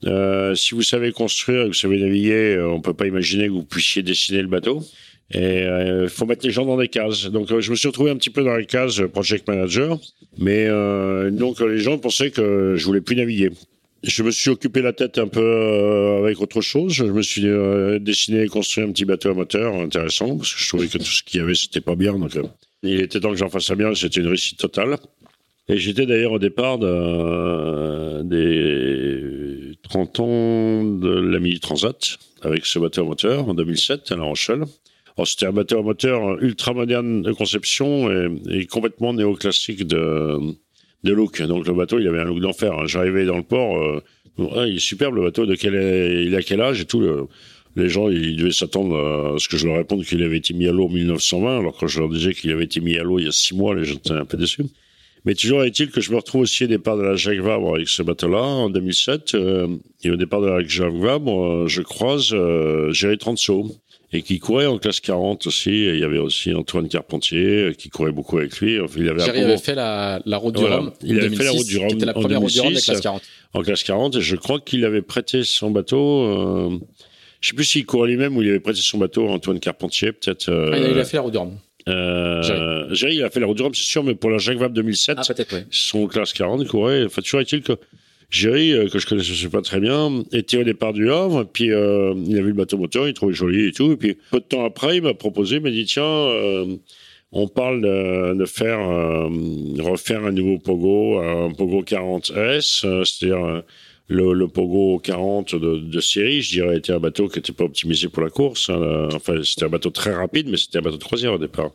Euh, 0.04 0.54
si 0.54 0.74
vous 0.74 0.82
savez 0.82 1.12
construire 1.12 1.60
et 1.60 1.64
que 1.64 1.68
vous 1.68 1.74
savez 1.74 1.98
naviguer, 1.98 2.56
euh, 2.56 2.70
on 2.70 2.80
peut 2.80 2.94
pas 2.94 3.06
imaginer 3.06 3.46
que 3.46 3.52
vous 3.52 3.64
puissiez 3.64 4.02
dessiner 4.02 4.42
le 4.42 4.48
bateau. 4.48 4.84
Et 5.30 5.64
euh, 5.64 6.08
faut 6.08 6.24
mettre 6.24 6.46
les 6.46 6.52
gens 6.52 6.64
dans 6.64 6.78
des 6.78 6.88
cases. 6.88 7.26
Donc 7.26 7.50
euh, 7.50 7.60
je 7.60 7.70
me 7.70 7.76
suis 7.76 7.88
retrouvé 7.88 8.10
un 8.10 8.16
petit 8.16 8.30
peu 8.30 8.42
dans 8.42 8.56
les 8.56 8.64
cases 8.64 9.02
project 9.12 9.46
manager, 9.46 9.98
mais 10.38 10.66
euh, 10.66 11.30
donc 11.30 11.60
les 11.60 11.80
gens 11.80 11.98
pensaient 11.98 12.30
que 12.30 12.74
je 12.76 12.84
voulais 12.84 13.02
plus 13.02 13.16
naviguer. 13.16 13.50
Je 14.04 14.22
me 14.22 14.30
suis 14.30 14.50
occupé 14.50 14.80
la 14.80 14.92
tête 14.92 15.18
un 15.18 15.26
peu 15.26 15.40
euh, 15.40 16.18
avec 16.18 16.40
autre 16.40 16.60
chose. 16.60 16.92
Je 16.92 17.04
me 17.04 17.22
suis 17.22 17.48
euh, 17.48 17.98
dessiné 17.98 18.42
et 18.42 18.46
construit 18.46 18.84
un 18.84 18.92
petit 18.92 19.04
bateau 19.04 19.30
à 19.30 19.34
moteur 19.34 19.74
intéressant 19.74 20.36
parce 20.36 20.54
que 20.54 20.60
je 20.60 20.68
trouvais 20.68 20.86
que 20.86 20.98
tout 20.98 21.04
ce 21.04 21.24
qu'il 21.24 21.40
y 21.40 21.42
avait 21.42 21.56
c'était 21.56 21.80
pas 21.80 21.96
bien. 21.96 22.16
Donc 22.16 22.36
euh, 22.36 22.44
il 22.84 23.00
était 23.00 23.18
temps 23.18 23.30
que 23.30 23.36
j'en 23.36 23.48
fasse 23.48 23.72
bien. 23.72 23.92
C'était 23.94 24.20
une 24.20 24.28
réussite 24.28 24.58
totale. 24.58 24.96
Et 25.68 25.78
j'étais 25.78 26.06
d'ailleurs 26.06 26.32
au 26.32 26.38
départ 26.38 26.78
de, 26.78 28.22
des 28.22 29.76
30 29.82 30.20
ans 30.20 30.84
de 30.84 31.08
la 31.08 31.40
Mini 31.40 31.58
Transat 31.60 32.18
avec 32.42 32.66
ce 32.66 32.78
bateau 32.78 33.02
à 33.02 33.04
moteur 33.04 33.48
en 33.48 33.54
2007 33.54 34.12
à 34.12 34.16
La 34.16 34.22
Rochelle. 34.22 34.64
C'était 35.24 35.46
un 35.46 35.52
bateau 35.52 35.80
à 35.80 35.82
moteur 35.82 36.40
ultra 36.40 36.72
moderne 36.72 37.22
de 37.22 37.32
conception 37.32 38.10
et, 38.10 38.30
et 38.50 38.66
complètement 38.66 39.12
néoclassique 39.12 39.86
de, 39.86 40.38
de 41.04 41.12
look. 41.12 41.42
Donc 41.42 41.66
le 41.66 41.74
bateau, 41.74 41.98
il 41.98 42.08
avait 42.08 42.20
un 42.20 42.24
look 42.24 42.40
d'enfer. 42.40 42.72
Hein. 42.72 42.86
J'arrivais 42.86 43.24
dans 43.24 43.36
le 43.36 43.42
port, 43.42 43.76
euh, 43.76 44.02
il 44.66 44.76
est 44.76 44.78
superbe 44.78 45.14
le 45.16 45.22
bateau. 45.22 45.46
De 45.46 45.54
quel 45.54 45.74
il 45.74 46.34
a 46.34 46.42
quel 46.42 46.60
âge 46.60 46.80
et 46.80 46.84
tout. 46.84 47.02
les 47.76 47.88
gens, 47.88 48.08
ils 48.08 48.36
devaient 48.36 48.52
s'attendre 48.52 49.34
à 49.34 49.38
ce 49.38 49.48
que 49.48 49.56
je 49.56 49.66
leur 49.66 49.76
réponde 49.76 50.04
qu'il 50.04 50.22
avait 50.22 50.38
été 50.38 50.54
mis 50.54 50.66
à 50.66 50.72
l'eau 50.72 50.86
en 50.86 50.90
1920, 50.90 51.58
alors 51.58 51.76
que 51.76 51.86
je 51.86 52.00
leur 52.00 52.08
disais 52.08 52.34
qu'il 52.34 52.50
avait 52.52 52.64
été 52.64 52.80
mis 52.80 52.96
à 52.96 53.02
l'eau 53.02 53.18
il 53.18 53.26
y 53.26 53.28
a 53.28 53.32
six 53.32 53.54
mois, 53.54 53.74
les 53.74 53.84
gens 53.84 53.94
étaient 53.96 54.12
un 54.12 54.24
peu 54.24 54.36
déçus. 54.36 54.64
Mais 55.24 55.34
toujours 55.34 55.64
est-il 55.64 55.90
que 55.90 56.00
je 56.00 56.10
me 56.10 56.16
retrouve 56.16 56.42
aussi 56.42 56.64
au 56.64 56.68
départ 56.68 56.96
de 56.96 57.02
la 57.02 57.16
Jacques 57.16 57.40
Vabre 57.40 57.74
avec 57.74 57.88
ce 57.88 58.02
bateau-là 58.02 58.42
en 58.42 58.70
2007. 58.70 59.34
Euh, 59.34 59.68
et 60.02 60.10
au 60.10 60.16
départ 60.16 60.40
de 60.40 60.46
la 60.46 60.66
Jacques 60.66 60.94
Vabre, 60.94 61.44
euh, 61.44 61.66
je 61.66 61.82
croise 61.82 62.30
euh, 62.32 62.92
Géry 62.92 63.18
Transo 63.18 63.76
et 64.12 64.22
qui 64.22 64.38
courait 64.38 64.66
en 64.66 64.78
classe 64.78 65.00
40 65.00 65.46
aussi. 65.46 65.70
Et 65.70 65.94
il 65.94 66.00
y 66.00 66.04
avait 66.04 66.18
aussi 66.18 66.54
Antoine 66.54 66.88
Carpentier 66.88 67.68
euh, 67.68 67.72
qui 67.72 67.90
courait 67.90 68.12
beaucoup 68.12 68.38
avec 68.38 68.58
lui. 68.58 68.80
Enfin, 68.80 68.94
il 68.98 69.08
avait, 69.08 69.22
avait 69.22 69.58
fait 69.58 69.74
la, 69.74 70.20
la 70.24 70.36
route 70.38 70.56
du 70.56 70.64
Rhum. 70.64 70.92
Il 71.02 71.18
avait 71.18 71.34
fait 71.34 71.44
la 71.44 71.50
route 71.50 71.66
du 71.66 71.78
Rhum. 71.78 71.90
C'était 71.90 72.06
la 72.06 72.14
première 72.14 72.40
route 72.40 72.52
du 72.52 72.60
Rhum 72.60 72.72
de 72.72 72.80
classe 72.80 73.00
40. 73.00 73.22
En 73.54 73.62
classe 73.62 73.82
40. 73.82 74.16
Et 74.16 74.20
je 74.20 74.36
crois 74.36 74.60
qu'il 74.60 74.84
avait 74.84 75.02
prêté 75.02 75.44
son 75.44 75.70
bateau. 75.70 76.22
Euh, 76.22 76.78
je 77.40 77.48
sais 77.50 77.54
plus 77.54 77.64
s'il 77.64 77.86
courait 77.86 78.08
lui-même 78.08 78.36
ou 78.36 78.42
il 78.42 78.48
avait 78.48 78.60
prêté 78.60 78.80
son 78.80 78.98
bateau 78.98 79.28
à 79.28 79.32
Antoine 79.32 79.60
Carpentier, 79.60 80.12
peut-être. 80.12 80.48
Euh, 80.48 80.70
ah, 80.72 80.78
il 80.78 80.98
a 80.98 81.04
fait 81.04 81.18
la 81.18 81.22
route 81.22 81.32
du 81.32 81.38
Rhum. 81.38 81.58
Euh, 81.88 82.92
Jerry. 82.94 83.16
il 83.16 83.24
a 83.24 83.30
fait 83.30 83.40
la 83.40 83.46
route 83.46 83.56
du 83.56 83.62
Rhum, 83.62 83.74
c'est 83.74 83.84
sûr, 83.84 84.02
mais 84.02 84.14
pour 84.14 84.30
la 84.30 84.38
Jacques 84.38 84.58
Vabre 84.58 84.74
2007, 84.74 85.18
ah, 85.20 85.34
son 85.70 86.06
classe 86.06 86.32
40, 86.32 86.62
il 86.62 86.68
courait. 86.68 87.04
Enfin, 87.04 87.22
toujours 87.22 87.40
est-il 87.40 87.62
que 87.62 87.74
Jerry, 88.30 88.72
euh, 88.72 88.88
que 88.88 88.98
je 88.98 89.06
connaissais 89.06 89.48
pas 89.48 89.62
très 89.62 89.80
bien, 89.80 90.22
était 90.32 90.58
au 90.58 90.64
départ 90.64 90.92
du 90.92 91.10
Havre, 91.10 91.44
puis 91.44 91.72
euh, 91.72 92.14
il 92.26 92.36
a 92.36 92.42
vu 92.42 92.48
le 92.48 92.54
bateau 92.54 92.76
moteur, 92.76 93.08
il 93.08 93.14
trouvait 93.14 93.32
joli 93.32 93.68
et 93.68 93.72
tout, 93.72 93.92
et 93.92 93.96
puis 93.96 94.18
peu 94.30 94.40
de 94.40 94.44
temps 94.44 94.64
après, 94.64 94.98
il 94.98 95.02
m'a 95.02 95.14
proposé, 95.14 95.56
il 95.56 95.62
m'a 95.62 95.70
dit 95.70 95.86
tiens, 95.86 96.04
euh, 96.04 96.76
on 97.32 97.48
parle 97.48 97.80
de, 97.82 98.44
faire 98.44 98.78
refaire 98.78 100.24
un 100.24 100.32
nouveau 100.32 100.58
Pogo, 100.58 101.18
un 101.18 101.52
Pogo 101.52 101.82
40S, 101.82 103.04
c'est-à-dire 103.04 103.62
le, 104.08 104.46
Pogo 104.46 104.98
40 104.98 105.54
de, 105.54 106.00
série, 106.00 106.40
je 106.42 106.52
dirais, 106.52 106.78
était 106.78 106.92
un 106.92 107.00
bateau 107.00 107.28
qui 107.28 107.38
n'était 107.38 107.52
pas 107.52 107.64
optimisé 107.64 108.08
pour 108.08 108.22
la 108.22 108.30
course. 108.30 108.70
Hein, 108.70 109.08
enfin, 109.12 109.42
c'était 109.42 109.66
un 109.66 109.68
bateau 109.68 109.90
très 109.90 110.14
rapide, 110.14 110.48
mais 110.48 110.56
c'était 110.56 110.78
un 110.78 110.82
bateau 110.82 110.96
de 110.96 111.04
croisière 111.04 111.34
au 111.34 111.38
départ. 111.38 111.70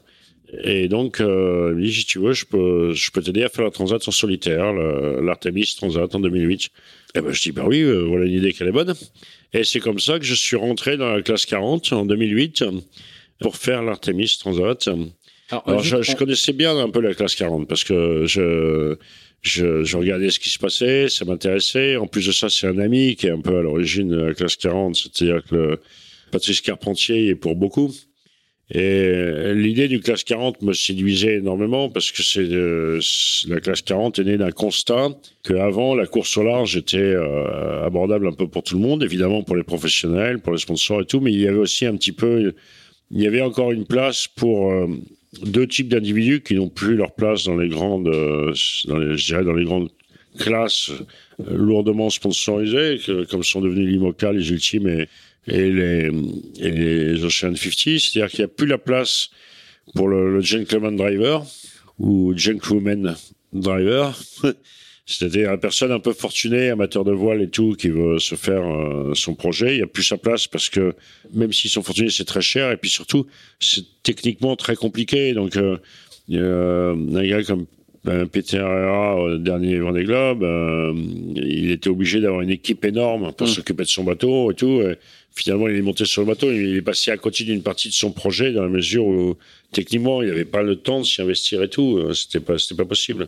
Et 0.64 0.88
donc, 0.88 1.20
euh, 1.20 1.70
il 1.72 1.78
me 1.78 1.84
dit, 1.84 1.94
si 1.94 2.06
tu 2.06 2.20
veux, 2.20 2.34
je 2.34 2.46
peux, 2.46 2.94
je 2.94 3.12
peux 3.12 3.22
t'aider 3.22 3.44
à 3.44 3.50
faire 3.50 3.66
la 3.66 3.72
Transat 3.72 4.08
en 4.08 4.12
solitaire, 4.12 4.74
l'Artemis 4.74 5.74
Transat 5.76 6.14
en 6.14 6.20
2008. 6.20 6.70
Et 7.16 7.22
ben, 7.22 7.32
je 7.32 7.42
dis, 7.42 7.52
bah 7.52 7.64
oui, 7.66 7.82
euh, 7.82 8.02
voilà 8.02 8.26
une 8.26 8.34
idée 8.34 8.54
qu'elle 8.54 8.68
est 8.68 8.74
bonne. 8.74 8.94
Et 9.54 9.64
c'est 9.64 9.80
comme 9.80 10.00
ça 10.00 10.20
que 10.20 10.26
je 10.26 10.34
suis 10.34 10.56
rentré 10.56 10.98
dans 10.98 11.10
la 11.10 11.22
classe 11.22 11.46
40 11.46 11.94
en 11.94 12.06
2008 12.06 12.66
pour 13.40 13.58
faire 13.58 13.84
l'Artemis 13.84 14.38
Transat. 14.40 14.90
Alors, 15.50 15.84
je, 15.84 16.02
je, 16.02 16.16
connaissais 16.16 16.54
bien 16.54 16.78
un 16.78 16.90
peu 16.90 17.02
la 17.02 17.14
classe 17.14 17.36
40 17.36 17.68
parce 17.68 17.84
que 17.84 18.26
je, 18.26 18.96
je, 19.42 19.84
je 19.84 19.98
regardais 19.98 20.32
ce 20.32 20.40
qui 20.40 20.50
se 20.50 20.58
passait, 20.58 21.10
ça 21.10 21.26
m'intéressait. 21.26 21.98
En 21.98 22.08
plus 22.08 22.26
de 22.26 22.32
ça, 22.32 22.50
c'est 22.50 22.68
un 22.68 22.80
ami 22.80 23.16
qui 23.16 23.28
est 23.28 23.32
un 23.32 23.42
peu 23.42 23.58
à 23.58 23.62
l'origine 23.62 24.08
de 24.08 24.18
la 24.18 24.34
classe 24.34 24.56
40, 24.56 24.96
c'est-à-dire 24.96 25.44
que 25.44 25.56
le 25.56 25.80
Patrice 26.32 26.62
Carpentier 26.62 27.28
est 27.28 27.36
pour 27.36 27.56
beaucoup. 27.56 27.94
Et 28.72 29.54
l'idée 29.54 29.88
du 29.90 30.00
classe 30.00 30.24
40 30.24 30.62
me 30.62 30.74
séduisait 30.74 31.36
énormément 31.36 31.90
parce 31.90 32.12
que 32.12 32.24
c'est 32.24 32.48
euh, 32.50 33.00
la 33.48 33.60
classe 33.60 33.82
40 33.82 34.20
est 34.20 34.24
née 34.24 34.38
d'un 34.38 34.52
constat 34.52 35.10
qu'avant 35.44 35.96
la 35.96 36.08
course 36.08 36.38
au 36.38 36.44
large 36.44 36.78
était 36.78 36.98
euh, 36.98 37.86
abordable 37.86 38.28
un 38.28 38.32
peu 38.32 38.48
pour 38.48 38.64
tout 38.64 38.76
le 38.76 38.82
monde, 38.82 39.04
évidemment 39.04 39.44
pour 39.44 39.58
les 39.58 39.64
professionnels, 39.64 40.40
pour 40.40 40.54
les 40.54 40.60
sponsors 40.60 41.02
et 41.02 41.06
tout, 41.06 41.20
mais 41.20 41.34
il 41.34 41.42
y 41.42 41.48
avait 41.48 41.58
aussi 41.58 41.86
un 41.86 41.96
petit 41.98 42.14
peu, 42.14 42.54
il 43.12 43.22
y 43.22 43.28
avait 43.28 43.42
encore 43.42 43.74
une 43.74 43.86
place 43.86 44.28
pour 44.28 44.72
euh, 44.72 44.88
deux 45.46 45.68
types 45.68 45.90
d'individus 45.90 46.42
qui 46.42 46.56
n'ont 46.56 46.70
plus 46.70 46.96
leur 46.96 47.14
place 47.14 47.44
dans 47.44 47.58
les 47.58 47.68
grandes, 47.68 48.06
dans 48.06 48.98
les, 48.98 49.18
je 49.18 49.26
dirais 49.26 49.44
dans 49.44 49.54
les 49.54 49.66
grandes 49.66 49.90
classes 50.40 50.92
lourdement 51.52 52.10
sponsorisées, 52.10 53.00
comme 53.30 53.44
sont 53.44 53.62
devenus 53.62 53.90
l'IMOCA, 53.90 54.32
les 54.32 54.52
Ultimes 54.52 54.88
et 54.88 55.08
et 55.48 55.70
les, 55.70 56.10
et 56.60 56.72
les 56.72 57.24
Ocean 57.24 57.56
50, 57.56 58.00
c'est-à-dire 58.00 58.30
qu'il 58.30 58.40
n'y 58.40 58.46
a 58.46 58.48
plus 58.48 58.68
la 58.68 58.78
place 58.78 59.30
pour 59.96 60.08
le, 60.08 60.34
le 60.34 60.42
gentleman 60.42 60.96
driver 60.96 61.46
ou 62.00 62.34
gentleman 62.36 63.16
driver, 63.52 64.18
c'est-à-dire 65.06 65.52
la 65.52 65.58
personne 65.58 65.92
un 65.92 66.00
peu 66.00 66.14
fortunée, 66.14 66.70
amateur 66.70 67.04
de 67.04 67.12
voile 67.12 67.42
et 67.42 67.50
tout, 67.50 67.74
qui 67.74 67.90
veut 67.90 68.20
se 68.20 68.36
faire 68.36 68.64
euh, 68.64 69.14
son 69.14 69.36
projet. 69.36 69.74
Il 69.74 69.78
n'y 69.78 69.84
a 69.84 69.88
plus 69.88 70.04
sa 70.04 70.18
place 70.18 70.48
parce 70.48 70.70
que 70.70 70.96
même 71.34 71.52
s'ils 71.52 71.70
sont 71.70 71.84
fortunés, 71.84 72.10
c'est 72.10 72.26
très 72.26 72.42
cher 72.42 72.72
et 72.72 72.78
puis 72.78 72.90
surtout, 72.90 73.28
c'est 73.60 73.84
techniquement 74.02 74.56
très 74.56 74.76
compliqué. 74.76 75.34
Donc, 75.34 75.58
euh, 75.58 75.78
a 76.32 77.20
un 77.20 77.28
gars 77.28 77.44
comme 77.44 77.66
ben, 78.04 78.28
Peter 78.28 78.58
Herrera, 78.58 79.16
au 79.16 79.38
dernier 79.38 79.80
Vendée 79.80 80.04
Globe, 80.04 80.44
euh, 80.44 80.94
il 81.36 81.72
était 81.72 81.90
obligé 81.90 82.20
d'avoir 82.20 82.42
une 82.42 82.50
équipe 82.50 82.84
énorme 82.84 83.32
pour 83.34 83.48
mm. 83.48 83.50
s'occuper 83.50 83.84
de 83.84 83.90
son 83.90 84.04
bateau 84.04 84.52
et 84.52 84.56
tout. 84.56 84.82
Et 84.82 84.98
finalement, 85.36 85.68
il 85.68 85.76
est 85.76 85.82
monté 85.82 86.06
sur 86.06 86.22
le 86.22 86.28
bateau, 86.28 86.52
il 86.52 86.78
est 86.78 86.82
passé 86.82 87.12
à 87.12 87.18
côté 87.18 87.44
d'une 87.44 87.64
partie 87.64 87.90
de 87.90 87.94
son 87.94 88.12
projet 88.12 88.52
dans 88.52 88.64
la 88.64 88.70
mesure 88.70 89.06
où 89.06 89.36
techniquement, 89.72 90.22
il 90.22 90.30
n'avait 90.30 90.46
pas 90.46 90.62
le 90.62 90.76
temps 90.76 91.02
de 91.02 91.06
s'y 91.06 91.22
investir 91.22 91.64
et 91.64 91.70
tout. 91.70 91.98
Euh, 91.98 92.14
c'était 92.14 92.40
pas, 92.40 92.58
c'était 92.58 92.76
pas 92.76 92.86
possible. 92.86 93.28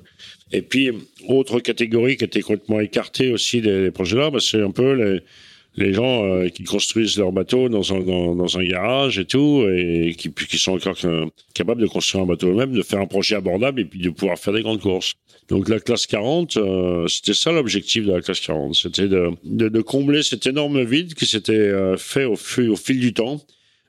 Et 0.51 0.61
puis, 0.61 0.91
autre 1.27 1.59
catégorie 1.59 2.17
qui 2.17 2.23
était 2.23 2.41
complètement 2.41 2.79
écartée 2.79 3.31
aussi 3.31 3.61
des, 3.61 3.91
projets-là, 3.91 4.29
ben, 4.29 4.39
c'est 4.39 4.61
un 4.61 4.71
peu 4.71 4.93
les, 4.93 5.21
les 5.77 5.93
gens 5.93 6.47
qui 6.53 6.63
construisent 6.63 7.17
leurs 7.17 7.31
bateaux 7.31 7.69
dans 7.69 7.93
un, 7.93 8.63
garage 8.63 9.19
et 9.19 9.25
tout, 9.25 9.65
et 9.69 10.15
qui, 10.15 10.57
sont 10.57 10.73
encore 10.73 10.97
capables 11.53 11.81
de 11.81 11.87
construire 11.87 12.23
un 12.23 12.27
bateau 12.27 12.49
eux-mêmes, 12.49 12.73
de 12.73 12.81
faire 12.81 12.99
un 12.99 13.07
projet 13.07 13.35
abordable 13.35 13.81
et 13.81 13.85
puis 13.85 13.99
de 13.99 14.09
pouvoir 14.09 14.37
faire 14.37 14.53
des 14.53 14.61
grandes 14.61 14.79
courses. 14.79 15.13
Donc 15.49 15.69
la 15.69 15.79
classe 15.79 16.07
40, 16.07 16.57
c'était 17.07 17.33
ça 17.33 17.51
l'objectif 17.51 18.05
de 18.05 18.13
la 18.13 18.21
classe 18.21 18.39
40, 18.39 18.73
c'était 18.73 19.07
de, 19.07 19.81
combler 19.81 20.23
cet 20.23 20.47
énorme 20.47 20.83
vide 20.83 21.13
qui 21.13 21.25
s'était 21.25 21.71
fait 21.97 22.25
au, 22.25 22.35
fil 22.35 22.99
du 22.99 23.13
temps 23.13 23.41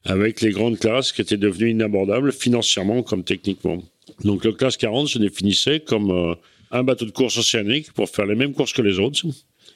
avec 0.04 0.40
les 0.40 0.50
grandes 0.50 0.78
classes 0.78 1.12
qui 1.12 1.20
étaient 1.20 1.36
devenues 1.36 1.70
inabordables 1.70 2.32
financièrement 2.32 3.02
comme 3.02 3.24
techniquement. 3.24 3.82
Donc 4.24 4.44
le 4.44 4.52
classe 4.52 4.76
40 4.76 5.08
se 5.08 5.18
définissait 5.18 5.80
comme 5.80 6.10
euh, 6.10 6.34
un 6.70 6.82
bateau 6.82 7.04
de 7.04 7.10
course 7.10 7.36
océanique 7.38 7.92
pour 7.92 8.08
faire 8.08 8.26
les 8.26 8.34
mêmes 8.34 8.54
courses 8.54 8.72
que 8.72 8.82
les 8.82 8.98
autres, 8.98 9.24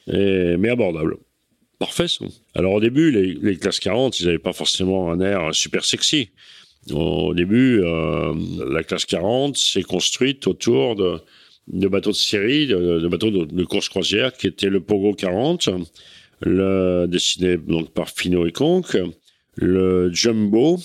mais 0.07 0.69
abordable. 0.69 1.17
Parfait. 1.81 2.05
Alors 2.53 2.73
au 2.73 2.79
début, 2.79 3.09
les, 3.09 3.33
les 3.33 3.57
classes 3.57 3.79
40, 3.79 4.19
ils 4.19 4.27
n'avaient 4.27 4.37
pas 4.37 4.53
forcément 4.53 5.11
un 5.11 5.19
air 5.19 5.49
super 5.55 5.83
sexy. 5.83 6.29
Au 6.91 7.33
début, 7.33 7.81
euh, 7.83 8.35
la 8.69 8.83
classe 8.83 9.05
40 9.05 9.57
s'est 9.57 9.81
construite 9.81 10.45
autour 10.45 10.95
de, 10.95 11.17
de, 11.67 11.87
bateaux 11.87 12.11
de 12.11 12.15
série, 12.15 12.67
de, 12.67 13.07
bateaux 13.07 13.31
de, 13.31 13.63
course 13.63 13.89
croisière 13.89 14.31
qui 14.31 14.45
étaient 14.45 14.69
le 14.69 14.79
Pogo 14.79 15.15
40, 15.15 15.69
le, 16.41 17.07
dessiné 17.07 17.57
donc 17.57 17.89
par 17.91 18.11
Fino 18.11 18.45
et 18.45 18.51
Conque, 18.51 18.95
le 19.55 20.13
Jumbo, 20.13 20.77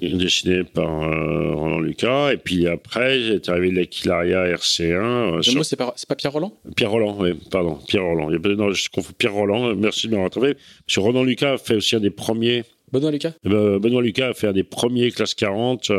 dessiné 0.00 0.64
par 0.64 1.02
euh, 1.02 1.54
Roland 1.54 1.80
Lucas. 1.80 2.32
Et 2.32 2.36
puis 2.36 2.66
après, 2.66 3.20
est 3.20 3.48
arrivé 3.48 3.70
l'Aquilaria 3.70 4.46
RC1. 4.54 4.92
Euh, 4.92 5.42
Jumbo, 5.42 5.62
c'est 5.62 5.76
pas, 5.76 5.94
pas, 6.08 6.14
Pierre 6.14 6.32
Roland? 6.32 6.52
Pierre 6.76 6.90
Roland, 6.90 7.16
oui, 7.20 7.34
pardon, 7.50 7.78
Pierre 7.86 8.04
Roland. 8.04 8.30
Non, 8.30 8.72
je 8.72 8.88
confonds 8.90 9.12
Pierre 9.16 9.34
Roland, 9.34 9.68
euh, 9.68 9.74
merci 9.76 10.08
de 10.08 10.16
me 10.16 10.22
rattraper. 10.22 10.54
Parce 10.54 10.94
que 10.94 11.00
Roland 11.00 11.24
Lucas 11.24 11.54
a 11.54 11.58
fait 11.58 11.76
aussi 11.76 11.96
un 11.96 12.00
des 12.00 12.10
premiers. 12.10 12.64
Benoît 12.92 13.10
Lucas? 13.10 13.32
Benoît 13.44 14.02
Lucas 14.02 14.28
a 14.28 14.34
fait 14.34 14.48
un 14.48 14.52
des 14.52 14.62
premiers 14.62 15.10
classe 15.10 15.34
40, 15.34 15.90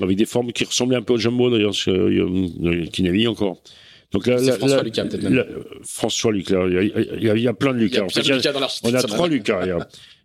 avec 0.00 0.16
des 0.16 0.24
formes 0.24 0.52
qui 0.52 0.64
ressemblaient 0.64 0.96
un 0.96 1.02
peu 1.02 1.14
au 1.14 1.18
Jumbo, 1.18 1.50
d'ailleurs, 1.50 1.74
qui 1.74 3.02
navigue 3.02 3.28
encore. 3.28 3.62
Donc 4.12 4.26
là, 4.26 4.38
François 4.38 4.82
Lucas, 4.82 5.04
peut-être 5.04 5.46
François 5.84 6.32
Lucas, 6.32 6.66
il 6.66 7.22
y, 7.22 7.48
a, 7.48 7.54
plein 7.54 7.72
de 7.72 7.78
Lucas. 7.78 8.06
Il 8.16 8.26
y 8.26 8.32
a, 8.32 8.36
Lucas 8.36 8.52
dans 8.52 8.66
on 8.82 8.94
a 8.94 9.02
trois 9.02 9.28
Lucas. 9.28 9.64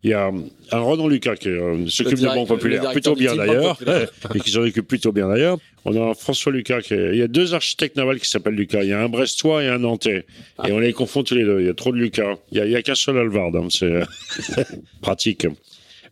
Il 0.03 0.09
y 0.09 0.13
a 0.13 0.31
un 0.71 0.79
Ronan 0.79 1.07
Lucas 1.07 1.35
qui 1.35 1.49
euh, 1.49 1.87
s'occupe 1.87 2.19
de 2.19 2.25
Banque 2.25 2.47
Populaire 2.47 2.91
plutôt 2.91 3.15
bien 3.15 3.35
d'ailleurs, 3.35 3.79
et 4.35 4.39
qui 4.39 4.51
s'en 4.51 4.61
occupe 4.61 4.87
plutôt 4.87 5.11
bien 5.11 5.27
d'ailleurs. 5.27 5.57
On 5.83 5.95
a 5.95 6.11
un 6.11 6.13
François 6.13 6.51
Lucas 6.51 6.81
qui 6.81 6.93
est... 6.93 7.13
Il 7.13 7.17
y 7.17 7.23
a 7.23 7.27
deux 7.27 7.53
architectes 7.53 7.95
navals 7.95 8.19
qui 8.19 8.29
s'appellent 8.29 8.55
Lucas. 8.55 8.83
Il 8.83 8.89
y 8.89 8.93
a 8.93 9.01
un 9.01 9.09
Brestois 9.09 9.63
et 9.63 9.67
un 9.67 9.79
Nantais. 9.79 10.25
Et 10.67 10.71
on 10.71 10.79
les 10.79 10.93
confond 10.93 11.23
tous 11.23 11.35
les 11.35 11.43
deux. 11.43 11.59
Il 11.59 11.67
y 11.67 11.69
a 11.69 11.73
trop 11.73 11.91
de 11.91 11.97
Lucas. 11.97 12.35
Il 12.51 12.57
y 12.57 12.75
a, 12.75 12.77
a 12.77 12.81
qu'un 12.81 12.95
seul 12.95 13.17
Alvard. 13.17 13.55
Hein. 13.55 13.67
C'est 13.69 14.03
pratique. 15.01 15.47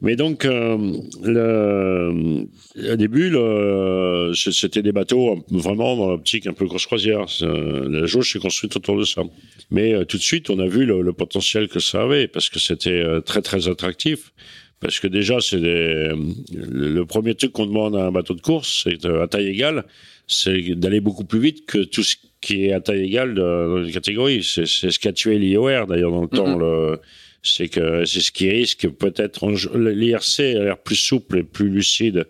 Mais 0.03 0.17
donc, 0.17 0.43
euh, 0.43 0.77
le, 1.23 2.45
au 2.91 2.95
début, 2.97 3.29
le, 3.29 4.33
c'était 4.35 4.81
des 4.81 4.91
bateaux 4.91 5.45
vraiment 5.49 5.95
dans 5.95 6.09
l'optique 6.09 6.45
un 6.45 6.51
peu 6.51 6.65
grosse 6.65 6.85
croisière. 6.85 7.25
La 7.39 8.05
jauge 8.05 8.33
s'est 8.33 8.39
construite 8.39 8.75
autour 8.75 8.97
de 8.99 9.05
ça. 9.05 9.23
Mais 9.71 9.93
euh, 9.93 10.03
tout 10.03 10.17
de 10.17 10.21
suite, 10.21 10.49
on 10.49 10.59
a 10.59 10.67
vu 10.67 10.85
le, 10.85 11.01
le, 11.01 11.13
potentiel 11.13 11.69
que 11.69 11.79
ça 11.79 12.03
avait 12.03 12.27
parce 12.27 12.49
que 12.49 12.59
c'était 12.59 12.89
euh, 12.89 13.21
très 13.21 13.41
très 13.41 13.69
attractif. 13.69 14.33
Parce 14.81 14.99
que 14.99 15.07
déjà, 15.07 15.39
c'est 15.39 15.57
le 15.61 17.03
premier 17.05 17.35
truc 17.35 17.53
qu'on 17.53 17.65
demande 17.65 17.95
à 17.95 18.07
un 18.07 18.11
bateau 18.11 18.33
de 18.33 18.41
course, 18.41 18.83
c'est 18.83 19.05
à 19.05 19.27
taille 19.29 19.47
égale, 19.47 19.85
c'est 20.27 20.75
d'aller 20.75 20.99
beaucoup 20.99 21.23
plus 21.23 21.39
vite 21.39 21.65
que 21.65 21.77
tout 21.77 22.03
ce 22.03 22.17
qui 22.41 22.65
est 22.65 22.73
à 22.73 22.81
taille 22.81 23.05
égale 23.05 23.35
dans 23.35 23.81
une 23.81 23.93
catégorie. 23.93 24.43
C'est 24.43 24.65
ce 24.65 24.99
qu'a 24.99 25.13
tué 25.13 25.39
l'IOR 25.39 25.87
d'ailleurs 25.87 26.11
dans 26.11 26.23
le 26.23 26.27
temps. 26.27 26.57
Mm-hmm. 26.57 26.59
Le, 26.59 26.99
c'est 27.43 27.67
que 27.67 28.05
c'est 28.05 28.21
ce 28.21 28.31
qui 28.31 28.49
risque 28.49 28.87
peut-être. 28.87 29.49
L'IRC 29.77 30.39
a 30.39 30.63
l'air 30.63 30.77
plus 30.77 30.95
souple 30.95 31.39
et 31.39 31.43
plus 31.43 31.69
lucide. 31.69 32.25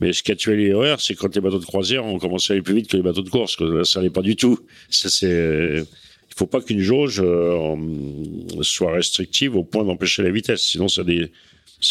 Mais 0.00 0.12
ce 0.12 0.22
qui 0.22 0.30
a 0.30 0.36
tué 0.36 0.56
l'IOR, 0.56 1.00
c'est 1.00 1.14
quand 1.14 1.34
les 1.34 1.40
bateaux 1.40 1.58
de 1.58 1.64
croisière 1.64 2.04
ont 2.04 2.18
commencé 2.18 2.52
à 2.52 2.54
aller 2.54 2.62
plus 2.62 2.74
vite 2.74 2.88
que 2.88 2.96
les 2.96 3.02
bateaux 3.02 3.22
de 3.22 3.30
course. 3.30 3.56
Que 3.56 3.82
ça 3.82 3.98
n'allait 3.98 4.12
pas 4.12 4.22
du 4.22 4.36
tout. 4.36 4.60
Ça, 4.90 5.08
c'est, 5.08 5.78
il 5.78 6.34
faut 6.36 6.46
pas 6.46 6.60
qu'une 6.60 6.80
jauge 6.80 7.20
euh, 7.24 7.74
soit 8.60 8.92
restrictive 8.92 9.56
au 9.56 9.64
point 9.64 9.84
d'empêcher 9.84 10.22
la 10.22 10.30
vitesse. 10.30 10.62
Sinon, 10.62 10.86
ça, 10.86 11.02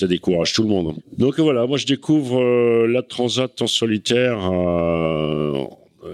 décourage 0.07 0.53
tout 0.53 0.63
le 0.63 0.69
monde. 0.69 0.95
Donc 1.17 1.39
voilà, 1.39 1.65
moi 1.65 1.77
je 1.77 1.85
découvre 1.85 2.41
euh, 2.41 2.87
la 2.87 3.01
Transat 3.01 3.61
en 3.61 3.67
solitaire 3.67 4.39
euh, 4.51 5.65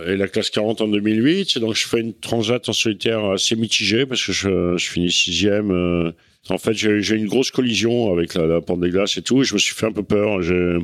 et 0.07 0.15
la 0.15 0.27
classe 0.27 0.49
40 0.49 0.81
en 0.81 0.87
2008. 0.87 1.57
Et 1.57 1.59
donc 1.59 1.75
je 1.75 1.87
fais 1.87 1.99
une 1.99 2.13
Transat 2.13 2.67
en 2.67 2.73
solitaire 2.73 3.23
assez 3.25 3.55
mitigée 3.55 4.07
parce 4.07 4.25
que 4.25 4.31
je, 4.31 4.77
je 4.77 4.89
finis 4.89 5.11
sixième. 5.11 5.71
Euh, 5.71 6.11
en 6.49 6.57
fait, 6.57 6.73
j'ai 6.73 6.89
eu 6.89 7.17
une 7.17 7.27
grosse 7.27 7.51
collision 7.51 8.11
avec 8.11 8.33
la, 8.33 8.45
la, 8.45 8.61
porte 8.61 8.81
des 8.81 8.89
glaces 8.89 9.17
et 9.17 9.21
tout, 9.21 9.41
et 9.41 9.45
je 9.45 9.53
me 9.53 9.59
suis 9.59 9.75
fait 9.75 9.85
un 9.85 9.91
peu 9.91 10.03
peur. 10.03 10.41
J'ai 10.41 10.77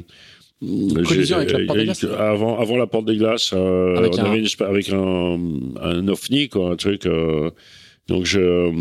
collision 1.04 1.38
avec 1.38 1.52
la 1.52 1.66
porte 1.66 1.78
des 1.78 1.86
glaces 1.86 2.04
avant, 2.04 2.60
avant 2.60 2.78
la 2.78 2.88
porte 2.88 3.06
des 3.06 3.18
glaces, 3.18 3.52
euh, 3.54 3.96
avec, 3.96 4.14
on 4.16 4.20
un... 4.20 4.26
Avait 4.26 4.40
une, 4.40 4.66
avec 4.66 4.90
un, 4.90 5.40
un 5.82 6.08
ovni, 6.08 6.50
quoi, 6.50 6.72
un 6.72 6.76
truc. 6.76 7.06
Euh, 7.06 7.50
donc 8.10 8.26
je, 8.26 8.72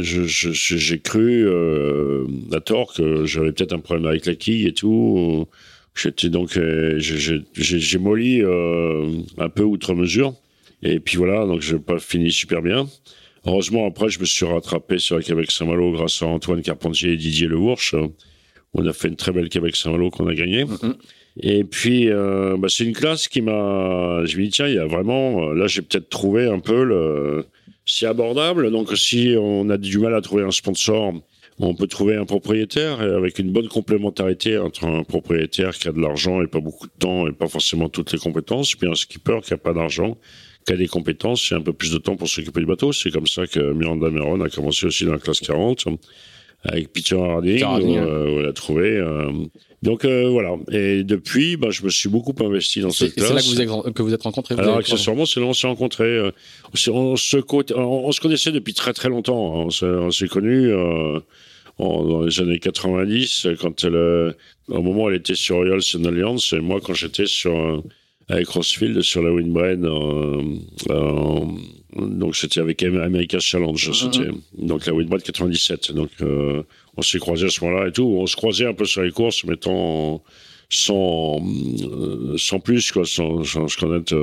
j'ai 0.00 0.54
je, 0.54 0.94
cru 0.94 1.44
euh, 1.44 2.26
à 2.52 2.60
tort 2.60 2.94
que 2.94 3.24
j'avais 3.24 3.50
peut-être 3.50 3.72
un 3.72 3.80
problème 3.80 4.06
avec 4.06 4.24
la 4.24 4.36
quille 4.36 4.68
et 4.68 4.72
tout. 4.72 5.48
J'étais 5.96 6.28
donc 6.28 6.56
euh, 6.56 6.94
j'ai 6.98 7.98
molli 7.98 8.40
euh, 8.40 9.10
un 9.36 9.48
peu 9.48 9.64
outre 9.64 9.94
mesure. 9.94 10.34
Et 10.84 11.00
puis 11.00 11.16
voilà, 11.16 11.44
donc 11.44 11.60
j'ai 11.60 11.80
pas 11.80 11.98
fini 11.98 12.30
super 12.30 12.62
bien. 12.62 12.88
Heureusement, 13.46 13.86
après, 13.86 14.08
je 14.08 14.20
me 14.20 14.24
suis 14.24 14.44
rattrapé 14.44 14.98
sur 14.98 15.16
la 15.16 15.22
Québec 15.22 15.50
Saint-Malo 15.50 15.92
grâce 15.92 16.22
à 16.22 16.26
Antoine 16.26 16.62
Carpentier 16.62 17.12
et 17.12 17.16
Didier 17.16 17.46
Lewourche. 17.46 17.94
On 18.74 18.86
a 18.86 18.92
fait 18.92 19.08
une 19.08 19.16
très 19.16 19.32
belle 19.32 19.48
Québec 19.48 19.76
Saint-Malo 19.76 20.10
qu'on 20.10 20.26
a 20.28 20.34
gagné. 20.34 20.64
Mm-hmm. 20.64 20.94
Et 21.40 21.64
puis, 21.64 22.10
euh, 22.10 22.56
bah, 22.58 22.68
c'est 22.68 22.84
une 22.84 22.94
classe 22.94 23.28
qui 23.28 23.42
m'a. 23.42 24.24
Je 24.24 24.36
me 24.36 24.44
dis, 24.44 24.50
tiens, 24.50 24.66
il 24.66 24.74
y 24.74 24.78
a 24.78 24.86
vraiment. 24.86 25.52
Là, 25.52 25.66
j'ai 25.66 25.82
peut-être 25.82 26.08
trouvé 26.08 26.46
un 26.46 26.58
peu 26.58 26.82
le. 26.82 27.46
C'est 27.86 28.06
abordable. 28.06 28.70
Donc, 28.70 28.96
si 28.96 29.34
on 29.38 29.70
a 29.70 29.78
du 29.78 29.98
mal 29.98 30.14
à 30.14 30.20
trouver 30.20 30.42
un 30.42 30.50
sponsor, 30.50 31.14
on 31.60 31.74
peut 31.74 31.86
trouver 31.86 32.16
un 32.16 32.24
propriétaire 32.24 33.00
avec 33.00 33.38
une 33.38 33.50
bonne 33.50 33.68
complémentarité 33.68 34.58
entre 34.58 34.84
un 34.84 35.04
propriétaire 35.04 35.74
qui 35.74 35.88
a 35.88 35.92
de 35.92 36.00
l'argent 36.00 36.42
et 36.42 36.46
pas 36.46 36.60
beaucoup 36.60 36.86
de 36.86 36.92
temps 36.98 37.26
et 37.26 37.32
pas 37.32 37.48
forcément 37.48 37.88
toutes 37.88 38.12
les 38.12 38.18
compétences, 38.18 38.74
puis 38.74 38.88
un 38.88 38.94
skipper 38.94 39.40
qui 39.42 39.54
a 39.54 39.56
pas 39.56 39.72
d'argent 39.72 40.18
qui 40.68 40.74
a 40.74 40.76
des 40.76 40.86
compétences, 40.86 41.50
et 41.50 41.54
un 41.54 41.62
peu 41.62 41.72
plus 41.72 41.92
de 41.92 41.98
temps 41.98 42.16
pour 42.16 42.28
s'occuper 42.28 42.60
du 42.60 42.66
bateau. 42.66 42.92
C'est 42.92 43.10
comme 43.10 43.26
ça 43.26 43.46
que 43.46 43.72
Miranda 43.72 44.10
Meron 44.10 44.40
a 44.42 44.50
commencé 44.50 44.86
aussi 44.86 45.06
dans 45.06 45.12
la 45.12 45.18
classe 45.18 45.40
40 45.40 45.86
avec 46.64 46.92
Peter 46.92 47.16
Harding, 47.18 47.62
où, 47.64 47.96
euh, 47.96 48.42
on 48.44 48.48
a 48.48 48.52
trouvé. 48.52 48.90
Euh, 48.98 49.32
donc 49.82 50.04
euh, 50.04 50.28
voilà. 50.28 50.56
Et 50.70 51.04
depuis, 51.04 51.56
bah, 51.56 51.70
je 51.70 51.82
me 51.84 51.88
suis 51.88 52.10
beaucoup 52.10 52.34
investi 52.44 52.80
dans 52.80 52.90
cette 52.90 53.14
classe. 53.14 53.28
C'est 53.28 53.34
là 53.34 53.40
que 53.40 53.46
vous, 53.46 53.60
êtes, 53.86 53.94
que 53.94 54.02
vous 54.02 54.12
êtes 54.12 54.22
rencontrés. 54.22 54.56
Alors 54.58 54.76
accessoirement, 54.76 55.24
c'est 55.24 55.40
là 55.40 55.46
on 55.46 55.54
s'est 55.54 55.68
rencontrés. 55.68 56.20
On, 56.74 56.76
se, 56.76 56.90
on, 56.90 57.16
se 58.12 58.20
connaissait 58.20 58.52
depuis 58.52 58.74
très 58.74 58.92
très 58.92 59.08
longtemps. 59.08 59.62
Hein. 59.62 59.68
On 59.82 60.10
s'est 60.10 60.28
connus 60.28 60.70
dans 61.78 62.22
les 62.24 62.40
années 62.40 62.58
90, 62.58 63.48
quand 63.58 63.84
elle, 63.84 64.34
au 64.68 64.82
moment 64.82 65.04
où 65.04 65.08
elle 65.08 65.16
était 65.16 65.36
sur 65.36 65.56
Royal 65.56 65.80
Sun 65.80 66.06
Alliance, 66.06 66.52
et 66.52 66.60
moi 66.60 66.80
quand 66.84 66.94
j'étais 66.94 67.26
sur 67.26 67.82
avec 68.28 68.48
Rossfield 68.48 69.00
sur 69.02 69.22
la 69.22 69.32
Windbrain. 69.32 69.82
Euh, 69.84 70.42
euh, 70.90 71.40
donc 71.96 72.36
c'était 72.36 72.60
avec 72.60 72.82
America 72.82 73.38
Challenge, 73.38 73.90
mm-hmm. 73.90 74.12
c'était 74.12 74.30
donc 74.58 74.86
la 74.86 74.94
Windbrain 74.94 75.18
97. 75.18 75.92
Donc 75.92 76.10
euh, 76.20 76.62
on 76.96 77.02
s'est 77.02 77.18
croisés 77.18 77.46
à 77.46 77.50
ce 77.50 77.64
moment-là 77.64 77.88
et 77.88 77.92
tout. 77.92 78.04
On 78.04 78.26
se 78.26 78.36
croisait 78.36 78.66
un 78.66 78.74
peu 78.74 78.84
sur 78.84 79.02
les 79.02 79.12
courses, 79.12 79.44
mettant 79.44 80.22
sans 80.68 81.40
sans 82.36 82.60
plus 82.60 82.92
quoi, 82.92 83.06
sans, 83.06 83.42
sans 83.44 83.68
se 83.68 83.76
connaître. 83.78 84.14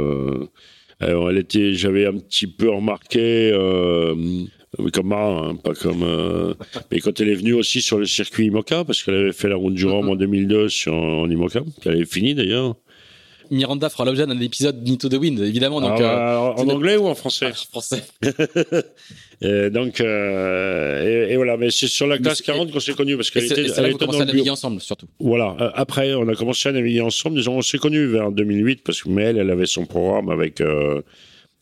Alors, 1.01 1.30
elle 1.30 1.39
était, 1.39 1.74
j'avais 1.74 2.06
un 2.06 2.18
petit 2.18 2.47
peu 2.47 2.70
remarqué. 2.70 3.51
comme 4.93 5.08
marin, 5.08 5.50
hein, 5.50 5.55
pas 5.55 5.74
comme. 5.74 6.55
mais 6.92 7.00
quand 7.00 7.20
elle 7.20 7.29
est 7.29 7.36
venue 7.36 7.54
aussi 7.54 7.82
sur 7.82 7.97
le 7.97 8.05
circuit 8.05 8.46
IMOCA, 8.46 8.86
parce 8.86 9.01
qu'elle 9.01 9.16
avait 9.16 9.34
fait 9.34 9.50
la 9.50 9.55
route 9.55 9.74
du 9.74 9.88
Rhum 9.88 10.05
mm-hmm. 10.05 10.12
en 10.12 10.16
2002 10.16 10.70
sur, 10.70 10.93
en 10.93 11.28
IMOCA, 11.28 11.62
elle 11.86 11.93
avait 11.93 12.05
fini 12.05 12.36
d'ailleurs. 12.36 12.75
Miranda 13.51 13.89
fera 13.89 14.05
l'objet 14.05 14.26
d'un 14.26 14.39
épisode 14.39 14.82
Nito 14.84 15.09
the 15.09 15.13
Wind, 15.13 15.39
évidemment. 15.39 15.82
Donc, 15.82 16.00
ah, 16.01 16.54
euh, 16.58 16.62
en 16.62 16.67
anglais 16.70 16.97
ou 16.97 17.08
en 17.08 17.16
français 17.16 17.47
ah, 17.50 17.54
Français. 17.54 18.04
et 19.42 19.70
donc, 19.70 20.01
euh, 20.01 21.30
et, 21.30 21.36
voilà, 21.36 21.58
mais 21.58 21.72
c'est 21.72 21.88
sur 21.88 22.08
la 22.08 22.17
classe 22.17 22.42
40 22.42 22.72
qu'on 22.72 22.80
s'est 22.80 22.93
connus 22.93 23.16
parce 23.16 23.32
qu'elle 23.32 23.46
était. 23.46 23.67
C'est 23.67 23.82
là 23.82 23.92
que 23.93 24.04
vous 24.04 24.22
à 24.22 24.26
naviguer 24.26 24.50
ensemble, 24.50 24.82
surtout. 24.82 25.08
Voilà. 25.20 25.55
Euh, 25.59 25.72
après, 25.74 26.13
on 26.13 26.28
a 26.28 26.36
commencé 26.36 26.70
à 26.70 26.72
naviguer 26.72 27.01
ensemble. 27.01 27.38
Disons, 27.38 27.58
on 27.58 27.62
s'est 27.62 27.78
connus 27.78 28.08
vers 28.08 28.32
2008 28.32 28.84
parce 28.84 29.01
que 29.01 29.09
elle, 29.20 29.38
elle 29.38 29.50
avait 29.50 29.67
son 29.67 29.86
programme 29.86 30.30
avec. 30.30 30.62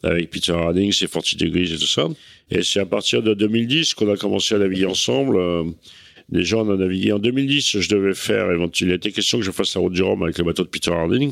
avec 0.03 0.29
Peter 0.31 0.51
Harding, 0.51 0.91
ses 0.91 1.07
40 1.07 1.37
Degrees 1.37 1.73
et 1.73 1.77
tout 1.77 1.87
ça. 1.87 2.09
Et 2.51 2.61
c'est 2.61 2.81
à 2.81 2.85
partir 2.85 3.23
de 3.23 3.33
2010 3.33 3.93
qu'on 3.93 4.11
a 4.11 4.17
commencé 4.17 4.53
à 4.53 4.57
naviguer 4.57 4.85
ensemble. 4.85 5.39
Déjà, 6.29 6.57
on 6.57 6.69
a 6.71 6.77
navigué 6.77 7.11
en 7.11 7.19
2010. 7.19 7.79
Je 7.79 7.89
devais 7.89 8.13
faire, 8.13 8.47
il 8.81 8.91
était 8.91 9.11
question 9.11 9.37
que 9.37 9.45
je 9.45 9.51
fasse 9.51 9.75
la 9.75 9.81
route 9.81 9.93
du 9.93 10.01
Rhum 10.01 10.23
avec 10.23 10.37
le 10.37 10.43
bateau 10.43 10.63
de 10.63 10.69
Peter 10.69 10.91
Harding. 10.91 11.31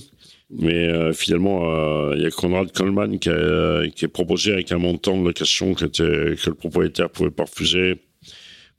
Mais 0.60 0.88
euh, 0.88 1.14
finalement, 1.14 1.74
euh, 1.74 2.14
il 2.18 2.24
y 2.24 2.26
a 2.26 2.32
Conrad 2.32 2.72
Coleman 2.72 3.20
qui, 3.20 3.30
a, 3.30 3.88
qui 3.96 4.06
est 4.06 4.10
proposé 4.10 4.52
avec 4.54 4.72
un 4.72 4.78
montant 4.78 5.18
de 5.18 5.26
location 5.26 5.74
que, 5.74 5.86
le 5.86 6.54
propriétaire 6.54 7.10
pouvait 7.10 7.32
pas 7.32 7.44
refuser 7.44 8.00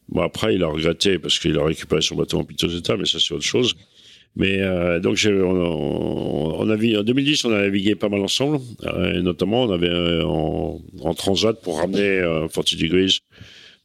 Bon, 0.08 0.20
après, 0.22 0.54
il 0.54 0.62
a 0.62 0.66
regretté 0.66 1.18
parce 1.18 1.38
qu'il 1.38 1.56
a 1.58 1.64
récupéré 1.64 2.02
son 2.02 2.16
bateau 2.16 2.38
en 2.38 2.44
piteux 2.44 2.76
état, 2.76 2.96
mais 2.96 3.06
ça, 3.06 3.18
c'est 3.18 3.32
autre 3.32 3.44
chose. 3.44 3.74
Mais 4.34 4.60
euh, 4.60 4.98
donc, 5.00 5.18
on, 5.26 6.70
a, 6.70 6.74
en 6.74 7.02
2010, 7.02 7.44
on 7.44 7.52
a 7.52 7.60
navigué 7.62 7.94
pas 7.94 8.08
mal 8.08 8.20
ensemble. 8.20 8.58
Euh, 8.84 9.18
et 9.18 9.22
notamment, 9.22 9.64
on 9.64 9.72
avait 9.72 9.88
euh, 9.88 10.24
en, 10.24 11.14
transat 11.14 11.60
pour 11.62 11.78
ramener 11.78 12.18
euh, 12.18 12.48
40 12.48 12.76
degrees 12.76 13.20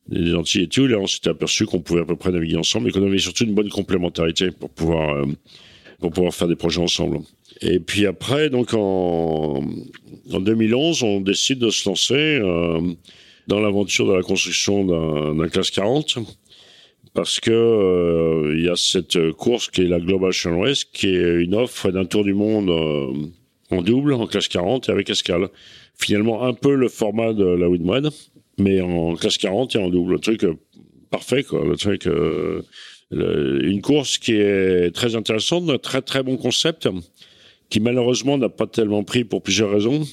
des 0.07 0.33
Antilles 0.33 0.63
et 0.63 0.67
tout. 0.67 0.87
Là, 0.87 0.97
on 0.99 1.07
s'était 1.07 1.29
aperçu 1.29 1.65
qu'on 1.65 1.81
pouvait 1.81 2.01
à 2.01 2.05
peu 2.05 2.15
près 2.15 2.31
naviguer 2.31 2.57
ensemble 2.57 2.89
et 2.89 2.91
qu'on 2.91 3.05
avait 3.05 3.17
surtout 3.19 3.43
une 3.43 3.53
bonne 3.53 3.69
complémentarité 3.69 4.51
pour 4.51 4.69
pouvoir, 4.69 5.15
euh, 5.15 5.25
pour 5.99 6.11
pouvoir 6.11 6.33
faire 6.33 6.47
des 6.47 6.55
projets 6.55 6.81
ensemble. 6.81 7.19
Et 7.61 7.79
puis 7.79 8.05
après, 8.05 8.49
donc 8.49 8.73
en, 8.73 9.63
en 10.31 10.39
2011, 10.39 11.03
on 11.03 11.21
décide 11.21 11.59
de 11.59 11.69
se 11.69 11.87
lancer 11.87 12.15
euh, 12.15 12.81
dans 13.47 13.59
l'aventure 13.59 14.07
de 14.07 14.13
la 14.13 14.21
construction 14.21 14.85
d'un 15.33 15.47
classe 15.47 15.71
40 15.71 16.19
parce 17.13 17.39
que 17.39 17.51
euh, 17.51 18.55
il 18.55 18.65
y 18.65 18.69
a 18.69 18.75
cette 18.75 19.31
course 19.31 19.69
qui 19.69 19.81
est 19.81 19.87
la 19.87 19.99
Global 19.99 20.31
Channel 20.31 20.61
Race, 20.61 20.83
qui 20.83 21.07
est 21.07 21.41
une 21.41 21.55
offre 21.55 21.89
d'un 21.89 22.05
tour 22.05 22.23
du 22.23 22.35
monde 22.35 22.69
euh, 22.69 23.75
en 23.75 23.81
double, 23.81 24.13
en 24.13 24.27
classe 24.27 24.47
40 24.47 24.89
et 24.89 24.91
avec 24.91 25.09
escale. 25.09 25.47
Finalement, 25.97 26.43
un 26.43 26.53
peu 26.53 26.75
le 26.75 26.89
format 26.89 27.33
de 27.33 27.45
la 27.45 27.67
Windward, 27.69 28.11
mais 28.59 28.81
en 28.81 29.15
classe 29.15 29.39
40 29.39 29.75
et 29.75 29.79
en 29.79 29.89
double. 29.89 30.13
Le 30.13 30.19
truc 30.19 30.45
parfait, 31.09 31.43
quoi. 31.43 31.65
Le 31.65 31.75
truc, 31.75 32.07
une 33.09 33.81
course 33.81 34.19
qui 34.19 34.33
est 34.33 34.93
très 34.93 35.15
intéressante, 35.15 35.67
un 35.71 35.79
très 35.79 36.03
très 36.03 36.21
bon 36.21 36.37
concept, 36.37 36.87
qui 37.69 37.79
malheureusement 37.79 38.37
n'a 38.37 38.49
pas 38.49 38.67
tellement 38.67 39.03
pris 39.03 39.23
pour 39.23 39.41
plusieurs 39.41 39.71
raisons. 39.71 40.03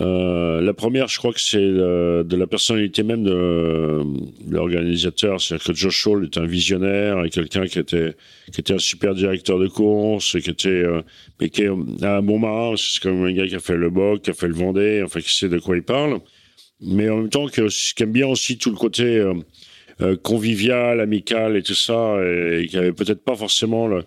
Euh, 0.00 0.60
la 0.60 0.72
première, 0.72 1.08
je 1.08 1.18
crois 1.18 1.32
que 1.32 1.40
c'est 1.40 1.58
de 1.58 2.36
la 2.36 2.46
personnalité 2.46 3.02
même 3.02 3.24
de, 3.24 4.02
l'organisateur. 4.48 5.40
C'est-à-dire 5.40 5.66
que 5.66 5.74
Josh 5.74 6.06
Hall 6.06 6.24
est 6.24 6.38
un 6.38 6.46
visionnaire 6.46 7.24
et 7.24 7.30
quelqu'un 7.30 7.66
qui 7.66 7.78
était 7.78 8.14
qui 8.52 8.60
était 8.60 8.74
un 8.74 8.78
super 8.78 9.14
directeur 9.14 9.58
de 9.58 9.66
course, 9.66 10.38
qui 10.40 10.50
était 10.50 10.68
euh, 10.68 11.02
mais 11.40 11.48
qui 11.48 11.62
est 11.62 11.68
un 11.68 12.22
bon 12.22 12.38
marin. 12.38 12.74
C'est 12.76 13.02
comme 13.02 13.24
un 13.24 13.32
gars 13.32 13.46
qui 13.46 13.56
a 13.56 13.60
fait 13.60 13.76
le 13.76 13.90
Boc, 13.90 14.22
qui 14.22 14.30
a 14.30 14.34
fait 14.34 14.48
le 14.48 14.54
Vendée, 14.54 15.02
enfin 15.04 15.20
qui 15.20 15.34
sait 15.34 15.48
de 15.48 15.58
quoi 15.58 15.76
il 15.76 15.82
parle. 15.82 16.20
Mais 16.80 17.08
en 17.10 17.18
même 17.18 17.28
temps, 17.28 17.46
que, 17.46 17.68
qui 17.68 18.02
aime 18.02 18.12
bien 18.12 18.26
aussi 18.26 18.58
tout 18.58 18.70
le 18.70 18.76
côté 18.76 19.04
euh, 19.04 19.34
euh, 20.02 20.16
convivial, 20.16 21.00
amical 21.00 21.56
et 21.56 21.62
tout 21.62 21.74
ça, 21.74 22.16
et, 22.22 22.66
qui 22.66 22.76
avait 22.76 22.92
peut-être 22.92 23.22
pas 23.22 23.36
forcément 23.36 23.86
le, 23.86 24.04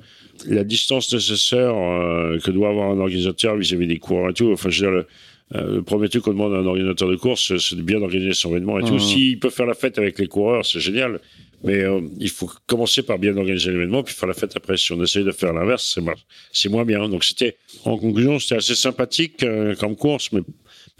la 0.48 0.64
distance 0.64 1.14
nécessaire 1.14 1.76
euh, 1.76 2.40
que 2.40 2.52
doit 2.52 2.70
avoir 2.70 2.90
un 2.92 3.00
organisateur 3.00 3.56
vis-à-vis 3.56 3.88
des 3.88 4.00
coureurs 4.00 4.30
et 4.30 4.34
tout. 4.34 4.52
Enfin, 4.52 4.70
je 4.70 4.86
veux 4.86 4.92
dire, 4.92 4.98
le, 5.00 5.08
euh, 5.56 5.76
le 5.76 5.84
premier 5.84 6.10
truc 6.10 6.24
qu'on 6.24 6.32
demande 6.32 6.54
à 6.54 6.58
un 6.58 6.66
organisateur 6.66 7.10
de 7.10 7.16
course, 7.16 7.58
c'est 7.58 7.76
de 7.76 7.82
bien 7.82 8.02
organiser 8.02 8.34
son 8.34 8.52
événement 8.52 8.80
et 8.80 8.84
tout. 8.84 8.96
Mmh. 8.96 9.00
S'il 9.00 9.40
peut 9.40 9.50
faire 9.50 9.66
la 9.66 9.76
fête 9.76 9.98
avec 9.98 10.18
les 10.20 10.28
coureurs, 10.28 10.66
c'est 10.66 10.80
génial. 10.80 11.20
Mais 11.64 11.80
euh, 11.80 12.02
il 12.20 12.30
faut 12.30 12.50
commencer 12.68 13.04
par 13.04 13.20
bien 13.20 13.38
organiser 13.38 13.72
l'événement, 13.72 14.04
puis 14.04 14.14
faire 14.14 14.28
la 14.28 14.34
fête 14.34 14.56
après. 14.56 14.76
Si 14.76 14.92
on 14.92 15.02
essaye 15.02 15.24
de 15.24 15.32
faire 15.32 15.54
l'inverse, 15.54 15.98
c'est 16.52 16.70
moins 16.70 16.86
bien. 16.86 17.08
Donc 17.08 17.24
c'était, 17.24 17.56
en 17.86 17.98
conclusion, 17.98 18.38
c'était 18.40 18.56
assez 18.56 18.76
sympathique 18.76 19.44
euh, 19.44 19.74
comme 19.76 19.96
course, 19.96 20.32
mais 20.34 20.42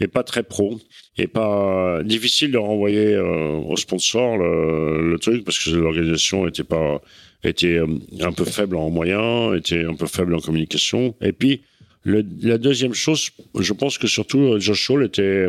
mais 0.00 0.08
pas 0.08 0.22
très 0.22 0.42
pro 0.42 0.80
et 1.16 1.26
pas 1.26 2.02
difficile 2.02 2.50
de 2.50 2.58
renvoyer 2.58 3.14
euh, 3.14 3.52
au 3.56 3.76
sponsor 3.76 4.36
le, 4.38 5.16
truc 5.20 5.44
parce 5.44 5.58
que 5.58 5.70
l'organisation 5.70 6.46
était 6.48 6.64
pas 6.64 7.00
était 7.44 7.78
un 8.20 8.32
peu 8.32 8.44
faible 8.44 8.76
en 8.76 8.90
moyens, 8.90 9.54
était 9.56 9.84
un 9.84 9.94
peu 9.94 10.06
faible 10.06 10.34
en 10.34 10.40
communication. 10.40 11.14
Et 11.20 11.32
puis 11.32 11.60
la 12.04 12.58
deuxième 12.58 12.94
chose, 12.94 13.30
je 13.58 13.72
pense 13.72 13.98
que 13.98 14.06
surtout 14.06 14.40
euh, 14.40 14.60
Josh 14.60 14.90
Hall 14.90 15.04
était 15.04 15.48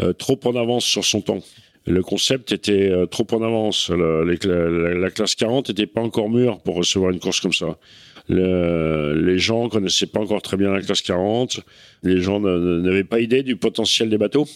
euh, 0.00 0.12
trop 0.14 0.38
en 0.44 0.56
avance 0.56 0.84
sur 0.84 1.04
son 1.04 1.20
temps. 1.20 1.42
Le 1.84 2.02
concept 2.02 2.52
était 2.52 2.90
euh, 2.90 3.06
trop 3.06 3.26
en 3.32 3.42
avance. 3.42 3.90
La 3.90 5.10
classe 5.10 5.34
40 5.34 5.68
n'était 5.68 5.86
pas 5.86 6.00
encore 6.00 6.30
mûre 6.30 6.60
pour 6.60 6.76
recevoir 6.76 7.10
une 7.10 7.20
course 7.20 7.40
comme 7.40 7.52
ça. 7.52 7.78
Le, 8.28 9.14
les 9.14 9.38
gens 9.38 9.68
connaissaient 9.68 10.06
pas 10.06 10.20
encore 10.20 10.42
très 10.42 10.56
bien 10.56 10.72
la 10.72 10.80
classe 10.80 11.02
40. 11.02 11.60
Les 12.02 12.20
gens 12.20 12.40
n'avaient 12.40 13.04
pas 13.04 13.20
idée 13.20 13.42
du 13.42 13.56
potentiel 13.56 14.08
des 14.10 14.18
bateaux. 14.18 14.46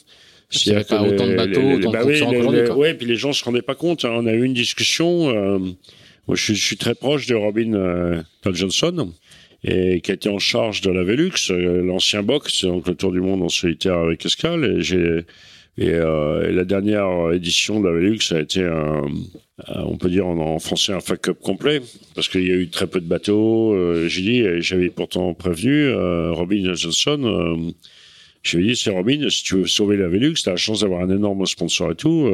Il 0.53 0.71
n'y 0.71 0.77
avait 0.77 0.85
pas 0.85 1.03
autant 1.03 1.27
de 1.27 1.35
bateaux, 1.35 1.61
autant 1.61 1.91
bah 1.91 2.05
de 2.05 2.71
oui, 2.77 2.95
puis 2.95 3.07
les 3.07 3.17
gens 3.17 3.33
se 3.33 3.45
rendaient 3.45 3.63
pas 3.63 3.75
compte. 3.75 4.05
Hein. 4.05 4.13
On 4.15 4.27
a 4.27 4.33
eu 4.33 4.45
une 4.45 4.55
discussion. 4.55 5.29
Euh, 5.31 5.59
moi, 5.59 6.37
je, 6.37 6.55
je, 6.55 6.65
suis 6.65 6.77
très 6.77 6.95
proche 6.95 7.27
de 7.27 7.35
Robin 7.35 7.75
euh, 7.75 8.23
Johnson 8.53 9.13
et 9.65 10.01
qui 10.01 10.13
était 10.13 10.29
en 10.29 10.39
charge 10.39 10.81
de 10.81 10.91
la 10.91 11.03
Velux, 11.03 11.51
euh, 11.51 11.83
l'ancien 11.83 12.23
box, 12.23 12.65
donc 12.65 12.87
le 12.87 12.95
Tour 12.95 13.11
du 13.11 13.21
monde 13.21 13.43
en 13.43 13.49
solitaire 13.49 13.97
avec 13.97 14.25
escale. 14.25 14.65
Et 14.65 14.83
j'ai 14.83 15.25
et, 15.79 15.91
euh, 15.91 16.51
la 16.53 16.65
dernière 16.65 17.33
édition 17.33 17.81
de 17.81 17.89
la 17.89 17.95
Velux 17.95 18.19
a 18.33 18.41
été 18.41 18.63
un, 18.65 19.05
on 19.69 19.97
peut 19.97 20.11
dire 20.11 20.27
en, 20.27 20.59
français 20.59 20.93
un 20.93 21.01
fuck 21.01 21.29
up 21.29 21.39
complet 21.41 21.81
parce 22.15 22.29
qu'il 22.29 22.47
y 22.47 22.51
a 22.51 22.55
eu 22.55 22.69
très 22.69 22.87
peu 22.87 23.01
de 23.01 23.07
bateaux. 23.07 23.73
Euh, 23.75 24.09
j'ai 24.09 24.23
dit, 24.23 24.45
j'avais 24.61 24.91
pourtant 24.91 25.33
prévenu 25.35 25.87
euh, 25.87 26.33
Robin 26.33 26.75
Johnson. 26.75 27.21
Euh, 27.25 27.73
je 28.43 28.59
lui 28.59 28.69
dit, 28.69 28.77
c'est 28.77 28.91
Robin, 28.91 29.29
si 29.29 29.43
tu 29.43 29.57
veux 29.57 29.67
sauver 29.67 29.97
la 29.97 30.09
Velux, 30.09 30.35
tu 30.35 30.49
as 30.49 30.53
la 30.53 30.57
chance 30.57 30.81
d'avoir 30.81 31.01
un 31.01 31.11
énorme 31.11 31.47
sponsor 31.47 31.93
et 31.93 31.97
tout. 31.97 32.31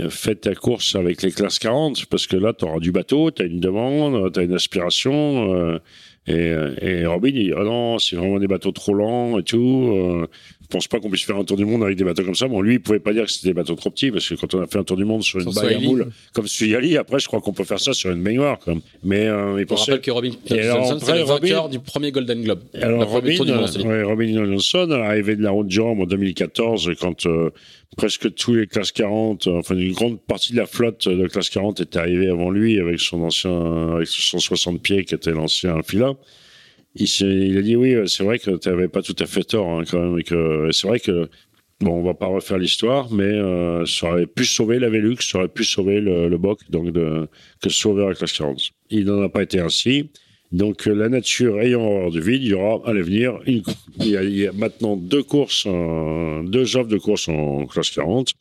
Euh, 0.00 0.08
fais 0.08 0.34
ta 0.34 0.54
course 0.54 0.94
avec 0.94 1.20
les 1.20 1.32
classes 1.32 1.58
40 1.58 2.06
parce 2.06 2.26
que 2.26 2.36
là, 2.36 2.54
tu 2.54 2.64
auras 2.64 2.78
du 2.78 2.92
bateau, 2.92 3.30
tu 3.30 3.42
as 3.42 3.44
une 3.44 3.60
demande, 3.60 4.32
tu 4.32 4.40
as 4.40 4.42
une 4.42 4.54
aspiration. 4.54 5.54
Euh, 5.54 5.78
et, 6.26 6.54
et, 6.80 7.06
Robin, 7.06 7.28
il 7.28 7.34
dit, 7.34 7.52
ah 7.54 7.64
non, 7.64 7.98
c'est 7.98 8.16
vraiment 8.16 8.38
des 8.38 8.46
bateaux 8.46 8.72
trop 8.72 8.94
lents 8.94 9.38
et 9.38 9.42
tout. 9.42 10.26
Euh, 10.72 10.78
je 10.80 10.86
pense 10.86 10.88
pas 10.88 11.00
qu'on 11.00 11.10
puisse 11.10 11.24
faire 11.24 11.36
un 11.36 11.44
tour 11.44 11.56
du 11.56 11.64
monde 11.64 11.82
avec 11.84 11.96
des 11.96 12.04
bateaux 12.04 12.24
comme 12.24 12.34
ça. 12.34 12.48
Bon, 12.48 12.60
lui, 12.60 12.74
il 12.74 12.80
pouvait 12.80 13.00
pas 13.00 13.12
dire 13.12 13.24
que 13.24 13.30
c'était 13.30 13.48
des 13.48 13.54
bateaux 13.54 13.74
trop 13.74 13.90
petits 13.90 14.10
parce 14.10 14.28
que 14.28 14.34
quand 14.34 14.54
on 14.54 14.62
a 14.62 14.66
fait 14.66 14.78
un 14.78 14.84
tour 14.84 14.96
du 14.96 15.04
monde 15.04 15.22
sur 15.22 15.38
une 15.38 15.52
baille 15.52 15.74
à 15.74 15.80
moule 15.80 16.10
comme 16.32 16.46
Suyali, 16.46 16.96
après, 16.96 17.18
je 17.18 17.26
crois 17.26 17.40
qu'on 17.40 17.52
peut 17.52 17.64
faire 17.64 17.80
ça 17.80 17.92
sur 17.92 18.10
une 18.10 18.22
baignoire. 18.22 18.58
Comme. 18.58 18.80
Mais 19.04 19.26
euh, 19.26 19.60
il 19.60 19.66
pensait. 19.66 19.98
que 19.98 20.10
Robin 20.10 20.30
Johnson, 20.46 20.98
c'est 21.02 21.18
le 21.18 21.24
vainqueur 21.24 21.68
du 21.68 21.78
premier 21.78 22.10
Golden 22.10 22.42
Globe. 22.42 22.60
Alors, 22.74 23.08
Robin, 23.08 23.36
ouais, 23.38 24.02
Robin 24.02 24.32
Johnson, 24.32 24.90
arrivé 24.90 25.36
de 25.36 25.42
la 25.42 25.50
route 25.50 25.66
du 25.66 25.80
Rhum 25.80 26.00
en 26.00 26.06
2014, 26.06 26.92
quand 27.00 27.26
euh, 27.26 27.50
presque 27.96 28.34
tous 28.34 28.54
les 28.54 28.66
classes 28.66 28.92
40, 28.92 29.46
euh, 29.46 29.58
enfin 29.58 29.76
une 29.76 29.92
grande 29.92 30.20
partie 30.20 30.52
de 30.52 30.58
la 30.58 30.66
flotte 30.66 31.08
de 31.08 31.26
classe 31.26 31.50
40 31.50 31.80
était 31.80 31.98
arrivée 31.98 32.28
avant 32.28 32.50
lui 32.50 32.80
avec 32.80 33.00
son 33.00 33.22
ancien, 33.22 33.94
avec 33.94 34.06
son 34.08 34.38
60 34.38 34.80
pieds 34.80 35.04
qui 35.04 35.14
était 35.14 35.32
l'ancien 35.32 35.82
fila. 35.82 36.14
Il, 36.94 37.06
il, 37.06 37.58
a 37.58 37.62
dit 37.62 37.76
oui, 37.76 37.96
c'est 38.06 38.24
vrai 38.24 38.38
que 38.38 38.56
tu 38.56 38.68
n'avais 38.68 38.88
pas 38.88 39.02
tout 39.02 39.16
à 39.18 39.26
fait 39.26 39.44
tort 39.44 39.68
hein, 39.68 39.84
quand 39.90 40.00
même, 40.00 40.18
et 40.18 40.24
que 40.24 40.68
c'est 40.72 40.86
vrai 40.86 41.00
que 41.00 41.28
bon, 41.82 42.00
on 42.00 42.02
va 42.02 42.14
pas 42.14 42.26
refaire 42.26 42.58
l'histoire, 42.58 43.10
mais 43.10 43.24
euh, 43.24 43.84
ça 43.86 44.10
aurait 44.10 44.26
pu 44.26 44.44
sauver 44.44 44.78
la 44.78 44.88
Velux, 44.88 45.16
ça 45.20 45.38
aurait 45.38 45.48
pu 45.48 45.64
sauver 45.64 46.00
le, 46.00 46.28
le 46.28 46.38
Boc, 46.38 46.60
donc 46.70 46.90
de, 46.90 47.28
que 47.60 47.70
sauver 47.70 48.06
la 48.06 48.14
classe 48.14 48.32
40. 48.32 48.60
Il 48.90 49.04
n'en 49.06 49.22
a 49.22 49.28
pas 49.28 49.42
été 49.42 49.60
ainsi. 49.60 50.10
Donc 50.52 50.84
la 50.84 51.08
nature 51.08 51.60
ayant 51.60 51.80
horreur 51.80 52.10
du 52.10 52.20
vide, 52.20 52.42
il 52.42 52.48
y 52.48 52.54
aura 52.54 52.86
à 52.86 52.92
l'avenir, 52.92 53.38
il, 53.46 53.62
il, 54.00 54.10
y 54.10 54.46
a 54.46 54.52
maintenant 54.52 54.96
deux 54.96 55.22
courses, 55.22 55.64
euh, 55.66 56.42
deux 56.42 56.76
offres 56.76 56.90
de 56.90 56.98
courses 56.98 57.28
en 57.28 57.64
classe 57.66 57.90
40. 57.90 58.32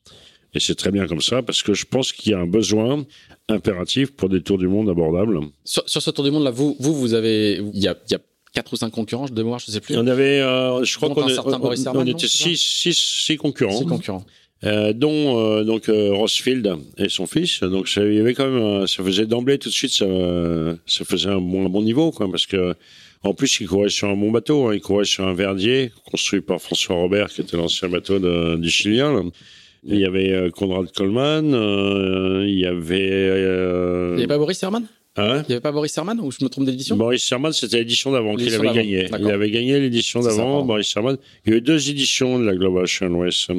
Et 0.53 0.60
c'est 0.60 0.76
très 0.76 0.91
bien 0.91 1.07
comme 1.07 1.22
ça 1.22 1.41
parce 1.41 1.64
que 1.64 1.73
je 1.73 1.86
pense 1.86 2.11
qu'il 2.11 2.34
y 2.34 2.36
a 2.36 2.40
un 2.40 2.48
besoin 2.48 3.06
impératif 3.48 4.11
pour 4.11 4.28
des 4.28 4.41
tours 4.41 4.57
du 4.57 4.68
monde 4.68 4.90
abordables. 4.90 5.40
Sur, 5.64 5.88
sur 5.88 6.02
ce 6.02 6.11
tour 6.11 6.26
du 6.26 6.32
monde 6.32 6.44
là, 6.44 6.52
vous, 6.52 6.76
vous, 6.80 7.14
avez, 7.14 7.61
il 7.73 7.80
y 7.80 7.88
a, 7.88 7.95
y 8.10 8.15
a 8.15 8.19
quatre 8.53 8.73
ou 8.73 8.76
cinq 8.76 8.90
concurrents 8.91 9.26
de 9.26 9.34
mémoire, 9.34 9.60
je 9.60 9.72
sais 9.72 9.80
plus. 9.80 9.98
On 9.98 10.07
avait, 10.07 10.41
euh, 10.41 10.84
je 10.84 10.95
crois 10.98 11.10
qu'on 11.10 11.23
on, 11.23 11.99
on, 11.99 12.06
était 12.06 12.28
six, 12.28 12.57
six, 12.57 12.98
six 12.98 13.38
concurrents. 13.38 13.78
Six 13.78 13.86
concurrents. 13.86 14.26
Euh, 14.64 14.94
dont 14.94 15.40
euh, 15.40 15.64
donc 15.64 15.90
euh, 15.90 16.14
Rossfield 16.14 16.76
et 16.98 17.10
son 17.10 17.26
fils. 17.26 17.61
Donc 17.61 17.88
ça, 17.88 18.06
il 18.06 18.14
y 18.14 18.19
avait 18.19 18.36
quand 18.36 18.45
même, 18.45 18.61
euh, 18.61 18.86
ça 18.88 19.03
faisait 19.03 19.26
d'emblée 19.26 19.57
tout 19.57 19.69
de 19.69 19.73
suite, 19.73 19.91
ça, 19.91 20.06
ça 20.86 21.03
faisait 21.03 21.30
un 21.30 21.41
bon, 21.41 21.65
un 21.65 21.69
bon 21.69 21.82
niveau, 21.82 22.11
quoi, 22.11 22.30
parce 22.30 22.45
que 22.45 22.76
en 23.23 23.34
plus 23.34 23.60
il 23.60 23.68
courait 23.68 23.90
sur 23.90 24.07
un 24.07 24.15
bon 24.15 24.30
bateau, 24.30 24.68
hein, 24.68 24.76
il 24.76 24.82
courait 24.82 25.06
sur 25.06 25.26
un 25.26 25.34
Verdier 25.34 25.91
construit 26.11 26.41
par 26.41 26.61
François 26.61 26.95
Robert, 26.95 27.30
qui 27.30 27.41
était 27.41 27.57
l'ancien 27.57 27.90
bateau 27.90 28.19
de, 28.19 28.56
du 28.57 28.69
Chilien. 28.69 29.32
Il 29.84 29.98
y 29.98 30.06
avait 30.06 30.52
Conrad 30.52 30.91
Coleman, 30.91 32.44
il 32.48 32.60
y 32.60 32.68
avait. 32.68 34.11
il 34.11 34.15
n'y 34.15 34.19
avait 34.19 34.28
pas 34.28 34.38
Boris 34.38 34.61
Herman? 34.61 34.86
Hein 35.17 35.43
il 35.43 35.47
n'y 35.49 35.53
avait 35.53 35.59
pas 35.59 35.73
Boris 35.73 35.97
Herman 35.97 36.19
ou 36.21 36.31
je 36.31 36.38
me 36.41 36.49
trompe 36.49 36.65
d'édition? 36.65 36.95
Boris 36.95 37.29
Herman, 37.29 37.51
c'était 37.51 37.79
l'édition 37.79 38.11
d'avant 38.11 38.35
qu'il 38.35 38.53
avait 38.53 38.73
gagné. 38.73 39.09
Il 39.19 39.29
avait 39.29 39.51
gagné 39.51 39.79
l'édition 39.79 40.21
d'avant, 40.21 40.63
Boris 40.63 40.95
Herman. 40.95 41.17
Il 41.45 41.51
y 41.51 41.55
a 41.55 41.57
eu 41.57 41.61
deux 41.61 41.89
éditions 41.89 42.39
de 42.39 42.45
la 42.45 42.55
Global 42.55 42.85
West. 43.11 43.51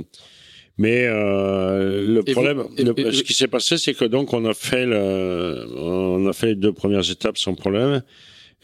Mais 0.79 1.05
euh, 1.05 2.07
le 2.07 2.23
et 2.27 2.33
problème, 2.33 2.63
vous, 2.63 2.75
et, 2.79 2.85
le, 2.85 3.13
ce 3.13 3.23
qui 3.23 3.35
s'est 3.35 3.47
passé, 3.47 3.77
c'est 3.77 3.93
que 3.93 4.07
donc 4.07 4.33
on 4.33 4.47
a 4.47 4.55
fait 4.55 4.87
le, 4.87 5.67
on 5.77 6.27
a 6.27 6.33
fait 6.33 6.47
les 6.47 6.55
deux 6.55 6.73
premières 6.73 7.09
étapes 7.11 7.37
sans 7.37 7.55
problème. 7.55 8.03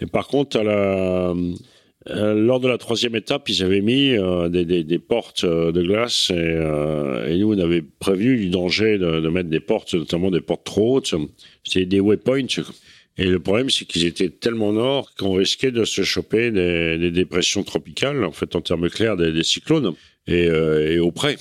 Et 0.01 0.07
par 0.07 0.27
contre, 0.27 0.59
à 0.59 0.65
la, 0.65 1.35
lors 2.09 2.61
de 2.61 2.69
la 2.69 2.79
troisième 2.79 3.17
étape, 3.17 3.49
ils 3.49 3.63
avaient 3.63 3.81
mis 3.81 4.13
euh, 4.13 4.49
des, 4.49 4.65
des, 4.65 4.99
portes 4.99 5.45
euh, 5.45 5.73
de 5.73 5.83
glace 5.83 6.31
et, 6.31 6.35
euh, 6.37 7.37
nous 7.37 7.53
on 7.53 7.59
avait 7.59 7.83
prévenu 7.83 8.37
du 8.37 8.51
danger 8.51 8.99
de, 8.99 9.29
mettre 9.29 9.49
des 9.49 9.61
portes, 9.61 9.95
notamment 9.95 10.31
des 10.31 10.41
portes 10.41 10.65
trop 10.65 10.97
hautes. 10.97 11.15
C'était 11.65 11.87
des 11.87 12.01
waypoints. 12.01 12.47
Et 13.17 13.25
le 13.25 13.41
problème, 13.41 13.69
c'est 13.69 13.85
qu'ils 13.85 14.07
étaient 14.07 14.29
tellement 14.31 14.73
nord 14.73 15.13
qu'on 15.17 15.35
risquait 15.35 15.73
de 15.73 15.85
se 15.85 16.03
choper 16.03 16.51
des, 16.51 16.99
des, 16.99 17.11
dépressions 17.11 17.65
tropicales, 17.65 18.25
en 18.25 18.33
fait, 18.33 18.55
en 18.55 18.61
termes 18.61 18.89
clairs, 18.89 19.17
des, 19.17 19.43
cyclones, 19.43 19.95
et, 20.29 20.45
et 20.45 20.99
auprès. 21.01 21.37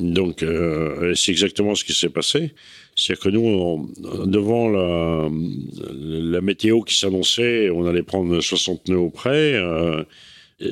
Donc, 0.00 0.42
euh, 0.42 1.14
c'est 1.14 1.30
exactement 1.30 1.74
ce 1.74 1.84
qui 1.84 1.92
s'est 1.92 2.08
passé. 2.08 2.54
C'est-à-dire 2.96 3.22
que 3.22 3.28
nous, 3.28 3.92
devant 4.26 4.68
la, 4.68 6.40
météo 6.40 6.82
qui 6.82 6.98
s'annonçait, 6.98 7.70
on 7.70 7.86
allait 7.86 8.02
prendre 8.02 8.40
60 8.40 8.88
nœuds 8.88 8.98
au 8.98 9.10
près, 9.10 9.54
euh, 9.54 10.02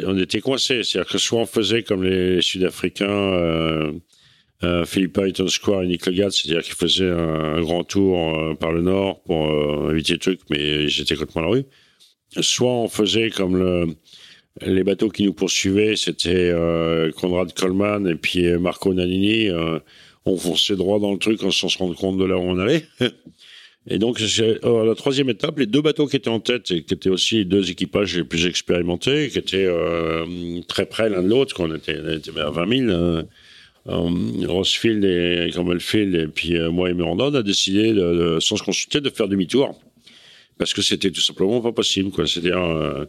on 0.07 0.19
était 0.19 0.41
coincés. 0.41 0.83
C'est-à-dire 0.83 1.11
que 1.11 1.19
soit 1.19 1.41
on 1.41 1.47
faisait 1.47 1.83
comme 1.83 2.03
les 2.03 2.43
Sud-Africains, 2.43 3.07
euh, 3.09 3.93
euh, 4.65 4.85
Philippe 4.85 5.17
Hayton 5.19 5.47
Square 5.47 5.85
et 5.85 5.87
Nick 5.87 6.07
Legat, 6.07 6.31
c'est-à-dire 6.31 6.63
qu'ils 6.65 6.75
faisaient 6.75 7.11
un, 7.11 7.61
grand 7.61 7.85
tour 7.85 8.37
euh, 8.37 8.55
par 8.55 8.73
le 8.73 8.83
nord 8.83 9.23
pour 9.23 9.47
euh, 9.47 9.93
éviter 9.93 10.15
le 10.15 10.19
truc, 10.19 10.41
mais 10.51 10.89
j'étais 10.89 11.15
complètement 11.15 11.43
à 11.43 11.45
la 11.45 11.51
rue. 11.53 11.65
Soit 12.41 12.73
on 12.73 12.89
faisait 12.89 13.31
comme 13.31 13.57
le, 13.57 13.87
les 14.67 14.85
bateaux 14.85 15.09
qui 15.09 15.25
nous 15.25 15.33
poursuivaient, 15.33 15.97
c'était 15.97 16.51
euh, 16.53 17.11
Conrad 17.13 17.53
Coleman 17.53 18.07
et 18.07 18.15
puis 18.15 18.47
Marco 18.59 18.93
Nanini. 18.95 19.51
on 20.25 20.37
fonçait 20.37 20.77
droit 20.77 20.99
dans 20.99 21.13
le 21.13 21.19
truc 21.19 21.41
sans 21.41 21.69
se 21.69 21.79
rendre 21.79 21.97
compte 21.97 22.19
de 22.19 22.25
là 22.25 22.37
où 22.37 22.43
on 22.43 22.59
allait. 22.59 22.85
Et 23.91 23.99
donc, 23.99 24.21
euh, 24.21 24.85
la 24.85 24.95
troisième 24.95 25.31
étape, 25.31 25.59
les 25.59 25.67
deux 25.67 25.81
bateaux 25.81 26.07
qui 26.07 26.17
étaient 26.17 26.29
en 26.29 26.41
tête 26.41 26.71
et 26.71 26.83
qui 26.83 26.93
étaient 26.93 27.09
aussi 27.09 27.37
les 27.37 27.45
deux 27.47 27.71
équipages 27.71 28.17
les 28.17 28.25
plus 28.25 28.47
expérimentés, 28.47 29.29
qui 29.31 29.39
étaient 29.39 29.65
euh, 29.65 30.61
très 30.69 30.85
près 30.85 31.09
l'un 31.09 31.23
de 31.23 31.29
l'autre, 31.29 31.55
qu'on 31.55 31.75
était, 31.75 31.97
était 32.17 32.39
à 32.39 32.51
20 32.51 32.87
000. 32.87 32.91
Euh, 32.91 34.11
Rossfield 34.47 35.03
et 35.05 35.51
Campbellfield 35.55 36.15
et 36.15 36.27
puis 36.27 36.59
euh, 36.59 36.71
moi 36.71 36.91
et 36.91 36.95
Miranda, 36.95 37.39
a 37.39 37.43
décidé, 37.43 37.95
de, 37.95 38.39
sans 38.41 38.57
se 38.57 38.63
consulter, 38.63 39.01
de 39.01 39.09
faire 39.09 39.29
demi-tour. 39.29 39.81
Parce 40.59 40.75
que 40.75 40.83
c'était 40.83 41.11
tout 41.11 41.21
simplement 41.21 41.61
pas 41.61 41.73
possible. 41.73 42.11
C'est-à-dire, 42.27 42.59
euh, 42.59 43.07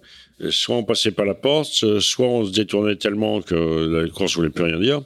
soit 0.49 0.75
on 0.75 0.83
passait 0.83 1.11
pas 1.11 1.25
la 1.25 1.33
porte, 1.33 1.99
soit 1.99 2.27
on 2.27 2.45
se 2.45 2.51
détournait 2.51 2.95
tellement 2.95 3.41
que 3.41 3.55
la 3.55 4.07
course 4.09 4.35
voulait 4.35 4.49
plus 4.49 4.65
rien 4.65 4.79
dire. 4.79 5.01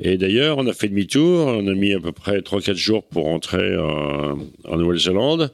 Et 0.00 0.16
d'ailleurs, 0.16 0.58
on 0.58 0.66
a 0.66 0.72
fait 0.72 0.88
demi-tour, 0.88 1.46
on 1.46 1.66
a 1.66 1.74
mis 1.74 1.92
à 1.92 2.00
peu 2.00 2.12
près 2.12 2.38
3-4 2.40 2.74
jours 2.74 3.04
pour 3.04 3.24
rentrer 3.24 3.62
euh, 3.62 4.34
en 4.64 4.76
Nouvelle-Zélande. 4.76 5.52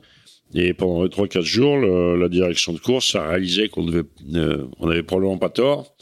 Et 0.55 0.73
pendant 0.73 1.03
les 1.03 1.11
3-4 1.11 1.43
jours, 1.43 1.77
le, 1.77 2.17
la 2.17 2.29
direction 2.29 2.73
de 2.73 2.79
course 2.79 3.15
a 3.15 3.29
réalisé 3.29 3.69
qu'on 3.69 3.85
devait, 3.85 4.05
euh, 4.35 4.67
on 4.79 4.89
avait 4.89 5.03
probablement 5.03 5.39
pas 5.39 5.51
tort. 5.51 5.95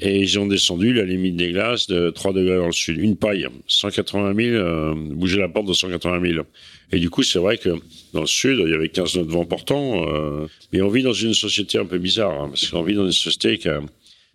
Et 0.00 0.20
ils 0.20 0.38
ont 0.38 0.46
descendu 0.46 0.92
la 0.92 1.04
limite 1.04 1.36
des 1.36 1.50
glaces 1.50 1.88
de 1.88 2.10
3 2.10 2.32
degrés 2.32 2.56
dans 2.56 2.66
le 2.66 2.72
sud. 2.72 2.98
Une 2.98 3.16
paille, 3.16 3.48
180 3.66 4.34
000, 4.34 4.54
euh, 4.54 4.94
bouger 4.94 5.38
la 5.38 5.48
porte 5.48 5.66
de 5.66 5.72
180 5.72 6.20
000. 6.34 6.44
Et 6.92 7.00
du 7.00 7.10
coup, 7.10 7.24
c'est 7.24 7.40
vrai 7.40 7.58
que 7.58 7.70
dans 8.12 8.20
le 8.20 8.26
sud, 8.26 8.60
il 8.64 8.70
y 8.70 8.74
avait 8.74 8.88
15 8.88 9.16
nœuds 9.16 9.24
de 9.24 9.30
vent 9.30 9.44
portant. 9.44 10.08
Euh, 10.08 10.46
mais 10.72 10.82
on 10.82 10.88
vit 10.88 11.02
dans 11.02 11.12
une 11.12 11.34
société 11.34 11.78
un 11.78 11.84
peu 11.84 11.98
bizarre, 11.98 12.30
hein, 12.30 12.48
parce 12.48 12.68
qu'on 12.68 12.82
vit 12.82 12.94
dans 12.94 13.06
une 13.06 13.12
société 13.12 13.58
qui 13.58 13.68
a, 13.68 13.80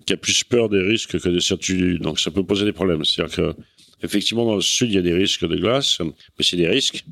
qui 0.06 0.14
a 0.14 0.18
plus 0.18 0.44
peur 0.44 0.68
des 0.68 0.81
risques 0.81 1.18
que 1.19 1.30
des 1.30 1.40
certitudes. 1.40 2.02
Donc 2.02 2.19
ça 2.19 2.30
peut 2.31 2.44
poser 2.44 2.65
des 2.65 2.73
problèmes. 2.73 3.06
C'est-à-dire 3.06 3.35
que 3.35 3.53
effectivement 4.03 4.45
dans 4.45 4.56
le 4.56 4.61
sud 4.61 4.90
il 4.90 4.95
y 4.95 4.99
a 4.99 5.02
des 5.02 5.14
risques 5.14 5.48
de 5.48 5.56
glace, 5.56 5.99
mais 6.02 6.44
c'est 6.44 6.57
des 6.57 6.68
risques. 6.68 7.06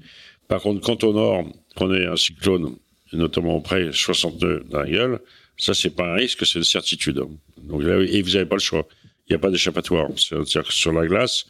Par 0.47 0.61
contre, 0.61 0.81
quand 0.81 1.03
au 1.03 1.13
nord 1.13 1.45
est 1.79 2.05
un 2.05 2.17
cyclone, 2.17 2.75
notamment 3.13 3.55
auprès 3.55 3.91
60 3.91 4.41
nœuds 4.41 4.63
dans 4.69 4.81
la 4.81 4.89
gueule, 4.89 5.19
ça 5.57 5.73
c'est 5.73 5.95
pas 5.95 6.11
un 6.11 6.15
risque, 6.15 6.45
c'est 6.45 6.59
une 6.59 6.65
certitude. 6.65 7.21
Donc 7.63 7.83
là, 7.83 7.99
et 7.99 8.21
vous 8.21 8.31
n'avez 8.31 8.45
pas 8.45 8.55
le 8.55 8.61
choix. 8.61 8.87
Il 9.27 9.33
n'y 9.33 9.35
a 9.35 9.39
pas 9.39 9.49
d'échappatoire. 9.49 10.09
C'est-à-dire 10.15 10.63
que 10.63 10.73
sur 10.73 10.93
la 10.93 11.07
glace, 11.07 11.45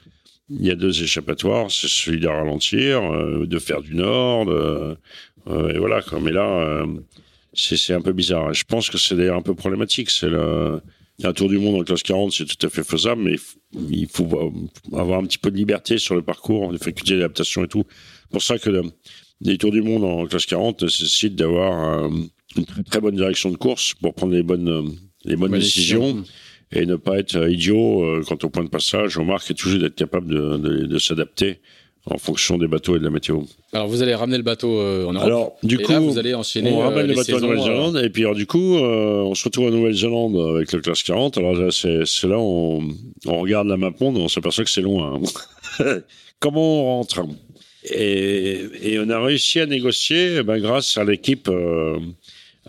il 0.49 0.65
y 0.65 0.71
a 0.71 0.75
deux 0.75 1.03
échappatoires. 1.03 1.71
C'est 1.71 1.88
celui 1.88 2.19
de 2.19 2.27
ralentir, 2.27 3.03
euh, 3.03 3.45
de 3.45 3.59
faire 3.59 3.81
du 3.81 3.95
nord, 3.95 4.49
euh, 4.49 4.95
et 5.47 5.77
voilà. 5.77 6.01
Quoi. 6.01 6.19
Mais 6.19 6.31
là, 6.31 6.47
euh, 6.47 6.85
c'est 7.53 7.93
un 7.93 8.01
peu 8.01 8.13
bizarre. 8.13 8.53
Je 8.53 8.63
pense 8.63 8.89
que 8.89 8.97
c'est 8.97 9.15
d'ailleurs 9.15 9.38
un 9.38 9.41
peu 9.41 9.55
problématique. 9.55 10.09
C'est 10.09 10.29
le 10.29 10.81
un 11.23 11.33
tour 11.33 11.49
du 11.49 11.57
monde 11.57 11.75
en 11.75 11.83
classe 11.83 12.03
40, 12.03 12.31
c'est 12.31 12.45
tout 12.45 12.65
à 12.65 12.69
fait 12.69 12.83
faisable, 12.83 13.21
mais 13.21 13.35
il 13.89 14.07
faut 14.07 14.27
avoir 14.93 15.19
un 15.19 15.25
petit 15.25 15.38
peu 15.38 15.51
de 15.51 15.57
liberté 15.57 15.97
sur 15.97 16.15
le 16.15 16.21
parcours, 16.21 16.71
de 16.71 16.77
facultés 16.77 17.13
d'adaptation 17.13 17.63
et 17.63 17.67
tout. 17.67 17.83
Pour 18.31 18.41
ça 18.41 18.57
que 18.57 18.81
les 19.41 19.57
tours 19.57 19.71
du 19.71 19.81
monde 19.81 20.03
en 20.03 20.25
classe 20.25 20.45
40 20.45 20.83
nécessitent 20.83 21.35
d'avoir 21.35 22.05
euh, 22.05 22.09
une 22.55 22.65
très, 22.65 23.01
bonne 23.01 23.15
direction 23.15 23.49
de 23.49 23.57
course 23.57 23.93
pour 23.95 24.13
prendre 24.13 24.33
les 24.33 24.43
bonnes, 24.43 24.95
les 25.26 25.35
bonnes 25.35 25.52
décisions 25.52 26.23
et 26.72 26.85
ne 26.85 26.95
pas 26.95 27.19
être 27.19 27.49
idiot 27.49 28.03
euh, 28.03 28.23
quant 28.27 28.38
au 28.43 28.49
point 28.49 28.64
de 28.64 28.69
passage. 28.69 29.18
Au 29.18 29.23
marque 29.23 29.53
toujours 29.56 29.80
d'être 29.80 29.95
capable 29.95 30.27
de, 30.27 30.57
de, 30.57 30.85
de 30.85 30.98
s'adapter 30.99 31.60
en 32.06 32.18
fonction 32.18 32.57
des 32.57 32.68
bateaux 32.68 32.95
et 32.95 32.99
de 32.99 33.03
la 33.03 33.11
météo. 33.11 33.41
Alors 33.73 33.88
vous 33.88 34.02
allez 34.02 34.15
ramener 34.15 34.38
le 34.38 34.43
bateau 34.43 34.80
euh, 34.80 35.06
en 35.06 35.14
Europe. 35.14 35.26
Alors 35.26 35.57
du 35.61 35.76
et 35.76 35.84
coup, 35.84 35.91
là, 35.91 35.99
vous 35.99 36.18
allez 36.18 36.34
enchaîner. 36.34 36.72
On 36.72 36.80
ramène 36.80 37.06
euh, 37.06 37.07
le 37.10 37.15
bateau 37.15 37.38
en 37.38 37.41
Nouvelle-Zélande 37.41 38.02
et 38.03 38.10
puis 38.10 38.23
alors 38.23 38.35
du 38.35 38.48
coup, 38.48 38.77
on 38.77 39.35
se 39.35 39.43
retrouve 39.43 39.68
en 39.68 39.72
Nouvelle-Zélande 39.72 40.56
avec 40.56 40.72
le 40.72 40.81
classe 40.81 41.03
40. 41.03 41.38
Alors 41.38 41.53
là, 41.53 41.69
c'est, 41.72 42.06
c'est 42.06 42.27
là 42.27 42.39
on, 42.39 42.88
on 43.27 43.39
regarde 43.39 43.68
la 43.68 43.77
map 43.77 43.91
monde, 43.99 44.18
on 44.18 44.27
s'aperçoit 44.27 44.64
que 44.64 44.72
c'est 44.72 44.81
loin. 44.81 45.22
Hein. 45.80 45.84
Comment 46.39 46.81
on 46.81 46.84
rentre? 46.85 47.22
Et, 47.84 48.61
et, 48.84 48.99
on 48.99 49.10
a 49.10 49.19
réussi 49.19 49.60
à 49.60 49.65
négocier, 49.65 50.38
eh 50.39 50.43
ben, 50.43 50.60
grâce 50.60 50.98
à 50.98 51.03
l'équipe. 51.03 51.49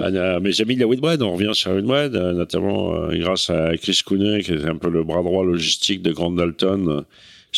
Euh, 0.01 0.36
à, 0.36 0.40
mes 0.40 0.60
amis 0.60 0.77
de 0.77 0.81
la 0.81 0.86
Whitbread, 0.86 1.23
on 1.23 1.32
revient 1.35 1.55
sur 1.55 1.73
Whitbread, 1.73 2.14
notamment 2.14 3.09
grâce 3.09 3.51
à 3.51 3.77
Chris 3.77 4.01
Cooney, 4.05 4.43
qui 4.43 4.52
est 4.52 4.64
un 4.64 4.77
peu 4.77 4.90
le 4.90 5.05
bras 5.05 5.23
droit 5.23 5.44
logistique 5.44 6.02
de 6.02 6.12
Grand 6.12 6.31
Dalton, 6.31 7.05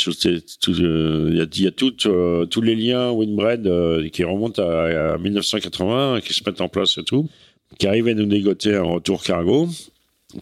euh, 0.08 1.28
il 1.28 1.36
y 1.36 1.40
a, 1.40 1.46
y 1.64 1.66
a 1.66 1.70
tout, 1.70 1.94
euh, 2.06 2.46
tous 2.46 2.60
les 2.60 2.74
liens 2.74 3.14
euh, 3.14 4.08
qui 4.08 4.24
remontent 4.24 4.62
à, 4.62 5.14
à, 5.14 5.18
1980, 5.18 6.20
qui 6.20 6.34
se 6.34 6.42
mettent 6.44 6.60
en 6.60 6.68
place 6.68 6.98
et 6.98 7.04
tout, 7.04 7.28
qui 7.78 7.86
arrivent 7.86 8.08
à 8.08 8.14
nous 8.14 8.26
négocier 8.26 8.74
un 8.74 8.82
retour 8.82 9.22
cargo 9.22 9.68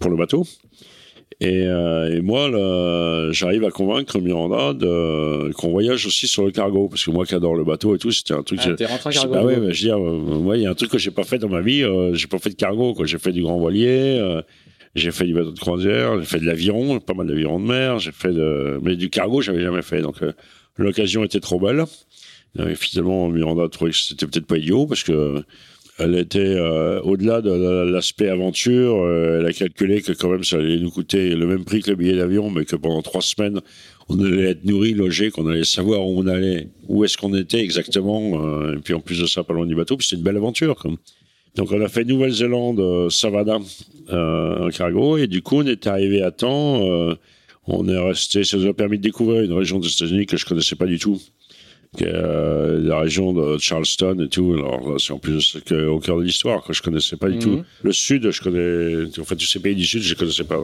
pour 0.00 0.10
le 0.10 0.16
bateau. 0.16 0.46
Et, 1.42 1.64
et 1.64 2.20
moi, 2.20 2.50
j'arrive 3.32 3.64
à 3.64 3.70
convaincre 3.70 4.20
Miranda 4.20 4.74
qu'on 5.56 5.70
voyage 5.70 6.06
aussi 6.06 6.28
sur 6.28 6.44
le 6.44 6.50
cargo, 6.50 6.88
parce 6.88 7.04
que 7.04 7.10
moi 7.10 7.26
qui 7.26 7.34
adore 7.34 7.54
le 7.54 7.64
bateau 7.64 7.94
et 7.94 7.98
tout, 7.98 8.12
c'était 8.12 8.34
un 8.34 8.42
truc. 8.42 8.60
Ah, 8.64 8.72
t'es 8.74 8.86
rentré 8.86 9.12
cargo. 9.12 9.32
Bah 9.32 9.44
ouais, 9.44 9.56
je 9.56 9.60
veux 9.60 9.72
dire, 9.72 9.98
moi, 9.98 10.56
il 10.56 10.62
y 10.62 10.66
a 10.66 10.70
un 10.70 10.74
truc 10.74 10.90
que 10.90 10.98
j'ai 10.98 11.10
pas 11.10 11.24
fait 11.24 11.38
dans 11.38 11.48
ma 11.48 11.60
vie. 11.60 11.84
j'ai 12.12 12.26
pas 12.26 12.38
fait 12.38 12.50
de 12.50 12.54
cargo, 12.54 12.94
quoi. 12.94 13.06
J'ai 13.06 13.18
fait 13.18 13.32
du 13.32 13.42
grand 13.42 13.58
voilier. 13.58 14.40
J'ai 14.94 15.10
fait 15.10 15.24
du 15.24 15.32
bateau 15.32 15.52
de 15.52 15.58
croisière, 15.58 16.18
j'ai 16.18 16.26
fait 16.26 16.38
de 16.38 16.44
l'aviron, 16.44 17.00
pas 17.00 17.14
mal 17.14 17.26
d'aviron 17.26 17.58
de 17.58 17.64
mer, 17.64 17.98
j'ai 17.98 18.12
fait 18.12 18.32
de, 18.32 18.78
mais 18.82 18.94
du 18.94 19.08
cargo, 19.08 19.40
j'avais 19.40 19.62
jamais 19.62 19.80
fait. 19.80 20.02
Donc, 20.02 20.22
euh, 20.22 20.32
l'occasion 20.76 21.24
était 21.24 21.40
trop 21.40 21.58
belle. 21.58 21.84
Et 22.58 22.74
finalement, 22.74 23.30
Miranda 23.30 23.62
a 23.62 23.68
trouvé 23.70 23.92
que 23.92 23.96
c'était 23.96 24.26
peut-être 24.26 24.46
pas 24.46 24.58
idiot 24.58 24.86
parce 24.86 25.02
que 25.02 25.42
elle 25.98 26.14
était 26.16 26.40
euh, 26.40 27.00
au-delà 27.02 27.40
de, 27.40 27.50
l'aspect 27.90 28.28
aventure. 28.28 29.02
Euh, 29.02 29.40
elle 29.40 29.46
a 29.46 29.52
calculé 29.52 30.02
que 30.02 30.12
quand 30.12 30.30
même 30.30 30.44
ça 30.44 30.56
allait 30.56 30.78
nous 30.78 30.90
coûter 30.90 31.34
le 31.34 31.46
même 31.46 31.64
prix 31.64 31.82
que 31.82 31.90
le 31.90 31.96
billet 31.96 32.16
d'avion, 32.16 32.50
mais 32.50 32.64
que 32.64 32.76
pendant 32.76 33.02
trois 33.02 33.22
semaines, 33.22 33.60
on 34.08 34.18
allait 34.24 34.50
être 34.50 34.64
nourri, 34.64 34.94
logé, 34.94 35.30
qu'on 35.30 35.46
allait 35.48 35.64
savoir 35.64 36.06
où 36.06 36.20
on 36.20 36.26
allait, 36.26 36.68
où 36.88 37.04
est-ce 37.04 37.16
qu'on 37.16 37.34
était 37.34 37.60
exactement. 37.60 38.72
et 38.72 38.78
puis 38.78 38.94
en 38.94 39.00
plus 39.00 39.20
de 39.20 39.26
ça, 39.26 39.44
pas 39.44 39.54
loin 39.54 39.66
du 39.66 39.74
bateau. 39.74 39.96
Puis 39.96 40.06
c'était 40.08 40.18
une 40.18 40.24
belle 40.24 40.36
aventure. 40.36 40.76
Comme. 40.76 40.96
Donc 41.54 41.70
on 41.70 41.80
a 41.82 41.88
fait 41.88 42.04
Nouvelle-Zélande, 42.04 42.80
euh, 42.80 43.10
Savannah, 43.10 43.58
euh, 44.10 44.66
un 44.66 44.70
cargo, 44.70 45.18
et 45.18 45.26
du 45.26 45.42
coup 45.42 45.56
on 45.56 45.66
est 45.66 45.86
arrivé 45.86 46.22
à 46.22 46.30
temps. 46.30 46.82
Euh, 46.88 47.14
on 47.66 47.86
est 47.88 47.98
resté, 47.98 48.42
ça 48.42 48.56
nous 48.56 48.66
a 48.66 48.74
permis 48.74 48.96
de 48.98 49.02
découvrir 49.02 49.42
une 49.42 49.52
région 49.52 49.78
des 49.78 49.88
États-Unis 49.88 50.26
que 50.26 50.36
je 50.36 50.46
connaissais 50.46 50.76
pas 50.76 50.86
du 50.86 50.98
tout, 50.98 51.20
euh, 52.00 52.80
la 52.82 53.00
région 53.00 53.34
de 53.34 53.58
Charleston 53.58 54.18
et 54.24 54.28
tout. 54.28 54.54
Alors 54.54 54.98
c'est 54.98 55.12
en 55.12 55.18
plus 55.18 55.56
au 55.70 55.98
cœur 55.98 56.18
de 56.18 56.22
l'histoire 56.22 56.64
que 56.64 56.72
je 56.72 56.82
connaissais 56.82 57.16
pas 57.16 57.28
du 57.28 57.38
tout. 57.38 57.50
Mhm. 57.50 57.64
Le 57.82 57.92
Sud, 57.92 58.30
je 58.30 58.40
connais, 58.40 59.20
en 59.20 59.24
fait 59.24 59.36
tous 59.36 59.46
ces 59.46 59.60
pays 59.60 59.74
du 59.74 59.84
Sud, 59.84 60.02
je 60.02 60.14
connaissais 60.14 60.44
pas. 60.44 60.58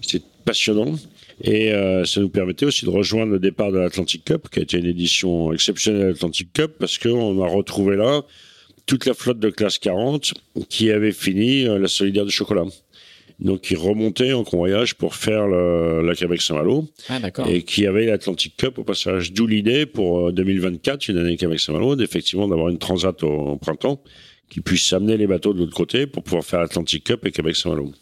C'était 0.00 0.24
passionnant. 0.44 0.96
Et 1.42 1.72
euh, 1.72 2.04
ça 2.04 2.20
nous 2.20 2.28
permettait 2.28 2.66
aussi 2.66 2.84
de 2.84 2.90
rejoindre 2.90 3.32
le 3.32 3.38
départ 3.38 3.72
de 3.72 3.78
l'Atlantic 3.78 4.24
Cup, 4.24 4.48
qui 4.50 4.58
a 4.58 4.62
été 4.62 4.78
une 4.78 4.86
édition 4.86 5.52
exceptionnelle 5.52 6.02
de 6.02 6.08
l'Atlantic 6.08 6.52
Cup, 6.52 6.72
parce 6.78 6.98
qu'on 6.98 7.42
a 7.42 7.48
retrouvé 7.48 7.96
là 7.96 8.22
toute 8.86 9.06
la 9.06 9.14
flotte 9.14 9.38
de 9.38 9.50
classe 9.50 9.78
40 9.78 10.34
qui 10.68 10.90
avait 10.90 11.12
fini 11.12 11.66
euh, 11.66 11.78
la 11.78 11.88
solidaire 11.88 12.24
de 12.24 12.30
chocolat. 12.30 12.64
Donc, 13.40 13.62
qui 13.62 13.74
remontait 13.74 14.34
en 14.34 14.44
convoyage 14.44 14.94
pour 14.94 15.14
faire 15.14 15.46
le, 15.46 16.02
la 16.02 16.14
Québec 16.14 16.42
Saint-Malo. 16.42 16.86
Ah, 17.08 17.18
et 17.48 17.62
qui 17.62 17.86
avait 17.86 18.04
l'Atlantic 18.04 18.56
Cup 18.56 18.78
au 18.78 18.84
passage. 18.84 19.32
D'où 19.32 19.46
l'idée 19.46 19.86
pour 19.86 20.30
2024, 20.32 21.08
euh, 21.08 21.12
une 21.12 21.18
année 21.18 21.36
Québec 21.36 21.58
Saint-Malo, 21.58 21.96
d'effectivement 21.96 22.46
d'avoir 22.48 22.68
une 22.68 22.78
transat 22.78 23.22
au, 23.22 23.56
printemps 23.56 24.02
qui 24.50 24.60
puisse 24.60 24.92
amener 24.92 25.16
les 25.16 25.26
bateaux 25.26 25.54
de 25.54 25.60
l'autre 25.60 25.74
côté 25.74 26.06
pour 26.06 26.22
pouvoir 26.22 26.44
faire 26.44 26.60
l'Atlantic 26.60 27.04
Cup 27.04 27.24
et 27.24 27.30
Québec 27.30 27.56
Saint-Malo. 27.56 27.92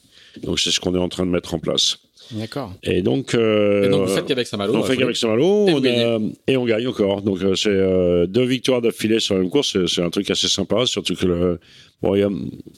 Donc, 0.42 0.58
c'est 0.58 0.70
ce 0.70 0.80
qu'on 0.80 0.94
est 0.94 0.98
en 0.98 1.08
train 1.08 1.24
de 1.24 1.30
mettre 1.30 1.54
en 1.54 1.58
place. 1.60 1.98
D'accord. 2.32 2.74
Et 2.82 3.02
donc, 3.02 3.34
euh, 3.34 3.84
et 3.84 3.88
donc 3.88 4.08
vous 4.08 4.14
faites 4.14 4.26
qu'avec 4.26 4.46
Saint-Malo. 4.46 4.74
On 4.74 4.82
fait 4.82 4.96
qu'avec 4.96 5.16
Saint-Malo, 5.16 5.68
et, 5.68 5.74
on 5.74 6.32
et 6.46 6.56
on 6.56 6.64
gagne 6.64 6.86
encore. 6.86 7.22
Donc 7.22 7.42
euh, 7.42 7.54
c'est 7.54 7.70
euh, 7.70 8.26
deux 8.26 8.44
victoires 8.44 8.82
d'affilée 8.82 9.20
sur 9.20 9.34
la 9.34 9.40
même 9.40 9.50
course, 9.50 9.76
c'est 9.86 10.02
un 10.02 10.10
truc 10.10 10.30
assez 10.30 10.48
sympa, 10.48 10.86
surtout 10.86 11.14
que 11.14 11.26
le, 11.26 11.60
bon, 12.02 12.14
il 12.14 12.20
y 12.20 12.24
a, 12.24 12.30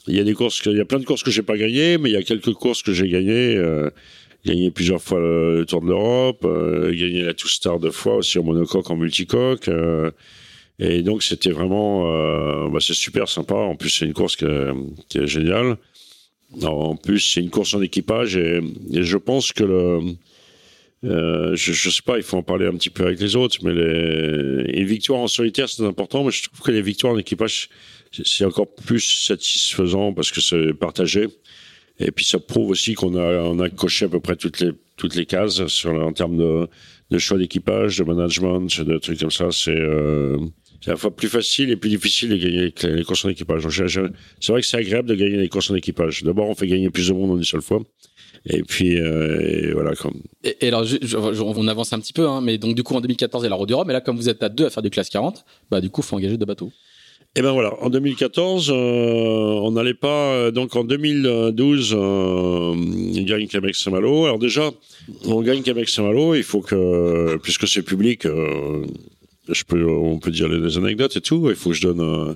y 0.07 0.19
a 0.19 0.23
des 0.23 0.33
courses, 0.33 0.61
il 0.65 0.77
y 0.77 0.81
a 0.81 0.85
plein 0.85 0.99
de 0.99 1.05
courses 1.05 1.23
que 1.23 1.31
j'ai 1.31 1.41
pas 1.41 1.57
gagnées, 1.57 1.97
mais 1.97 2.09
il 2.09 2.13
y 2.13 2.17
a 2.17 2.23
quelques 2.23 2.53
courses 2.53 2.81
que 2.83 2.93
j'ai 2.93 3.09
gagnées. 3.09 3.57
Euh, 3.57 3.89
gagné 4.45 4.71
plusieurs 4.71 5.01
fois 5.01 5.19
le, 5.19 5.65
Tour 5.67 5.81
de 5.81 5.87
l'Europe, 5.87 6.43
euh, 6.45 6.91
gagné 6.91 7.23
la 7.23 7.33
Two 7.33 7.47
Star 7.47 7.79
deux 7.79 7.91
fois 7.91 8.15
aussi 8.15 8.39
en 8.39 8.43
monocoque, 8.43 8.89
en 8.89 8.95
multicoque. 8.95 9.67
Euh, 9.67 10.11
et 10.79 11.03
donc 11.03 11.21
c'était 11.21 11.51
vraiment, 11.51 12.05
euh, 12.07 12.69
bah, 12.69 12.79
c'est 12.81 12.93
super 12.93 13.29
sympa. 13.29 13.55
En 13.55 13.75
plus 13.75 13.89
c'est 13.89 14.05
une 14.05 14.13
course 14.13 14.35
qui 14.35 14.45
est, 14.45 14.71
qui 15.09 15.19
est 15.19 15.27
géniale. 15.27 15.77
En 16.63 16.95
plus, 16.95 17.19
c'est 17.19 17.41
une 17.41 17.49
course 17.49 17.73
en 17.73 17.81
équipage 17.81 18.35
et, 18.35 18.61
je 18.91 19.17
pense 19.17 19.53
que 19.53 19.63
le, 19.63 20.15
Euh, 21.03 21.55
je, 21.55 21.73
je 21.73 21.89
sais 21.89 22.03
pas, 22.03 22.17
il 22.17 22.23
faut 22.23 22.37
en 22.37 22.43
parler 22.43 22.67
un 22.67 22.73
petit 22.73 22.91
peu 22.91 23.05
avec 23.05 23.19
les 23.19 23.35
autres, 23.35 23.57
mais 23.63 23.73
les, 23.73 24.79
une 24.79 24.85
victoire 24.85 25.19
en 25.19 25.27
solitaire, 25.27 25.67
c'est 25.67 25.83
important, 25.83 26.23
mais 26.23 26.31
je 26.31 26.43
trouve 26.43 26.61
que 26.61 26.71
les 26.71 26.81
victoires 26.83 27.13
en 27.13 27.17
équipage, 27.17 27.69
c'est 28.11 28.45
encore 28.45 28.71
plus 28.71 29.25
satisfaisant 29.25 30.13
parce 30.13 30.31
que 30.31 30.41
c'est 30.41 30.73
partagé. 30.73 31.27
Et 31.99 32.11
puis 32.11 32.25
ça 32.25 32.39
prouve 32.39 32.69
aussi 32.69 32.93
qu'on 32.93 33.15
a, 33.15 33.41
on 33.41 33.59
a 33.59 33.69
coché 33.69 34.05
à 34.05 34.09
peu 34.09 34.19
près 34.19 34.35
toutes 34.35 34.59
les, 34.59 34.71
toutes 34.95 35.15
les 35.15 35.25
cases 35.25 35.65
sur, 35.67 35.91
en 35.91 36.13
termes 36.13 36.37
de, 36.37 36.67
de 37.09 37.17
choix 37.17 37.37
d'équipage, 37.37 37.97
de 37.97 38.03
management, 38.03 38.81
de 38.81 38.97
trucs 38.97 39.19
comme 39.19 39.31
ça. 39.31 39.51
C'est 39.51 39.71
euh, 39.75 40.37
c'est 40.81 40.89
à 40.89 40.93
la 40.93 40.97
fois 40.97 41.15
plus 41.15 41.29
facile 41.29 41.69
et 41.69 41.75
plus 41.75 41.89
difficile 41.89 42.29
de 42.29 42.37
gagner 42.37 42.73
les 42.83 43.03
courses 43.03 43.25
en 43.25 43.29
équipage. 43.29 43.63
C'est 43.69 44.51
vrai 44.51 44.61
que 44.61 44.67
c'est 44.67 44.77
agréable 44.77 45.09
de 45.09 45.15
gagner 45.15 45.37
les 45.37 45.49
courses 45.49 45.69
en 45.71 45.75
équipage. 45.75 46.23
D'abord, 46.23 46.49
on 46.49 46.55
fait 46.55 46.67
gagner 46.67 46.89
plus 46.89 47.07
de 47.07 47.13
monde 47.13 47.31
en 47.31 47.37
une 47.37 47.43
seule 47.43 47.61
fois. 47.61 47.81
Et 48.45 48.63
puis 48.63 48.99
euh, 48.99 49.71
voilà. 49.73 49.95
Comme... 49.95 50.19
Et, 50.43 50.67
alors, 50.67 50.85
on 51.41 51.67
avance 51.67 51.93
un 51.93 51.99
petit 51.99 52.13
peu, 52.13 52.27
hein, 52.27 52.41
mais 52.41 52.57
donc 52.57 52.75
du 52.75 52.81
coup 52.81 52.95
en 52.95 53.01
2014 53.01 53.43
il 53.43 53.45
y 53.45 53.47
a 53.47 53.49
la 53.51 53.55
Route 53.55 53.67
du 53.67 53.75
Rhum, 53.75 53.87
et 53.89 53.93
là 53.93 54.01
comme 54.01 54.17
vous 54.17 54.29
êtes 54.29 54.41
à 54.41 54.49
deux 54.49 54.65
à 54.65 54.69
faire 54.71 54.81
du 54.81 54.89
classe 54.89 55.09
40, 55.09 55.45
bah 55.69 55.79
du 55.79 55.91
coup 55.91 56.01
faut 56.01 56.15
engager 56.15 56.37
deux 56.37 56.45
bateaux. 56.45 56.71
Et 57.33 57.41
ben 57.41 57.53
voilà, 57.53 57.73
en 57.81 57.89
2014, 57.89 58.69
euh, 58.69 58.73
on 58.75 59.71
n'allait 59.71 59.93
pas. 59.93 60.33
Euh, 60.33 60.51
donc 60.51 60.75
en 60.75 60.83
2012, 60.83 61.93
euh, 61.93 61.97
on 61.97 63.23
gagne 63.23 63.47
Québec 63.47 63.73
Saint-Malo. 63.73 64.25
Alors 64.25 64.37
déjà, 64.37 64.69
on 65.23 65.41
gagne 65.41 65.61
Québec 65.61 65.87
Saint-Malo. 65.87 66.35
Il 66.35 66.43
faut 66.43 66.59
que, 66.59 67.37
puisque 67.41 67.69
c'est 67.69 67.83
public, 67.83 68.25
euh, 68.25 68.85
je 69.49 69.63
peux, 69.63 69.85
on 69.89 70.19
peut 70.19 70.31
dire 70.31 70.47
les 70.47 70.77
anecdotes 70.77 71.15
et 71.15 71.21
tout. 71.21 71.49
Il 71.49 71.55
faut 71.55 71.71
que 71.71 71.75
je 71.75 71.81
donne 71.81 72.35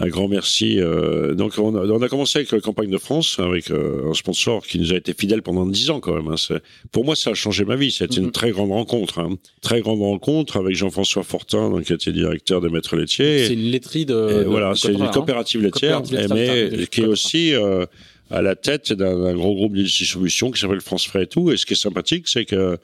un 0.00 0.08
grand 0.08 0.28
merci. 0.28 0.78
Euh, 0.78 1.34
donc 1.34 1.54
on 1.58 1.74
a, 1.74 1.84
on 1.86 2.02
a, 2.02 2.08
commencé 2.08 2.38
avec 2.38 2.52
la 2.52 2.60
campagne 2.60 2.90
de 2.90 2.98
France, 2.98 3.38
avec 3.38 3.70
euh, 3.70 4.08
un 4.08 4.14
sponsor 4.14 4.64
qui 4.66 4.78
nous 4.78 4.92
a 4.92 4.96
été 4.96 5.12
fidèle 5.12 5.42
pendant 5.42 5.66
dix 5.66 5.90
ans 5.90 6.00
quand 6.00 6.14
même. 6.14 6.28
Hein. 6.28 6.58
Pour 6.92 7.04
moi, 7.04 7.16
ça 7.16 7.30
a 7.30 7.34
changé 7.34 7.64
ma 7.64 7.76
vie. 7.76 7.90
C'était 7.90 8.16
une 8.16 8.26
mhm. 8.26 8.32
très 8.32 8.50
grande 8.50 8.70
rencontre, 8.70 9.18
hein. 9.18 9.36
très 9.60 9.80
grande 9.80 10.00
rencontre 10.00 10.56
avec 10.56 10.76
Jean-François 10.76 11.22
Fortin, 11.22 11.70
donc, 11.70 11.84
qui 11.84 11.92
était 11.92 12.12
directeur 12.12 12.60
des 12.60 12.68
maîtres 12.68 12.96
laitiers. 12.96 13.46
C'est 13.46 13.54
une 13.54 13.70
laiterie 13.70 14.06
de. 14.06 14.44
voilà, 14.46 14.74
c'est 14.74 14.92
une 14.92 15.10
coopérative 15.10 15.62
laitière, 15.62 16.02
mais 16.30 16.86
qui 16.90 17.02
est 17.02 17.06
aussi 17.06 17.54
euh, 17.54 17.86
à 18.30 18.42
la 18.42 18.54
tête 18.54 18.92
d'un 18.92 19.34
gros 19.34 19.54
groupe 19.54 19.74
de 19.74 19.82
distribution 19.82 20.50
qui 20.50 20.60
s'appelle 20.60 20.80
France 20.80 21.06
Frais 21.06 21.24
et 21.24 21.26
tout. 21.26 21.50
Et 21.50 21.56
ce 21.56 21.66
qui 21.66 21.72
est 21.72 21.76
sympathique, 21.76 22.28
c'est 22.28 22.44
que 22.44 22.78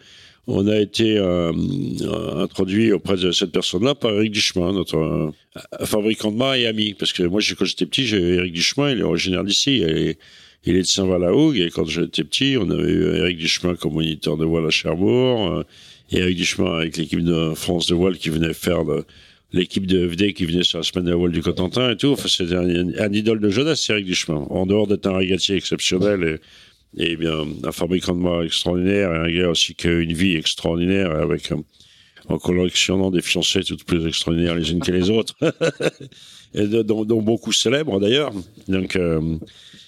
on 0.47 0.67
a 0.67 0.79
été 0.79 1.17
euh, 1.17 1.53
introduit 2.37 2.93
auprès 2.93 3.17
de 3.17 3.33
cette 3.33 3.51
personne-là 3.51 3.95
par 3.95 4.13
Eric 4.13 4.33
Duchemin, 4.33 4.73
notre 4.73 4.99
euh, 4.99 5.31
fabricant 5.85 6.31
de 6.31 6.37
mâts 6.37 6.59
et 6.59 6.67
ami. 6.67 6.95
Parce 6.95 7.13
que 7.13 7.23
moi, 7.23 7.41
quand 7.59 7.65
j'étais 7.65 7.87
petit, 7.87 8.05
j'ai 8.05 8.35
Eric 8.35 8.53
Duchemin, 8.53 8.93
il 8.93 9.01
est 9.01 9.03
originaire 9.03 9.45
d'ici. 9.45 9.83
Il 10.67 10.77
est 10.77 10.81
de 10.81 10.87
Saint-Val-la-Hougue. 10.87 11.59
Et 11.59 11.71
quand 11.71 11.87
j'étais 11.87 12.25
petit, 12.25 12.57
on 12.61 12.69
avait 12.71 12.93
eu 12.93 13.17
Eric 13.17 13.39
Duchemin 13.39 13.75
comme 13.75 13.95
moniteur 13.95 14.37
de 14.37 14.45
voile 14.45 14.67
à 14.67 14.71
Cherbourg. 14.71 15.51
Euh, 15.51 15.63
et 16.11 16.19
Eric 16.19 16.37
Duchemin 16.37 16.77
avec 16.77 16.97
l'équipe 16.99 17.25
de 17.25 17.55
France 17.55 17.87
de 17.87 17.95
voile 17.95 18.19
qui 18.19 18.29
venait 18.29 18.53
faire 18.53 18.83
l'équipe 19.55 19.87
de 19.87 20.07
FD 20.07 20.35
qui 20.35 20.45
venait 20.45 20.63
sur 20.63 20.79
la 20.79 20.85
semaine 20.85 21.07
de 21.07 21.15
voile 21.15 21.33
du 21.33 21.41
Cotentin 21.41 21.91
et 21.91 21.97
tout. 21.97 22.09
Enfin, 22.09 22.29
c'était 22.29 22.57
un, 22.57 23.13
idole 23.13 23.41
de 23.41 23.49
jeunesse, 23.49 23.89
Eric 23.89 24.05
Duchemin. 24.05 24.47
En 24.51 24.67
dehors 24.67 24.87
d'être 24.87 25.07
un 25.07 25.17
régatier 25.17 25.57
exceptionnel 25.57 26.23
et 26.23 26.41
et 26.97 27.17
bien 27.17 27.45
un 27.65 27.73
fabricant 27.73 28.15
de 28.15 28.21
moi 28.21 28.45
extraordinaire 28.45 29.13
et 29.13 29.17
un 29.17 29.41
gars 29.43 29.51
aussi 29.51 29.75
qui 29.75 29.89
a 29.89 29.93
une 29.93 30.13
vie 30.13 30.37
extraordinaire 30.37 31.11
avec 31.13 31.51
euh, 31.53 31.57
en 32.29 32.39
collectionnant 32.39 33.11
des 33.11 33.21
fiancées 33.21 33.65
toutes 33.65 33.85
plus 33.85 34.07
extraordinaires 34.07 34.55
les 34.55 34.71
unes 34.71 34.81
que 34.81 34.93
les 34.93 35.11
autres. 35.11 35.35
Et 36.57 36.69
dont, 36.69 37.05
beaucoup 37.05 37.51
célèbres 37.51 37.99
d'ailleurs. 37.99 38.31
Donc 38.69 38.95
euh, 38.95 39.37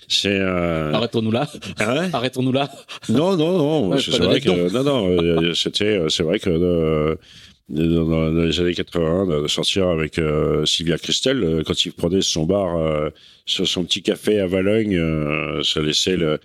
c'est 0.09 0.37
euh... 0.37 0.93
arrêtons-nous 0.93 1.31
là. 1.31 1.49
Hein? 1.79 2.11
Arrêtons-nous 2.13 2.51
là. 2.51 2.69
Non 3.09 3.37
non 3.37 3.57
non 3.57 3.99
c'est 3.99 4.19
vrai 4.19 4.41
que 4.41 4.73
non 4.73 4.83
non 4.83 5.55
c'était 5.55 6.01
c'est 6.09 6.25
vrai 6.25 6.41
que 6.41 7.17
dans 7.69 8.31
les 8.31 8.61
années 8.61 8.75
80 8.75 9.43
de 9.43 9.47
sortir 9.47 9.87
avec 9.87 10.21
Sylvia 10.65 10.99
Christel 10.99 11.63
quand 11.65 11.85
il 11.85 11.93
prenait 11.93 12.21
son 12.21 12.47
bar 12.47 13.13
sur 13.45 13.69
son 13.69 13.85
petit 13.85 14.03
café 14.03 14.41
à 14.41 14.49
Valogne 14.49 15.63
ça 15.63 15.81
laissait 15.81 16.17
le 16.17 16.41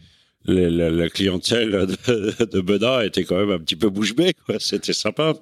la, 0.46 0.90
la, 0.90 1.10
clientèle 1.10 1.72
de, 2.08 2.46
de 2.46 2.62
Beda 2.62 3.06
était 3.06 3.24
quand 3.24 3.38
même 3.38 3.52
un 3.52 3.60
petit 3.60 3.76
peu 3.76 3.90
bouche 3.90 4.16
bée, 4.16 4.34
quoi. 4.46 4.56
C'était 4.60 4.94
sympa. 4.94 5.34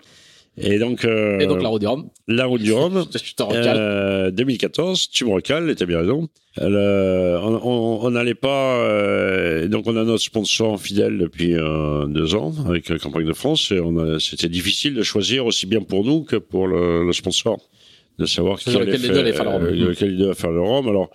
Et 0.58 0.78
donc, 0.78 1.06
euh, 1.06 1.40
et 1.40 1.48
donc 1.48 1.62
la 1.62 1.70
route 1.70 1.80
du 1.80 1.88
Rhum. 1.88 2.10
La 2.28 2.46
route 2.46 2.62
du 2.62 2.74
Rhum. 2.74 3.06
euh, 3.42 4.32
2014, 4.32 5.10
tu 5.10 5.26
me 5.26 5.32
recales, 5.32 5.74
t'as 5.76 5.86
bien 5.86 6.00
raison. 6.00 6.28
Euh, 6.60 7.40
on 7.40 8.10
n'allait 8.12 8.36
pas. 8.36 8.76
Euh, 8.80 9.68
donc 9.68 9.88
on 9.88 9.96
a 9.96 10.04
notre 10.04 10.24
sponsor 10.24 10.82
fidèle 10.82 11.18
depuis 11.18 11.54
euh, 11.56 12.06
deux 12.08 12.36
ans 12.36 12.54
avec 12.68 12.90
la 12.90 12.98
campagne 12.98 13.26
de 13.26 13.34
France 13.34 13.72
et 13.72 13.80
on 13.80 14.20
c'était 14.20 14.50
difficile 14.50 14.96
de 14.96 15.04
choisir 15.04 15.46
aussi 15.46 15.68
bien 15.68 15.82
pour 15.82 16.04
nous 16.04 16.24
que 16.24 16.36
pour 16.36 16.68
le, 16.68 17.06
le 17.06 17.14
sponsor 17.14 17.60
de 18.18 18.26
savoir 18.26 18.60
qui 18.60 18.76
allait, 18.76 18.98
faire, 18.98 19.16
allait 19.16 19.32
faire 19.32 19.46
le 19.46 19.50
Rhum. 19.52 19.90
lequel 19.90 20.18
devait 20.18 20.34
faire 20.34 20.52
le 20.52 20.62
Rhum. 20.62 20.90
Alors 20.90 21.12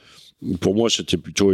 pour 0.61 0.75
moi 0.75 0.89
c'était 0.89 1.19
plutôt 1.19 1.53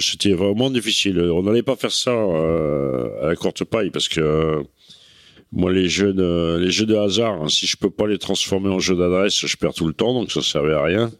c'était 0.00 0.32
vraiment 0.32 0.70
difficile. 0.70 1.20
On 1.20 1.42
n'allait 1.42 1.62
pas 1.62 1.76
faire 1.76 1.92
ça 1.92 2.10
euh, 2.10 3.08
à 3.22 3.28
la 3.28 3.36
courte 3.36 3.64
paille 3.64 3.90
parce 3.90 4.08
que 4.08 4.20
euh, 4.20 4.62
moi 5.52 5.72
les 5.72 5.88
jeux 5.88 6.12
de 6.12 6.58
les 6.60 6.70
jeux 6.70 6.86
de 6.86 6.96
hasard, 6.96 7.42
hein, 7.42 7.48
si 7.48 7.66
je 7.66 7.76
peux 7.76 7.90
pas 7.90 8.06
les 8.06 8.18
transformer 8.18 8.70
en 8.70 8.78
jeux 8.78 8.96
d'adresse, 8.96 9.46
je 9.46 9.56
perds 9.56 9.74
tout 9.74 9.86
le 9.86 9.92
temps, 9.92 10.14
donc 10.14 10.30
ça 10.30 10.42
servait 10.42 10.74
à 10.74 10.82
rien. 10.82 11.10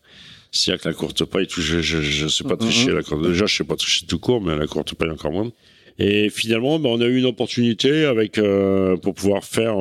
C'est-à-dire 0.50 0.82
que 0.82 0.88
la 0.88 0.94
courte 0.94 1.24
paille, 1.24 1.46
tout, 1.46 1.62
je, 1.62 1.80
je, 1.80 2.02
je 2.02 2.28
sais 2.28 2.44
pas 2.44 2.56
tricher. 2.56 2.90
Mm-hmm. 2.90 2.94
la 2.94 3.02
courte, 3.02 3.22
déjà, 3.22 3.46
je 3.46 3.56
sais 3.56 3.64
pas 3.64 3.76
tricher 3.76 4.04
tout 4.06 4.18
court, 4.18 4.42
mais 4.42 4.56
la 4.56 4.66
courte 4.66 4.94
paille 4.94 5.10
encore 5.10 5.32
moins. 5.32 5.50
Et 5.98 6.28
finalement, 6.28 6.78
ben, 6.78 6.90
on 6.90 7.00
a 7.00 7.06
eu 7.06 7.18
une 7.18 7.26
opportunité 7.26 8.04
avec 8.04 8.36
euh, 8.38 8.96
pour 8.96 9.14
pouvoir 9.14 9.44
faire 9.44 9.76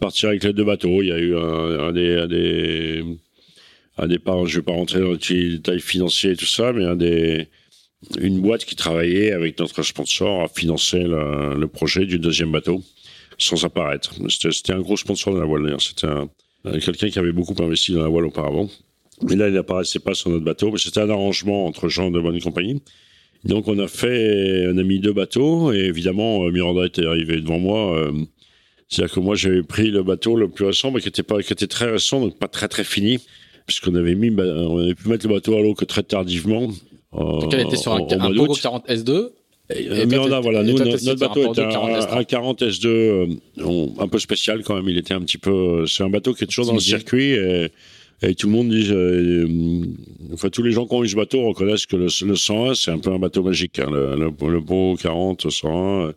partir 0.00 0.30
avec 0.30 0.42
les 0.42 0.52
deux 0.52 0.64
bateaux. 0.64 1.02
Il 1.02 1.08
y 1.08 1.12
a 1.12 1.18
eu 1.18 1.36
un, 1.36 1.88
un 1.88 1.92
des, 1.92 2.16
un 2.16 2.26
des 2.26 3.04
un 3.98 4.06
des 4.06 4.18
je 4.46 4.56
vais 4.56 4.62
pas 4.62 4.72
rentrer 4.72 5.00
dans 5.00 5.12
les 5.12 5.48
détails 5.50 5.80
financiers 5.80 6.32
et 6.32 6.36
tout 6.36 6.46
ça, 6.46 6.72
mais 6.72 6.84
un 6.84 6.96
des 6.96 7.48
une 8.18 8.40
boîte 8.40 8.64
qui 8.64 8.76
travaillait 8.76 9.32
avec 9.32 9.58
notre 9.58 9.82
sponsor 9.82 10.42
à 10.42 10.48
financer 10.48 10.98
le, 10.98 11.66
projet 11.66 12.06
du 12.06 12.18
deuxième 12.18 12.52
bateau 12.52 12.82
sans 13.38 13.64
apparaître. 13.64 14.14
C'était 14.28 14.72
un 14.72 14.80
gros 14.80 14.96
sponsor 14.96 15.34
de 15.34 15.40
la 15.40 15.46
voile 15.46 15.64
d'ailleurs. 15.64 15.82
C'était 15.82 16.08
quelqu'un 16.80 17.10
qui 17.10 17.18
avait 17.18 17.32
beaucoup 17.32 17.54
investi 17.62 17.92
dans 17.92 18.02
la 18.02 18.08
voile 18.08 18.26
auparavant. 18.26 18.68
Mais 19.22 19.36
là, 19.36 19.48
il 19.48 19.54
n'apparaissait 19.54 20.00
pas 20.00 20.14
sur 20.14 20.30
notre 20.30 20.44
bateau, 20.44 20.70
mais 20.72 20.78
c'était 20.78 21.00
un 21.00 21.10
arrangement 21.10 21.66
entre 21.66 21.88
gens 21.88 22.10
de 22.10 22.20
bonne 22.20 22.40
compagnie. 22.40 22.82
Donc 23.44 23.66
on 23.66 23.78
a 23.78 23.88
fait, 23.88 24.68
on 24.72 24.78
a 24.78 24.82
mis 24.82 25.00
deux 25.00 25.12
bateaux 25.12 25.72
et 25.72 25.80
évidemment 25.80 26.44
euh, 26.44 26.50
Miranda 26.50 26.86
était 26.86 27.04
arrivé 27.04 27.40
devant 27.40 27.58
moi. 27.58 27.98
Euh, 27.98 28.12
c'est-à-dire 28.88 29.14
que 29.14 29.20
moi 29.20 29.34
j'avais 29.34 29.62
pris 29.62 29.90
le 29.90 30.02
bateau 30.02 30.36
le 30.36 30.48
plus 30.48 30.66
récent, 30.66 30.90
mais 30.90 31.00
qui 31.00 31.08
était 31.08 31.22
pas, 31.22 31.42
qui 31.42 31.52
était 31.52 31.66
très 31.66 31.90
récent, 31.90 32.20
donc 32.20 32.38
pas 32.38 32.46
très 32.46 32.68
très 32.68 32.84
fini, 32.84 33.18
puisqu'on 33.66 33.94
avait 33.94 34.14
mis, 34.14 34.30
on 34.30 34.78
avait 34.78 34.94
pu 34.94 35.08
mettre 35.08 35.26
le 35.26 35.34
bateau 35.34 35.56
à 35.56 35.62
l'eau 35.62 35.74
que 35.74 35.84
très 35.84 36.02
tardivement. 36.02 36.68
Donc 37.12 37.52
elle 37.52 37.66
était 37.66 37.76
sur 37.76 37.92
un, 37.92 38.06
un 38.10 38.34
Pogo 38.34 38.54
40 38.54 38.88
S2. 38.88 39.30
Et, 39.74 40.06
Miranda, 40.06 40.40
voilà, 40.40 40.62
nous, 40.62 40.76
notre, 40.76 41.14
bateau 41.14 41.52
était 41.52 41.62
un, 41.62 42.18
un, 42.18 42.24
40 42.24 42.62
S2 42.62 42.86
euh, 42.86 43.86
un 43.98 44.08
peu 44.08 44.18
spécial 44.18 44.62
quand 44.62 44.74
même. 44.74 44.88
Il 44.88 44.98
était 44.98 45.14
un 45.14 45.20
petit 45.20 45.38
peu. 45.38 45.86
C'est 45.86 46.02
un 46.02 46.10
bateau 46.10 46.34
qui 46.34 46.44
est 46.44 46.46
toujours 46.46 46.66
dans 46.66 46.74
le 46.74 46.80
circuit 46.80 47.32
et, 47.32 47.70
et 48.22 48.34
tout 48.34 48.48
le 48.48 48.52
monde 48.52 48.70
dit. 48.70 48.88
Euh, 48.90 49.84
enfin, 50.32 50.50
tous 50.50 50.62
les 50.62 50.72
gens 50.72 50.86
qui 50.86 50.94
ont 50.94 51.04
eu 51.04 51.08
ce 51.08 51.16
bateau 51.16 51.42
reconnaissent 51.46 51.86
que 51.86 51.96
le, 51.96 52.06
le 52.26 52.36
101, 52.36 52.74
c'est 52.74 52.90
un 52.90 52.98
peu 52.98 53.10
un 53.10 53.18
bateau 53.18 53.42
magique. 53.42 53.78
Hein, 53.78 53.88
le, 53.90 54.16
le, 54.16 54.52
le 54.52 54.96
40, 54.96 55.50
101. 55.50 56.12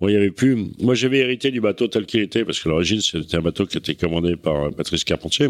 Moi, 0.00 0.10
il 0.10 0.14
y 0.14 0.16
avait 0.16 0.30
plus. 0.30 0.68
Moi, 0.80 0.94
j'avais 0.94 1.18
hérité 1.18 1.50
du 1.50 1.60
bateau 1.60 1.88
tel 1.88 2.04
qu'il 2.04 2.20
était 2.20 2.44
parce 2.44 2.60
que 2.60 2.68
l'origine, 2.68 3.00
c'était 3.00 3.36
un 3.36 3.42
bateau 3.42 3.64
qui 3.66 3.78
était 3.78 3.94
commandé 3.94 4.36
par 4.36 4.70
Patrice 4.72 5.04
Carpentier. 5.04 5.48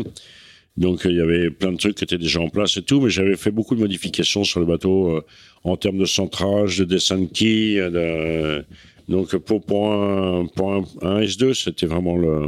Donc 0.78 1.00
il 1.04 1.16
y 1.16 1.20
avait 1.20 1.50
plein 1.50 1.72
de 1.72 1.76
trucs 1.76 1.96
qui 1.96 2.04
étaient 2.04 2.18
déjà 2.18 2.40
en 2.40 2.48
place 2.48 2.76
et 2.76 2.82
tout, 2.82 3.00
mais 3.00 3.10
j'avais 3.10 3.36
fait 3.36 3.50
beaucoup 3.50 3.74
de 3.74 3.80
modifications 3.80 4.44
sur 4.44 4.60
le 4.60 4.66
bateau 4.66 5.16
euh, 5.16 5.24
en 5.64 5.76
termes 5.76 5.98
de 5.98 6.04
centrage, 6.04 6.78
de 6.78 6.84
dessin 6.84 7.18
de 7.18 7.26
quilles. 7.26 7.90
De... 7.90 8.64
Donc 9.08 9.36
pour, 9.38 9.60
pour, 9.60 9.92
un, 9.92 10.46
pour 10.46 10.72
un, 10.72 11.20
S2, 11.20 11.52
c'était 11.54 11.86
vraiment 11.86 12.16
le, 12.16 12.46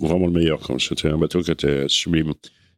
vraiment 0.00 0.26
le 0.26 0.32
meilleur. 0.32 0.60
C'était 0.80 1.08
un 1.08 1.18
bateau 1.18 1.40
qui 1.42 1.52
était 1.52 1.84
sublime. 1.86 2.32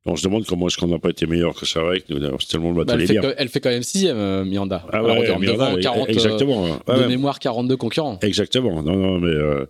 On 0.05 0.16
se 0.16 0.24
demande 0.24 0.45
comment 0.45 0.66
est-ce 0.66 0.77
qu'on 0.77 0.89
n'a 0.89 0.99
pas 0.99 1.11
été 1.11 1.27
meilleur 1.27 1.55
que 1.55 1.65
ça 1.65 1.81
avec 1.81 2.11
nous. 2.11 2.19
C'est 2.39 2.49
tellement 2.49 2.70
le 2.70 2.77
bateau 2.85 2.97
bah, 2.97 3.03
elle, 3.03 3.07
fait 3.07 3.35
elle 3.39 3.49
fait 3.49 3.61
quand 3.61 3.70
même 3.70 3.82
sixième, 3.82 4.16
euh, 4.16 4.45
Miranda. 4.45 4.85
Ah 4.93 5.03
ouais, 5.03 5.39
Miranda, 5.39 5.81
40, 5.81 6.09
exactement. 6.11 6.66
Euh, 6.89 7.03
de 7.03 7.07
mémoire, 7.07 7.39
42 7.39 7.77
concurrents. 7.77 8.19
Exactement. 8.23 8.82
Non, 8.82 8.97
non, 8.97 9.20
mais, 9.20 9.28
euh, 9.28 9.66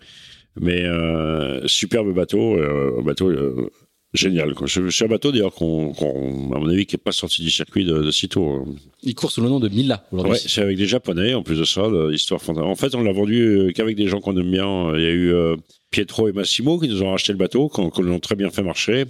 mais 0.61 0.85
euh, 0.85 1.67
superbe 1.67 2.13
bateau. 2.15 2.57
Euh, 2.57 3.03
bateau 3.05 3.71
génial. 4.13 4.55
C'est 4.67 5.05
un 5.05 5.09
bateau 5.09 5.33
d'ailleurs 5.33 5.55
qu'on, 5.55 5.93
à 5.93 6.59
mon 6.59 6.69
avis, 6.69 6.87
qui 6.87 6.97
est 6.97 6.99
pas 6.99 7.13
sorti 7.13 7.43
du 7.43 7.51
circuit 7.51 7.85
de, 7.85 8.03
de 8.03 8.11
sitôt. 8.11 8.49
Hein. 8.49 8.65
Il 9.03 9.15
court 9.15 9.31
sous 9.31 9.41
le 9.41 9.49
nom 9.49 9.61
de 9.61 9.69
Mila 9.69 10.05
aujourd'hui. 10.11 10.33
Ouais, 10.33 10.39
c'est 10.39 10.63
avec 10.63 10.77
des 10.77 10.87
Japonais 10.87 11.35
en 11.35 11.43
plus 11.43 11.59
de 11.59 11.65
ça, 11.65 11.89
l'histoire 12.11 12.43
fondamentale. 12.43 12.73
En 12.73 12.77
fait, 12.77 12.95
on 12.95 13.03
l'a 13.03 13.13
vendu 13.13 13.41
euh, 13.41 13.73
qu'avec 13.73 13.97
des 13.97 14.09
gens 14.09 14.21
qu'on 14.21 14.37
aime 14.37 14.51
bien. 14.51 14.93
Il 14.97 15.03
y 15.03 15.07
a 15.07 15.11
eu 15.11 15.33
euh, 15.33 15.57
Pietro 15.91 16.29
et 16.29 16.33
Massimo 16.33 16.79
qui 16.79 16.89
nous 16.89 17.03
ont 17.03 17.11
racheté 17.11 17.33
le 17.33 17.39
bateau, 17.39 17.69
qu'on 17.69 17.91
l'ont 18.03 18.21
très 18.21 18.35
bien 18.35 18.51
fait 18.51 18.63
marcher. 18.63 19.05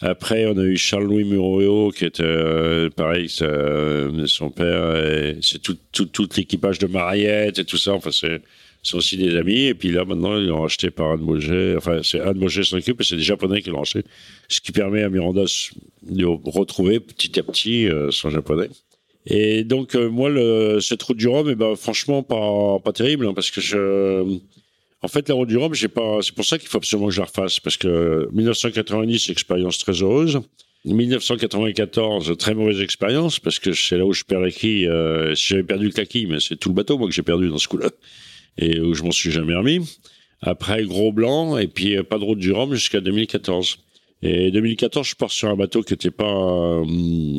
Après, 0.00 0.46
on 0.46 0.58
a 0.58 0.64
eu 0.64 0.76
Charles-Louis 0.76 1.22
Muroyo, 1.22 1.90
qui 1.90 2.04
était 2.04 2.24
euh, 2.24 2.90
pareil, 2.90 3.28
son 3.28 4.50
père, 4.50 5.36
c'est 5.42 5.62
tout, 5.62 5.76
tout, 5.92 6.06
tout 6.06 6.28
l'équipage 6.36 6.80
de 6.80 6.88
Mariette 6.88 7.60
et 7.60 7.64
tout 7.64 7.76
ça. 7.76 7.92
Enfin, 7.92 8.10
c'est 8.10 8.42
sont 8.82 8.98
aussi 8.98 9.16
des 9.16 9.36
amis. 9.36 9.64
Et 9.66 9.74
puis 9.74 9.90
là, 9.90 10.04
maintenant, 10.04 10.36
ils 10.36 10.46
l'ont 10.46 10.64
acheté 10.64 10.90
par 10.90 11.12
Anne 11.12 11.20
Moget. 11.20 11.76
Enfin, 11.76 12.00
c'est 12.02 12.20
Anne 12.20 12.38
Moget 12.38 12.64
s'en 12.64 12.78
occupe 12.78 13.00
et 13.00 13.04
c'est 13.04 13.16
des 13.16 13.22
Japonais 13.22 13.62
qui 13.62 13.70
l'ont 13.70 13.82
acheté. 13.82 14.04
Ce 14.48 14.60
qui 14.60 14.72
permet 14.72 15.02
à 15.02 15.08
Miranda 15.08 15.44
de 16.02 16.24
retrouver 16.24 17.00
petit 17.00 17.38
à 17.38 17.42
petit 17.42 17.88
euh, 17.88 18.10
son 18.10 18.30
japonais. 18.30 18.68
Et 19.26 19.64
donc, 19.64 19.94
euh, 19.94 20.08
moi, 20.08 20.28
le, 20.30 20.80
cette 20.80 21.02
route 21.02 21.16
du 21.16 21.28
Rhum, 21.28 21.48
eh 21.48 21.54
ben, 21.54 21.76
franchement, 21.76 22.22
pas, 22.22 22.80
pas 22.80 22.92
terrible, 22.92 23.26
hein, 23.26 23.34
parce 23.34 23.50
que 23.52 23.60
je, 23.60 24.38
en 25.00 25.08
fait, 25.08 25.28
la 25.28 25.34
route 25.36 25.48
du 25.48 25.56
Rhum, 25.56 25.74
j'ai 25.74 25.88
pas, 25.88 26.18
c'est 26.22 26.34
pour 26.34 26.44
ça 26.44 26.58
qu'il 26.58 26.68
faut 26.68 26.78
absolument 26.78 27.08
que 27.08 27.14
je 27.14 27.20
la 27.20 27.26
refasse, 27.26 27.60
parce 27.60 27.76
que 27.76 28.28
1990, 28.32 29.30
expérience 29.30 29.78
très 29.78 29.92
heureuse. 29.92 30.40
1994, 30.84 32.36
très 32.36 32.54
mauvaise 32.54 32.80
expérience, 32.80 33.38
parce 33.38 33.60
que 33.60 33.72
c'est 33.72 33.96
là 33.96 34.04
où 34.04 34.12
je 34.12 34.24
perds 34.24 34.40
la. 34.40 34.48
Euh, 34.64 35.34
si 35.36 35.48
j'avais 35.48 35.62
perdu 35.62 35.86
le 35.86 35.92
kaki, 35.92 36.26
mais 36.26 36.40
c'est 36.40 36.56
tout 36.56 36.70
le 36.70 36.74
bateau, 36.74 36.98
moi, 36.98 37.06
que 37.06 37.14
j'ai 37.14 37.22
perdu 37.22 37.48
dans 37.48 37.58
ce 37.58 37.68
coup-là. 37.68 37.90
Et 38.58 38.80
où 38.80 38.94
je 38.94 39.02
m'en 39.02 39.10
suis 39.10 39.30
jamais 39.30 39.54
remis. 39.54 39.80
Après, 40.40 40.82
gros 40.84 41.12
blanc, 41.12 41.56
et 41.56 41.68
puis 41.68 41.96
euh, 41.96 42.02
pas 42.02 42.18
de 42.18 42.24
route 42.24 42.38
du 42.38 42.52
Rhum 42.52 42.74
jusqu'à 42.74 43.00
2014. 43.00 43.78
Et 44.24 44.50
2014, 44.50 45.08
je 45.08 45.14
pars 45.14 45.30
sur 45.30 45.48
un 45.48 45.56
bateau 45.56 45.82
qui 45.82 45.94
était 45.94 46.10
pas, 46.10 46.24
euh, 46.24 46.84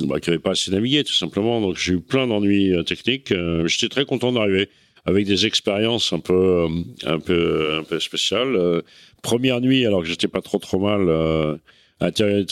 bah, 0.05 0.19
qui 0.19 0.29
avait 0.29 0.39
pas 0.39 0.51
assez 0.51 0.71
navigué, 0.71 1.03
tout 1.03 1.13
simplement. 1.13 1.61
Donc, 1.61 1.77
j'ai 1.77 1.93
eu 1.93 1.99
plein 2.01 2.27
d'ennuis 2.27 2.73
euh, 2.73 2.83
techniques. 2.83 3.33
J'étais 3.65 3.89
très 3.89 4.05
content 4.05 4.31
d'arriver 4.31 4.69
avec 5.05 5.25
des 5.25 5.45
expériences 5.45 6.13
un 6.13 6.19
peu, 6.19 6.65
un 7.05 7.19
peu, 7.19 7.77
un 7.79 7.83
peu 7.83 7.99
spéciales. 7.99 8.81
première 9.21 9.59
nuit, 9.59 9.85
alors 9.85 10.01
que 10.01 10.07
j'étais 10.07 10.29
pas 10.29 10.41
trop 10.41 10.59
trop 10.59 10.79
mal 10.79 11.59
Intérieur 12.03 12.45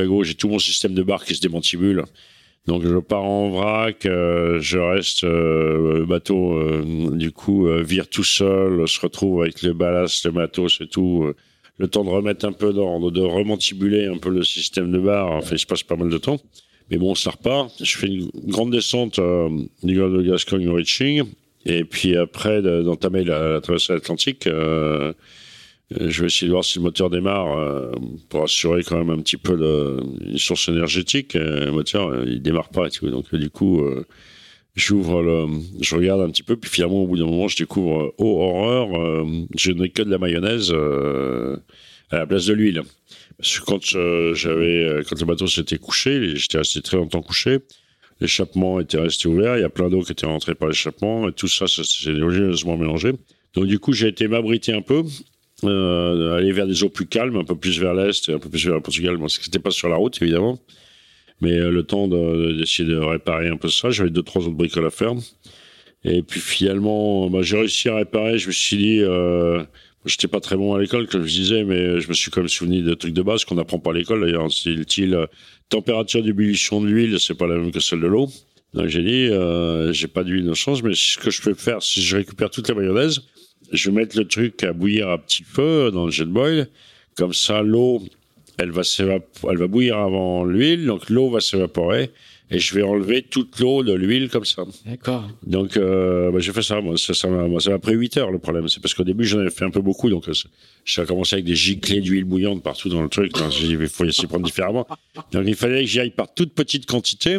à 0.00 0.04
gauche, 0.06 0.28
j'ai 0.28 0.34
tout 0.34 0.48
mon 0.48 0.58
système 0.58 0.94
de 0.94 1.02
barre 1.02 1.24
qui 1.24 1.34
se 1.34 1.40
démantibule. 1.40 2.04
Donc 2.66 2.82
je 2.86 2.96
pars 2.96 3.24
en 3.24 3.50
vrac, 3.50 4.06
euh, 4.06 4.58
je 4.60 4.78
reste 4.78 5.24
euh, 5.24 6.06
bateau 6.06 6.54
euh, 6.54 7.10
du 7.10 7.30
coup 7.30 7.68
vire 7.82 8.08
tout 8.08 8.24
seul, 8.24 8.88
se 8.88 9.00
retrouve 9.00 9.42
avec 9.42 9.62
le 9.62 9.74
ballast, 9.74 10.24
le 10.24 10.32
matos 10.32 10.80
et 10.80 10.86
tout. 10.86 11.30
le 11.76 11.88
temps 11.88 12.04
de 12.04 12.08
remettre 12.08 12.46
un 12.46 12.52
peu 12.52 12.72
d'ordre, 12.72 13.10
de 13.10 13.20
remantibuler 13.20 14.06
un 14.06 14.16
peu 14.16 14.30
le 14.30 14.42
système 14.44 14.90
de 14.92 14.98
barre. 14.98 15.32
Enfin, 15.32 15.56
il 15.56 15.58
se 15.58 15.66
passe 15.66 15.82
pas 15.82 15.96
mal 15.96 16.08
de 16.08 16.18
temps. 16.18 16.38
Mais 16.90 16.98
bon, 16.98 17.14
ça 17.14 17.30
repart. 17.30 17.72
Je 17.82 17.96
fais 17.96 18.06
une 18.06 18.30
grande 18.46 18.70
descente 18.70 19.18
du 19.82 19.96
golfe 19.96 20.14
de 20.14 20.22
Gascogne 20.22 20.68
au 20.68 20.74
reaching. 20.74 21.24
Et 21.66 21.84
puis 21.84 22.16
après, 22.16 22.62
d'entamer 22.62 23.24
la, 23.24 23.48
la 23.48 23.60
traversée 23.60 23.94
atlantique, 23.94 24.46
euh, 24.46 25.12
je 25.90 26.20
vais 26.20 26.26
essayer 26.26 26.46
de 26.46 26.52
voir 26.52 26.64
si 26.64 26.78
le 26.78 26.84
moteur 26.84 27.10
démarre 27.10 27.58
euh, 27.58 27.92
pour 28.28 28.44
assurer 28.44 28.82
quand 28.82 28.98
même 28.98 29.10
un 29.10 29.20
petit 29.20 29.36
peu 29.36 29.54
une 30.20 30.38
source 30.38 30.68
énergétique. 30.68 31.34
le 31.34 31.70
moteur, 31.70 32.08
euh, 32.08 32.24
il 32.26 32.42
démarre 32.42 32.70
pas. 32.70 32.88
Tu 32.88 33.00
vois. 33.00 33.10
Donc 33.10 33.34
du 33.34 33.50
coup, 33.50 33.82
j'ouvre 34.74 35.48
je 35.80 35.96
regarde 35.96 36.20
un 36.22 36.30
petit 36.30 36.42
peu, 36.42 36.56
puis 36.56 36.70
finalement 36.70 37.02
au 37.02 37.06
bout 37.06 37.18
d'un 37.18 37.26
moment, 37.26 37.48
je 37.48 37.56
découvre, 37.56 38.14
oh 38.18 38.42
horreur, 38.42 39.26
je 39.56 39.72
n'ai 39.72 39.90
que 39.90 40.02
de 40.02 40.10
la 40.10 40.18
mayonnaise 40.18 40.72
à 42.10 42.18
la 42.18 42.26
place 42.26 42.46
de 42.46 42.54
l'huile. 42.54 42.82
Parce 43.36 43.58
que 43.58 43.64
quand 43.64 44.34
j'avais, 44.34 45.02
quand 45.08 45.20
le 45.20 45.26
bateau 45.26 45.46
s'était 45.46 45.78
couché, 45.78 46.34
j'étais 46.36 46.58
resté 46.58 46.80
très 46.80 46.96
longtemps 46.96 47.22
couché. 47.22 47.58
L'échappement 48.20 48.80
était 48.80 48.98
resté 48.98 49.28
ouvert, 49.28 49.56
il 49.56 49.60
y 49.60 49.64
a 49.64 49.68
plein 49.68 49.88
d'eau 49.88 50.02
qui 50.02 50.12
était 50.12 50.26
rentrée 50.26 50.54
par 50.54 50.68
l'échappement, 50.68 51.28
et 51.28 51.32
tout 51.32 51.48
ça, 51.48 51.66
ça 51.66 51.82
s'est 51.84 52.12
mélangé. 52.12 53.12
Donc 53.54 53.66
du 53.66 53.78
coup, 53.78 53.92
j'ai 53.92 54.08
été 54.08 54.28
m'abriter 54.28 54.72
un 54.72 54.82
peu, 54.82 55.02
euh, 55.68 56.36
aller 56.36 56.52
vers 56.52 56.66
des 56.66 56.84
eaux 56.84 56.88
plus 56.88 57.06
calmes, 57.06 57.36
un 57.36 57.44
peu 57.44 57.56
plus 57.56 57.78
vers 57.80 57.94
l'est, 57.94 58.28
un 58.28 58.38
peu 58.38 58.48
plus 58.48 58.64
vers 58.64 58.74
le 58.74 58.80
Portugal. 58.80 59.16
Bon, 59.16 59.28
c'était 59.28 59.58
pas 59.58 59.70
sur 59.70 59.88
la 59.88 59.96
route 59.96 60.20
évidemment, 60.20 60.58
mais 61.40 61.52
euh, 61.52 61.70
le 61.70 61.82
temps 61.82 62.08
d'essayer 62.08 62.88
de, 62.88 62.96
réparer 62.96 63.48
un 63.48 63.56
peu 63.56 63.68
ça. 63.68 63.90
J'avais 63.90 64.10
deux 64.10 64.22
trois 64.22 64.42
autres 64.42 64.56
bricoles 64.56 64.86
à 64.86 64.90
faire. 64.90 65.14
Et 66.04 66.22
puis 66.22 66.40
finalement, 66.40 67.30
bah, 67.30 67.40
j'ai 67.42 67.56
réussi 67.56 67.88
à 67.88 67.96
réparer. 67.96 68.38
Je 68.38 68.48
me 68.48 68.52
suis 68.52 68.76
dit, 68.76 69.00
euh, 69.00 69.64
j'étais 70.04 70.28
pas 70.28 70.40
très 70.40 70.56
bon 70.56 70.74
à 70.74 70.80
l'école, 70.80 71.08
comme 71.08 71.24
je 71.26 71.32
disais, 71.32 71.64
mais 71.64 72.00
je 72.00 72.08
me 72.08 72.14
suis 72.14 72.30
quand 72.30 72.40
même 72.40 72.48
souvenu 72.48 72.82
de 72.82 72.94
trucs 72.94 73.14
de 73.14 73.22
base 73.22 73.44
qu'on 73.44 73.54
n'apprend 73.54 73.78
pas 73.78 73.90
à 73.90 73.94
l'école. 73.94 74.20
D'ailleurs, 74.20 74.50
style 74.52 75.14
euh, 75.14 75.26
température 75.68 76.22
d'ébullition 76.22 76.80
de 76.80 76.88
l'huile, 76.88 77.18
c'est 77.18 77.36
pas 77.36 77.46
la 77.46 77.56
même 77.56 77.72
que 77.72 77.80
celle 77.80 78.00
de 78.00 78.06
l'eau. 78.06 78.28
Donc 78.74 78.88
j'ai 78.88 79.02
dit, 79.02 79.28
euh, 79.30 79.92
j'ai 79.92 80.08
pas 80.08 80.24
d'huile 80.24 80.44
de 80.44 80.54
chance, 80.54 80.82
mais 80.82 80.94
ce 80.94 81.16
que 81.16 81.30
je 81.30 81.40
peux 81.40 81.54
faire, 81.54 81.82
si 81.82 82.02
je 82.02 82.16
récupère 82.16 82.50
toute 82.50 82.68
la 82.68 82.74
mayonnaise, 82.74 83.22
je 83.72 83.90
vais 83.90 83.96
mettre 83.96 84.18
le 84.18 84.26
truc 84.26 84.62
à 84.62 84.72
bouillir 84.72 85.08
à 85.08 85.18
petit 85.18 85.44
feu 85.44 85.90
dans 85.92 86.06
le 86.06 86.10
jet 86.10 86.24
boil. 86.24 86.68
Comme 87.16 87.32
ça, 87.32 87.62
l'eau, 87.62 88.02
elle 88.58 88.70
va 88.70 88.82
elle 89.50 89.58
va 89.58 89.66
bouillir 89.66 89.98
avant 89.98 90.44
l'huile, 90.44 90.86
donc 90.86 91.08
l'eau 91.10 91.30
va 91.30 91.40
s'évaporer 91.40 92.10
et 92.50 92.58
je 92.58 92.74
vais 92.74 92.82
enlever 92.82 93.22
toute 93.22 93.58
l'eau 93.58 93.82
de 93.82 93.94
l'huile 93.94 94.28
comme 94.28 94.44
ça. 94.44 94.64
D'accord. 94.84 95.28
Donc 95.46 95.76
euh, 95.76 96.30
bah, 96.30 96.38
j'ai 96.40 96.52
fait 96.52 96.62
ça. 96.62 96.80
Moi, 96.80 96.96
ça, 96.98 97.14
ça 97.14 97.28
m'a 97.28 97.78
pris 97.78 97.94
8 97.94 98.18
heures 98.18 98.30
le 98.30 98.38
problème. 98.38 98.68
C'est 98.68 98.80
parce 98.80 98.94
qu'au 98.94 99.04
début 99.04 99.24
j'en 99.24 99.38
avais 99.38 99.50
fait 99.50 99.64
un 99.64 99.70
peu 99.70 99.80
beaucoup, 99.80 100.10
donc 100.10 100.28
euh, 100.28 100.32
j'ai 100.84 101.04
commencé 101.04 101.34
avec 101.34 101.46
des 101.46 101.56
giclées 101.56 102.00
d'huile 102.00 102.24
bouillante 102.24 102.62
partout 102.62 102.88
dans 102.88 103.02
le 103.02 103.08
truc. 103.08 103.32
J'ai 103.50 103.68
dit 103.68 103.76
il 103.80 103.88
faut 103.88 104.08
s'y 104.10 104.26
prendre 104.26 104.44
différemment. 104.44 104.86
Donc 105.32 105.44
il 105.46 105.56
fallait 105.56 105.80
que 105.80 105.86
j'y 105.86 106.00
aille 106.00 106.10
par 106.10 106.32
toute 106.32 106.54
petite 106.54 106.86
quantité, 106.86 107.38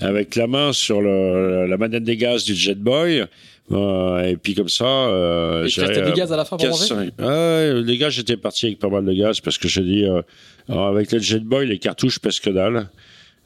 avec 0.00 0.34
la 0.34 0.46
main 0.46 0.72
sur 0.72 1.02
le, 1.02 1.66
la 1.66 1.76
manette 1.76 2.04
des 2.04 2.16
gaz 2.16 2.44
du 2.44 2.54
jet 2.54 2.78
boy 2.78 3.24
et 3.70 4.36
puis 4.42 4.54
comme 4.54 4.68
ça. 4.68 4.84
Euh, 4.84 5.66
et 5.66 5.68
tu 5.68 5.80
restais 5.80 6.02
du 6.02 6.12
gaz 6.12 6.32
à 6.32 6.36
la 6.36 6.44
fin 6.44 6.56
pour 6.56 6.68
manger? 6.68 7.10
ouais, 7.18 7.82
Les 7.82 7.98
gaz, 7.98 8.12
j'étais 8.12 8.36
parti 8.36 8.66
avec 8.66 8.78
pas 8.78 8.88
mal 8.88 9.04
de 9.04 9.12
gaz 9.12 9.40
parce 9.40 9.58
que 9.58 9.68
j'ai 9.68 9.82
dit, 9.82 10.04
euh, 10.04 10.22
avec 10.68 11.12
le 11.12 11.18
Jet 11.18 11.40
Boy, 11.40 11.66
les 11.66 11.78
cartouches 11.78 12.18
pèsent 12.18 12.40
que 12.40 12.50
dalle. 12.50 12.88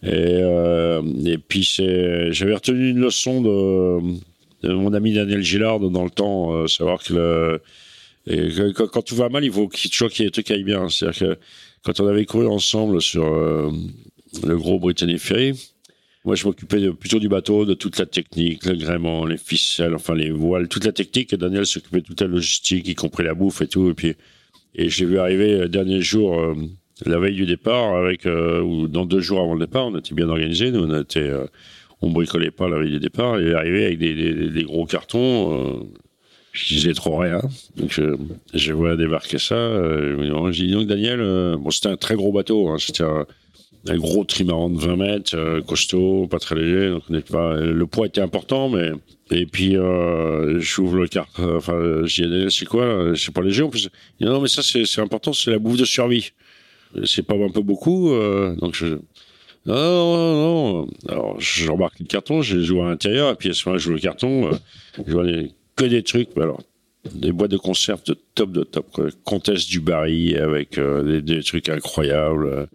Et, 0.02 0.08
euh, 0.10 1.00
et 1.24 1.38
puis 1.38 1.64
c'est, 1.64 2.32
j'avais 2.32 2.54
retenu 2.54 2.90
une 2.90 2.98
leçon 2.98 3.40
de, 3.40 4.16
de, 4.66 4.74
mon 4.74 4.92
ami 4.94 5.12
Daniel 5.12 5.42
Gillard 5.42 5.78
dans 5.78 6.02
le 6.02 6.10
temps, 6.10 6.52
euh, 6.52 6.66
savoir 6.66 7.02
que, 7.04 7.14
le, 7.14 7.62
et 8.26 8.50
quand, 8.74 9.02
tout 9.02 9.14
va 9.14 9.28
mal, 9.28 9.44
il 9.44 9.52
faut 9.52 9.68
toujours 9.68 10.08
qu'il 10.08 10.24
y 10.24 10.26
ait 10.26 10.28
des 10.28 10.32
trucs 10.32 10.46
qui 10.46 10.52
aillent 10.52 10.64
bien. 10.64 10.88
C'est-à-dire 10.88 11.18
que 11.18 11.38
quand 11.84 12.00
on 12.00 12.06
avait 12.06 12.24
couru 12.24 12.46
ensemble 12.46 13.00
sur 13.00 13.24
euh, 13.24 13.70
le 14.44 14.56
gros 14.56 14.78
Britannic 14.78 15.18
Ferry, 15.18 15.52
moi, 16.24 16.36
je 16.36 16.46
m'occupais 16.46 16.92
plutôt 16.92 17.18
du 17.18 17.28
bateau, 17.28 17.64
de 17.64 17.74
toute 17.74 17.98
la 17.98 18.06
technique, 18.06 18.64
le 18.64 18.76
gréement, 18.76 19.26
les 19.26 19.36
ficelles, 19.36 19.94
enfin 19.94 20.14
les 20.14 20.30
voiles, 20.30 20.68
toute 20.68 20.84
la 20.84 20.92
technique. 20.92 21.34
Daniel 21.34 21.66
s'occupait 21.66 22.00
de 22.00 22.06
toute 22.06 22.20
la 22.20 22.28
logistique, 22.28 22.86
y 22.86 22.94
compris 22.94 23.24
la 23.24 23.34
bouffe 23.34 23.60
et 23.60 23.66
tout. 23.66 23.90
Et 23.90 23.94
puis, 23.94 24.14
et 24.74 24.88
j'ai 24.88 25.04
vu 25.04 25.18
arriver 25.18 25.58
le 25.58 25.68
dernier 25.68 26.00
jour, 26.00 26.38
euh, 26.38 26.54
la 27.04 27.18
veille 27.18 27.34
du 27.34 27.44
départ, 27.46 27.96
avec 27.96 28.26
euh, 28.26 28.60
ou 28.62 28.86
dans 28.86 29.04
deux 29.04 29.20
jours 29.20 29.40
avant 29.40 29.54
le 29.54 29.66
départ, 29.66 29.86
on 29.86 29.98
était 29.98 30.14
bien 30.14 30.28
organisé. 30.28 30.70
Nous, 30.70 30.84
on 30.84 31.00
était, 31.00 31.20
euh, 31.20 31.46
on 32.02 32.10
bricolait 32.10 32.52
pas 32.52 32.68
la 32.68 32.78
veille 32.78 32.92
du 32.92 33.00
départ. 33.00 33.40
Il 33.40 33.48
est 33.48 33.54
arrivé 33.54 33.86
avec 33.86 33.98
des, 33.98 34.62
gros 34.62 34.86
cartons. 34.86 35.88
je 36.52 36.74
disais 36.74 36.94
trop 36.94 37.16
rien. 37.16 37.40
Donc, 37.76 37.92
je, 37.92 38.16
je 38.54 38.72
vois 38.72 38.94
débarquer 38.96 39.38
ça. 39.38 39.56
Euh, 39.56 40.52
j'ai 40.52 40.66
dit 40.66 40.72
donc 40.72 40.86
Daniel, 40.86 41.18
bon, 41.58 41.70
c'était 41.70 41.88
un 41.88 41.96
très 41.96 42.14
gros 42.14 42.30
bateau. 42.30 42.68
Hein, 42.68 42.76
c'était 42.78 43.02
un 43.02 43.26
un 43.88 43.96
gros 43.96 44.24
trimaran 44.24 44.70
de 44.70 44.80
20 44.80 44.96
mètres, 44.96 45.36
euh, 45.36 45.60
costaud, 45.60 46.26
pas 46.28 46.38
très 46.38 46.54
léger. 46.54 46.90
Donc 46.90 47.02
on 47.10 47.20
pas, 47.20 47.56
le 47.56 47.86
poids 47.86 48.06
était 48.06 48.20
important, 48.20 48.68
mais 48.68 48.92
et 49.30 49.46
puis 49.46 49.76
euh, 49.76 50.60
j'ouvre 50.60 50.96
le 50.96 51.08
carte. 51.08 51.38
Euh, 51.40 51.58
enfin, 51.58 52.02
j'ai 52.04 52.26
dit 52.26 52.46
c'est 52.50 52.66
quoi 52.66 53.12
C'est 53.16 53.34
pas 53.34 53.42
léger 53.42 53.62
en 53.62 53.70
plus. 53.70 53.88
Non 54.20 54.40
mais 54.40 54.48
ça 54.48 54.62
c'est 54.62 55.00
important, 55.00 55.32
c'est 55.32 55.50
la 55.50 55.58
bouffe 55.58 55.78
de 55.78 55.84
survie. 55.84 56.32
C'est 57.04 57.26
pas 57.26 57.34
un 57.34 57.48
peu 57.48 57.62
beaucoup, 57.62 58.12
euh, 58.12 58.54
donc 58.56 58.74
je 58.74 58.98
non, 59.64 59.74
non, 59.76 60.82
non. 60.82 60.88
Alors, 61.08 61.40
je 61.40 61.70
remarque 61.70 62.00
le 62.00 62.06
carton, 62.06 62.42
je 62.42 62.60
joue 62.60 62.82
à 62.82 62.88
l'intérieur, 62.88 63.32
et 63.32 63.36
puis 63.36 63.50
à 63.50 63.54
ce 63.54 63.68
moment-là, 63.68 63.82
je 63.82 63.92
le 63.92 63.98
carton, 63.98 64.52
euh, 64.52 64.56
je 65.06 65.12
vois 65.12 65.24
que 65.76 65.84
des 65.84 66.02
trucs, 66.02 66.36
alors, 66.36 66.60
des 67.14 67.30
boîtes 67.30 67.52
de 67.52 67.56
conserve 67.56 68.02
de 68.04 68.16
top 68.34 68.50
de 68.50 68.64
top, 68.64 68.90
quoi. 68.92 69.06
Comtesse 69.24 69.66
du 69.66 69.80
Barry, 69.80 70.36
avec 70.36 70.78
euh, 70.78 71.02
des, 71.02 71.22
des, 71.22 71.42
trucs 71.42 71.68
incroyables. 71.68 72.68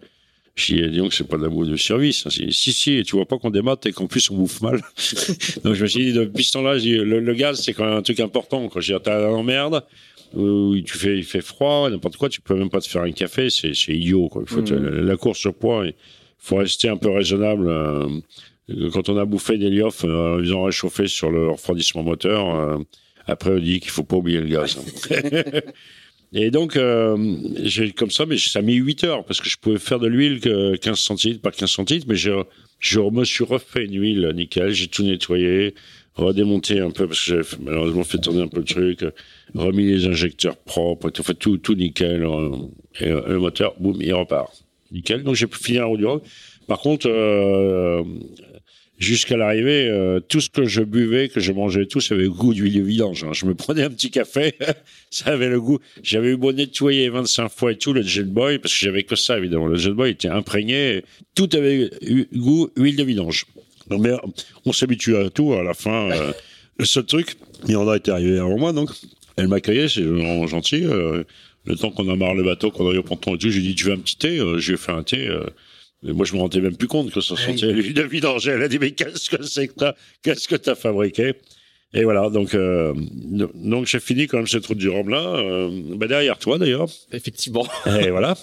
Je 0.58 0.74
dis, 0.74 0.98
donc, 0.98 1.14
c'est 1.14 1.26
pas 1.26 1.36
de 1.36 1.44
l'amour 1.44 1.64
de 1.64 1.76
service. 1.76 2.28
Si, 2.28 2.72
si, 2.72 2.94
et 2.94 3.04
tu 3.04 3.14
vois 3.14 3.26
pas 3.26 3.38
qu'on 3.38 3.50
démate 3.50 3.86
et 3.86 3.92
qu'en 3.92 4.06
plus 4.06 4.28
on 4.30 4.36
bouffe 4.36 4.60
mal. 4.60 4.80
donc, 5.64 5.74
je 5.74 5.82
me 5.82 5.86
suis 5.86 6.06
dit, 6.06 6.12
depuis 6.12 6.44
ce 6.44 6.52
temps-là, 6.52 6.74
le, 6.76 7.20
le, 7.20 7.34
gaz, 7.34 7.62
c'est 7.62 7.74
quand 7.74 7.84
même 7.84 7.98
un 7.98 8.02
truc 8.02 8.18
important. 8.18 8.68
Quand 8.68 8.80
je 8.80 8.94
dis, 8.94 9.00
t'as 9.02 9.28
emmerde, 9.28 9.84
où 10.34 10.76
tu 10.80 10.98
fais, 10.98 11.16
il 11.16 11.24
fait 11.24 11.40
froid, 11.40 11.88
n'importe 11.88 12.16
quoi, 12.16 12.28
tu 12.28 12.40
peux 12.40 12.56
même 12.56 12.70
pas 12.70 12.80
te 12.80 12.88
faire 12.88 13.02
un 13.02 13.12
café, 13.12 13.50
c'est, 13.50 13.72
c'est 13.74 13.94
idiot, 13.94 14.28
quoi. 14.28 14.42
Il 14.44 14.48
faut 14.48 14.62
mmh. 14.62 15.06
la, 15.06 15.16
course 15.16 15.38
sur 15.38 15.54
poids, 15.54 15.86
il 15.86 15.94
faut 16.38 16.56
rester 16.56 16.88
un 16.88 16.96
peu 16.96 17.10
raisonnable. 17.10 17.68
Euh, 17.68 18.20
quand 18.92 19.08
on 19.08 19.16
a 19.16 19.24
bouffé 19.24 19.58
des 19.58 19.70
lioffs, 19.70 20.04
euh, 20.04 20.40
ils 20.42 20.52
ont 20.54 20.64
réchauffé 20.64 21.06
sur 21.06 21.30
le 21.30 21.50
refroidissement 21.50 22.02
moteur, 22.02 22.54
euh, 22.54 22.78
après 23.26 23.50
on 23.52 23.58
dit 23.58 23.80
qu'il 23.80 23.90
faut 23.90 24.04
pas 24.04 24.16
oublier 24.16 24.40
le 24.40 24.48
gaz. 24.48 24.78
Et 26.32 26.50
donc, 26.50 26.76
euh, 26.76 27.36
j'ai 27.62 27.92
comme 27.92 28.10
ça, 28.10 28.26
mais 28.26 28.36
ça 28.36 28.58
a 28.58 28.62
mis 28.62 28.74
8 28.74 29.04
heures 29.04 29.24
parce 29.24 29.40
que 29.40 29.48
je 29.48 29.56
pouvais 29.56 29.78
faire 29.78 29.98
de 29.98 30.06
l'huile 30.06 30.40
que 30.40 30.76
15 30.76 30.98
centilitres 30.98 31.40
par 31.40 31.52
15 31.52 31.70
centilitres, 31.70 32.06
mais 32.08 32.16
je, 32.16 32.42
je 32.80 33.00
me 33.00 33.24
suis 33.24 33.44
refait 33.44 33.86
une 33.86 33.98
huile 33.98 34.32
nickel, 34.34 34.72
j'ai 34.72 34.88
tout 34.88 35.02
nettoyé, 35.02 35.74
redémonté 36.14 36.80
un 36.80 36.90
peu 36.90 37.06
parce 37.06 37.24
que 37.24 37.42
j'avais 37.42 37.64
malheureusement 37.64 38.04
fait 38.04 38.18
tourner 38.18 38.42
un 38.42 38.48
peu 38.48 38.58
le 38.58 38.64
truc, 38.64 39.04
remis 39.54 39.84
les 39.84 40.06
injecteurs 40.06 40.56
propres, 40.56 41.10
tout, 41.10 41.22
tout, 41.34 41.56
tout 41.56 41.74
nickel, 41.74 42.24
euh, 42.24 42.50
et 43.00 43.08
euh, 43.08 43.22
le 43.26 43.38
moteur, 43.38 43.74
boum, 43.78 43.96
il 44.00 44.12
repart. 44.12 44.64
Nickel. 44.90 45.22
Donc 45.22 45.34
j'ai 45.34 45.46
pu 45.46 45.58
finir 45.58 45.88
du 45.96 46.06
Par 46.66 46.78
contre, 46.80 47.08
euh, 47.08 48.02
jusqu'à 48.98 49.36
l'arrivée, 49.36 49.88
euh, 49.88 50.20
tout 50.20 50.40
ce 50.40 50.50
que 50.50 50.64
je 50.64 50.82
buvais, 50.82 51.28
que 51.28 51.40
je 51.40 51.52
mangeais, 51.52 51.86
tout, 51.86 52.00
ça 52.00 52.14
avait 52.14 52.26
goût 52.26 52.52
d'huile 52.52 52.74
de 52.74 52.82
vidange. 52.82 53.24
Hein. 53.24 53.32
Je 53.32 53.46
me 53.46 53.54
prenais 53.54 53.82
un 53.82 53.90
petit 53.90 54.10
café, 54.10 54.54
ça 55.10 55.30
avait 55.30 55.48
le 55.48 55.60
goût. 55.60 55.78
J'avais 56.02 56.30
eu 56.30 56.36
beau 56.36 56.52
nettoyer 56.52 57.08
25 57.08 57.48
fois 57.48 57.72
et 57.72 57.76
tout 57.76 57.92
le 57.92 58.02
Jet 58.02 58.24
Boy, 58.24 58.58
parce 58.58 58.74
que 58.74 58.80
j'avais 58.84 59.04
que 59.04 59.16
ça, 59.16 59.38
évidemment. 59.38 59.68
Le 59.68 59.76
Jet 59.76 59.92
Boy 59.92 60.10
était 60.10 60.28
imprégné, 60.28 61.04
tout 61.34 61.48
avait 61.52 61.90
goût 62.34 62.68
huile 62.76 62.96
de 62.96 63.04
vidange. 63.04 63.46
Donc, 63.88 64.02
mais 64.02 64.12
on 64.66 64.72
s'habitue 64.72 65.16
à 65.16 65.30
tout 65.30 65.54
à 65.54 65.62
la 65.62 65.74
fin. 65.74 66.10
Euh, 66.10 66.32
le 66.78 66.84
seul 66.84 67.04
truc, 67.04 67.36
il 67.66 67.72
y 67.72 67.76
en 67.76 67.88
a 67.88 67.96
été 67.96 68.10
arrivé 68.10 68.38
avant 68.38 68.58
moi, 68.58 68.72
donc 68.72 68.90
elle 69.36 69.48
m'accueillait, 69.48 69.88
c'est 69.88 70.02
vraiment 70.02 70.46
gentil. 70.46 70.84
Euh, 70.84 71.22
le 71.64 71.76
temps 71.76 71.90
qu'on 71.90 72.08
a 72.08 72.16
marre 72.16 72.34
le 72.34 72.42
bateau, 72.42 72.70
qu'on 72.70 72.86
arrive 72.88 73.00
au 73.00 73.04
ponton 73.04 73.34
et 73.34 73.38
tout, 73.38 73.50
j'ai 73.50 73.60
dit 73.60 73.74
tu 73.74 73.84
veux 73.84 73.92
un 73.92 73.98
petit 73.98 74.16
thé? 74.16 74.38
Euh, 74.38 74.58
Je 74.58 74.68
lui 74.68 74.74
ai 74.74 74.78
fait 74.78 74.92
un 74.92 75.02
thé. 75.02 75.28
Mais 76.02 76.12
moi, 76.12 76.24
je 76.24 76.34
me 76.34 76.40
rendais 76.40 76.60
même 76.60 76.76
plus 76.76 76.88
compte 76.88 77.10
que 77.10 77.20
ça 77.20 77.36
sentait 77.36 77.72
l'huile 77.72 77.94
de 77.94 78.02
vidange. 78.02 78.46
Elle 78.48 78.62
a 78.62 78.68
dit 78.68 78.78
mais 78.78 78.92
qu'est-ce 78.92 79.30
que 79.30 79.42
c'est 79.42 79.68
que 79.68 79.74
t'as 79.74 79.94
Qu'est-ce 80.22 80.48
que 80.48 80.56
t'as 80.56 80.74
fabriqué? 80.74 81.34
Et 81.94 82.04
voilà, 82.04 82.28
donc 82.28 82.54
donc 82.54 83.86
j'ai 83.86 84.00
fini 84.00 84.26
quand 84.26 84.36
même 84.36 84.46
cette 84.46 84.66
route 84.66 84.76
du 84.76 84.90
Rhum 84.90 85.08
là, 85.08 85.68
bah 85.96 86.06
derrière 86.06 86.38
toi 86.38 86.58
d'ailleurs. 86.58 86.86
Effectivement. 87.12 87.66
Et 88.00 88.10
voilà. 88.10 88.36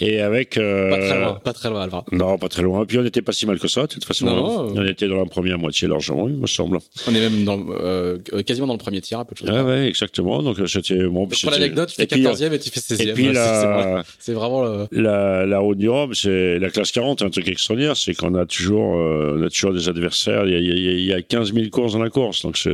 Et 0.00 0.20
avec. 0.20 0.56
Euh, 0.56 0.90
pas 0.90 0.98
très 0.98 1.20
loin, 1.20 1.34
pas 1.44 1.52
très 1.52 1.70
loin, 1.70 1.82
Alva. 1.82 2.04
Non, 2.12 2.38
pas 2.38 2.48
très 2.48 2.62
loin. 2.62 2.84
Puis 2.86 2.98
on 2.98 3.02
n'était 3.02 3.22
pas 3.22 3.32
si 3.32 3.46
mal 3.46 3.58
que 3.58 3.68
ça, 3.68 3.82
de 3.82 3.86
toute 3.86 4.04
façon. 4.04 4.26
Non, 4.26 4.72
on 4.74 4.86
était 4.86 5.08
dans 5.08 5.16
la 5.16 5.26
première 5.26 5.58
moitié 5.58 5.88
largement, 5.88 6.28
il 6.28 6.36
me 6.36 6.46
semble. 6.46 6.78
On 7.08 7.14
est 7.14 7.20
même 7.20 7.44
dans, 7.44 7.64
euh, 7.70 8.18
quasiment 8.46 8.66
dans 8.66 8.74
le 8.74 8.78
premier 8.78 9.00
tiers, 9.00 9.20
un 9.20 9.24
peu 9.24 9.34
de 9.34 9.38
choses. 9.40 9.50
Ah 9.52 9.64
ouais, 9.64 9.86
exactement. 9.88 10.42
Donc 10.42 10.56
c'était 10.66 11.04
bon. 11.06 11.26
Pour 11.26 11.50
l'anecdote, 11.50 11.88
tu 11.88 11.96
fais 11.96 12.04
14e 12.06 12.52
et 12.52 12.58
tu 12.58 12.70
fais 12.70 12.80
16e. 12.80 13.08
Et 13.08 13.12
puis 13.12 13.32
la... 13.32 14.02
c'est 14.18 14.32
vraiment 14.32 14.64
le... 14.64 14.86
la, 14.92 15.46
la 15.46 15.58
route 15.58 15.78
du 15.78 15.88
Rhum, 15.88 16.14
c'est 16.14 16.58
la 16.58 16.70
classe 16.70 16.92
40, 16.92 17.22
un 17.22 17.30
truc 17.30 17.48
extraordinaire, 17.48 17.96
c'est 17.96 18.14
qu'on 18.14 18.34
a 18.34 18.46
toujours, 18.46 18.96
euh, 18.96 19.36
on 19.38 19.42
a 19.44 19.50
toujours 19.50 19.72
des 19.72 19.88
adversaires. 19.88 20.46
Il 20.46 20.52
y, 20.52 20.56
a, 20.56 20.58
il 20.58 21.04
y 21.04 21.12
a 21.12 21.22
15 21.22 21.52
000 21.54 21.68
courses 21.70 21.92
dans 21.92 22.02
la 22.02 22.10
course, 22.10 22.42
donc 22.42 22.56
c'est 22.58 22.68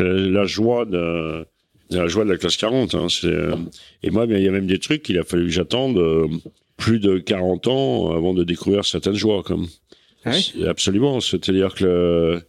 la 0.00 0.44
joie 0.44 0.84
de 0.84 1.46
la 1.98 2.08
joie 2.08 2.24
de 2.24 2.30
la 2.30 2.38
classe 2.38 2.56
40. 2.56 2.94
Hein, 2.94 3.06
et 4.02 4.10
moi, 4.10 4.26
il 4.28 4.42
y 4.42 4.48
a 4.48 4.52
même 4.52 4.66
des 4.66 4.78
trucs 4.78 5.02
qu'il 5.02 5.18
a 5.18 5.24
fallu 5.24 5.44
que 5.44 5.52
j'attende 5.52 5.98
plus 6.76 6.98
de 6.98 7.18
40 7.18 7.68
ans 7.68 8.12
avant 8.12 8.34
de 8.34 8.44
découvrir 8.44 8.84
certaines 8.84 9.14
joies. 9.14 9.42
Comme. 9.42 9.68
Ah 10.24 10.32
Absolument. 10.66 11.20
C'est-à-dire 11.20 11.74
que 11.74 12.42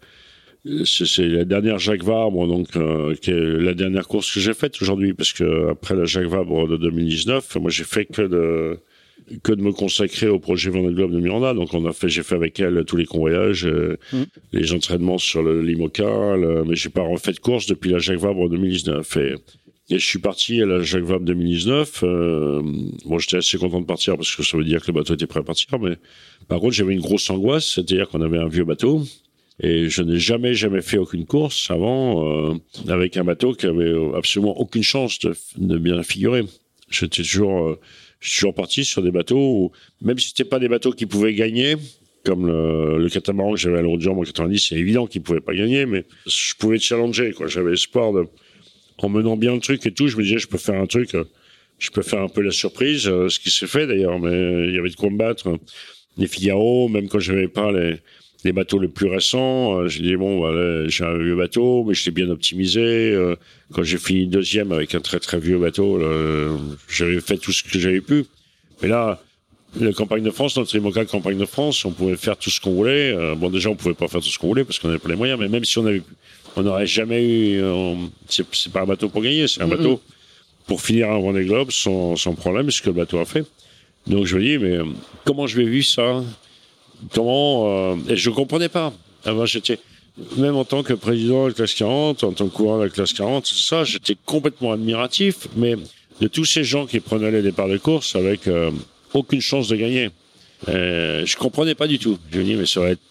c'est 0.83 1.27
la 1.27 1.45
dernière 1.45 1.77
Jacques 1.77 2.03
Vabre, 2.03 2.47
donc 2.47 2.75
euh, 2.75 3.13
qui 3.15 3.31
est 3.31 3.39
la 3.59 3.73
dernière 3.73 4.07
course 4.07 4.33
que 4.33 4.39
j'ai 4.39 4.53
faite 4.53 4.81
aujourd'hui, 4.81 5.13
parce 5.13 5.31
que 5.31 5.69
après 5.69 5.95
la 5.95 6.05
Jacques 6.05 6.25
Vabre 6.25 6.67
de 6.67 6.77
2019, 6.77 7.57
moi 7.57 7.69
j'ai 7.69 7.83
fait 7.83 8.05
que 8.05 8.23
de 8.23 8.79
que 9.43 9.51
de 9.51 9.61
me 9.61 9.71
consacrer 9.71 10.27
au 10.27 10.39
projet 10.39 10.69
Vendée 10.69 10.93
Globe 10.93 11.11
de 11.11 11.19
Miranda. 11.19 11.53
Donc 11.53 11.73
on 11.73 11.85
a 11.85 11.93
fait, 11.93 12.09
j'ai 12.09 12.23
fait 12.23 12.35
avec 12.35 12.59
elle 12.59 12.83
tous 12.85 12.97
les 12.97 13.05
convoyages, 13.05 13.65
euh, 13.65 13.97
mm. 14.13 14.23
les 14.53 14.73
entraînements 14.73 15.17
sur 15.17 15.43
le 15.43 15.61
Limoca, 15.61 16.37
mais 16.65 16.75
j'ai 16.75 16.89
pas 16.89 17.01
refait 17.01 17.33
de 17.33 17.39
course 17.39 17.67
depuis 17.67 17.91
la 17.91 17.99
Jacques 17.99 18.19
Vabre 18.19 18.49
2019. 18.49 19.17
Et 19.17 19.35
et 19.89 19.99
je 19.99 20.05
suis 20.05 20.19
parti 20.19 20.61
à 20.61 20.65
la 20.65 20.81
Jacques 20.81 21.03
Vabre 21.03 21.25
2019. 21.25 22.03
Euh, 22.03 22.61
bon, 23.05 23.19
j'étais 23.19 23.37
assez 23.37 23.57
content 23.59 23.81
de 23.81 23.85
partir 23.85 24.15
parce 24.15 24.35
que 24.35 24.41
ça 24.41 24.57
veut 24.57 24.63
dire 24.63 24.81
que 24.81 24.87
le 24.87 24.93
bateau 24.93 25.13
était 25.13 25.27
prêt 25.27 25.41
à 25.41 25.43
partir. 25.43 25.77
Mais 25.79 25.97
par 26.47 26.59
contre, 26.59 26.73
j'avais 26.73 26.93
une 26.93 27.01
grosse 27.01 27.29
angoisse, 27.29 27.73
c'est-à-dire 27.75 28.09
qu'on 28.09 28.21
avait 28.21 28.39
un 28.39 28.47
vieux 28.47 28.63
bateau. 28.63 29.03
Et 29.59 29.89
je 29.89 30.01
n'ai 30.01 30.17
jamais, 30.17 30.55
jamais 30.55 30.81
fait 30.81 30.97
aucune 30.97 31.25
course 31.25 31.69
avant 31.69 32.51
euh, 32.51 32.55
avec 32.87 33.15
un 33.15 33.23
bateau 33.23 33.53
qui 33.53 33.67
avait 33.67 33.93
absolument 34.15 34.59
aucune 34.59 34.83
chance 34.83 35.19
de, 35.19 35.35
de 35.57 35.77
bien 35.77 36.01
figurer. 36.01 36.43
J'étais 36.89 37.21
toujours, 37.21 37.67
euh, 37.67 37.79
je 38.25 38.31
suis 38.31 38.39
toujours 38.39 38.55
parti 38.55 38.83
sur 38.83 39.03
des 39.03 39.11
bateaux 39.11 39.37
où, 39.37 39.71
même 40.01 40.17
si 40.17 40.29
c'était 40.29 40.45
pas 40.45 40.57
des 40.57 40.67
bateaux 40.67 40.91
qui 40.91 41.05
pouvaient 41.05 41.35
gagner, 41.35 41.75
comme 42.23 42.47
le, 42.47 43.07
catamaran 43.07 43.53
que 43.53 43.59
j'avais 43.59 43.77
à 43.77 43.81
l'Europe 43.83 44.01
en 44.07 44.21
90, 44.21 44.69
c'est 44.69 44.75
évident 44.75 45.05
qu'ils 45.05 45.21
pouvaient 45.21 45.41
pas 45.41 45.53
gagner, 45.53 45.85
mais 45.85 46.05
je 46.25 46.55
pouvais 46.55 46.79
challenger, 46.79 47.33
quoi. 47.33 47.45
J'avais 47.45 47.73
espoir 47.73 48.13
de, 48.13 48.25
en 48.97 49.09
menant 49.09 49.37
bien 49.37 49.53
le 49.53 49.59
truc 49.59 49.85
et 49.85 49.91
tout, 49.91 50.07
je 50.07 50.17
me 50.17 50.23
disais, 50.23 50.39
je 50.39 50.47
peux 50.47 50.57
faire 50.57 50.81
un 50.81 50.87
truc, 50.87 51.15
je 51.77 51.91
peux 51.91 52.01
faire 52.01 52.21
un 52.21 52.27
peu 52.27 52.41
la 52.41 52.49
surprise, 52.49 53.07
euh, 53.07 53.29
ce 53.29 53.39
qui 53.39 53.51
s'est 53.51 53.67
fait 53.67 53.85
d'ailleurs, 53.85 54.17
mais 54.17 54.69
il 54.69 54.73
y 54.73 54.79
avait 54.79 54.89
de 54.89 54.95
quoi 54.95 55.11
me 55.11 55.17
battre. 55.17 55.59
Les 56.17 56.27
Figaro, 56.27 56.89
même 56.89 57.07
quand 57.07 57.19
j'avais 57.19 57.47
pas 57.47 57.71
les, 57.71 57.97
les 58.45 58.53
bateaux 58.53 58.79
les 58.79 58.87
plus 58.87 59.07
récents, 59.07 59.79
euh, 59.79 59.87
j'ai 59.87 60.03
dit, 60.03 60.15
bon, 60.15 60.37
voilà, 60.37 60.87
j'ai 60.87 61.03
un 61.03 61.17
vieux 61.17 61.35
bateau, 61.35 61.83
mais 61.83 61.93
je 61.93 62.05
l'ai 62.05 62.11
bien 62.11 62.29
optimisé. 62.29 63.17
quand 63.73 63.83
j'ai 63.83 63.97
fini 63.97 64.27
deuxième 64.27 64.71
avec 64.71 64.95
un 64.95 65.01
très 65.01 65.19
très 65.19 65.39
vieux 65.39 65.57
bateau, 65.57 65.99
j'avais 66.87 67.19
fait 67.19 67.37
tout 67.37 67.51
ce 67.51 67.63
que 67.63 67.77
j'avais 67.77 68.01
pu. 68.01 68.25
Mais 68.81 68.87
là, 68.87 69.21
la 69.79 69.91
campagne 69.91 70.23
de 70.23 70.31
France, 70.31 70.55
notre 70.57 70.73
IMOCA 70.75 71.05
campagne 71.05 71.37
de 71.37 71.45
France, 71.45 71.83
on 71.83 71.91
pouvait 71.91 72.15
faire 72.15 72.37
tout 72.37 72.49
ce 72.49 72.61
qu'on 72.61 72.73
voulait. 72.73 73.13
bon, 73.35 73.49
déjà, 73.49 73.69
on 73.69 73.75
pouvait 73.75 73.93
pas 73.93 74.07
faire 74.07 74.21
tout 74.21 74.29
ce 74.29 74.39
qu'on 74.39 74.47
voulait 74.47 74.63
parce 74.63 74.79
qu'on 74.79 74.87
n'avait 74.87 74.99
pas 74.99 75.09
les 75.09 75.15
moyens, 75.15 75.39
mais 75.39 75.49
même 75.49 75.65
si 75.65 75.77
on 75.79 75.85
avait 75.85 76.01
on 76.55 76.63
n'aurait 76.63 76.87
jamais 76.87 77.23
eu. 77.23 77.61
Euh, 77.61 77.95
c'est 78.29 78.71
pas 78.71 78.81
un 78.81 78.85
bateau 78.85 79.09
pour 79.09 79.21
gagner, 79.21 79.47
c'est 79.47 79.61
un 79.61 79.67
bateau 79.67 80.01
pour 80.67 80.81
finir 80.81 81.11
un 81.11 81.19
Vendée 81.19 81.45
Globe 81.45 81.71
sans, 81.71 82.15
sans 82.15 82.33
problème, 82.33 82.71
ce 82.71 82.81
que 82.81 82.87
le 82.87 82.93
bateau 82.93 83.19
a 83.19 83.25
fait. 83.25 83.45
Donc 84.07 84.25
je 84.25 84.37
me 84.37 84.41
dis, 84.41 84.57
mais 84.57 84.77
euh, 84.77 84.85
comment 85.25 85.47
je 85.47 85.57
vais 85.57 85.65
vivre 85.65 85.85
ça? 85.85 86.23
Comment 87.13 87.91
euh, 87.91 87.95
Et 88.09 88.15
je 88.15 88.29
comprenais 88.29 88.69
pas. 88.69 88.93
Avant, 89.23 89.45
j'étais 89.45 89.79
même 90.37 90.55
en 90.55 90.63
tant 90.63 90.83
que 90.83 90.93
président 90.93 91.43
de 91.43 91.49
la 91.49 91.53
classe 91.53 91.73
40, 91.73 92.23
en 92.23 92.31
tant 92.31 92.47
que 92.47 92.53
courant 92.53 92.77
de 92.77 92.83
la 92.83 92.89
classe 92.89 93.13
40, 93.13 93.45
ça, 93.45 93.83
j'étais 93.83 94.15
complètement 94.25 94.71
admiratif, 94.71 95.47
mais 95.55 95.75
de 96.21 96.27
tous 96.27 96.45
ces 96.45 96.63
gens 96.63 96.85
qui 96.85 96.99
prenaient 96.99 97.31
les 97.31 97.41
départs 97.41 97.67
de 97.67 97.77
course 97.77 98.15
avec 98.15 98.47
aucune 99.13 99.41
chance 99.41 99.67
de 99.67 99.75
gagner. 99.75 100.09
Euh, 100.67 101.25
je 101.25 101.37
comprenais 101.37 101.75
pas 101.75 101.87
du 101.87 101.99
tout. 101.99 102.17
Je 102.31 102.39
me 102.39 102.43
dis, 102.43 102.55
mais 102.55 102.65
ça 102.65 102.81
va 102.81 102.89
être 102.89 103.01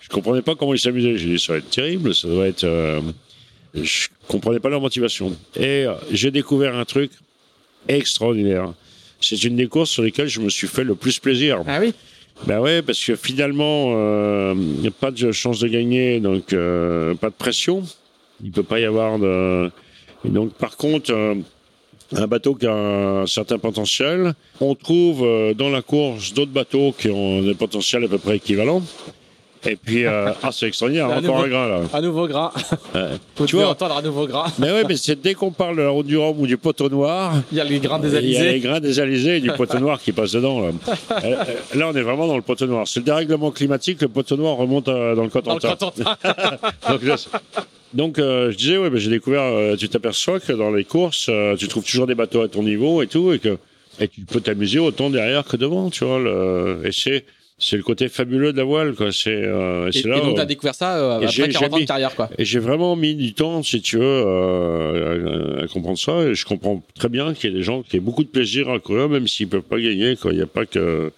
je 0.00 0.10
comprenais 0.10 0.42
pas 0.42 0.54
comment 0.54 0.74
ils 0.74 0.78
s'amusaient. 0.78 1.16
J'ai 1.16 1.28
dit, 1.28 1.38
ça 1.38 1.54
va 1.54 1.58
être 1.60 1.70
terrible, 1.70 2.14
ça 2.14 2.28
doit 2.28 2.46
être. 2.46 2.64
Euh... 2.64 3.00
Je 3.74 4.08
comprenais 4.28 4.60
pas 4.60 4.68
leur 4.68 4.80
motivation. 4.80 5.34
Et 5.56 5.86
euh, 5.86 5.94
j'ai 6.10 6.30
découvert 6.30 6.76
un 6.76 6.84
truc 6.84 7.10
extraordinaire. 7.88 8.74
C'est 9.20 9.42
une 9.44 9.56
des 9.56 9.66
courses 9.66 9.90
sur 9.90 10.02
lesquelles 10.02 10.28
je 10.28 10.40
me 10.40 10.50
suis 10.50 10.68
fait 10.68 10.84
le 10.84 10.94
plus 10.94 11.18
plaisir. 11.18 11.62
Ah 11.66 11.78
oui? 11.80 11.94
Ben 12.46 12.60
ouais, 12.60 12.82
parce 12.82 13.02
que 13.02 13.16
finalement, 13.16 13.94
euh, 13.96 14.54
n'y 14.54 14.88
a 14.88 14.90
pas 14.90 15.10
de 15.10 15.32
chance 15.32 15.60
de 15.60 15.68
gagner, 15.68 16.20
donc 16.20 16.52
euh, 16.52 17.14
pas 17.14 17.30
de 17.30 17.34
pression. 17.34 17.82
Il 18.42 18.50
peut 18.50 18.62
pas 18.62 18.80
y 18.80 18.84
avoir 18.84 19.18
de. 19.18 19.70
Et 20.24 20.28
donc, 20.28 20.52
par 20.54 20.76
contre, 20.76 21.12
un 22.12 22.26
bateau 22.26 22.54
qui 22.54 22.66
a 22.66 22.74
un 22.74 23.26
certain 23.26 23.58
potentiel. 23.58 24.34
On 24.60 24.74
trouve 24.74 25.26
dans 25.54 25.70
la 25.70 25.82
course 25.82 26.34
d'autres 26.34 26.50
bateaux 26.50 26.92
qui 26.96 27.08
ont 27.08 27.42
des 27.42 27.54
potentiels 27.54 28.04
à 28.04 28.08
peu 28.08 28.18
près 28.18 28.36
équivalents. 28.36 28.82
Et 29.66 29.76
puis, 29.76 30.04
euh, 30.04 30.30
ah, 30.42 30.50
c'est 30.52 30.66
extraordinaire, 30.66 31.06
encore 31.06 31.22
nouveau, 31.22 31.38
un 31.38 31.48
grain 31.48 31.68
là. 31.68 31.80
Un 31.92 32.00
nouveau 32.00 32.26
grain. 32.26 32.52
tu 33.46 33.56
vois 33.56 33.68
entendre 33.68 33.96
un 33.96 34.02
nouveau 34.02 34.26
grain. 34.26 34.46
Mais 34.58 34.70
oui, 34.70 34.82
mais 34.86 34.96
c'est 34.96 35.20
dès 35.20 35.34
qu'on 35.34 35.50
parle 35.50 35.76
de 35.76 35.82
la 35.82 35.88
route 35.88 36.06
du 36.06 36.16
Rhum 36.16 36.38
ou 36.38 36.46
du 36.46 36.56
poteau 36.56 36.88
noir. 36.88 37.34
Il 37.50 37.58
y 37.58 37.60
a 37.60 37.64
les 37.64 37.80
grains 37.80 37.98
des 37.98 38.14
Alizés. 38.14 38.40
Il 38.40 38.44
y 38.44 38.48
a 38.48 38.52
les 38.52 38.60
grains 38.60 38.80
des 38.80 39.00
Alizés 39.00 39.36
et 39.36 39.40
du 39.40 39.50
poteau 39.52 39.78
noir 39.78 40.00
qui 40.00 40.12
passent 40.12 40.32
dedans. 40.32 40.60
Là. 40.60 40.70
Euh, 41.24 41.36
euh, 41.36 41.78
là, 41.78 41.88
on 41.88 41.94
est 41.94 42.02
vraiment 42.02 42.26
dans 42.26 42.36
le 42.36 42.42
poteau 42.42 42.66
noir. 42.66 42.86
C'est 42.88 43.00
le 43.00 43.04
dérèglement 43.04 43.50
climatique, 43.50 44.02
le 44.02 44.08
poteau 44.08 44.36
noir 44.36 44.56
remonte 44.56 44.86
dans 44.86 45.22
le 45.22 45.28
Cotentin. 45.28 45.76
Dans 45.78 46.92
le 46.92 46.98
donc, 47.94 48.16
donc 48.16 48.16
je 48.18 48.56
disais, 48.56 48.76
ouais, 48.76 48.90
ben, 48.90 48.98
j'ai 48.98 49.10
découvert, 49.10 49.76
tu 49.78 49.88
t'aperçois 49.88 50.40
que 50.40 50.52
dans 50.52 50.70
les 50.70 50.84
courses, 50.84 51.30
tu 51.58 51.68
trouves 51.68 51.84
toujours 51.84 52.06
des 52.06 52.14
bateaux 52.14 52.42
à 52.42 52.48
ton 52.48 52.62
niveau 52.62 53.02
et 53.02 53.06
tout, 53.06 53.32
et 53.32 53.38
que 53.38 53.58
et 54.00 54.08
tu 54.08 54.22
peux 54.22 54.40
t'amuser 54.40 54.78
autant 54.78 55.10
derrière 55.10 55.44
que 55.44 55.56
devant, 55.56 55.90
tu 55.90 56.04
vois. 56.04 56.18
Le, 56.18 56.82
et 56.84 56.92
c'est 56.92 57.24
c'est 57.58 57.76
le 57.76 57.84
côté 57.84 58.08
fabuleux 58.08 58.52
de 58.52 58.58
la 58.58 58.64
voile, 58.64 58.94
quoi. 58.94 59.12
C'est 59.12 59.30
euh, 59.30 59.90
et, 59.94 60.02
là. 60.08 60.18
Et 60.18 60.20
donc, 60.20 60.36
t'as 60.36 60.44
découvert 60.44 60.74
ça 60.74 60.96
euh, 60.96 61.20
après 61.20 61.48
40 61.48 61.74
ans 61.74 61.78
de 61.78 61.84
carrière, 61.84 62.14
quoi. 62.14 62.28
Et 62.36 62.44
j'ai 62.44 62.58
vraiment 62.58 62.96
mis 62.96 63.14
du 63.14 63.32
temps, 63.32 63.62
si 63.62 63.80
tu 63.80 63.98
veux, 63.98 64.04
euh, 64.04 65.62
à, 65.62 65.68
comprendre 65.68 65.98
ça. 65.98 66.22
Et 66.24 66.34
je 66.34 66.44
comprends 66.44 66.82
très 66.96 67.08
bien 67.08 67.32
qu'il 67.32 67.50
y 67.50 67.54
a 67.54 67.56
des 67.56 67.62
gens 67.62 67.82
qui 67.82 67.98
ont 67.98 68.02
beaucoup 68.02 68.24
de 68.24 68.28
plaisir 68.28 68.68
à 68.70 68.80
courir, 68.80 69.08
même 69.08 69.28
s'ils 69.28 69.48
peuvent 69.48 69.62
pas 69.62 69.78
gagner, 69.78 70.16
quoi. 70.16 70.32
Il 70.32 70.36
n'y 70.36 70.42
a 70.42 70.46
pas 70.46 70.66
que. 70.66 71.12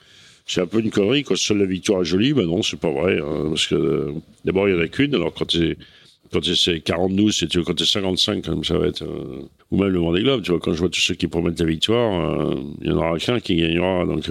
C'est 0.49 0.61
un 0.61 0.67
peu 0.67 0.79
une 0.79 0.91
connerie, 0.91 1.25
quand 1.25 1.37
seule 1.37 1.59
la 1.59 1.65
victoire 1.65 2.03
est 2.03 2.05
jolie. 2.05 2.33
Ben 2.33 2.47
non, 2.47 2.63
c'est 2.63 2.79
pas 2.79 2.91
vrai. 2.91 3.19
Hein, 3.19 3.47
parce 3.49 3.67
que 3.67 4.13
d'abord, 4.45 4.69
il 4.69 4.77
y 4.77 4.79
en 4.79 4.81
a 4.81 4.87
qu'une. 4.87 5.15
Alors, 5.15 5.33
quand 5.33 5.51
c'est 5.51 5.77
quand 6.33 6.45
c'est 6.45 6.81
42, 6.81 7.33
c'est 7.33 7.47
tu 7.47 7.59
vois, 7.59 7.67
quand 7.67 7.75
t'es 7.75 7.85
55, 7.85 8.45
comme 8.45 8.63
ça 8.63 8.77
va 8.79 8.87
être, 8.87 9.03
euh, 9.03 9.49
ou 9.71 9.79
même 9.79 9.89
le 9.89 9.99
Vendée 9.99 10.23
Globe, 10.23 10.43
tu 10.43 10.51
vois, 10.51 10.61
quand 10.61 10.73
je 10.73 10.79
vois 10.79 10.89
tous 10.89 11.01
ceux 11.01 11.15
qui 11.15 11.29
promettent 11.29 11.59
la 11.59 11.67
victoire, 11.67 12.55
il 12.83 12.89
y 12.89 12.91
en 12.93 12.97
aura 12.99 13.19
qu'un 13.19 13.41
qui 13.41 13.57
gagnera, 13.57 14.05
donc, 14.05 14.29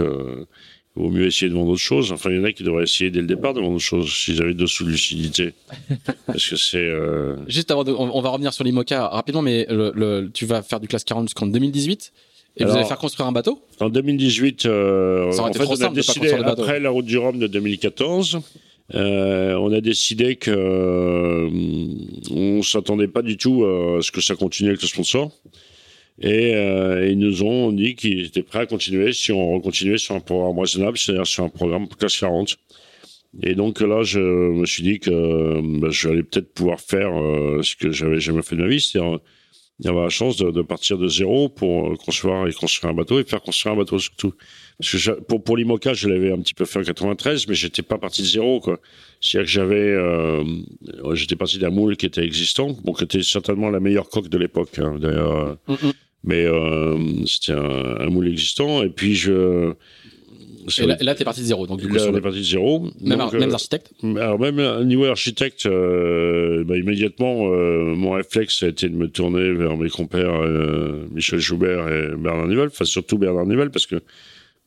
il 0.97 1.03
vaut 1.03 1.09
mieux 1.09 1.25
essayer 1.25 1.49
de 1.49 1.55
vendre 1.55 1.71
autre 1.71 1.81
chose. 1.81 2.11
Enfin, 2.11 2.29
il 2.31 2.37
y 2.37 2.39
en 2.39 2.43
a 2.43 2.51
qui 2.51 2.63
devraient 2.63 2.83
essayer 2.83 3.11
dès 3.11 3.21
le 3.21 3.27
départ 3.27 3.53
de 3.53 3.59
vendre 3.59 3.73
autre 3.73 3.83
chose 3.83 4.11
s'ils 4.13 4.41
avaient 4.41 4.53
de 4.53 4.65
sous 4.65 4.85
lucidité. 4.85 5.53
Parce 6.25 6.47
que 6.47 6.55
c'est. 6.55 6.77
Euh... 6.77 7.35
Juste 7.47 7.71
avant, 7.71 7.83
de, 7.83 7.91
on, 7.91 8.21
va 8.21 8.29
revenir 8.29 8.53
sur 8.53 8.63
l'IMOCA 8.63 9.09
rapidement, 9.09 9.41
mais 9.41 9.65
le, 9.69 9.91
le, 9.95 10.29
tu 10.33 10.45
vas 10.45 10.61
faire 10.61 10.79
du 10.79 10.87
classe 10.87 11.03
40 11.03 11.27
jusqu'en 11.27 11.47
2018. 11.47 12.13
Et 12.57 12.63
vous 12.63 12.71
allez 12.71 12.85
faire 12.85 12.97
construire 12.97 13.27
un 13.27 13.31
bateau? 13.31 13.59
En 13.79 13.89
2018, 13.89 14.65
euh, 14.65 15.31
en 15.37 15.51
fait, 15.51 15.65
on 15.67 15.81
a 15.81 15.89
décidé, 15.89 16.31
après 16.31 16.79
la 16.79 16.89
route 16.89 17.05
du 17.05 17.17
Rhum 17.17 17.37
de 17.37 17.47
2014, 17.47 18.39
euh, 18.93 19.55
on 19.55 19.73
a 19.73 19.81
décidé 19.81 20.37
que 20.37 20.51
euh, 20.51 21.49
on 22.31 22.63
s'attendait 22.63 23.07
pas 23.09 23.23
du 23.23 23.35
tout 23.35 23.65
à 23.65 24.01
ce 24.01 24.11
que 24.11 24.21
ça 24.21 24.35
continue 24.35 24.69
avec 24.69 24.81
le 24.81 24.87
sponsor. 24.87 25.31
Et 26.21 26.55
euh, 26.55 27.07
ils 27.09 27.19
nous 27.19 27.43
ont 27.43 27.71
dit 27.71 27.95
qu'ils 27.95 28.25
étaient 28.25 28.43
prêts 28.43 28.59
à 28.59 28.65
continuer 28.65 29.11
si 29.11 29.31
on 29.31 29.59
continuait 29.59 29.97
sur 29.97 30.15
un 30.15 30.21
programme 30.21 30.59
raisonnable, 30.59 30.97
c'est-à-dire 30.97 31.27
sur 31.27 31.43
un 31.43 31.49
programme 31.49 31.87
classe 31.89 32.17
40. 32.17 32.55
Et 33.43 33.53
donc 33.53 33.81
là, 33.81 34.03
je 34.03 34.19
me 34.19 34.65
suis 34.65 34.83
dit 34.83 34.99
que 34.99 35.79
bah, 35.79 35.89
j'allais 35.91 36.23
peut-être 36.23 36.53
pouvoir 36.53 36.79
faire 36.79 37.11
ce 37.61 37.75
que 37.75 37.91
j'avais 37.91 38.21
jamais 38.21 38.41
fait 38.41 38.55
de 38.55 38.61
ma 38.61 38.67
vie, 38.69 38.79
c'est-à-dire 38.79 39.19
il 39.79 39.85
y 39.85 39.89
avait 39.89 40.01
la 40.01 40.09
chance 40.09 40.37
de, 40.37 40.51
de, 40.51 40.61
partir 40.61 40.97
de 40.97 41.07
zéro 41.07 41.49
pour 41.49 41.91
euh, 41.91 41.95
construire 41.95 42.47
et 42.47 42.53
construire 42.53 42.91
un 42.91 42.95
bateau 42.95 43.19
et 43.19 43.23
faire 43.23 43.41
construire 43.41 43.73
un 43.73 43.77
bateau 43.77 43.99
surtout. 43.99 44.33
Parce 44.79 44.91
que 44.91 45.11
pour, 45.21 45.43
pour 45.43 45.57
l'IMOCA, 45.57 45.93
je 45.93 46.09
l'avais 46.09 46.31
un 46.31 46.39
petit 46.39 46.53
peu 46.53 46.65
fait 46.65 46.79
en 46.79 46.83
93, 46.83 47.47
mais 47.47 47.55
j'étais 47.55 47.81
pas 47.81 47.97
parti 47.97 48.21
de 48.21 48.27
zéro, 48.27 48.59
quoi. 48.59 48.79
C'est-à-dire 49.21 49.45
que 49.45 49.51
j'avais, 49.51 49.91
euh, 49.91 50.43
j'étais 51.13 51.35
parti 51.35 51.57
d'un 51.57 51.69
moule 51.69 51.95
qui 51.95 52.05
était 52.05 52.23
existant, 52.23 52.75
bon, 52.83 52.93
qui 52.93 53.05
était 53.05 53.23
certainement 53.23 53.69
la 53.69 53.79
meilleure 53.79 54.09
coque 54.09 54.27
de 54.27 54.37
l'époque, 54.37 54.77
hein, 54.79 54.97
d'ailleurs. 54.99 55.57
Mm. 55.67 55.75
Mais 56.25 56.45
euh, 56.45 57.25
c'était 57.25 57.53
un, 57.53 57.97
un, 57.99 58.09
moule 58.09 58.27
existant, 58.27 58.83
et 58.83 58.89
puis 58.89 59.15
je, 59.15 59.75
et 60.79 60.85
là, 60.85 60.97
là 60.99 61.15
tu 61.15 61.21
es 61.21 61.25
parti 61.25 61.41
de 61.41 61.45
zéro. 61.45 61.67
Donc, 61.67 61.79
du 61.79 61.87
coup, 61.87 61.95
là, 61.95 62.05
on 62.09 62.15
est 62.15 62.21
parti 62.21 62.39
de 62.39 62.43
zéro. 62.43 62.87
Même, 63.01 63.19
donc, 63.19 63.33
même 63.33 63.51
architecte 63.51 63.91
Alors, 64.03 64.39
même 64.39 64.59
au 64.59 64.83
niveau 64.83 65.05
architecte, 65.05 65.65
euh, 65.65 66.63
bah, 66.63 66.77
immédiatement, 66.77 67.47
euh, 67.51 67.93
mon 67.95 68.11
réflexe 68.11 68.63
a 68.63 68.67
été 68.67 68.89
de 68.89 68.95
me 68.95 69.07
tourner 69.07 69.51
vers 69.53 69.77
mes 69.77 69.89
compères 69.89 70.41
euh, 70.41 71.07
Michel 71.11 71.39
Joubert 71.39 71.87
et 71.89 72.15
Bernard 72.15 72.47
Nivelle. 72.47 72.67
Enfin, 72.67 72.85
surtout 72.85 73.17
Bernard 73.17 73.45
Nivelle, 73.45 73.69
parce 73.69 73.85
que 73.85 74.01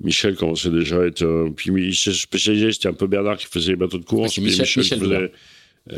Michel 0.01 0.37
commençait 0.37 0.70
déjà 0.70 1.01
à 1.01 1.07
être. 1.07 1.51
puis 1.57 1.70
il 1.70 1.95
s'est 1.95 2.12
spécialisé, 2.12 2.73
c'était 2.73 2.89
un 2.89 2.93
peu 2.93 3.07
Bernard 3.07 3.37
qui 3.37 3.47
faisait 3.47 3.73
les 3.73 3.77
bateaux 3.77 3.99
de 3.99 4.05
course. 4.05 4.35
puis 4.35 4.43
Michel, 4.43 4.61
Michel, 4.61 4.83
Michel 4.83 5.01
faisait, 5.01 5.33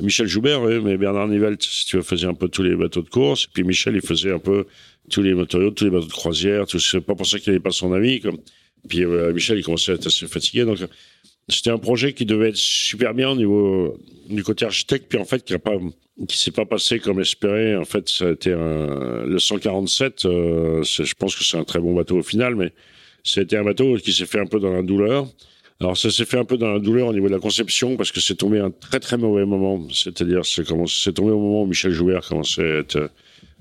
Michel 0.03 0.27
Joubert, 0.27 0.63
oui, 0.63 0.81
mais 0.83 0.97
Bernard 0.97 1.29
Nivelle, 1.29 1.57
si 1.61 1.85
tu 1.85 1.97
veux, 1.97 2.03
faisait 2.03 2.27
un 2.27 2.35
peu 2.35 2.49
tous 2.49 2.63
les 2.63 2.77
bateaux 2.77 3.03
de 3.03 3.09
course. 3.09 3.47
Puis 3.47 3.65
Michel, 3.65 3.97
il 3.97 4.03
faisait 4.03 4.33
un 4.33 4.39
peu 4.39 4.67
tous 5.11 5.23
les 5.23 5.35
matériaux, 5.35 5.71
tous 5.71 5.85
les 5.85 5.91
bateaux 5.91 6.07
de 6.07 6.13
croisière. 6.13 6.65
C'est 6.69 7.01
pas 7.01 7.15
pour 7.15 7.27
ça 7.27 7.39
qu'il 7.39 7.53
n'avait 7.53 7.63
pas 7.63 7.73
son 7.73 7.93
avis. 7.93 8.21
Comme 8.21 8.39
puis 8.89 9.05
euh, 9.05 9.33
Michel, 9.33 9.59
il 9.59 9.65
commençait 9.65 9.93
à 9.93 9.95
être 9.97 10.07
assez 10.07 10.27
fatigué. 10.27 10.65
Donc, 10.65 10.79
c'était 11.49 11.71
un 11.71 11.79
projet 11.79 12.13
qui 12.13 12.25
devait 12.25 12.51
être 12.51 12.57
super 12.57 13.15
bien 13.15 13.31
au 13.31 13.37
niveau 13.37 13.99
du 14.29 14.43
côté 14.43 14.65
architecte. 14.65 15.07
Puis 15.09 15.19
en 15.19 15.25
fait, 15.25 15.45
qui 15.45 15.55
qui 16.29 16.37
s'est 16.37 16.51
pas 16.51 16.67
passé 16.67 16.99
comme 16.99 17.21
espéré. 17.21 17.77
En 17.77 17.85
fait, 17.85 18.09
ça 18.09 18.27
a 18.27 18.31
été 18.33 18.53
un, 18.53 19.25
le 19.25 19.39
147. 19.39 20.25
Euh, 20.25 20.83
je 20.83 21.15
pense 21.15 21.35
que 21.35 21.45
c'est 21.45 21.57
un 21.57 21.65
très 21.65 21.81
bon 21.81 21.95
bateau 21.95 22.19
au 22.19 22.23
final, 22.23 22.55
mais 22.55 22.73
c'était 23.25 23.57
un 23.57 23.65
bateau 23.65 23.97
qui 23.97 24.13
s'est 24.13 24.27
fait 24.27 24.41
un 24.41 24.47
peu 24.47 24.61
dans 24.61 24.73
la 24.73 24.83
douleur. 24.83 25.27
Alors 25.81 25.97
ça 25.97 26.11
s'est 26.11 26.27
fait 26.27 26.39
un 26.39 26.45
peu 26.45 26.59
dans 26.59 26.73
la 26.73 26.79
douleur 26.79 27.09
au 27.09 27.13
niveau 27.13 27.29
de 27.29 27.33
la 27.33 27.39
conception 27.39 27.97
parce 27.97 28.13
que 28.13 28.21
c'est 28.21 28.35
tombé 28.35 28.59
à 28.59 28.67
un 28.67 28.71
très 28.71 29.01
très 29.01 29.17
mauvais 29.17 29.47
moment. 29.47 29.89
C'est-à-dire 29.93 30.45
c'est 30.45 30.65
c'est 30.87 31.13
tombé 31.13 31.33
au 31.33 31.39
moment 31.39 31.63
où 31.63 31.67
Michel 31.67 31.93
Jouer 31.93 32.19
commençait 32.27 32.63
à 32.63 32.79
être 32.79 33.11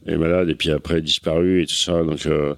malade 0.05 0.49
et 0.49 0.55
puis 0.55 0.71
après 0.71 1.01
disparu 1.01 1.61
et 1.61 1.65
tout 1.65 1.75
ça. 1.75 2.03
Donc 2.03 2.25
euh, 2.25 2.55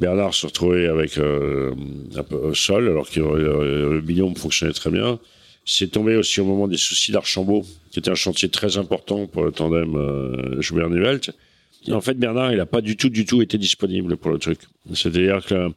Bernard 0.00 0.32
se 0.32 0.46
retrouvait 0.46 0.86
avec 0.86 1.18
euh, 1.18 1.74
un 2.16 2.22
peu 2.22 2.54
seul, 2.54 2.88
alors 2.88 3.08
que 3.08 3.20
euh, 3.20 3.92
le 3.94 4.00
binôme 4.00 4.34
fonctionnait 4.34 4.72
très 4.72 4.90
bien. 4.90 5.20
C'est 5.66 5.88
tombé 5.88 6.16
aussi 6.16 6.40
au 6.40 6.46
moment 6.46 6.66
des 6.66 6.78
soucis 6.78 7.12
d'Archambault, 7.12 7.66
qui 7.90 7.98
était 7.98 8.10
un 8.10 8.14
chantier 8.14 8.48
très 8.48 8.78
important 8.78 9.26
pour 9.26 9.44
le 9.44 9.52
tandem 9.52 9.94
euh, 9.94 10.60
Joubert-Nivelt. 10.62 11.32
En 11.90 12.00
fait, 12.00 12.14
Bernard, 12.14 12.52
il 12.52 12.56
n'a 12.56 12.66
pas 12.66 12.80
du 12.80 12.96
tout, 12.96 13.10
du 13.10 13.26
tout 13.26 13.42
été 13.42 13.58
disponible 13.58 14.16
pour 14.16 14.30
le 14.30 14.38
truc. 14.38 14.60
C'est-à-dire 14.94 15.44
que 15.44 15.70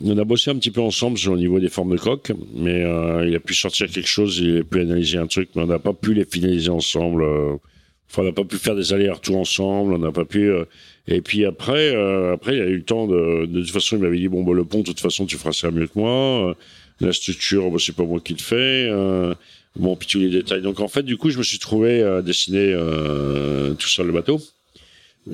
on 0.00 0.18
a 0.18 0.24
bossé 0.24 0.50
un 0.50 0.56
petit 0.56 0.70
peu 0.70 0.80
ensemble 0.80 1.18
au 1.28 1.36
niveau 1.36 1.60
des 1.60 1.68
formes 1.68 1.92
de 1.92 2.00
coque, 2.00 2.32
mais 2.54 2.84
euh, 2.84 3.26
il 3.26 3.34
a 3.34 3.40
pu 3.40 3.54
sortir 3.54 3.88
quelque 3.88 4.08
chose, 4.08 4.38
il 4.38 4.58
a 4.58 4.64
pu 4.64 4.80
analyser 4.80 5.18
un 5.18 5.26
truc, 5.26 5.50
mais 5.54 5.62
on 5.62 5.66
n'a 5.66 5.78
pas 5.78 5.92
pu 5.92 6.14
les 6.14 6.24
finaliser 6.24 6.70
ensemble. 6.70 7.24
Enfin, 8.08 8.22
on 8.22 8.24
n'a 8.24 8.32
pas 8.32 8.44
pu 8.44 8.56
faire 8.56 8.76
des 8.76 8.92
allers-retours 8.92 9.38
ensemble, 9.38 9.94
on 9.94 9.98
n'a 9.98 10.12
pas 10.12 10.24
pu. 10.24 10.50
Et 11.08 11.20
puis 11.20 11.44
après, 11.44 11.94
euh, 11.94 12.34
après, 12.34 12.56
il 12.56 12.62
a 12.62 12.66
eu 12.66 12.76
le 12.76 12.82
temps 12.82 13.06
de. 13.06 13.46
De 13.46 13.60
toute 13.60 13.70
façon, 13.70 13.96
il 13.96 14.02
m'avait 14.02 14.18
dit 14.18 14.28
bon, 14.28 14.42
bah, 14.42 14.54
le 14.54 14.64
pont, 14.64 14.80
de 14.80 14.84
toute 14.84 15.00
façon, 15.00 15.26
tu 15.26 15.36
feras 15.36 15.52
ça 15.52 15.70
mieux 15.70 15.86
que 15.86 15.98
moi. 15.98 16.50
Euh, 16.50 16.54
la 17.00 17.12
structure, 17.12 17.70
bah, 17.70 17.78
c'est 17.80 17.94
pas 17.94 18.04
moi 18.04 18.20
qui 18.20 18.32
le 18.32 18.40
fais. 18.40 18.88
Euh, 18.90 19.34
bon, 19.76 19.94
puis 19.96 20.08
tous 20.08 20.18
les 20.18 20.30
détails. 20.30 20.62
Donc 20.62 20.80
en 20.80 20.88
fait, 20.88 21.02
du 21.02 21.16
coup, 21.16 21.30
je 21.30 21.38
me 21.38 21.42
suis 21.42 21.58
trouvé 21.58 22.02
à 22.02 22.22
dessiner 22.22 22.72
tout 23.78 23.88
seul 23.88 24.06
le 24.06 24.12
bateau. 24.12 24.40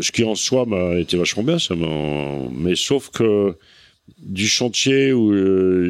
Ce 0.00 0.10
qui 0.10 0.24
en 0.24 0.34
soi 0.34 0.64
m'a 0.66 0.98
été 0.98 1.16
vachement 1.16 1.42
bien, 1.42 1.58
ça 1.58 1.74
Mais 1.74 2.74
sauf 2.74 3.10
que 3.10 3.54
du 4.18 4.46
chantier 4.46 5.12
où 5.12 5.32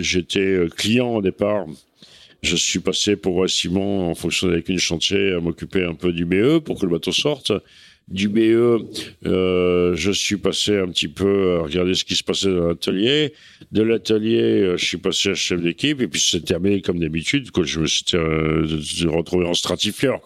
j'étais 0.00 0.58
client 0.76 1.16
au 1.16 1.22
départ, 1.22 1.66
je 2.42 2.56
suis 2.56 2.80
passé 2.80 3.16
pour 3.16 3.48
Simon 3.48 4.10
en 4.10 4.14
fonction 4.14 4.48
avec 4.48 4.68
une 4.68 4.78
chantier 4.78 5.32
à 5.32 5.40
m'occuper 5.40 5.84
un 5.84 5.94
peu 5.94 6.12
du 6.12 6.24
BE 6.24 6.58
pour 6.58 6.78
que 6.78 6.86
le 6.86 6.92
bateau 6.92 7.12
sorte 7.12 7.52
du 8.12 8.28
BE, 8.28 8.84
euh, 9.26 9.96
je 9.96 10.12
suis 10.12 10.36
passé 10.36 10.76
un 10.76 10.88
petit 10.88 11.08
peu 11.08 11.56
à 11.56 11.62
regarder 11.62 11.94
ce 11.94 12.04
qui 12.04 12.14
se 12.14 12.22
passait 12.22 12.52
dans 12.52 12.68
l'atelier. 12.68 13.32
De 13.72 13.82
l'atelier, 13.82 14.60
euh, 14.60 14.76
je 14.76 14.84
suis 14.84 14.98
passé 14.98 15.30
à 15.30 15.34
chef 15.34 15.62
d'équipe 15.62 16.00
et 16.02 16.08
puis 16.08 16.20
c'est 16.20 16.44
terminé 16.44 16.82
comme 16.82 16.98
d'habitude. 16.98 17.48
Je 17.62 17.80
me 17.80 17.86
suis 17.86 18.04
euh, 18.14 18.66
retrouvé 19.06 19.46
en 19.46 19.54
stratifieur. 19.54 20.20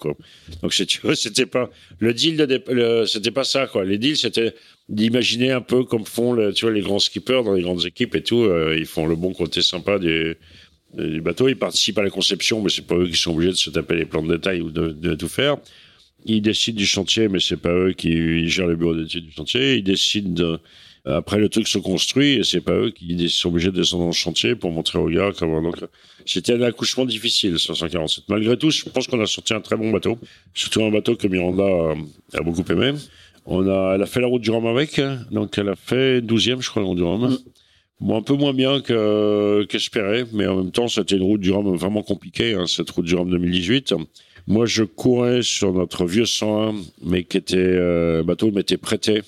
Donc 0.62 0.74
c'était 1.14 1.46
pas 1.46 1.70
le 2.00 2.12
deal 2.12 2.36
de 2.36 3.04
c'était 3.06 3.30
pas 3.30 3.44
ça. 3.44 3.68
Quoi. 3.68 3.84
Les 3.84 3.98
deals, 3.98 4.16
c'était 4.16 4.54
d'imaginer 4.88 5.52
un 5.52 5.60
peu 5.60 5.84
comme 5.84 6.04
font 6.04 6.34
les 6.34 6.80
grands 6.80 6.98
skippers 6.98 7.44
dans 7.44 7.54
les 7.54 7.62
grandes 7.62 7.86
équipes 7.86 8.16
et 8.16 8.22
tout. 8.22 8.48
Ils 8.76 8.86
font 8.86 9.06
le 9.06 9.14
bon 9.14 9.32
côté 9.32 9.62
sympa 9.62 10.00
du, 10.00 10.36
du 10.94 11.20
bateau. 11.20 11.48
Ils 11.48 11.56
participent 11.56 11.98
à 11.98 12.02
la 12.02 12.10
conception, 12.10 12.60
mais 12.62 12.68
c'est 12.68 12.86
pas 12.86 12.96
eux 12.96 13.06
qui 13.06 13.16
sont 13.16 13.32
obligés 13.32 13.52
de 13.52 13.56
se 13.56 13.70
taper 13.70 13.94
les 13.94 14.06
plans 14.06 14.22
de 14.24 14.34
détail 14.34 14.60
ou 14.60 14.70
de 14.70 15.14
tout 15.14 15.28
faire. 15.28 15.58
Ils 16.26 16.42
décident 16.42 16.76
du 16.76 16.86
chantier, 16.86 17.28
mais 17.28 17.40
c'est 17.40 17.56
pas 17.56 17.72
eux 17.72 17.92
qui 17.92 18.48
gèrent 18.48 18.66
le 18.66 18.76
bureau 18.76 18.94
d'études 18.94 19.26
du 19.26 19.32
chantier. 19.32 19.76
Ils 19.76 19.84
décident 19.84 20.32
de, 20.32 20.60
après 21.06 21.38
le 21.38 21.48
truc 21.48 21.68
se 21.68 21.78
construit 21.78 22.34
et 22.34 22.44
c'est 22.44 22.60
pas 22.60 22.72
eux 22.72 22.90
qui 22.90 23.28
sont 23.28 23.48
obligés 23.48 23.70
de 23.70 23.76
descendre 23.76 24.04
dans 24.04 24.08
le 24.08 24.14
chantier 24.14 24.56
pour 24.56 24.72
montrer 24.72 24.98
aux 24.98 25.08
gars 25.08 25.30
comment 25.38 25.62
donc 25.62 25.76
c'était 26.24 26.54
un 26.54 26.62
accouchement 26.62 27.04
difficile 27.04 27.58
547 27.58 28.24
malgré 28.28 28.56
tout 28.56 28.70
je 28.70 28.84
pense 28.86 29.06
qu'on 29.06 29.20
a 29.20 29.26
sorti 29.26 29.54
un 29.54 29.60
très 29.60 29.76
bon 29.76 29.92
bateau 29.92 30.18
surtout 30.52 30.82
un 30.82 30.90
bateau 30.90 31.14
que 31.14 31.28
Miranda 31.28 31.94
a, 32.34 32.42
beaucoup 32.42 32.64
aimé 32.72 32.92
on 33.44 33.68
a 33.68 33.94
elle 33.94 34.02
a 34.02 34.06
fait 34.06 34.20
la 34.20 34.26
route 34.26 34.42
du 34.42 34.50
Rhum 34.50 34.66
avec 34.66 35.00
donc 35.30 35.56
elle 35.58 35.68
a 35.68 35.76
fait 35.76 36.20
12e 36.20 36.60
je 36.60 36.70
crois 36.70 36.82
la 36.82 36.88
route 36.88 36.98
du 36.98 37.04
Rhum 37.04 37.30
mm. 37.30 37.38
Bon, 37.98 38.18
un 38.18 38.22
peu 38.22 38.34
moins 38.34 38.52
bien 38.52 38.82
que 38.82 39.64
qu'espéré, 39.70 40.24
mais 40.34 40.46
en 40.46 40.56
même 40.56 40.70
temps, 40.70 40.86
c'était 40.86 41.16
une 41.16 41.22
route 41.22 41.40
du 41.40 41.50
Rhum 41.50 41.74
vraiment 41.76 42.02
compliquée, 42.02 42.52
hein, 42.52 42.66
cette 42.66 42.90
route 42.90 43.06
du 43.06 43.14
Rhum 43.14 43.30
2018. 43.30 43.94
Moi, 44.46 44.66
je 44.66 44.84
courais 44.84 45.42
sur 45.42 45.72
notre 45.72 46.04
vieux 46.06 46.26
101, 46.26 46.74
mais 47.04 47.24
qui 47.24 47.36
était 47.36 47.56
euh, 47.58 48.22
bateau 48.22 48.50
m'était 48.50 48.76
prêté. 48.76 49.22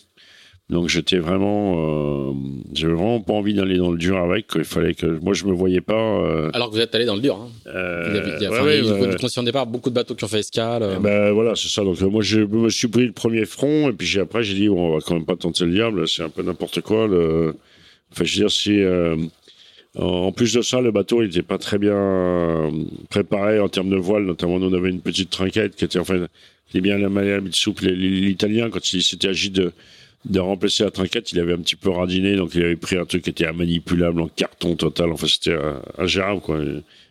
Donc 0.70 0.88
j'étais 0.88 1.16
vraiment, 1.16 1.76
euh, 1.78 2.32
j'avais 2.74 2.92
vraiment 2.92 3.20
pas 3.20 3.32
envie 3.32 3.54
d'aller 3.54 3.78
dans 3.78 3.90
le 3.90 3.96
dur 3.96 4.18
avec. 4.18 4.48
Il 4.54 4.64
fallait 4.64 4.92
que 4.92 5.06
moi 5.06 5.32
je 5.32 5.46
me 5.46 5.52
voyais 5.52 5.80
pas. 5.80 5.94
Euh, 5.94 6.50
Alors 6.52 6.68
que 6.68 6.74
vous 6.74 6.80
êtes 6.82 6.94
allé 6.94 7.06
dans 7.06 7.14
le 7.14 7.22
dur. 7.22 7.36
Hein. 7.36 7.48
Euh, 7.68 8.34
il 8.38 8.42
y 8.42 8.46
a, 8.46 8.50
ouais, 8.50 8.82
ouais, 8.82 9.44
départ, 9.44 9.66
beaucoup 9.66 9.88
de 9.88 9.94
bateaux 9.94 10.14
qui 10.14 10.24
ont 10.24 10.28
fait 10.28 10.40
escale. 10.40 10.82
Euh. 10.82 10.98
Ben 10.98 11.32
voilà, 11.32 11.54
c'est 11.56 11.68
ça. 11.68 11.82
Donc 11.82 11.98
moi 12.02 12.20
je 12.20 12.40
me 12.40 12.68
suis 12.68 12.88
pris 12.88 13.06
le 13.06 13.12
premier 13.12 13.46
front 13.46 13.88
et 13.88 13.94
puis 13.94 14.20
après 14.20 14.42
j'ai 14.42 14.54
dit 14.54 14.68
bon, 14.68 14.90
on 14.90 14.94
va 14.94 15.00
quand 15.00 15.14
même 15.14 15.24
pas 15.24 15.36
tenter 15.36 15.64
le 15.64 15.72
diable. 15.72 16.06
C'est 16.06 16.22
un 16.22 16.28
peu 16.28 16.42
n'importe 16.42 16.82
quoi. 16.82 17.06
Le... 17.06 17.56
Enfin 18.12 18.24
je 18.24 18.34
veux 18.34 18.40
dire 18.42 18.50
si 18.50 18.82
en 19.98 20.32
plus 20.32 20.54
de 20.54 20.62
ça, 20.62 20.80
le 20.80 20.92
bateau, 20.92 21.22
il 21.22 21.26
n'était 21.26 21.42
pas 21.42 21.58
très 21.58 21.78
bien 21.78 21.96
euh, 21.96 22.70
préparé 23.10 23.58
en 23.58 23.68
termes 23.68 23.90
de 23.90 23.96
voile. 23.96 24.24
Notamment, 24.24 24.58
nous, 24.58 24.68
on 24.68 24.72
avait 24.72 24.90
une 24.90 25.00
petite 25.00 25.30
trinquette 25.30 25.74
qui 25.74 25.84
était, 25.84 25.98
enfin, 25.98 26.26
il 26.72 26.78
est 26.78 26.80
bien 26.80 26.98
la 26.98 27.08
manière 27.08 27.40
souple. 27.50 27.86
L'italien, 27.86 28.70
quand 28.70 28.92
il 28.92 29.02
s'était 29.02 29.28
agi 29.28 29.50
de, 29.50 29.72
remplacer 30.36 30.84
la 30.84 30.90
trinquette, 30.90 31.32
il 31.32 31.40
avait 31.40 31.54
un 31.54 31.58
petit 31.58 31.76
peu 31.76 31.90
radiné, 31.90 32.36
donc 32.36 32.54
il 32.54 32.62
avait 32.62 32.76
pris 32.76 32.96
un 32.96 33.06
truc 33.06 33.22
qui 33.22 33.30
était 33.30 33.50
manipulable 33.52 34.20
en 34.20 34.28
carton 34.28 34.76
total. 34.76 35.10
Enfin, 35.10 35.26
c'était 35.26 35.56
ingérable, 35.98 36.42
quoi. 36.42 36.60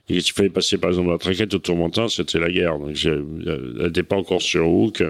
Et 0.09 0.15
il 0.15 0.21
fallait 0.21 0.49
passer, 0.49 0.77
par 0.77 0.91
exemple, 0.91 1.09
la 1.09 1.17
trinquette 1.17 1.53
au 1.53 1.59
tourmentin, 1.59 2.07
c'était 2.07 2.39
la 2.39 2.49
guerre. 2.49 2.79
Donc, 2.79 2.95
elle 3.05 3.85
n'était 3.85 4.03
pas 4.03 4.15
encore 4.15 4.41
sur 4.41 4.65
hook. 4.65 5.03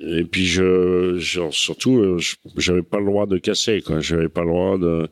Et 0.00 0.24
puis, 0.24 0.44
je, 0.44 1.16
genre, 1.16 1.54
surtout, 1.54 1.98
euh, 1.98 2.18
j'avais 2.58 2.82
pas 2.82 2.98
le 2.98 3.06
droit 3.06 3.24
de 3.24 3.38
casser, 3.38 3.80
quoi. 3.80 4.00
J'avais 4.00 4.28
pas 4.28 4.42
le 4.42 4.48
droit 4.48 4.76
de, 4.76 5.08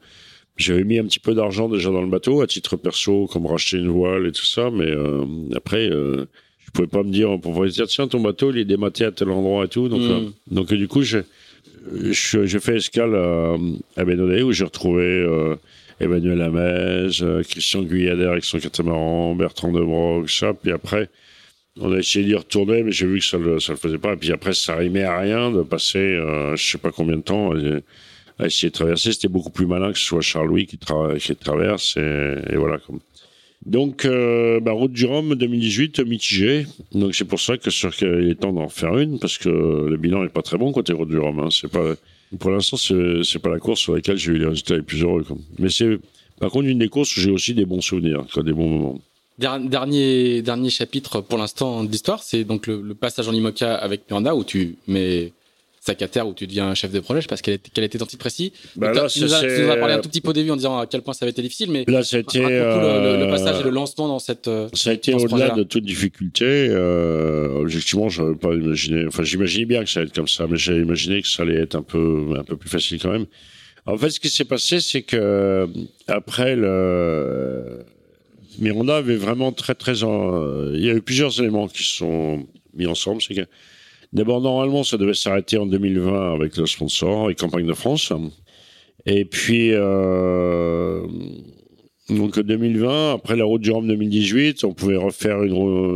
j'avais 0.57 0.85
mis 0.85 0.99
un 0.99 1.05
petit 1.05 1.19
peu 1.19 1.35
d'argent 1.35 1.69
déjà 1.69 1.91
dans 1.91 2.03
le 2.03 2.09
bateau 2.09 2.41
à 2.41 2.47
titre 2.47 2.77
perso, 2.77 3.27
comme 3.27 3.47
racheter 3.47 3.79
une 3.79 3.89
voile 3.89 4.27
et 4.27 4.33
tout 4.33 4.45
ça, 4.45 4.71
mais 4.71 4.89
euh, 4.89 5.25
après, 5.55 5.89
euh, 5.91 6.27
je 6.59 6.71
pouvais 6.73 6.89
pas 6.89 7.03
me 7.03 7.11
dire, 7.11 7.31
on 7.31 7.39
pouvait 7.39 7.69
dire 7.69 7.87
tiens 7.87 8.09
ton 8.09 8.21
bateau 8.21 8.51
il 8.51 8.59
est 8.59 8.65
dématé 8.65 9.05
à 9.05 9.13
tel 9.13 9.31
endroit 9.31 9.65
et 9.65 9.69
tout, 9.69 9.89
donc 9.89 10.01
mm. 10.01 10.11
euh, 10.11 10.21
donc 10.51 10.73
du 10.73 10.89
coup 10.89 11.03
j'ai 11.03 11.23
j'ai 12.11 12.61
fait 12.61 12.77
escale 12.77 13.15
à, 13.15 13.57
à 13.97 14.05
où 14.05 14.53
j'ai 14.53 14.65
retrouvé 14.65 15.05
euh, 15.05 15.57
Emmanuel 16.01 16.41
Hamez, 16.41 17.11
Christian 17.49 17.83
Guyader 17.83 18.25
avec 18.25 18.45
son 18.45 18.59
catamaran, 18.59 19.35
Bertrand 19.35 19.71
de 19.71 19.83
Broc, 19.83 20.31
ça, 20.31 20.55
puis 20.55 20.73
après 20.73 21.11
on 21.81 21.93
a 21.93 21.99
essayé 21.99 22.25
d'y 22.25 22.35
retourner, 22.35 22.83
mais 22.83 22.93
j'ai 22.93 23.07
vu 23.07 23.19
que 23.19 23.25
ça 23.25 23.39
le, 23.39 23.59
ça 23.59 23.73
le 23.73 23.79
faisait 23.79 23.99
pas. 23.99 24.13
Et 24.13 24.17
puis 24.17 24.33
après, 24.33 24.55
ça 24.55 24.77
rimait 24.77 25.03
à 25.03 25.19
rien 25.19 25.51
de 25.51 25.63
passer, 25.63 25.99
euh, 25.99 26.55
je 26.57 26.71
sais 26.71 26.79
pas 26.79 26.93
combien 26.93 27.17
de 27.17 27.23
temps 27.23 27.53
à 28.39 28.47
essayer 28.47 28.69
de 28.69 28.75
traverser. 28.75 29.13
C'était 29.13 29.29
beaucoup 29.29 29.51
plus 29.51 29.67
malin 29.67 29.93
que 29.93 29.99
ce 29.99 30.05
soit 30.05 30.21
Charles-Louis 30.21 30.67
qui, 30.67 30.79
qui 30.79 31.37
traverse. 31.37 31.97
Et, 31.97 32.57
voilà. 32.57 32.79
Comme. 32.79 33.01
Donc, 33.67 34.05
euh, 34.05 34.61
bah, 34.61 34.73
Route 34.73 34.93
du 34.93 35.07
Rhum 35.07 35.35
2018, 35.35 36.01
mitigé. 36.01 36.67
Donc, 36.93 37.15
c'est 37.15 37.25
pour 37.25 37.41
ça 37.41 37.57
que 37.57 37.71
sûr 37.71 37.95
qu'il 37.95 38.29
est 38.29 38.35
temps 38.35 38.53
d'en 38.53 38.69
faire 38.69 38.99
une, 38.99 39.19
parce 39.19 39.39
que 39.39 39.49
le 39.49 39.97
bilan 39.97 40.23
n'est 40.23 40.29
pas 40.29 40.43
très 40.43 40.59
bon 40.59 40.73
côté 40.73 40.93
Route 40.93 41.09
du 41.09 41.19
Rhum. 41.19 41.41
Hein. 41.41 41.49
C'est 41.51 41.71
pas, 41.71 41.95
pour 42.39 42.51
l'instant, 42.51 42.77
c'est, 42.77 43.39
pas 43.39 43.51
la 43.51 43.59
course 43.59 43.81
sur 43.81 43.95
laquelle 43.95 44.19
j'ai 44.19 44.33
eu 44.33 44.39
les 44.39 44.47
résultats 44.47 44.77
les 44.77 44.83
plus 44.83 45.03
heureux. 45.03 45.25
Comme. 45.25 45.41
Mais 45.59 45.71
c'est, 45.71 45.99
par 46.41 46.51
contre, 46.51 46.67
une 46.67 46.79
des 46.79 46.89
courses 46.89 47.17
où 47.17 47.21
j'ai 47.21 47.31
aussi 47.31 47.55
des 47.55 47.65
bons 47.65 47.81
souvenirs, 47.81 48.27
quoi, 48.33 48.43
des 48.43 48.53
bons 48.53 48.69
moments. 48.69 49.01
Dernier, 49.37 50.43
dernier 50.43 50.71
chapitre 50.71 51.21
pour 51.21 51.39
l'instant 51.39 51.83
d'histoire, 51.83 52.23
c'est 52.23 52.45
donc 52.45 52.69
le, 52.69 52.95
passage 52.95 53.27
en 53.29 53.33
IMOCA 53.33 53.75
avec 53.75 54.09
Miranda 54.09 54.37
où 54.37 54.45
tu 54.45 54.77
mets 54.87 55.33
sac 55.85 56.01
à 56.01 56.09
terre 56.09 56.27
où 56.27 56.33
tu 56.33 56.47
deviens 56.47 56.75
chef 56.75 56.93
de 56.93 57.01
projet. 57.01 57.21
Je 57.21 57.25
sais 57.25 57.29
pas 57.29 57.37
quel 57.37 57.55
était, 57.55 57.71
quel 57.73 57.85
était 57.85 57.99
ton 57.99 58.07
titre 58.07 58.21
précis. 58.21 58.53
Bah 58.77 58.93
là, 58.93 59.07
tu, 59.07 59.21
nous 59.21 59.35
as, 59.35 59.77
parlé 59.77 59.95
un 59.95 60.01
tout 60.01 60.09
petit 60.09 60.21
peu 60.21 60.31
au 60.31 60.33
début 60.33 60.51
en 60.51 60.57
disant 60.57 60.79
à 60.79 60.87
quel 60.87 61.03
point 61.03 61.13
ça 61.13 61.25
avait 61.25 61.31
été 61.31 61.43
difficile, 61.43 61.71
mais 61.71 61.85
là, 61.87 62.03
c'était 62.03 62.43
euh, 62.43 63.19
le, 63.19 63.31
passage 63.31 63.61
et 63.61 63.65
le 63.65 63.71
lancement 63.71 64.09
dans 64.09 64.19
cette. 64.19 64.49
Euh, 64.49 64.69
ça 64.73 64.91
a 64.91 64.93
été 64.95 65.13
au-delà 65.15 65.51
de 65.51 65.63
toute 65.63 65.85
difficulté. 65.85 66.45
Euh, 66.47 67.61
objectivement, 67.61 68.09
j'aurais 68.09 68.35
pas 68.35 68.55
imaginé. 68.55 69.07
Enfin, 69.07 69.25
j'imaginais 69.25 69.67
bien 69.67 69.85
que 69.85 69.91
ça 69.91 70.01
allait 70.01 70.09
être 70.09 70.15
comme 70.15 70.29
ça, 70.29 70.47
mais 70.49 70.57
j'ai 70.57 70.77
imaginé 70.77 71.21
que 71.21 71.29
ça 71.29 71.43
allait 71.43 71.61
être 71.61 71.75
un 71.75 71.83
peu 71.83 72.35
un 72.39 72.45
peu 72.45 72.57
plus 72.57 72.71
facile 72.71 72.99
quand 72.99 73.13
même. 73.13 73.27
En 73.87 73.99
fait, 73.99 74.09
ce 74.09 74.21
qui 74.21 74.31
s'est 74.31 74.47
passé, 74.47 74.81
c'est 74.81 75.03
que 75.03 75.69
après 76.07 76.57
le 76.57 77.85
Miranda 78.59 78.97
avait 78.97 79.17
vraiment 79.17 79.53
très 79.53 79.75
très. 79.75 79.99
Il 80.01 80.81
y 80.81 80.89
a 80.89 80.95
eu 80.95 81.03
plusieurs 81.03 81.39
éléments 81.41 81.69
qui 81.69 81.85
sont 81.85 82.47
mis 82.75 82.87
ensemble. 82.87 83.21
C'est 83.21 83.35
que 83.35 83.47
D'abord, 84.15 84.41
normalement, 84.41 84.85
ça 84.85 84.97
devait 84.97 85.15
s'arrêter 85.15 85.59
en 85.59 85.67
2020 85.67 86.35
avec 86.35 86.57
le 86.57 86.67
sponsor 86.67 87.31
et 87.31 87.35
Campagne 87.35 87.67
de 87.67 87.75
France. 87.75 88.13
Et 89.07 89.25
puis, 89.25 89.71
euh, 89.73 91.05
donc 92.09 92.39
2020, 92.39 93.15
après 93.15 93.35
la 93.35 93.45
route 93.45 93.63
du 93.63 93.71
Rhum 93.71 93.87
2018, 93.89 94.65
on 94.65 94.73
pouvait 94.73 94.97
refaire 94.97 95.43
une, 95.43 95.55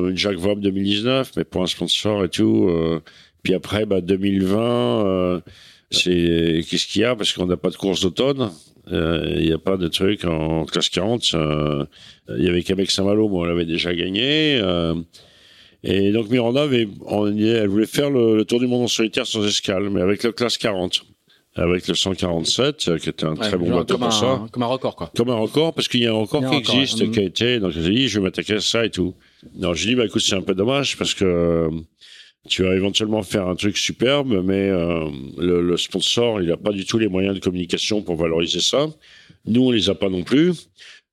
une 0.09 0.17
Jacques 0.17 0.39
Vabre 0.39 0.61
2019, 0.61 1.33
mais 1.37 1.45
pour 1.45 1.63
un 1.63 1.67
sponsor 1.67 2.25
et 2.25 2.29
tout. 2.29 2.67
Euh, 2.69 3.01
puis 3.43 3.55
après, 3.55 3.87
bah, 3.87 4.01
2020, 4.01 5.07
euh, 5.07 5.41
c'est 5.91 6.61
qu'est-ce 6.69 6.87
qu'il 6.87 7.03
y 7.03 7.05
a? 7.05 7.15
Parce 7.15 7.33
qu'on 7.33 7.47
n'a 7.47 7.57
pas 7.57 7.71
de 7.71 7.77
course 7.77 8.01
d'automne. 8.01 8.51
Euh, 8.91 9.35
il 9.37 9.47
n'y 9.47 9.53
a 9.53 9.59
pas 9.59 9.77
de 9.77 9.87
truc 9.87 10.25
en 10.25 10.65
classe 10.65 10.89
40. 10.89 11.35
Il 12.31 12.45
y 12.45 12.49
avait 12.49 12.63
Québec 12.63 12.91
Saint-Malo, 12.91 13.29
moi, 13.29 13.43
on 13.43 13.45
l'avait 13.45 13.67
déjà 13.67 13.95
gagné. 13.95 14.61
Et 15.85 16.11
donc 16.13 16.29
Miranda 16.29 16.63
avait, 16.63 16.89
elle 17.11 17.69
voulait 17.69 17.87
faire 17.87 18.11
le, 18.11 18.45
tour 18.45 18.59
du 18.59 18.67
monde 18.67 18.85
en 18.85 18.89
solitaire 18.89 19.27
sans 19.27 19.47
escale, 19.47 19.91
mais 19.91 20.01
avec 20.01 20.23
le 20.25 20.33
classe 20.33 20.59
40 20.59 21.05
avec 21.59 21.89
le 21.89 21.95
147, 21.95 22.89
euh, 22.89 22.99
qui 22.99 23.09
était 23.09 23.25
un 23.25 23.35
très 23.35 23.57
bon 23.57 23.71
bateau 23.71 23.99
pour 23.99 24.13
ça. 24.13 24.47
Comme 24.53 24.63
un 24.63 24.67
record, 24.67 24.95
quoi. 24.95 25.11
Comme 25.17 25.31
un 25.31 25.35
record, 25.35 25.75
parce 25.75 25.89
qu'il 25.89 26.01
y 26.01 26.07
a 26.07 26.11
un 26.11 26.17
record 26.17 26.49
qui 26.49 26.57
existe, 26.57 27.11
qui 27.11 27.19
a 27.19 27.23
été, 27.23 27.59
donc 27.59 27.73
j'ai 27.73 27.91
dit, 27.91 28.09
je 28.09 28.19
vais 28.19 28.25
m'attaquer 28.25 28.55
à 28.55 28.61
ça 28.61 28.85
et 28.85 28.91
tout. 28.91 29.15
Non, 29.57 29.75
j'ai 29.75 29.91
dit, 29.91 29.95
bah 29.97 30.05
écoute, 30.05 30.23
c'est 30.23 30.37
un 30.37 30.43
peu 30.43 30.55
dommage, 30.55 30.97
parce 30.97 31.15
que 31.15 31.25
euh, 31.25 31.71
tu 32.49 32.63
vas 32.63 32.75
éventuellement 32.75 33.23
faire 33.23 33.49
un 33.49 33.57
truc 33.57 33.77
superbe, 33.77 34.41
mais 34.45 34.69
euh, 34.69 35.09
le, 35.37 35.63
le, 35.63 35.77
sponsor, 35.77 36.41
il 36.41 36.49
n'a 36.49 36.57
pas 36.57 36.71
du 36.71 36.85
tout 36.85 36.99
les 36.99 37.09
moyens 37.09 37.35
de 37.35 37.41
communication 37.41 38.03
pour 38.03 38.17
valoriser 38.17 38.61
ça. 38.61 38.87
Nous, 39.45 39.63
on 39.63 39.71
les 39.71 39.91
a 39.91 39.95
pas 39.95 40.09
non 40.09 40.23
plus. 40.23 40.53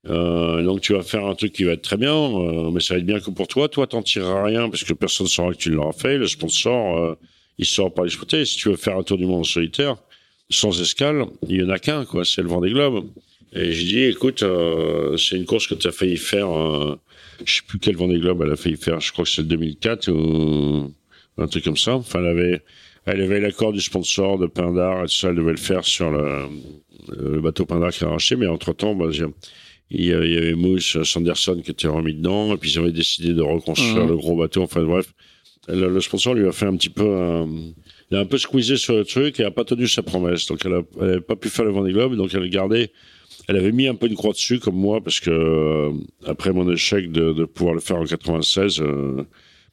Euh, 0.07 0.61
donc 0.63 0.81
tu 0.81 0.93
vas 0.93 1.01
faire 1.01 1.25
un 1.25 1.33
truc 1.35 1.53
qui 1.53 1.63
va 1.63 1.71
être 1.71 1.81
très 1.81 1.97
bien, 1.97 2.13
euh, 2.13 2.69
mais 2.71 2.79
ça 2.79 2.93
va 2.93 2.99
être 2.99 3.05
bien 3.05 3.19
que 3.19 3.31
pour 3.31 3.47
toi. 3.47 3.67
Toi, 3.69 3.87
t'en 3.87 4.03
tireras 4.03 4.43
rien 4.43 4.69
parce 4.69 4.83
que 4.83 4.93
personne 4.93 5.25
ne 5.25 5.29
saura 5.29 5.51
que 5.51 5.57
tu 5.57 5.69
l'auras 5.71 5.93
fait. 5.93 6.17
Le 6.17 6.27
sponsor, 6.27 6.97
euh, 6.97 7.15
il 7.57 7.65
sort 7.65 7.93
pas 7.93 8.03
l'exploiter. 8.03 8.45
Si 8.45 8.57
tu 8.57 8.69
veux 8.69 8.75
faire 8.75 8.97
un 8.97 9.03
tour 9.03 9.17
du 9.17 9.25
monde 9.25 9.45
solitaire, 9.45 9.97
sans 10.49 10.79
escale, 10.81 11.25
il 11.47 11.57
y 11.57 11.63
en 11.63 11.69
a 11.69 11.79
qu'un, 11.79 12.05
quoi. 12.05 12.23
C'est 12.25 12.41
le 12.41 12.47
Vendée 12.47 12.71
Globe. 12.71 13.05
Et 13.53 13.71
j'ai 13.71 13.85
dit, 13.85 13.99
écoute, 14.03 14.43
euh, 14.43 15.15
c'est 15.17 15.37
une 15.37 15.45
course 15.45 15.67
que 15.67 15.75
tu 15.75 15.87
as 15.87 15.91
failli 15.91 16.17
faire. 16.17 16.49
Euh, 16.49 16.99
je 17.43 17.55
sais 17.55 17.61
plus 17.67 17.79
quel 17.79 17.95
Vendée 17.95 18.19
Globe 18.19 18.41
elle 18.43 18.51
a 18.51 18.55
failli 18.55 18.75
faire. 18.75 18.99
Je 18.99 19.11
crois 19.11 19.23
que 19.23 19.31
c'est 19.31 19.41
le 19.41 19.47
2004 19.47 20.09
ou 20.11 20.93
un 21.37 21.47
truc 21.47 21.63
comme 21.63 21.77
ça. 21.77 21.95
Enfin, 21.95 22.19
elle 22.19 22.27
avait, 22.27 22.63
elle 23.05 23.21
avait 23.21 23.39
l'accord 23.39 23.71
du 23.71 23.81
sponsor 23.81 24.37
de 24.37 24.47
Pindar 24.47 25.03
et 25.03 25.07
tout 25.07 25.13
ça. 25.13 25.29
Elle 25.29 25.35
devait 25.35 25.51
le 25.51 25.57
faire 25.57 25.85
sur 25.85 26.11
le, 26.11 26.47
le 27.17 27.41
bateau 27.41 27.65
Pindar 27.65 27.91
qui 27.91 28.03
a 28.03 28.09
racheté. 28.09 28.35
Mais 28.35 28.47
entre 28.47 28.73
temps, 28.73 28.93
bah, 28.93 29.09
il 29.91 30.05
y 30.05 30.13
avait 30.13 30.55
Moose 30.55 31.03
Sanderson 31.03 31.61
qui 31.63 31.71
était 31.71 31.87
remis 31.87 32.13
dedans, 32.13 32.53
et 32.53 32.57
puis 32.57 32.71
ils 32.71 32.79
avaient 32.79 32.91
décidé 32.91 33.33
de 33.33 33.41
reconstruire 33.41 34.05
le 34.05 34.15
gros 34.15 34.35
bateau. 34.35 34.63
Enfin 34.63 34.83
bref, 34.83 35.13
le, 35.67 35.99
sponsor 35.99 36.33
lui 36.33 36.47
a 36.47 36.51
fait 36.51 36.65
un 36.65 36.75
petit 36.75 36.89
peu, 36.89 37.03
un, 37.03 37.47
il 38.11 38.17
a 38.17 38.19
un 38.19 38.25
peu 38.25 38.37
squeezé 38.37 38.77
sur 38.77 38.95
le 38.95 39.05
truc 39.05 39.39
et 39.39 39.43
a 39.43 39.51
pas 39.51 39.63
tenu 39.63 39.87
sa 39.87 40.03
promesse. 40.03 40.45
Donc 40.47 40.65
elle 40.65 40.73
a, 40.73 41.21
pas 41.21 41.35
pu 41.35 41.49
faire 41.49 41.65
le 41.65 41.71
Vendée 41.71 41.91
Globe, 41.91 42.15
donc 42.15 42.33
elle 42.33 42.43
a 42.43 42.47
gardé. 42.47 42.91
Elle 43.47 43.57
avait 43.57 43.71
mis 43.71 43.87
un 43.87 43.95
peu 43.95 44.07
une 44.07 44.15
croix 44.15 44.31
dessus 44.31 44.59
comme 44.59 44.75
moi 44.75 45.01
parce 45.01 45.19
que 45.19 45.29
euh, 45.29 45.91
après 46.25 46.51
mon 46.51 46.71
échec 46.71 47.11
de, 47.11 47.31
de, 47.33 47.45
pouvoir 47.45 47.75
le 47.75 47.81
faire 47.81 47.97
en 47.97 48.05
96, 48.05 48.79
euh, 48.79 49.23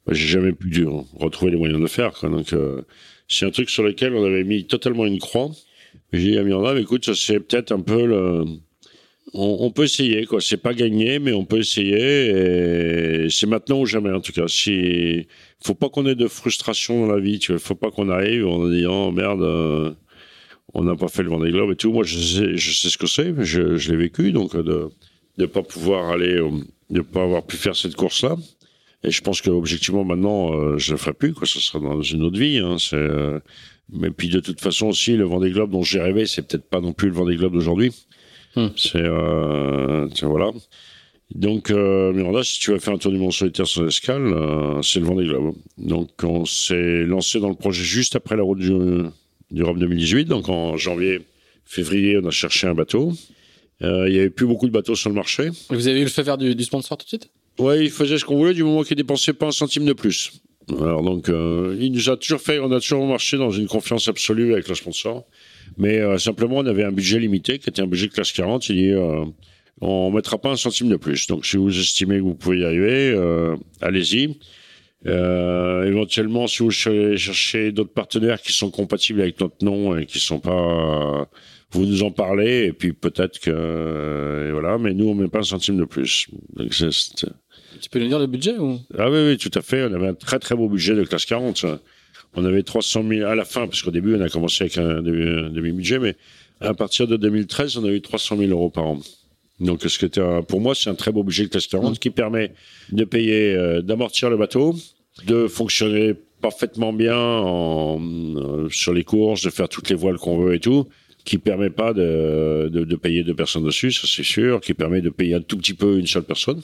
bah, 0.05 0.13
j'ai 0.13 0.27
jamais 0.27 0.51
pu 0.51 0.85
retrouver 1.15 1.51
les 1.51 1.57
moyens 1.57 1.79
de 1.79 1.83
le 1.83 1.89
faire. 1.89 2.11
Quoi. 2.11 2.29
Donc 2.29 2.53
euh, 2.53 2.81
c'est 3.27 3.45
un 3.45 3.51
truc 3.51 3.69
sur 3.69 3.83
lequel 3.83 4.13
on 4.13 4.23
avait 4.23 4.43
mis 4.43 4.65
totalement 4.65 5.05
une 5.05 5.19
croix. 5.19 5.49
J'ai 6.11 6.31
dit 6.31 6.37
à 6.37 6.43
Miranda, 6.43 6.79
écoute, 6.79 7.05
ça 7.05 7.15
c'est 7.15 7.39
peut-être 7.39 7.71
un 7.71 7.81
peu 7.81 8.05
le 8.05 8.45
on, 9.33 9.71
peut 9.71 9.83
essayer, 9.83 10.25
quoi. 10.25 10.41
C'est 10.41 10.57
pas 10.57 10.73
gagné, 10.73 11.19
mais 11.19 11.33
on 11.33 11.45
peut 11.45 11.59
essayer. 11.59 13.29
C'est 13.29 13.47
maintenant 13.47 13.79
ou 13.79 13.85
jamais, 13.85 14.11
en 14.11 14.19
tout 14.19 14.33
cas. 14.33 14.47
Si, 14.47 15.27
faut 15.63 15.75
pas 15.75 15.89
qu'on 15.89 16.05
ait 16.05 16.15
de 16.15 16.27
frustration 16.27 17.07
dans 17.07 17.13
la 17.13 17.19
vie. 17.19 17.39
Tu 17.39 17.51
vois, 17.51 17.59
faut 17.59 17.75
pas 17.75 17.89
qu'on 17.89 18.09
arrive 18.09 18.45
en 18.45 18.67
disant 18.67 19.07
oh, 19.07 19.11
merde, 19.11 19.41
euh, 19.41 19.91
on 20.73 20.83
n'a 20.83 20.95
pas 20.95 21.07
fait 21.07 21.23
le 21.23 21.29
Vendée 21.29 21.51
Globe 21.51 21.71
et 21.71 21.75
tout. 21.75 21.91
Moi, 21.91 22.03
je 22.03 22.17
sais, 22.17 22.57
je 22.57 22.71
sais 22.73 22.89
ce 22.89 22.97
que 22.97 23.07
c'est. 23.07 23.33
Je, 23.43 23.77
je 23.77 23.91
l'ai 23.91 23.97
vécu, 23.97 24.31
donc 24.31 24.55
euh, 24.55 24.63
de 24.63 24.89
ne 25.37 25.45
pas 25.45 25.63
pouvoir 25.63 26.09
aller, 26.09 26.35
euh, 26.35 26.49
de 26.89 27.01
pas 27.01 27.23
avoir 27.23 27.45
pu 27.45 27.55
faire 27.55 27.75
cette 27.75 27.95
course-là. 27.95 28.35
Et 29.03 29.11
je 29.11 29.21
pense 29.21 29.41
que 29.41 29.49
objectivement 29.49 30.05
maintenant, 30.05 30.77
je 30.77 30.91
le 30.93 30.97
ferai 30.97 31.13
plus. 31.13 31.33
Quoi, 31.33 31.45
ça 31.45 31.59
sera 31.59 31.79
dans 31.79 32.01
une 32.01 32.23
autre 32.23 32.39
vie. 32.39 32.59
Hein. 32.59 32.77
C'est 32.79 33.05
mais 33.91 34.11
puis 34.11 34.29
de 34.29 34.39
toute 34.39 34.61
façon 34.61 34.87
aussi, 34.87 35.17
le 35.17 35.25
Vendée 35.25 35.51
Globe 35.51 35.71
dont 35.71 35.83
j'ai 35.83 35.99
rêvé, 35.99 36.25
c'est 36.25 36.47
peut-être 36.47 36.69
pas 36.69 36.79
non 36.79 36.93
plus 36.93 37.09
le 37.09 37.15
Vendée 37.15 37.35
Globe 37.35 37.53
d'aujourd'hui. 37.53 37.91
Hmm. 38.55 38.67
C'est 38.75 39.01
voilà. 40.23 40.51
Donc 41.33 41.71
euh, 41.71 42.13
Miranda, 42.13 42.43
si 42.43 42.59
tu 42.59 42.71
vas 42.71 42.79
faire 42.79 42.93
un 42.93 42.97
tour 42.97 43.11
du 43.11 43.17
monde 43.17 43.33
solitaire 43.33 43.67
sans 43.67 43.87
escale, 43.87 44.21
euh, 44.21 44.81
c'est 44.83 44.99
le 44.99 45.05
Vendée 45.05 45.25
Globe. 45.25 45.55
Donc 45.77 46.09
on 46.23 46.45
s'est 46.45 47.03
lancé 47.03 47.39
dans 47.39 47.49
le 47.49 47.55
projet 47.55 47.83
juste 47.83 48.15
après 48.15 48.35
la 48.35 48.43
route 48.43 48.59
du, 48.59 48.69
du 49.49 49.63
2018. 49.63 50.25
Donc 50.25 50.47
en 50.49 50.77
janvier, 50.77 51.21
février, 51.65 52.19
on 52.21 52.27
a 52.27 52.31
cherché 52.31 52.67
un 52.67 52.75
bateau. 52.75 53.13
Euh, 53.81 54.07
il 54.07 54.15
y 54.15 54.19
avait 54.19 54.29
plus 54.29 54.45
beaucoup 54.45 54.67
de 54.67 54.71
bateaux 54.71 54.95
sur 54.95 55.09
le 55.09 55.15
marché. 55.15 55.49
vous 55.69 55.87
avez 55.87 56.01
eu 56.01 56.03
le 56.03 56.09
feu 56.09 56.21
vert 56.21 56.37
du, 56.37 56.53
du 56.53 56.63
sponsor 56.63 56.97
tout 56.97 57.05
de 57.05 57.09
suite? 57.09 57.29
Ouais, 57.57 57.83
il 57.83 57.91
faisait 57.91 58.17
ce 58.19 58.25
qu'on 58.25 58.37
voulait 58.37 58.53
du 58.53 58.63
moment 58.63 58.83
qu'il 58.83 58.95
dépensait 58.95 59.33
pas 59.33 59.47
un 59.47 59.51
centime 59.51 59.85
de 59.85 59.93
plus. 59.93 60.31
Alors 60.69 61.01
donc, 61.01 61.27
il 61.27 61.91
nous 61.91 62.09
a 62.09 62.15
toujours 62.15 62.39
fait, 62.39 62.59
on 62.59 62.71
a 62.71 62.79
toujours 62.79 63.05
marché 63.05 63.37
dans 63.37 63.51
une 63.51 63.67
confiance 63.67 64.07
absolue 64.07 64.53
avec 64.53 64.69
le 64.69 64.75
sponsor. 64.75 65.25
Mais 65.77 65.99
euh, 65.99 66.17
simplement, 66.17 66.57
on 66.57 66.65
avait 66.65 66.83
un 66.83 66.91
budget 66.91 67.19
limité, 67.19 67.59
qui 67.59 67.69
était 67.69 67.81
un 67.81 67.87
budget 67.87 68.09
classe 68.09 68.31
40. 68.31 68.69
Il 68.69 68.75
dit, 68.75 68.89
euh, 68.91 69.25
on 69.81 70.11
mettra 70.11 70.37
pas 70.37 70.49
un 70.49 70.55
centime 70.55 70.89
de 70.89 70.95
plus. 70.95 71.27
Donc, 71.27 71.45
si 71.45 71.57
vous 71.57 71.77
estimez 71.77 72.17
que 72.17 72.23
vous 72.23 72.35
pouvez 72.35 72.59
y 72.59 72.65
arriver, 72.65 73.11
euh, 73.15 73.55
allez-y. 73.81 74.37
Euh, 75.05 75.83
éventuellement, 75.83 76.47
si 76.47 76.63
vous 76.63 76.71
cherchez 76.71 77.71
d'autres 77.71 77.93
partenaires 77.93 78.41
qui 78.41 78.53
sont 78.53 78.71
compatibles 78.71 79.21
avec 79.21 79.39
notre 79.41 79.63
nom 79.63 79.97
et 79.97 80.05
qui 80.05 80.19
sont 80.19 80.39
pas, 80.39 81.27
vous 81.71 81.85
nous 81.85 82.03
en 82.03 82.11
parlez 82.11 82.67
et 82.67 82.73
puis 82.73 82.93
peut-être 82.93 83.39
que 83.39 84.49
voilà. 84.53 84.77
Mais 84.77 84.93
nous, 84.93 85.09
on 85.09 85.13
met 85.13 85.27
pas 85.27 85.39
un 85.39 85.43
centime 85.43 85.77
de 85.77 85.83
plus. 85.83 86.27
Donc, 86.55 86.69
tu 86.69 87.89
peux 87.89 87.99
nous 87.99 88.07
dire 88.07 88.19
le 88.19 88.27
budget 88.27 88.57
ou? 88.57 88.79
Ah 88.97 89.09
oui, 89.09 89.17
oui, 89.27 89.37
tout 89.37 89.51
à 89.55 89.61
fait. 89.61 89.83
On 89.83 89.93
avait 89.93 90.07
un 90.07 90.13
très 90.13 90.39
très 90.39 90.55
beau 90.55 90.69
budget 90.69 90.95
de 90.95 91.03
classe 91.03 91.25
40 91.25 91.65
on 92.35 92.45
avait 92.45 92.63
300 92.63 93.03
000 93.07 93.29
à 93.29 93.35
la 93.35 93.45
fin, 93.45 93.67
parce 93.67 93.81
qu'au 93.81 93.91
début, 93.91 94.15
on 94.15 94.21
a 94.21 94.29
commencé 94.29 94.63
avec 94.63 94.77
un 94.77 95.01
demi-budget, 95.01 95.99
mais 95.99 96.15
à 96.59 96.73
partir 96.73 97.07
de 97.07 97.17
2013, 97.17 97.77
on 97.77 97.85
a 97.85 97.89
eu 97.89 98.01
300 98.01 98.37
000 98.37 98.51
euros 98.51 98.69
par 98.69 98.85
an. 98.85 98.99
Donc, 99.59 99.83
ce 99.83 99.99
qui 99.99 100.05
était 100.05 100.21
pour 100.47 100.61
moi, 100.61 100.75
c'est 100.75 100.89
un 100.89 100.95
très 100.95 101.11
beau 101.11 101.23
budget 101.23 101.43
de 101.43 101.49
classe 101.49 101.67
40 101.67 101.99
qui 101.99 102.09
permet 102.09 102.53
de 102.91 103.03
payer, 103.03 103.53
euh, 103.55 103.81
d'amortir 103.81 104.29
le 104.29 104.37
bateau, 104.37 104.75
de 105.25 105.47
fonctionner 105.47 106.15
parfaitement 106.41 106.91
bien 106.91 107.17
en, 107.17 108.01
euh, 108.01 108.67
sur 108.69 108.93
les 108.93 109.03
courses, 109.03 109.43
de 109.43 109.49
faire 109.49 109.69
toutes 109.69 109.89
les 109.89 109.95
voiles 109.95 110.17
qu'on 110.17 110.37
veut 110.39 110.55
et 110.55 110.59
tout, 110.59 110.87
qui 111.23 111.37
permet 111.37 111.69
pas 111.69 111.93
de, 111.93 112.69
de, 112.71 112.83
de 112.83 112.95
payer 112.95 113.23
deux 113.23 113.35
personnes 113.35 113.63
dessus, 113.63 113.91
ça 113.91 114.07
c'est 114.07 114.23
sûr, 114.23 114.59
qui 114.59 114.73
permet 114.73 115.01
de 115.01 115.09
payer 115.09 115.35
un 115.35 115.41
tout 115.41 115.57
petit 115.57 115.73
peu 115.73 115.97
une 115.99 116.07
seule 116.07 116.23
personne. 116.23 116.61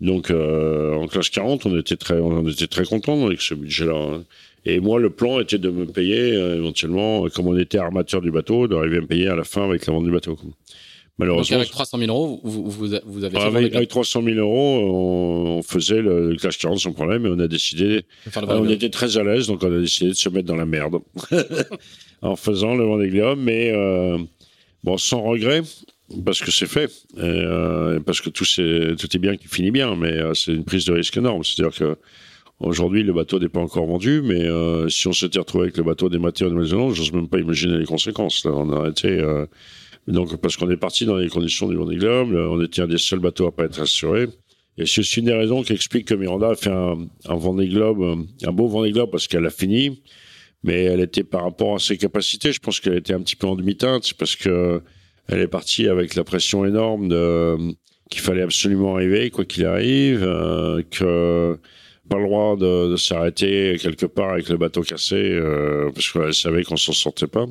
Donc 0.00 0.30
euh, 0.30 0.94
en 0.94 1.06
classe 1.06 1.30
40, 1.30 1.66
on 1.66 1.78
était 1.78 1.96
très, 1.96 2.18
on 2.18 2.48
était 2.48 2.66
très 2.66 2.84
content 2.84 3.26
avec 3.26 3.40
ce 3.40 3.54
budget-là. 3.54 4.20
Et 4.66 4.80
moi, 4.80 4.98
le 4.98 5.10
plan 5.10 5.40
était 5.40 5.58
de 5.58 5.70
me 5.70 5.86
payer 5.86 6.32
euh, 6.32 6.56
éventuellement, 6.56 7.28
comme 7.28 7.48
on 7.48 7.58
était 7.58 7.78
armateur 7.78 8.20
du 8.20 8.30
bateau, 8.30 8.66
d'arriver 8.66 8.98
à 8.98 9.00
me 9.02 9.06
payer 9.06 9.28
à 9.28 9.36
la 9.36 9.44
fin 9.44 9.64
avec 9.64 9.86
la 9.86 9.92
vente 9.92 10.04
du 10.04 10.10
bateau. 10.10 10.38
Malheureusement. 11.18 11.58
Donc 11.58 11.62
avec 11.62 11.70
300 11.70 11.98
000 11.98 12.10
euros, 12.10 12.40
vous, 12.42 12.68
vous, 12.68 12.88
vous 13.04 13.24
avez. 13.24 13.38
Avec, 13.38 13.74
avec 13.74 13.88
300 13.88 14.22
000 14.24 14.36
euros, 14.36 15.58
on, 15.58 15.62
faisait 15.62 16.02
le, 16.02 16.30
le 16.30 16.36
classe 16.36 16.56
40 16.56 16.78
sans 16.78 16.92
problème, 16.92 17.24
et 17.26 17.28
on 17.28 17.38
a 17.38 17.46
décidé. 17.46 18.02
on 18.34 18.68
était 18.68 18.90
très 18.90 19.16
à 19.16 19.22
l'aise, 19.22 19.46
donc 19.46 19.62
on 19.62 19.72
a 19.72 19.78
décidé 19.78 20.10
de 20.10 20.16
se 20.16 20.28
mettre 20.28 20.46
dans 20.46 20.56
la 20.56 20.66
merde 20.66 20.96
en 22.22 22.34
faisant 22.34 22.74
le 22.74 22.84
Vendée 22.84 23.10
Globe, 23.10 23.38
mais 23.40 23.70
euh, 23.72 24.18
bon, 24.82 24.98
sans 24.98 25.22
regret, 25.22 25.62
parce 26.24 26.40
que 26.40 26.50
c'est 26.50 26.66
fait, 26.66 26.90
et, 27.16 27.20
euh, 27.20 28.00
parce 28.00 28.20
que 28.20 28.30
tout, 28.30 28.44
est, 28.58 28.96
tout 28.96 29.14
est 29.14 29.20
bien 29.20 29.36
qui 29.36 29.46
finit 29.46 29.70
bien, 29.70 29.94
mais 29.94 30.12
euh, 30.12 30.34
c'est 30.34 30.52
une 30.52 30.64
prise 30.64 30.84
de 30.84 30.94
risque 30.94 31.16
énorme. 31.16 31.44
C'est-à-dire 31.44 31.78
que 31.78 31.96
Aujourd'hui, 32.64 33.02
le 33.02 33.12
bateau 33.12 33.38
n'est 33.38 33.50
pas 33.50 33.60
encore 33.60 33.84
vendu, 33.84 34.22
mais 34.24 34.40
euh, 34.40 34.88
si 34.88 35.06
on 35.06 35.12
s'était 35.12 35.38
retrouvé 35.38 35.64
avec 35.64 35.76
le 35.76 35.82
bateau 35.82 36.08
dématé 36.08 36.46
en 36.46 36.50
Nouvelle-Zélande, 36.50 36.94
j'ose 36.94 37.12
même 37.12 37.28
pas 37.28 37.38
imaginer 37.38 37.76
les 37.76 37.84
conséquences. 37.84 38.42
On 38.46 38.72
a 38.82 38.88
été 38.88 39.08
euh, 39.08 39.44
donc 40.08 40.40
parce 40.40 40.56
qu'on 40.56 40.70
est 40.70 40.78
parti 40.78 41.04
dans 41.04 41.16
les 41.16 41.28
conditions 41.28 41.68
du 41.68 41.76
Vendée 41.76 41.96
Globe, 41.96 42.32
on 42.32 42.62
était 42.64 42.80
un 42.80 42.86
des 42.86 42.96
seuls 42.96 43.18
bateaux 43.18 43.46
à 43.46 43.54
pas 43.54 43.64
être 43.64 43.82
assuré. 43.82 44.28
Et 44.78 44.86
c'est 44.86 45.02
une 45.18 45.26
des 45.26 45.34
raisons 45.34 45.62
qui 45.62 45.74
explique 45.74 46.08
que 46.08 46.14
Miranda 46.14 46.48
a 46.48 46.54
fait 46.54 46.70
un, 46.70 47.06
Vendée 47.26 47.68
Globe, 47.68 48.26
un 48.42 48.52
beau 48.52 48.66
Vendée 48.66 48.92
Globe 48.92 49.10
parce 49.10 49.28
qu'elle 49.28 49.44
a 49.44 49.50
fini, 49.50 50.02
mais 50.62 50.84
elle 50.84 51.00
était 51.00 51.22
par 51.22 51.42
rapport 51.42 51.74
à 51.74 51.78
ses 51.78 51.98
capacités, 51.98 52.50
je 52.50 52.60
pense 52.60 52.80
qu'elle 52.80 52.96
était 52.96 53.12
un 53.12 53.20
petit 53.20 53.36
peu 53.36 53.46
en 53.46 53.56
demi-teinte 53.56 54.14
parce 54.14 54.36
que 54.36 54.80
elle 55.28 55.40
est 55.40 55.48
partie 55.48 55.86
avec 55.86 56.14
la 56.14 56.24
pression 56.24 56.64
énorme 56.64 57.08
de 57.08 57.56
qu'il 58.10 58.22
fallait 58.22 58.42
absolument 58.42 58.94
arriver 58.94 59.28
quoi 59.28 59.44
qu'il 59.44 59.66
arrive, 59.66 60.22
euh, 60.22 60.82
que 60.90 61.58
pas 62.08 62.18
le 62.18 62.24
droit 62.24 62.56
de, 62.56 62.90
de 62.90 62.96
s'arrêter 62.96 63.76
quelque 63.80 64.06
part 64.06 64.30
avec 64.30 64.48
le 64.48 64.56
bateau 64.56 64.82
cassé 64.82 65.16
euh, 65.16 65.90
parce 65.94 66.10
qu'elle 66.10 66.34
savait 66.34 66.64
qu'on 66.64 66.76
s'en 66.76 66.92
sortait 66.92 67.26
pas. 67.26 67.46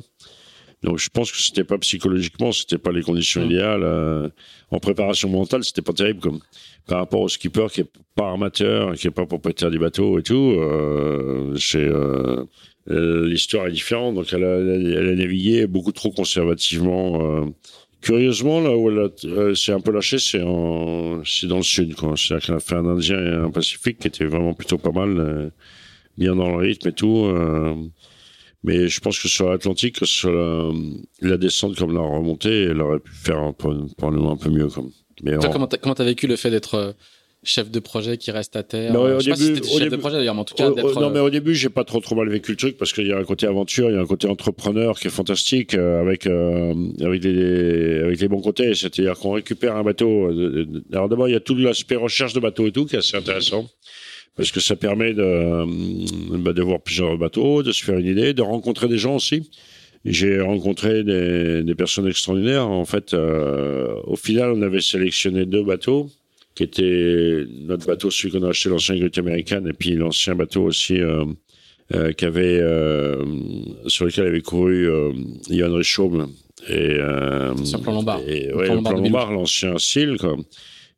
Donc 0.82 0.98
je 0.98 1.08
pense 1.08 1.32
que 1.32 1.38
c'était 1.40 1.64
pas 1.64 1.78
psychologiquement, 1.78 2.52
c'était 2.52 2.78
pas 2.78 2.92
les 2.92 3.02
conditions 3.02 3.40
mmh. 3.40 3.46
idéales. 3.46 3.82
Euh, 3.84 4.28
en 4.70 4.78
préparation 4.78 5.28
mentale, 5.30 5.64
c'était 5.64 5.82
pas 5.82 5.92
terrible 5.92 6.20
comme 6.20 6.40
par 6.86 6.98
rapport 6.98 7.20
au 7.20 7.28
skipper 7.28 7.66
qui 7.72 7.80
est 7.82 7.90
pas 8.14 8.28
armateur, 8.28 8.94
qui 8.94 9.06
est 9.06 9.10
pas 9.10 9.26
propriétaire 9.26 9.70
du 9.70 9.78
bateau 9.78 10.18
et 10.18 10.22
tout. 10.22 10.54
Euh, 10.58 11.56
c'est 11.56 11.78
euh, 11.78 12.44
euh, 12.90 13.26
l'histoire 13.26 13.66
est 13.66 13.72
différente. 13.72 14.14
Donc 14.14 14.32
elle 14.32 14.44
a, 14.44 14.56
elle 14.58 15.08
a, 15.08 15.14
navigué 15.14 15.66
beaucoup 15.66 15.92
trop 15.92 16.10
conservativement. 16.10 17.46
Euh. 18.04 18.06
curieusement, 18.06 18.60
là 18.60 18.76
où 18.76 18.90
elle 18.90 19.56
s'est 19.56 19.72
un 19.72 19.80
peu 19.80 19.92
lâchée, 19.92 20.18
c'est 20.18 20.42
en, 20.42 21.22
c'est 21.24 21.46
dans 21.46 21.58
le 21.58 21.62
sud. 21.62 21.94
Quoi. 21.94 22.14
C'est-à-dire 22.16 22.46
qu'elle 22.46 22.56
a 22.56 22.60
fait 22.60 22.76
un 22.76 22.86
Indien 22.86 23.18
et 23.18 23.34
un 23.46 23.50
Pacifique 23.50 23.98
qui 23.98 24.08
était 24.08 24.26
vraiment 24.26 24.54
plutôt 24.54 24.78
pas 24.78 24.92
mal, 24.92 25.52
bien 26.16 26.34
dans 26.34 26.48
le 26.50 26.56
rythme 26.56 26.88
et 26.88 26.92
tout. 26.92 27.26
Mais 28.64 28.88
je 28.88 29.00
pense 29.00 29.18
que 29.18 29.28
sur 29.28 29.50
l'Atlantique, 29.50 29.98
sur 30.04 30.32
la, 31.20 31.36
descente 31.36 31.76
comme 31.76 31.94
la 31.94 32.00
remontée, 32.00 32.62
elle 32.62 32.80
aurait 32.80 32.98
pu 32.98 33.12
faire 33.12 33.38
un 33.38 33.52
peu, 33.52 33.68
un 33.68 34.36
peu 34.36 34.50
mieux. 34.50 34.68
Comme. 34.68 34.90
Mais 35.22 35.38
Toi, 35.38 35.50
comment 35.50 35.94
t'as 35.94 36.04
vécu 36.04 36.26
le 36.26 36.36
fait 36.36 36.50
d'être 36.50 36.74
euh, 36.74 36.92
chef 37.44 37.70
de 37.70 37.78
projet 37.80 38.16
qui 38.16 38.30
reste 38.30 38.56
à 38.56 38.62
terre 38.62 38.92
non, 38.92 39.18
Je 39.18 39.24
sais 39.24 39.30
pas 39.30 39.36
si 39.36 39.78
chef 39.78 39.90
de 39.90 39.96
projet 39.96 40.16
d'ailleurs, 40.16 40.34
mais 40.34 40.40
en 40.40 40.44
tout 40.44 40.54
cas. 40.54 40.68
non, 40.68 40.76
euh, 40.76 41.10
mais 41.10 41.20
au 41.20 41.30
début, 41.30 41.54
j'ai 41.54 41.68
pas 41.68 41.84
trop 41.84 42.00
trop 42.00 42.14
mal 42.14 42.28
vécu 42.28 42.52
le 42.52 42.56
truc 42.56 42.76
parce 42.76 42.92
qu'il 42.92 43.06
y 43.06 43.12
a 43.12 43.18
un 43.18 43.24
côté 43.24 43.46
aventure, 43.46 43.90
il 43.90 43.94
y 43.94 43.98
a 43.98 44.00
un 44.00 44.06
côté 44.06 44.26
entrepreneur 44.28 44.98
qui 44.98 45.08
est 45.08 45.10
fantastique 45.10 45.74
euh, 45.74 46.00
avec 46.00 46.26
avec 46.26 47.24
les 47.24 48.00
avec 48.00 48.20
les 48.20 48.28
bons 48.28 48.40
côtés. 48.40 48.74
C'est-à-dire 48.74 49.14
qu'on 49.14 49.32
récupère 49.32 49.76
un 49.76 49.82
bateau. 49.82 50.30
alors 50.92 51.08
d'abord, 51.08 51.28
il 51.28 51.32
y 51.32 51.36
a 51.36 51.40
tout 51.40 51.54
l'aspect 51.54 51.96
recherche 51.96 52.32
de 52.32 52.40
bateau 52.40 52.66
et 52.66 52.72
tout 52.72 52.86
qui 52.86 52.96
est 52.96 52.98
assez 52.98 53.16
intéressant 53.16 53.68
parce 54.36 54.50
que 54.50 54.60
ça 54.60 54.76
permet 54.76 55.14
de, 55.14 56.36
bah, 56.38 56.52
de 56.52 56.62
voir 56.62 56.80
plusieurs 56.80 57.16
bateaux, 57.16 57.62
de 57.62 57.72
se 57.72 57.84
faire 57.84 57.98
une 57.98 58.06
idée, 58.06 58.34
de 58.34 58.42
rencontrer 58.42 58.88
des 58.88 58.98
gens 58.98 59.16
aussi. 59.16 59.48
J'ai 60.04 60.40
rencontré 60.40 61.02
des, 61.02 61.62
des, 61.62 61.74
personnes 61.74 62.06
extraordinaires. 62.06 62.68
En 62.68 62.84
fait, 62.84 63.14
euh, 63.14 63.94
au 64.04 64.16
final, 64.16 64.52
on 64.52 64.60
avait 64.60 64.82
sélectionné 64.82 65.46
deux 65.46 65.64
bateaux, 65.64 66.10
qui 66.54 66.62
étaient 66.62 67.44
notre 67.66 67.86
bateau, 67.86 68.10
celui 68.10 68.32
qu'on 68.32 68.44
a 68.44 68.50
acheté, 68.50 68.68
l'ancien 68.68 68.96
grute 68.96 69.18
américaine, 69.18 69.66
et 69.68 69.72
puis 69.72 69.94
l'ancien 69.94 70.34
bateau 70.34 70.62
aussi 70.62 71.00
euh, 71.00 71.24
euh, 71.94 72.12
qu'avait, 72.12 72.60
euh, 72.60 73.24
sur 73.88 74.04
lequel 74.04 74.26
avait 74.26 74.40
couru 74.40 74.88
euh, 74.88 75.12
Yann 75.48 75.72
Richaume. 75.72 76.30
Et, 76.68 76.72
euh, 76.72 77.56
sur 77.64 77.82
plan 77.82 77.92
Lombard. 77.92 78.20
Et, 78.26 78.52
ouais, 78.54 78.66
plan 78.66 78.92
Lombard, 78.92 79.32
l'ancien 79.32 79.76
style, 79.78 80.16
quoi 80.18 80.36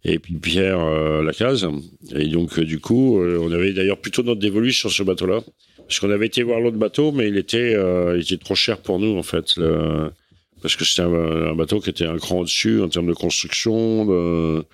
et 0.07 0.19
puis 0.21 0.35
Pierre 0.35 0.81
euh, 0.81 1.23
Lacaze. 1.23 1.67
Et 2.15 2.29
donc, 2.29 2.59
euh, 2.59 2.65
du 2.65 2.79
coup, 2.79 3.19
euh, 3.19 3.39
on 3.43 3.51
avait 3.51 3.73
d'ailleurs 3.73 3.99
plutôt 3.99 4.23
notre 4.23 4.41
dévolu 4.41 4.73
sur 4.73 4.91
ce 4.91 5.03
bateau-là. 5.03 5.41
Parce 5.79 6.01
qu'on 6.01 6.11
avait 6.11 6.27
été 6.27 6.43
voir 6.43 6.61
l'autre 6.61 6.79
bateau, 6.79 7.13
mais 7.13 7.29
il 7.29 7.37
était, 7.37 7.73
il 7.73 8.21
était 8.21 8.39
trop 8.39 8.57
cher 8.57 8.79
pour 8.79 8.99
nous, 8.99 9.17
en 9.17 9.23
fait. 9.23 9.57
Le... 9.57 10.11
Parce 10.61 10.75
que 10.75 10.85
c'était 10.85 11.03
un, 11.03 11.55
bateau 11.55 11.79
qui 11.79 11.91
était 11.91 12.07
un 12.07 12.19
cran 12.19 12.41
au-dessus 12.41 12.81
en 12.81 12.89
termes 12.89 13.07
de 13.07 13.13
construction, 13.13 14.65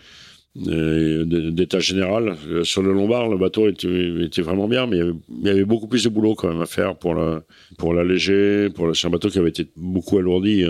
d'état 0.54 1.80
général. 1.80 2.36
Sur 2.62 2.82
le 2.82 2.92
Lombard, 2.92 3.28
le 3.28 3.38
bateau 3.38 3.68
était, 3.68 4.24
était 4.24 4.42
vraiment 4.42 4.68
bien, 4.68 4.86
mais 4.86 4.98
il 4.98 5.46
y, 5.46 5.48
avait, 5.48 5.64
beaucoup 5.64 5.88
plus 5.88 6.04
de 6.04 6.08
boulot 6.08 6.34
quand 6.34 6.48
même 6.48 6.60
à 6.60 6.66
faire 6.66 6.96
pour 6.96 7.14
la, 7.14 7.42
pour 7.78 7.94
l'alléger. 7.94 8.68
Pour 8.70 8.94
c'est 8.94 9.06
un 9.06 9.10
bateau 9.10 9.30
qui 9.30 9.38
avait 9.38 9.48
été 9.48 9.66
beaucoup 9.76 10.18
alourdi. 10.18 10.64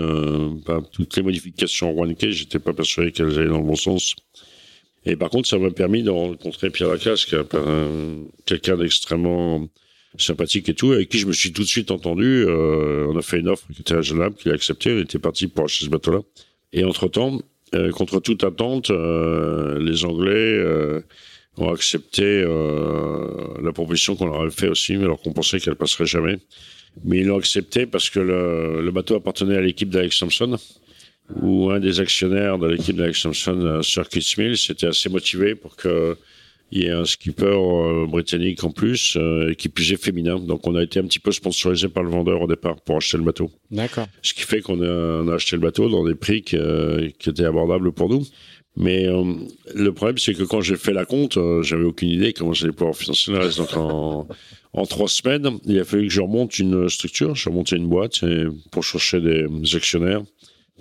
pas 0.65 0.81
toutes 0.91 1.15
les 1.17 1.23
modifications 1.23 1.93
K, 2.13 2.29
j'étais 2.29 2.59
pas 2.59 2.73
persuadé 2.73 3.11
qu'elles 3.11 3.37
allaient 3.37 3.49
dans 3.49 3.59
le 3.59 3.65
bon 3.65 3.75
sens. 3.75 4.15
Et 5.05 5.15
par 5.15 5.29
contre, 5.29 5.49
ça 5.49 5.57
m'a 5.57 5.71
permis 5.71 6.01
de 6.01 6.09
rencontrer 6.09 6.69
Pierre 6.69 6.89
Lacasse, 6.89 7.27
est 7.33 7.55
quelqu'un 8.45 8.77
d'extrêmement 8.77 9.67
sympathique 10.17 10.69
et 10.69 10.73
tout, 10.73 10.91
avec 10.91 11.09
qui 11.09 11.19
je 11.19 11.27
me 11.27 11.33
suis 11.33 11.51
tout 11.51 11.63
de 11.63 11.67
suite 11.67 11.91
entendu. 11.91 12.45
Euh, 12.47 13.07
on 13.09 13.17
a 13.17 13.21
fait 13.21 13.39
une 13.39 13.49
offre 13.49 13.65
qui 13.73 13.81
était 13.81 13.95
raisonnable, 13.95 14.35
qu'il 14.35 14.51
a 14.51 14.55
accepté. 14.55 14.93
On 14.93 14.99
était 14.99 15.19
parti 15.19 15.47
pour 15.47 15.65
acheter 15.65 15.85
ce 15.85 15.89
bateau-là. 15.89 16.19
Et 16.71 16.83
entre-temps, 16.83 17.39
euh, 17.73 17.91
contre 17.91 18.19
toute 18.19 18.43
attente, 18.43 18.89
euh, 18.89 19.79
les 19.79 20.05
Anglais 20.05 20.31
euh, 20.31 21.01
ont 21.57 21.71
accepté 21.71 22.23
euh, 22.23 23.27
la 23.61 23.71
proposition 23.71 24.15
qu'on 24.15 24.27
leur 24.27 24.41
avait 24.41 24.51
fait 24.51 24.67
aussi, 24.67 24.95
alors 24.95 25.21
qu'on 25.21 25.33
pensait 25.33 25.59
qu'elle 25.59 25.75
passerait 25.75 26.05
jamais. 26.05 26.37
Mais 27.03 27.19
ils 27.19 27.27
l'ont 27.27 27.39
accepté 27.39 27.85
parce 27.85 28.09
que 28.09 28.19
le, 28.19 28.81
le 28.81 28.91
bateau 28.91 29.15
appartenait 29.15 29.57
à 29.57 29.61
l'équipe 29.61 29.89
d'Alex 29.89 30.19
Thompson 30.19 30.57
où 31.41 31.71
un 31.71 31.79
des 31.79 31.99
actionnaires 31.99 32.57
de 32.57 32.67
l'équipe 32.67 32.95
d'Alex 32.95 33.21
Thompson, 33.21 33.59
euh, 33.59 33.81
Sir 33.81 34.07
Keith 34.09 34.37
Mills, 34.37 34.57
était 34.69 34.87
assez 34.87 35.09
motivé 35.09 35.55
pour 35.55 35.75
que 35.75 36.17
il 36.71 36.83
y 36.83 36.85
ait 36.87 36.91
un 36.91 37.05
skipper 37.05 37.45
euh, 37.45 38.07
britannique 38.07 38.63
en 38.63 38.71
plus, 38.71 39.15
euh, 39.17 39.53
qui 39.53 39.69
plus 39.69 39.91
est 39.91 40.03
féminin. 40.03 40.39
Donc 40.39 40.65
on 40.65 40.75
a 40.75 40.83
été 40.83 40.99
un 40.99 41.03
petit 41.03 41.19
peu 41.19 41.31
sponsorisé 41.31 41.87
par 41.87 42.03
le 42.03 42.09
vendeur 42.09 42.41
au 42.41 42.47
départ 42.47 42.81
pour 42.81 42.97
acheter 42.97 43.17
le 43.17 43.23
bateau. 43.23 43.51
D'accord. 43.69 44.07
Ce 44.21 44.33
qui 44.33 44.41
fait 44.41 44.61
qu'on 44.61 44.81
a, 44.81 45.31
a, 45.31 45.35
acheté 45.35 45.55
le 45.55 45.61
bateau 45.61 45.89
dans 45.89 46.03
des 46.03 46.15
prix 46.15 46.41
qui, 46.41 46.57
qui 47.19 47.29
étaient 47.29 47.45
abordables 47.45 47.91
pour 47.91 48.09
nous. 48.09 48.25
Mais 48.75 49.05
le 49.05 49.91
problème, 49.91 50.17
c'est 50.17 50.33
que 50.33 50.41
quand 50.41 50.61
j'ai 50.61 50.77
fait 50.77 50.93
la 50.93 51.05
compte, 51.05 51.37
j'avais 51.61 51.83
aucune 51.83 52.09
idée 52.09 52.33
comment 52.33 52.53
j'allais 52.53 52.73
pouvoir 52.73 52.95
financer 52.95 53.31
le 53.31 53.37
reste. 53.37 53.59
Donc 53.59 53.77
en, 53.77 54.27
en 54.73 54.85
trois 54.87 55.07
semaines, 55.07 55.59
il 55.67 55.79
a 55.79 55.85
fallu 55.85 56.07
que 56.07 56.13
je 56.13 56.21
remonte 56.21 56.57
une 56.57 56.89
structure, 56.89 57.35
je 57.35 57.49
remonté 57.49 57.75
une 57.75 57.87
boîte 57.87 58.21
pour 58.71 58.83
chercher 58.83 59.21
des 59.21 59.45
actionnaires 59.75 60.23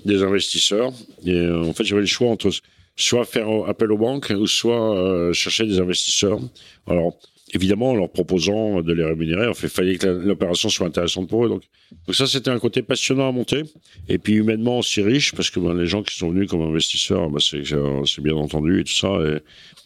des 0.04 0.22
investisseurs. 0.22 0.92
Et 1.24 1.34
euh, 1.34 1.64
en 1.64 1.72
fait, 1.72 1.84
j'avais 1.84 2.00
le 2.00 2.06
choix 2.06 2.28
entre 2.28 2.50
soit 2.96 3.24
faire 3.24 3.48
appel 3.66 3.90
aux 3.92 3.98
banques 3.98 4.32
ou 4.36 4.46
soit 4.46 4.96
euh, 4.96 5.32
chercher 5.32 5.66
des 5.66 5.80
investisseurs. 5.80 6.38
Alors, 6.86 7.14
évidemment, 7.54 7.90
en 7.90 7.94
leur 7.94 8.10
proposant 8.10 8.82
de 8.82 8.92
les 8.92 9.04
rémunérer, 9.04 9.46
en 9.46 9.54
fait, 9.54 9.68
fallait 9.68 9.96
que 9.96 10.06
l'opération 10.06 10.68
soit 10.68 10.86
intéressante 10.86 11.28
pour 11.28 11.44
eux. 11.44 11.48
Donc, 11.48 11.62
ça, 12.10 12.26
c'était 12.26 12.50
un 12.50 12.58
côté 12.58 12.82
passionnant 12.82 13.28
à 13.28 13.32
monter. 13.32 13.62
Et 14.08 14.18
puis 14.18 14.34
humainement 14.34 14.78
aussi 14.78 15.02
riche, 15.02 15.32
parce 15.34 15.50
que 15.50 15.60
ben, 15.60 15.74
les 15.74 15.86
gens 15.86 16.02
qui 16.02 16.14
sont 16.14 16.30
venus 16.30 16.48
comme 16.48 16.62
investisseurs, 16.62 17.30
ben, 17.30 17.38
c'est 17.40 18.22
bien 18.22 18.34
entendu 18.34 18.80
et 18.80 18.84
tout 18.84 18.92
ça. 18.92 19.18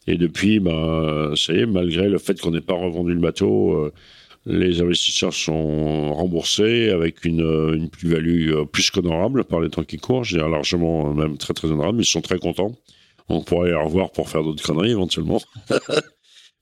Et, 0.06 0.12
et 0.12 0.16
depuis, 0.16 0.60
ben, 0.60 1.34
ça 1.36 1.52
y 1.52 1.60
est, 1.60 1.66
malgré 1.66 2.08
le 2.08 2.18
fait 2.18 2.40
qu'on 2.40 2.52
n'ait 2.52 2.60
pas 2.60 2.74
revendu 2.74 3.12
le 3.12 3.20
bateau, 3.20 3.72
euh, 3.72 3.92
les 4.46 4.80
investisseurs 4.80 5.34
sont 5.34 6.14
remboursés 6.14 6.90
avec 6.90 7.24
une, 7.24 7.40
une 7.74 7.90
plus-value 7.90 8.52
euh, 8.52 8.64
plus 8.64 8.90
qu'honorable 8.90 9.44
par 9.44 9.60
les 9.60 9.68
temps 9.68 9.82
qui 9.82 9.98
courent, 9.98 10.22
je 10.22 10.36
dirais 10.36 10.48
largement, 10.48 11.10
euh, 11.10 11.14
même 11.14 11.36
très 11.36 11.52
très 11.52 11.68
honorable, 11.68 12.00
ils 12.00 12.06
sont 12.06 12.20
très 12.20 12.38
contents. 12.38 12.72
On 13.28 13.42
pourrait 13.42 13.70
les 13.70 13.76
revoir 13.76 14.10
pour 14.12 14.28
faire 14.28 14.42
d'autres 14.42 14.62
conneries 14.62 14.92
éventuellement. 14.92 15.40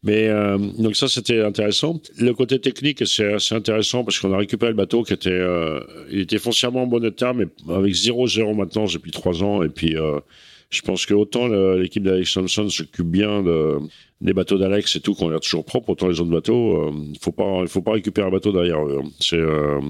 Mais 0.02 0.28
euh, 0.28 0.58
donc 0.78 0.96
ça 0.96 1.08
c'était 1.08 1.40
intéressant. 1.40 2.00
Le 2.18 2.34
côté 2.34 2.60
technique 2.60 3.06
c'est 3.06 3.34
assez 3.34 3.54
intéressant 3.54 4.04
parce 4.04 4.18
qu'on 4.18 4.32
a 4.34 4.36
récupéré 4.36 4.70
le 4.70 4.76
bateau 4.76 5.02
qui 5.02 5.14
était 5.14 5.30
euh, 5.30 5.80
il 6.10 6.20
était 6.20 6.38
foncièrement 6.38 6.82
en 6.82 6.86
bon 6.86 7.02
état 7.02 7.32
mais 7.32 7.46
avec 7.70 7.94
0-0 7.94 8.54
maintenant 8.54 8.84
depuis 8.84 9.12
trois 9.12 9.42
ans 9.42 9.62
et 9.62 9.70
puis 9.70 9.96
euh, 9.96 10.20
je 10.68 10.82
pense 10.82 11.06
que 11.06 11.14
autant 11.14 11.46
l'équipe 11.46 12.02
d'Alex 12.02 12.34
Thompson 12.34 12.68
s'occupe 12.68 13.06
bien 13.06 13.42
de, 13.42 13.78
des 14.24 14.32
bateaux 14.32 14.58
d'Alex 14.58 14.96
et 14.96 15.00
tout, 15.00 15.14
qu'on 15.14 15.28
l'air 15.28 15.40
toujours 15.40 15.64
propre, 15.64 15.90
autant 15.90 16.08
les 16.08 16.18
autres 16.20 16.30
bateaux, 16.30 16.90
il 16.90 17.12
euh, 17.12 17.14
faut 17.20 17.32
pas, 17.32 17.60
il 17.60 17.68
faut 17.68 17.82
pas 17.82 17.92
récupérer 17.92 18.26
un 18.26 18.30
bateau 18.30 18.52
derrière 18.52 18.84
eux. 18.84 19.00
Hein. 19.04 19.08
C'est, 19.20 19.36
euh, 19.36 19.80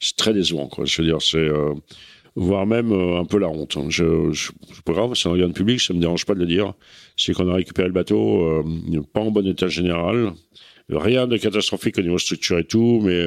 c'est 0.00 0.16
très 0.16 0.34
décevant, 0.34 0.66
quoi. 0.66 0.84
Je 0.84 1.00
veux 1.00 1.08
dire, 1.08 1.22
c'est, 1.22 1.38
euh, 1.38 1.72
voire 2.36 2.66
même 2.66 2.92
un 2.92 3.24
peu 3.24 3.38
la 3.38 3.48
honte. 3.48 3.76
Hein. 3.76 3.86
Je, 3.88 4.30
je, 4.32 4.52
c'est 4.72 4.84
pas 4.84 4.92
grave, 4.92 5.14
c'est 5.14 5.28
un 5.28 5.32
organe 5.32 5.52
public, 5.52 5.80
ça 5.80 5.94
me 5.94 6.00
dérange 6.00 6.24
pas 6.24 6.34
de 6.34 6.40
le 6.40 6.46
dire. 6.46 6.74
C'est 7.16 7.32
qu'on 7.32 7.48
a 7.48 7.54
récupéré 7.54 7.88
le 7.88 7.94
bateau, 7.94 8.62
pas 9.12 9.20
en 9.20 9.30
bon 9.30 9.46
état 9.46 9.68
général. 9.68 10.32
Rien 10.88 11.26
de 11.26 11.36
catastrophique 11.36 11.98
au 11.98 12.02
niveau 12.02 12.18
structure 12.18 12.58
et 12.58 12.64
tout, 12.64 13.00
mais 13.02 13.26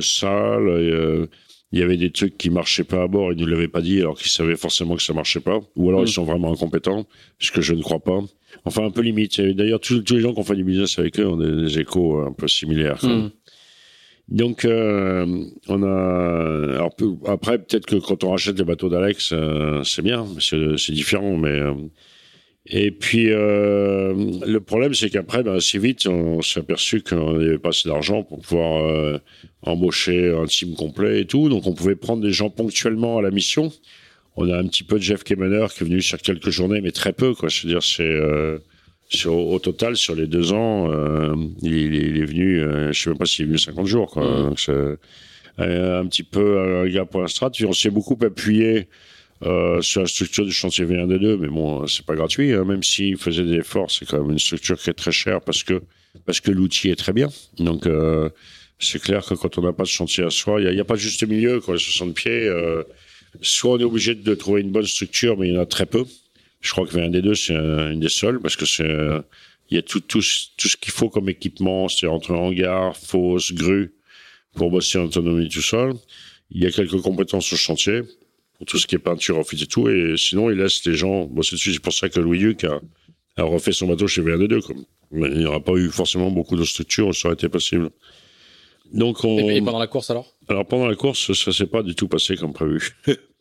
sale, 0.00 1.28
il 1.72 1.78
y 1.78 1.82
avait 1.82 1.96
des 1.98 2.10
trucs 2.10 2.38
qui 2.38 2.48
marchaient 2.48 2.84
pas 2.84 3.02
à 3.02 3.06
bord, 3.06 3.32
ils 3.32 3.38
ne 3.38 3.46
l'avaient 3.46 3.68
pas 3.68 3.82
dit 3.82 4.00
alors 4.00 4.18
qu'ils 4.18 4.30
savaient 4.30 4.56
forcément 4.56 4.96
que 4.96 5.02
ça 5.02 5.12
marchait 5.12 5.40
pas. 5.40 5.60
Ou 5.76 5.88
alors 5.88 6.00
ils 6.00 6.04
mm. 6.04 6.14
sont 6.14 6.24
vraiment 6.24 6.52
incompétents, 6.52 7.06
ce 7.38 7.52
que 7.52 7.60
je 7.60 7.74
ne 7.74 7.82
crois 7.82 8.00
pas. 8.00 8.20
Enfin, 8.64 8.84
un 8.84 8.90
peu 8.90 9.02
limite. 9.02 9.40
D'ailleurs, 9.40 9.80
tous, 9.80 10.02
les 10.10 10.20
gens 10.20 10.32
qui 10.32 10.40
ont 10.40 10.44
fait 10.44 10.56
du 10.56 10.64
business 10.64 10.98
avec 10.98 11.20
eux 11.20 11.26
ont 11.26 11.36
des, 11.36 11.78
échos 11.78 12.20
un 12.20 12.32
peu 12.32 12.48
similaires. 12.48 12.98
Donc, 14.28 14.64
euh, 14.64 15.44
on 15.68 15.82
a. 15.82 16.74
Alors, 16.74 16.94
après, 17.26 17.58
peut-être 17.58 17.86
que 17.86 17.96
quand 17.96 18.24
on 18.24 18.30
rachète 18.30 18.58
les 18.58 18.64
bateaux 18.64 18.90
d'Alex, 18.90 19.30
euh, 19.32 19.82
c'est 19.84 20.02
bien, 20.02 20.26
c'est 20.38 20.92
différent, 20.92 21.36
mais. 21.36 21.48
Euh, 21.48 21.74
et 22.70 22.90
puis, 22.90 23.30
euh, 23.30 24.12
le 24.46 24.60
problème, 24.60 24.92
c'est 24.92 25.08
qu'après, 25.08 25.42
ben, 25.42 25.54
assez 25.54 25.78
vite, 25.78 26.06
on 26.06 26.42
s'est 26.42 26.60
aperçu 26.60 27.00
qu'on 27.00 27.38
n'avait 27.38 27.58
pas 27.58 27.70
assez 27.70 27.88
d'argent 27.88 28.22
pour 28.24 28.40
pouvoir 28.40 28.84
euh, 28.84 29.18
embaucher 29.62 30.34
un 30.36 30.44
team 30.44 30.74
complet 30.74 31.22
et 31.22 31.24
tout. 31.24 31.48
Donc, 31.48 31.66
on 31.66 31.72
pouvait 31.72 31.96
prendre 31.96 32.22
des 32.22 32.32
gens 32.32 32.50
ponctuellement 32.50 33.18
à 33.18 33.22
la 33.22 33.30
mission. 33.30 33.72
On 34.36 34.50
a 34.50 34.58
un 34.58 34.66
petit 34.66 34.84
peu 34.84 34.98
de 34.98 35.02
Jeff 35.02 35.24
Kemener 35.24 35.66
qui 35.74 35.82
est 35.82 35.86
venu 35.86 36.02
sur 36.02 36.18
quelques 36.18 36.50
journées, 36.50 36.82
mais 36.82 36.92
très 36.92 37.14
peu, 37.14 37.32
quoi. 37.34 37.48
Je 37.48 37.62
veux 37.62 37.72
dire, 37.72 37.82
c'est, 37.82 38.02
euh, 38.02 38.58
sur, 39.08 39.34
au 39.34 39.58
total, 39.58 39.96
sur 39.96 40.14
les 40.14 40.26
deux 40.26 40.52
ans, 40.52 40.90
il, 41.62 41.94
il, 41.94 42.18
est 42.18 42.24
venu, 42.24 42.60
je 42.92 42.92
sais 42.92 43.10
même 43.10 43.18
pas 43.18 43.26
s'il 43.26 43.44
est 43.44 43.48
venu 43.48 43.58
50 43.58 43.86
jours. 43.86 44.10
Quoi. 44.10 44.24
Mmh. 44.24 44.44
Donc, 44.44 44.98
un 45.58 46.06
petit 46.06 46.22
peu 46.22 46.60
un 46.60 46.88
gars 46.88 47.04
pour 47.04 47.20
la 47.20 47.28
strat. 47.28 47.50
on 47.64 47.72
s'est 47.72 47.90
beaucoup 47.90 48.18
appuyé 48.22 48.88
euh, 49.44 49.80
sur 49.82 50.00
la 50.00 50.08
structure 50.08 50.44
du 50.44 50.50
chantier 50.50 50.84
V1D2, 50.84 51.36
mais 51.36 51.46
bon, 51.46 51.86
c'est 51.86 52.04
pas 52.04 52.16
gratuit. 52.16 52.52
Hein. 52.52 52.64
même 52.64 52.82
s'il 52.82 53.16
faisait 53.16 53.44
des 53.44 53.58
efforts, 53.58 53.90
c'est 53.90 54.04
quand 54.04 54.20
même 54.20 54.32
une 54.32 54.38
structure 54.38 54.76
qui 54.76 54.90
est 54.90 54.94
très 54.94 55.12
chère 55.12 55.40
parce 55.40 55.62
que 55.62 55.80
parce 56.26 56.40
que 56.40 56.50
l'outil 56.50 56.90
est 56.90 56.96
très 56.96 57.12
bien. 57.12 57.28
Donc 57.58 57.86
euh, 57.86 58.30
c'est 58.80 59.00
clair 59.00 59.24
que 59.24 59.34
quand 59.34 59.56
on 59.58 59.62
n'a 59.62 59.72
pas 59.72 59.84
de 59.84 59.88
chantier 59.88 60.24
à 60.24 60.30
soi, 60.30 60.60
il 60.60 60.68
n'y 60.68 60.78
a, 60.78 60.82
a, 60.82 60.84
pas 60.84 60.94
de 60.94 61.00
juste 61.00 61.24
milieu. 61.24 61.60
Quand 61.60 61.72
les 61.72 61.78
60 61.78 62.14
pieds, 62.14 62.48
euh, 62.48 62.82
soit 63.40 63.74
on 63.74 63.78
est 63.78 63.84
obligé 63.84 64.16
de 64.16 64.34
trouver 64.34 64.62
une 64.62 64.72
bonne 64.72 64.86
structure, 64.86 65.38
mais 65.38 65.48
il 65.48 65.54
y 65.54 65.56
en 65.56 65.60
a 65.60 65.66
très 65.66 65.86
peu. 65.86 66.04
Je 66.60 66.72
crois 66.72 66.86
que 66.86 66.92
V1D2 66.92 67.34
c'est 67.34 67.54
une 67.54 68.00
des 68.00 68.08
seules 68.08 68.40
parce 68.40 68.56
que 68.56 68.66
c'est 68.66 68.88
il 69.70 69.76
y 69.76 69.78
a 69.78 69.82
tout 69.82 70.00
tout, 70.00 70.20
tout 70.56 70.68
ce 70.68 70.76
qu'il 70.76 70.92
faut 70.92 71.08
comme 71.08 71.28
équipement, 71.28 71.88
c'est 71.88 72.06
entre 72.06 72.32
hangar, 72.32 72.96
fosse, 72.96 73.52
grue 73.52 73.94
pour 74.54 74.70
bosser 74.70 74.98
en 74.98 75.04
autonomie 75.04 75.48
tout 75.48 75.62
seul. 75.62 75.92
Il 76.50 76.62
y 76.62 76.66
a 76.66 76.70
quelques 76.70 77.00
compétences 77.00 77.52
au 77.52 77.56
chantier 77.56 78.02
pour 78.56 78.66
tout 78.66 78.78
ce 78.78 78.86
qui 78.86 78.94
est 78.94 78.98
peinture, 78.98 79.38
office 79.38 79.62
et 79.62 79.66
tout. 79.66 79.88
Et 79.88 80.14
sinon, 80.16 80.50
il 80.50 80.56
laisse 80.56 80.84
les 80.84 80.94
gens 80.94 81.24
bosser 81.24 81.56
dessus. 81.56 81.74
C'est 81.74 81.82
pour 81.82 81.92
ça 81.92 82.08
que 82.08 82.18
Louis 82.18 82.38
Duc 82.38 82.64
a, 82.64 82.80
a 83.36 83.42
refait 83.42 83.72
son 83.72 83.86
bateau 83.86 84.06
chez 84.06 84.22
VRD2. 84.22 84.62
Comme. 84.62 84.84
Il 85.12 85.38
n'y 85.38 85.46
aura 85.46 85.60
pas 85.60 85.72
eu 85.72 85.88
forcément 85.88 86.30
beaucoup 86.30 86.56
de 86.56 86.64
structures, 86.64 87.14
ça 87.14 87.28
aurait 87.28 87.34
été 87.34 87.48
possible. 87.48 87.90
Donc 88.92 89.24
on... 89.24 89.38
et, 89.38 89.60
pendant 89.60 89.78
la 89.78 89.86
course 89.86 90.10
alors? 90.10 90.34
Alors 90.48 90.66
pendant 90.66 90.86
la 90.86 90.96
course, 90.96 91.32
ça 91.32 91.52
s'est 91.52 91.66
pas 91.66 91.82
du 91.82 91.94
tout 91.94 92.08
passé 92.08 92.36
comme 92.36 92.52
prévu. 92.52 92.96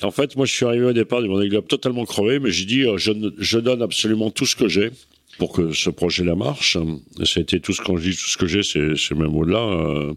en 0.00 0.10
fait, 0.10 0.36
moi 0.36 0.46
je 0.46 0.52
suis 0.52 0.64
arrivé 0.64 0.86
au 0.86 0.92
départ 0.92 1.22
du 1.22 1.28
Vendée 1.28 1.48
Globe 1.48 1.66
totalement 1.68 2.04
crevé, 2.04 2.38
mais 2.40 2.50
j'ai 2.50 2.64
dit 2.64 2.82
euh, 2.82 2.96
je, 2.96 3.58
donne 3.58 3.82
absolument 3.82 4.30
tout 4.30 4.46
ce 4.46 4.56
que 4.56 4.68
j'ai 4.68 4.90
pour 5.38 5.52
que 5.52 5.72
ce 5.72 5.90
projet-là 5.90 6.34
marche. 6.34 6.78
été 7.36 7.60
tout 7.60 7.72
ce 7.72 7.82
qu'on 7.82 7.98
dit, 7.98 8.12
tout 8.12 8.28
ce 8.28 8.36
que 8.36 8.46
j'ai, 8.46 8.62
c'est 8.62 9.14
même 9.14 9.36
au-delà. 9.36 9.60
Euh, 9.60 10.14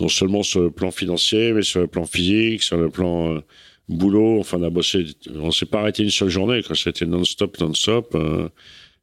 non 0.00 0.08
seulement 0.08 0.44
sur 0.44 0.60
le 0.60 0.70
plan 0.70 0.92
financier, 0.92 1.52
mais 1.52 1.62
sur 1.62 1.80
le 1.80 1.88
plan 1.88 2.04
physique, 2.04 2.62
sur 2.62 2.76
le 2.76 2.88
plan 2.88 3.34
euh, 3.34 3.40
boulot. 3.88 4.38
Enfin, 4.38 4.58
on 4.60 4.62
a 4.62 4.70
bossé, 4.70 5.06
on 5.34 5.50
s'est 5.50 5.66
pas 5.66 5.80
arrêté 5.80 6.04
une 6.04 6.10
seule 6.10 6.28
journée, 6.28 6.62
quand 6.62 6.76
c'était 6.76 7.06
non-stop, 7.06 7.58
non-stop. 7.58 8.16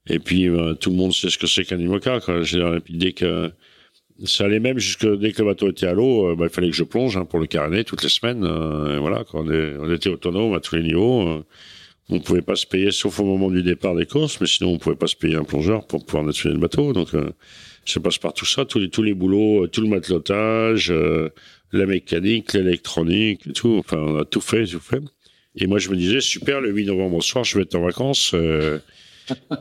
Et 0.07 0.19
puis, 0.19 0.47
tout 0.79 0.91
le 0.91 0.95
monde 0.95 1.13
sait 1.13 1.29
ce 1.29 1.37
que 1.37 1.47
c'est 1.47 1.65
qu'un 1.65 1.79
IMOCA, 1.79 2.21
quoi. 2.21 2.41
Dès 2.89 3.11
que, 3.11 3.51
ça 4.23 4.45
allait 4.45 4.59
même 4.59 4.79
jusque 4.79 5.05
dès 5.05 5.31
que 5.31 5.41
le 5.41 5.49
bateau 5.49 5.69
était 5.69 5.87
à 5.87 5.93
l'eau, 5.93 6.29
euh, 6.29 6.35
bah, 6.35 6.45
il 6.45 6.49
fallait 6.49 6.69
que 6.69 6.75
je 6.75 6.83
plonge 6.83 7.17
hein, 7.17 7.25
pour 7.25 7.39
le 7.39 7.47
caréner 7.47 7.83
toutes 7.83 8.03
les 8.03 8.09
semaines. 8.09 8.43
et 8.43 8.99
voilà, 8.99 9.23
quand 9.29 9.45
on, 9.45 9.49
on, 9.49 9.93
était 9.93 10.09
autonome 10.09 10.53
à 10.53 10.59
tous 10.59 10.75
les 10.75 10.83
niveaux. 10.83 11.43
on 12.09 12.19
pouvait 12.19 12.41
pas 12.41 12.55
se 12.55 12.65
payer, 12.65 12.91
sauf 12.91 13.19
au 13.19 13.25
moment 13.25 13.49
du 13.49 13.63
départ 13.63 13.95
des 13.95 14.05
courses, 14.05 14.39
mais 14.39 14.47
sinon 14.47 14.73
on 14.73 14.77
pouvait 14.77 14.95
pas 14.95 15.07
se 15.07 15.15
payer 15.15 15.35
un 15.35 15.43
plongeur 15.43 15.85
pour 15.85 16.05
pouvoir 16.05 16.23
nettoyer 16.23 16.53
le 16.53 16.61
bateau. 16.61 16.93
Donc, 16.93 17.09
je 17.85 17.99
passe 17.99 18.17
par 18.17 18.33
tout 18.33 18.45
ça, 18.45 18.65
tous 18.65 18.79
les 18.79 18.89
tous 18.89 19.03
les 19.03 19.13
boulots, 19.13 19.67
tout 19.67 19.81
le 19.81 19.89
matelotage, 19.89 20.93
la 21.71 21.85
mécanique, 21.85 22.53
l'électronique, 22.53 23.53
tout. 23.53 23.77
Enfin, 23.79 23.97
on 23.97 24.19
a 24.19 24.25
tout 24.25 24.41
fait, 24.41 24.65
tout 24.65 24.79
fait. 24.79 25.01
Et 25.55 25.67
moi, 25.67 25.79
je 25.79 25.89
me 25.89 25.95
disais, 25.95 26.21
super, 26.21 26.61
le 26.61 26.71
8 26.71 26.85
novembre 26.85 27.21
soir, 27.23 27.43
je 27.43 27.57
vais 27.57 27.63
être 27.63 27.75
en 27.75 27.81
vacances. 27.81 28.33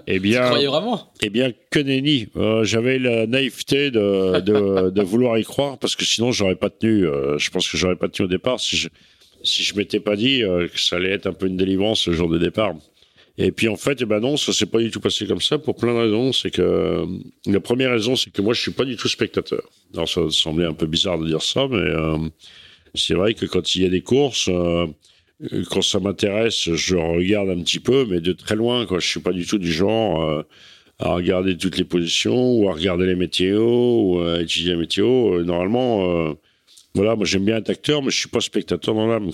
Eh 0.06 0.18
bien, 0.18 0.42
tu 0.42 0.46
croyais 0.46 0.66
vraiment? 0.66 1.12
Eh 1.22 1.30
bien, 1.30 1.52
que 1.70 1.78
nenni. 1.78 2.28
Euh, 2.36 2.64
J'avais 2.64 2.98
la 2.98 3.26
naïveté 3.26 3.90
de, 3.90 4.40
de, 4.40 4.90
de, 4.90 5.02
vouloir 5.02 5.38
y 5.38 5.44
croire 5.44 5.78
parce 5.78 5.96
que 5.96 6.04
sinon, 6.04 6.32
j'aurais 6.32 6.56
pas 6.56 6.70
tenu. 6.70 7.06
Euh, 7.06 7.38
je 7.38 7.50
pense 7.50 7.68
que 7.68 7.76
j'aurais 7.76 7.96
pas 7.96 8.08
tenu 8.08 8.26
au 8.26 8.28
départ 8.28 8.60
si 8.60 8.76
je 8.76 8.88
si 9.42 9.62
je 9.62 9.76
m'étais 9.76 10.00
pas 10.00 10.16
dit 10.16 10.42
euh, 10.42 10.68
que 10.68 10.80
ça 10.80 10.96
allait 10.96 11.10
être 11.10 11.26
un 11.26 11.34
peu 11.34 11.46
une 11.46 11.58
délivrance 11.58 12.06
le 12.08 12.14
jour 12.14 12.28
de 12.28 12.38
départ. 12.38 12.74
Et 13.36 13.50
puis 13.50 13.68
en 13.68 13.76
fait, 13.76 14.00
eh 14.00 14.04
ben 14.06 14.20
non, 14.20 14.36
ça 14.36 14.52
s'est 14.52 14.66
pas 14.66 14.78
du 14.78 14.90
tout 14.90 15.00
passé 15.00 15.26
comme 15.26 15.40
ça 15.40 15.58
pour 15.58 15.76
plein 15.76 15.92
de 15.92 15.98
raisons. 15.98 16.32
C'est 16.32 16.50
que 16.50 17.04
la 17.46 17.60
première 17.60 17.90
raison, 17.90 18.16
c'est 18.16 18.30
que 18.30 18.40
moi, 18.40 18.54
je 18.54 18.62
suis 18.62 18.70
pas 18.70 18.84
du 18.84 18.96
tout 18.96 19.08
spectateur. 19.08 19.62
Alors 19.92 20.08
ça 20.08 20.22
semblait 20.30 20.66
un 20.66 20.72
peu 20.72 20.86
bizarre 20.86 21.18
de 21.18 21.26
dire 21.26 21.42
ça, 21.42 21.66
mais 21.68 21.84
c'est 22.94 23.14
vrai 23.14 23.34
que 23.34 23.44
quand 23.44 23.74
il 23.74 23.82
y 23.82 23.86
a 23.86 23.88
des 23.88 24.02
courses, 24.02 24.48
quand 25.70 25.82
ça 25.82 26.00
m'intéresse, 26.00 26.72
je 26.74 26.96
regarde 26.96 27.50
un 27.50 27.60
petit 27.62 27.80
peu, 27.80 28.06
mais 28.08 28.20
de 28.20 28.32
très 28.32 28.56
loin. 28.56 28.86
Quoi. 28.86 28.98
Je 28.98 29.08
suis 29.08 29.20
pas 29.20 29.32
du 29.32 29.46
tout 29.46 29.58
du 29.58 29.72
genre 29.72 30.22
euh, 30.22 30.42
à 30.98 31.14
regarder 31.14 31.56
toutes 31.56 31.78
les 31.78 31.84
positions 31.84 32.54
ou 32.54 32.68
à 32.68 32.74
regarder 32.74 33.06
les 33.06 33.16
météos 33.16 34.14
ou 34.14 34.20
à 34.20 34.40
étudier 34.40 34.72
les 34.72 34.78
météos. 34.78 35.42
normalement, 35.42 36.34
voilà, 36.94 37.16
moi 37.16 37.24
j'aime 37.24 37.44
bien 37.44 37.56
être 37.56 37.70
acteur, 37.70 38.02
mais 38.02 38.10
je 38.10 38.18
suis 38.18 38.28
pas 38.28 38.40
spectateur 38.40 38.94
dans 38.94 39.06
l'âme 39.06 39.30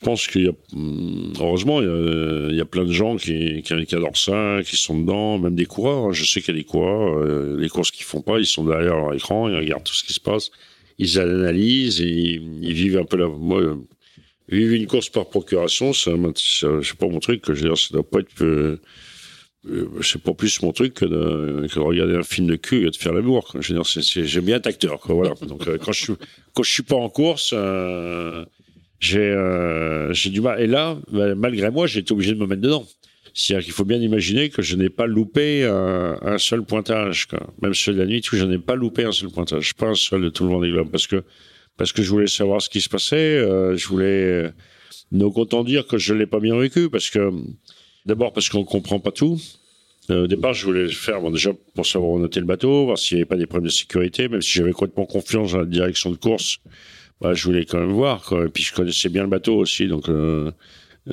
je 0.00 0.06
pense 0.06 0.26
qu'il 0.26 0.44
y 0.44 0.48
a, 0.48 0.52
hum, 0.72 1.32
heureusement, 1.38 1.82
il 1.82 2.56
y 2.56 2.60
a, 2.60 2.64
plein 2.64 2.84
de 2.84 2.92
gens 2.92 3.16
qui, 3.16 3.62
qui, 3.62 3.94
adorent 3.94 4.16
ça, 4.16 4.60
qui 4.64 4.76
sont 4.76 4.98
dedans, 4.98 5.38
même 5.38 5.54
des 5.54 5.66
coureurs. 5.66 6.06
Hein. 6.06 6.12
Je 6.12 6.24
sais 6.24 6.40
qu'il 6.40 6.54
y 6.54 6.58
a 6.58 6.60
des 6.60 6.66
coureurs, 6.66 7.18
euh, 7.18 7.56
les 7.58 7.68
courses 7.68 7.90
qu'ils 7.90 8.06
font 8.06 8.22
pas, 8.22 8.38
ils 8.38 8.46
sont 8.46 8.64
derrière 8.64 8.96
leur 8.96 9.12
écran, 9.12 9.50
ils 9.50 9.56
regardent 9.56 9.84
tout 9.84 9.92
ce 9.92 10.04
qui 10.04 10.14
se 10.14 10.20
passe, 10.20 10.50
ils 10.98 11.18
analysent, 11.18 12.00
et 12.00 12.08
ils, 12.08 12.72
vivent 12.72 12.96
un 12.96 13.04
peu 13.04 13.18
la, 13.18 13.28
moi, 13.28 13.76
vivre 14.56 14.74
une 14.74 14.86
course 14.86 15.08
par 15.08 15.28
procuration, 15.28 15.92
c'est 15.92 16.10
pas 16.12 17.08
mon 17.08 17.20
truc, 17.20 17.44
je 17.46 17.52
veux 17.52 17.68
dire, 17.68 17.78
ça 17.78 17.88
doit 17.92 18.08
pas 18.08 18.20
être, 18.20 18.42
euh, 18.42 18.80
euh, 19.68 19.88
c'est 20.02 20.22
pas 20.22 20.34
plus 20.34 20.62
mon 20.62 20.72
truc 20.72 20.94
que 20.94 21.04
de, 21.04 21.66
que 21.68 21.74
de, 21.74 21.80
regarder 21.80 22.16
un 22.16 22.22
film 22.22 22.46
de 22.46 22.56
cul 22.56 22.86
et 22.86 22.90
de 22.90 22.96
faire 22.96 23.12
l'amour. 23.12 23.54
Je 23.60 23.74
j'aime 24.24 24.44
bien 24.44 24.56
être 24.56 24.66
acteur, 24.66 25.00
quoi, 25.00 25.14
voilà. 25.14 25.34
Donc, 25.42 25.64
quand 25.78 25.92
je 25.92 26.00
suis, 26.00 26.12
quand 26.54 26.62
je 26.62 26.72
suis 26.72 26.82
pas 26.82 26.96
en 26.96 27.08
course, 27.08 27.54
j'ai 29.00 29.18
euh, 29.18 30.12
j'ai 30.12 30.30
du 30.30 30.40
mal. 30.40 30.60
Et 30.60 30.66
là, 30.66 30.98
bah, 31.10 31.34
malgré 31.34 31.70
moi, 31.70 31.86
j'ai 31.86 32.00
été 32.00 32.12
obligé 32.12 32.34
de 32.34 32.38
me 32.38 32.46
mettre 32.46 32.60
dedans. 32.60 32.86
C'est-à-dire 33.32 33.64
qu'il 33.64 33.72
faut 33.72 33.84
bien 33.84 33.98
imaginer 33.98 34.50
que 34.50 34.60
je 34.60 34.76
n'ai 34.76 34.90
pas 34.90 35.06
loupé 35.06 35.64
un, 35.64 36.18
un 36.20 36.38
seul 36.38 36.62
pointage, 36.64 37.26
quoi. 37.26 37.40
même 37.62 37.74
celui 37.74 37.96
de 37.98 38.02
la 38.02 38.08
nuit, 38.08 38.22
je 38.30 38.44
n'ai 38.44 38.58
pas 38.58 38.74
loupé 38.74 39.04
un 39.04 39.12
seul 39.12 39.30
pointage, 39.30 39.74
pas 39.74 39.86
un 39.86 39.94
seul 39.94 40.22
de 40.22 40.28
tout 40.30 40.44
le 40.44 40.50
Vendée 40.50 40.70
Globe, 40.70 40.90
parce 40.90 41.06
que 41.06 41.22
parce 41.80 41.92
que 41.92 42.02
je 42.02 42.10
voulais 42.10 42.26
savoir 42.26 42.60
ce 42.60 42.68
qui 42.68 42.82
se 42.82 42.90
passait, 42.90 43.16
euh, 43.16 43.74
je 43.74 43.88
voulais 43.88 44.52
nous 45.12 45.30
content 45.30 45.64
dire 45.64 45.86
que 45.86 45.96
je 45.96 46.12
l'ai 46.12 46.26
pas 46.26 46.38
bien 46.38 46.54
vécu, 46.58 46.90
parce 46.90 47.08
que 47.08 47.32
d'abord 48.04 48.34
parce 48.34 48.50
qu'on 48.50 48.64
comprend 48.64 49.00
pas 49.00 49.12
tout. 49.12 49.40
Euh, 50.10 50.24
au 50.24 50.26
départ, 50.26 50.52
je 50.52 50.66
voulais 50.66 50.88
faire 50.88 51.22
bon, 51.22 51.30
déjà 51.30 51.52
pour 51.74 51.86
savoir 51.86 52.10
où 52.10 52.26
était 52.26 52.38
le 52.38 52.44
bateau, 52.44 52.84
voir 52.84 52.98
s'il 52.98 53.16
n'y 53.16 53.22
avait 53.22 53.28
pas 53.28 53.38
des 53.38 53.46
problèmes 53.46 53.68
de 53.68 53.72
sécurité, 53.72 54.28
même 54.28 54.42
si 54.42 54.50
j'avais 54.50 54.72
complètement 54.72 55.06
confiance 55.06 55.52
dans 55.52 55.60
la 55.60 55.64
direction 55.64 56.10
de 56.10 56.16
course 56.16 56.58
bah, 57.22 57.32
je 57.32 57.44
voulais 57.44 57.64
quand 57.64 57.80
même 57.80 57.92
voir. 57.92 58.24
Quoi. 58.24 58.44
Et 58.44 58.48
puis 58.50 58.62
je 58.62 58.74
connaissais 58.74 59.08
bien 59.08 59.22
le 59.22 59.30
bateau 59.30 59.56
aussi, 59.56 59.86
donc 59.88 60.10
euh, 60.10 60.50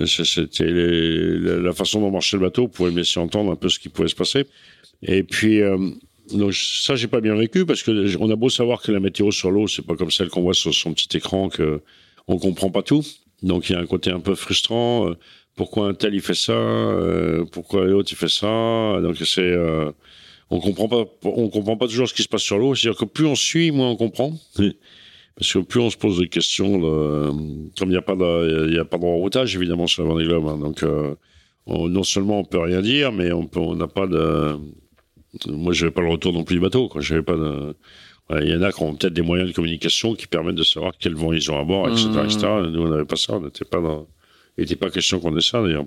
c'était 0.06 0.68
la 0.68 1.72
façon 1.72 2.02
dont 2.02 2.11
marchait 2.11 2.35
le 2.35 2.44
bateau 2.44 2.68
pouvait 2.68 2.91
me 2.91 2.98
laisser 2.98 3.22
entendre 3.22 3.53
un 3.53 3.56
peu 3.56 3.69
ce 3.69 3.80
qui 3.80 3.88
pouvait 3.88 4.10
se 4.10 4.15
passer. 4.15 4.45
Et 5.02 5.23
puis 5.23 5.61
euh, 5.61 5.77
donc 6.32 6.54
ça 6.54 6.95
j'ai 6.95 7.08
pas 7.08 7.22
bien 7.22 7.36
vécu 7.36 7.66
parce 7.66 7.84
que 7.84 8.18
on 8.20 8.30
a 8.30 8.36
beau 8.36 8.49
savoir 8.49 8.82
que 8.82 8.91
la 8.91 8.99
météo 8.99 9.32
sur 9.32 9.52
l'eau 9.52 9.68
c'est 9.68 9.86
pas 9.86 9.95
comme 9.95 10.12
celle 10.12 10.30
qu'on 10.30 10.41
voit 10.41 10.54
sur 10.54 10.74
son 10.74 10.94
petit 10.94 11.18
écran 11.18 11.49
que 11.49 11.82
on 12.28 12.38
comprend 12.38 12.70
pas 12.70 12.84
tout. 12.84 13.04
Donc 13.44 13.70
il 13.70 13.74
y 13.74 13.76
a 13.76 13.80
un 13.80 13.86
côté 13.86 14.12
un 14.12 14.20
peu 14.20 14.36
frustrant. 14.36 15.10
Euh, 15.10 15.14
pourquoi 15.56 15.88
un 15.88 15.94
tel 15.94 16.14
il 16.14 16.22
fait 16.22 16.36
ça 16.36 16.54
euh, 16.54 17.45
Pourquoi 17.52 17.86
l'autre 17.86 18.10
il 18.12 18.16
fait 18.16 18.30
ça 18.30 18.99
Donc 19.02 19.16
c'est 19.18 19.41
euh, 19.41 19.91
on 20.49 20.60
comprend 20.60 20.88
pas 20.88 21.06
on 21.24 21.49
comprend 21.49 21.78
pas 21.78 21.88
toujours 21.88 22.08
ce 22.08 22.14
qui 22.14 22.24
se 22.24 22.28
passe 22.28 22.44
sur 22.44 22.58
l'eau. 22.58 22.76
C'est-à-dire 22.76 22.99
que 22.99 23.06
plus 23.06 23.26
on 23.26 23.36
suit, 23.36 23.72
moins 23.72 23.90
on 23.90 23.95
comprend. 23.95 24.34
Parce 25.36 25.54
que 25.54 25.60
plus 25.60 25.80
on 25.80 25.91
se 25.91 25.98
pose 25.98 26.20
des 26.20 26.30
questions, 26.30 26.82
comme 26.82 27.72
il 27.82 27.90
n'y 27.90 27.95
a 27.95 28.02
pas 28.02 28.16
de, 28.16 28.70
il 28.72 28.80
a 28.80 28.86
pas 28.86 28.98
de 28.98 29.06
routage 29.06 29.56
évidemment 29.56 29.86
sur 29.86 30.02
la 30.02 30.10
Vendée 30.10 30.26
Globe, 30.26 30.48
hein, 30.48 30.58
donc 30.58 30.82
euh, 30.82 31.14
non 31.68 32.04
seulement 32.04 32.40
on 32.40 32.44
peut 32.44 32.60
rien 32.60 32.82
dire, 32.82 33.12
mais 33.12 33.32
on 33.32 33.45
peut, 33.45 33.60
on 33.60 33.76
n'a 33.76 33.88
pas 33.88 34.08
de, 34.08 34.58
moi 35.48 35.74
j'avais 35.74 35.91
pas 35.91 36.02
le 36.02 36.10
retour 36.10 36.34
non 36.34 36.44
plus 36.44 36.56
du 36.56 36.62
bateau, 36.62 36.88
quoi. 36.88 37.02
J'avais 37.02 37.22
pas 37.22 37.36
de, 37.36 37.76
il 38.41 38.49
y 38.49 38.56
en 38.56 38.62
a 38.62 38.72
qui 38.72 38.82
ont 38.84 38.95
peut-être 38.95 39.14
des 39.14 39.22
moyens 39.22 39.49
de 39.49 39.56
communication 39.56 40.16
qui 40.16 40.28
permettent 40.28 40.56
de 40.56 40.64
savoir 40.64 40.94
quel 40.99 41.16
vent 41.16 41.34
ils 41.34 41.52
ont 41.52 41.60
à 41.60 41.64
bord, 41.64 41.88
etc., 41.88 42.08
mmh. 42.10 42.68
Nous 42.68 42.82
on 42.82 42.90
n'avait 42.90 43.06
pas 43.06 43.16
ça, 43.16 43.36
on 43.36 43.41
n'était 43.41 43.66
pas 43.66 43.80
dans, 43.80 44.08
il 44.58 44.62
n'était 44.62 44.76
pas 44.76 44.90
question 44.90 45.20
qu'on 45.20 45.36
ait 45.38 45.41
ça 45.41 45.62
d'ailleurs. 45.62 45.86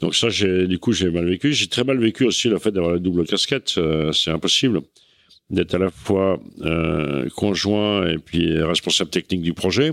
Donc 0.00 0.14
ça, 0.14 0.28
du 0.28 0.78
coup, 0.78 0.92
j'ai 0.92 1.10
mal 1.10 1.24
vécu. 1.24 1.52
J'ai 1.52 1.68
très 1.68 1.84
mal 1.84 1.98
vécu 1.98 2.24
aussi 2.24 2.48
le 2.48 2.58
fait 2.58 2.72
d'avoir 2.72 2.92
la 2.92 2.98
double 2.98 3.26
casquette. 3.26 3.74
Euh, 3.78 4.12
c'est 4.12 4.30
impossible 4.30 4.82
d'être 5.50 5.74
à 5.74 5.78
la 5.78 5.90
fois 5.90 6.40
euh, 6.62 7.28
conjoint 7.36 8.08
et 8.08 8.18
puis 8.18 8.60
responsable 8.62 9.10
technique 9.10 9.42
du 9.42 9.54
projet. 9.54 9.92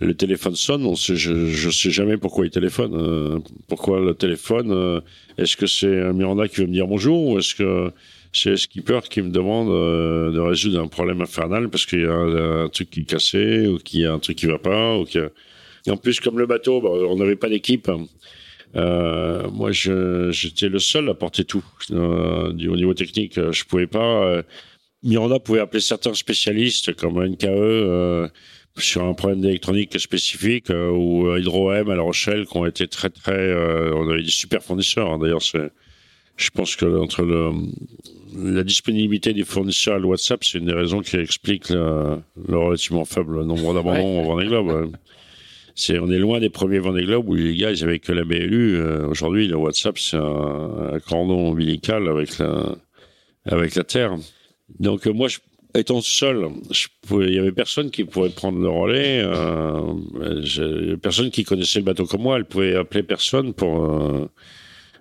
Le 0.00 0.14
téléphone 0.14 0.56
sonne, 0.56 0.84
on 0.84 0.96
sait, 0.96 1.16
je 1.16 1.32
ne 1.32 1.70
sais 1.70 1.90
jamais 1.90 2.16
pourquoi 2.16 2.44
il 2.44 2.50
téléphone. 2.50 2.94
Euh, 2.94 3.38
pourquoi 3.68 4.00
le 4.00 4.14
téléphone 4.14 4.72
euh, 4.72 5.00
Est-ce 5.38 5.56
que 5.56 5.66
c'est 5.66 6.12
Miranda 6.12 6.48
qui 6.48 6.56
veut 6.56 6.66
me 6.66 6.72
dire 6.72 6.86
bonjour 6.88 7.28
ou 7.28 7.38
est-ce 7.38 7.54
que 7.54 7.92
c'est 8.32 8.56
skipper 8.56 9.00
qui 9.08 9.22
me 9.22 9.30
demande 9.30 9.70
euh, 9.70 10.32
de 10.32 10.40
résoudre 10.40 10.80
un 10.80 10.88
problème 10.88 11.20
infernal 11.20 11.68
parce 11.68 11.86
qu'il 11.86 12.00
y 12.00 12.06
a 12.06 12.12
un, 12.12 12.68
truc 12.68 12.90
qui 12.90 13.00
est 13.00 13.04
cassé 13.04 13.68
ou 13.68 13.78
qu'il 13.78 14.00
y 14.00 14.06
a 14.06 14.12
un 14.12 14.18
truc 14.18 14.36
qui 14.36 14.46
va 14.46 14.58
pas 14.58 14.98
ou 14.98 15.04
que... 15.04 15.30
En 15.88 15.98
plus, 15.98 16.18
comme 16.18 16.38
le 16.38 16.46
bateau, 16.46 16.80
bah, 16.80 16.88
on 16.88 17.16
n'avait 17.16 17.36
pas 17.36 17.50
d'équipe. 17.50 17.90
Euh, 18.74 19.48
moi, 19.50 19.70
j'étais 19.70 20.68
le 20.68 20.78
seul 20.78 21.10
à 21.10 21.14
porter 21.14 21.44
tout. 21.44 21.64
du, 21.90 22.68
au 22.68 22.76
niveau 22.76 22.94
technique, 22.94 23.38
je 23.38 23.64
pouvais 23.64 23.86
pas 23.86 24.42
Miranda 25.04 25.38
pouvait 25.38 25.60
appeler 25.60 25.82
certains 25.82 26.14
spécialistes 26.14 26.94
comme 26.94 27.22
NKE 27.22 27.44
euh, 27.46 28.26
sur 28.78 29.04
un 29.04 29.14
problème 29.14 29.40
d'électronique 29.40 29.98
spécifique 30.00 30.70
euh, 30.70 30.90
ou 30.90 31.36
Hydro-M 31.36 31.90
à 31.90 31.94
La 31.94 32.02
Rochelle 32.02 32.46
qui 32.46 32.56
ont 32.56 32.66
été 32.66 32.88
très 32.88 33.10
très 33.10 33.32
euh, 33.32 33.94
on 33.94 34.08
avait 34.10 34.22
des 34.22 34.30
super 34.30 34.62
fournisseurs 34.62 35.12
hein. 35.12 35.18
d'ailleurs 35.18 35.42
c'est 35.42 35.70
je 36.36 36.50
pense 36.50 36.74
que 36.74 36.84
entre 36.98 37.22
le, 37.22 37.52
la 38.34 38.64
disponibilité 38.64 39.32
des 39.32 39.44
fournisseurs 39.44 39.94
à 39.94 39.98
le 39.98 40.06
WhatsApp, 40.06 40.42
c'est 40.44 40.58
une 40.58 40.66
des 40.66 40.72
raisons 40.72 41.00
qui 41.00 41.16
explique 41.16 41.70
le, 41.70 42.18
relativement 42.48 43.04
faible 43.04 43.44
nombre 43.44 43.74
d'abandons 43.74 44.20
au 44.20 44.24
Vendée 44.24 44.46
Globe. 44.46 44.92
C'est, 45.76 45.98
on 45.98 46.10
est 46.10 46.18
loin 46.18 46.40
des 46.40 46.50
premiers 46.50 46.78
Vendée 46.78 47.04
Globe 47.04 47.28
où 47.28 47.34
les 47.34 47.56
gars, 47.56 47.70
ils 47.70 47.82
avaient 47.82 47.98
que 47.98 48.12
la 48.12 48.24
BLU. 48.24 48.76
Euh, 48.76 49.06
aujourd'hui, 49.08 49.48
le 49.48 49.56
WhatsApp, 49.56 49.98
c'est 49.98 50.16
un, 50.16 50.98
cordon 51.08 51.50
ombilical 51.50 52.08
avec 52.08 52.38
la, 52.38 52.76
avec 53.44 53.74
la 53.74 53.84
Terre. 53.84 54.16
Donc, 54.78 55.06
euh, 55.06 55.12
moi, 55.12 55.28
je, 55.28 55.38
étant 55.74 56.00
seul, 56.00 56.48
il 57.10 57.34
y 57.34 57.38
avait 57.38 57.52
personne 57.52 57.90
qui 57.90 58.04
pouvait 58.04 58.30
prendre 58.30 58.58
le 58.58 58.68
relais. 58.68 59.22
Euh, 59.24 60.96
personne 61.02 61.30
qui 61.30 61.44
connaissait 61.44 61.80
le 61.80 61.84
bateau 61.84 62.06
comme 62.06 62.22
moi. 62.22 62.36
Elle 62.36 62.44
pouvait 62.44 62.76
appeler 62.76 63.02
personne 63.02 63.52
pour. 63.54 63.84
Euh, 63.84 64.28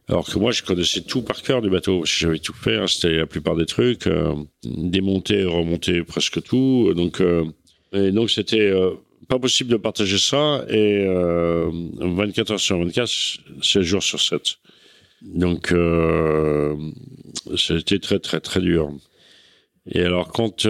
alors 0.09 0.25
que 0.27 0.37
moi, 0.37 0.51
je 0.51 0.63
connaissais 0.63 1.01
tout 1.01 1.21
par 1.21 1.41
cœur 1.41 1.61
du 1.61 1.69
bateau. 1.69 2.03
J'avais 2.05 2.39
tout 2.39 2.53
fait. 2.53 2.75
Hein, 2.75 2.87
C'était 2.87 3.17
la 3.17 3.25
plupart 3.25 3.55
des 3.55 3.65
trucs, 3.65 4.07
euh, 4.07 4.35
démonter, 4.65 5.45
remonter 5.45 6.03
presque 6.03 6.43
tout. 6.43 6.93
Donc, 6.93 7.21
euh, 7.21 7.45
et 7.93 8.11
donc 8.11 8.29
c'était 8.29 8.69
euh, 8.69 8.91
pas 9.29 9.39
possible 9.39 9.71
de 9.71 9.77
partager 9.77 10.17
ça. 10.17 10.65
Et 10.69 11.05
24 11.05 12.51
heures 12.51 12.59
sur 12.59 12.79
24, 12.79 13.09
7 13.61 13.81
jours 13.81 14.03
sur 14.03 14.19
7. 14.19 14.41
Donc, 15.21 15.73
c'était 17.55 17.99
très 17.99 18.19
très 18.19 18.41
très 18.41 18.59
dur. 18.59 18.91
Et 19.89 20.01
alors 20.01 20.31
quand 20.31 20.67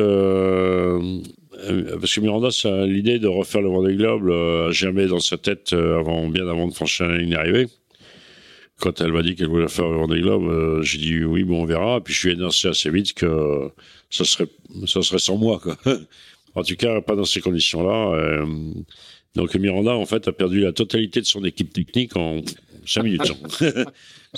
parce 2.00 2.16
que 2.16 2.20
Miranda, 2.20 2.50
l'idée 2.86 3.20
de 3.20 3.28
refaire 3.28 3.62
le 3.62 3.70
Vendée 3.70 3.96
Globe 3.96 4.28
euh, 4.28 4.72
jamais 4.72 5.06
dans 5.06 5.20
sa 5.20 5.38
tête 5.38 5.72
avant 5.74 6.28
bien 6.28 6.48
avant 6.48 6.68
de 6.68 6.74
franchir 6.74 7.08
la 7.08 7.18
ligne 7.18 7.30
d'arrivée 7.32 7.68
quand 8.84 9.00
elle 9.00 9.14
m'a 9.14 9.22
dit 9.22 9.36
qu'elle 9.36 9.48
voulait 9.48 9.70
faire 9.70 9.88
le 9.88 9.98
Vendée 9.98 10.20
Globe, 10.20 10.44
euh, 10.44 10.82
j'ai 10.82 10.98
dit 10.98 11.24
oui, 11.24 11.44
bon, 11.44 11.62
on 11.62 11.66
verra. 11.66 12.02
Puis 12.02 12.14
je 12.14 12.20
suis 12.20 12.32
énoncé 12.32 12.68
assez 12.68 12.90
vite 12.90 13.14
que 13.14 13.70
ça 14.10 14.26
serait, 14.26 14.48
ça 14.86 15.02
serait 15.02 15.20
sans 15.20 15.38
moi, 15.38 15.60
quoi. 15.64 15.78
en 16.56 16.64
tout 16.64 16.76
cas, 16.76 17.00
pas 17.02 17.16
dans 17.16 17.26
ces 17.26 17.40
conditions-là. 17.40 18.46
Euh, 19.38 19.42
donc 19.42 19.56
Miranda, 19.56 19.96
en 19.96 20.06
fait, 20.06 20.28
a 20.28 20.32
perdu 20.32 20.62
la 20.62 20.72
totalité 20.72 21.22
de 21.22 21.26
son 21.26 21.44
équipe 21.44 21.74
technique 21.74 22.16
en 22.16 22.42
cinq 22.86 23.04
minutes. 23.04 23.32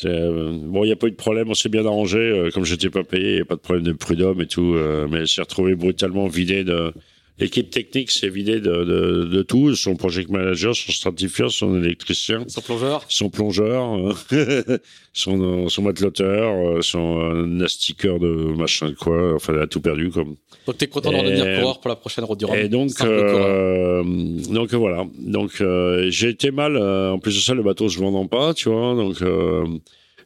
Euh, 0.04 0.60
bon, 0.62 0.84
il 0.84 0.88
n'y 0.88 0.92
a 0.92 0.98
pas 0.98 1.08
eu 1.08 1.12
de 1.12 1.16
problème, 1.16 1.50
on 1.50 1.54
s'est 1.54 1.70
bien 1.70 1.86
arrangé. 1.86 2.50
comme 2.54 2.66
j'étais 2.66 2.90
pas 2.90 3.06
payé, 3.06 3.30
il 3.30 3.36
n'y 3.36 3.42
a 3.44 3.46
pas 3.46 3.56
de 3.56 3.62
problème 3.62 3.86
de 3.86 3.94
prud'homme 3.94 4.42
et 4.42 4.46
tout. 4.46 4.76
mais 5.10 5.20
elle 5.20 5.28
s'est 5.30 5.40
retrouvée 5.40 5.76
brutalement 5.76 6.28
vidée 6.28 6.66
de 6.66 6.92
L'équipe 7.38 7.70
technique 7.70 8.12
s'est 8.12 8.30
vidée 8.30 8.62
de, 8.62 8.86
de, 8.86 9.26
de, 9.26 9.42
tout, 9.42 9.76
son 9.76 9.98
project 9.98 10.30
manager, 10.30 10.74
son 10.74 10.94
stratifieur, 10.94 11.52
son 11.52 11.84
électricien. 11.84 12.46
Son 12.48 12.62
plongeur. 12.62 13.04
Son 13.10 13.30
plongeur, 13.30 14.16
euh, 14.32 14.78
son, 15.14 15.68
son 15.68 15.82
mateloteur, 15.82 16.54
euh, 16.54 16.82
son 16.82 17.20
euh, 17.20 17.46
nastiqueur 17.46 18.20
de 18.20 18.30
machin 18.56 18.94
quoi. 18.98 19.36
Enfin, 19.36 19.54
elle 19.54 19.64
a 19.64 19.68
tout 19.68 19.82
perdu. 19.82 20.12
Comme. 20.12 20.38
Donc, 20.66 20.78
t'es 20.78 20.88
content 20.88 21.12
d'en 21.12 21.24
devenir 21.24 21.60
coureur 21.60 21.82
pour 21.82 21.90
la 21.90 21.98
prochaine 21.98 22.24
Road 22.24 22.40
du 22.40 22.46
Et 22.56 22.70
donc, 22.70 22.92
euh, 23.02 24.02
donc 24.50 24.74
voilà. 24.74 25.06
Donc, 25.20 25.60
euh, 25.60 26.08
j'ai 26.10 26.30
été 26.30 26.52
mal. 26.52 26.78
en 26.78 27.20
plus 27.20 27.36
de 27.36 27.42
ça, 27.42 27.54
le 27.54 27.64
bateau 27.64 27.90
se 27.90 28.00
vendant 28.00 28.28
pas, 28.28 28.54
tu 28.54 28.70
vois. 28.70 28.96
Donc, 28.96 29.18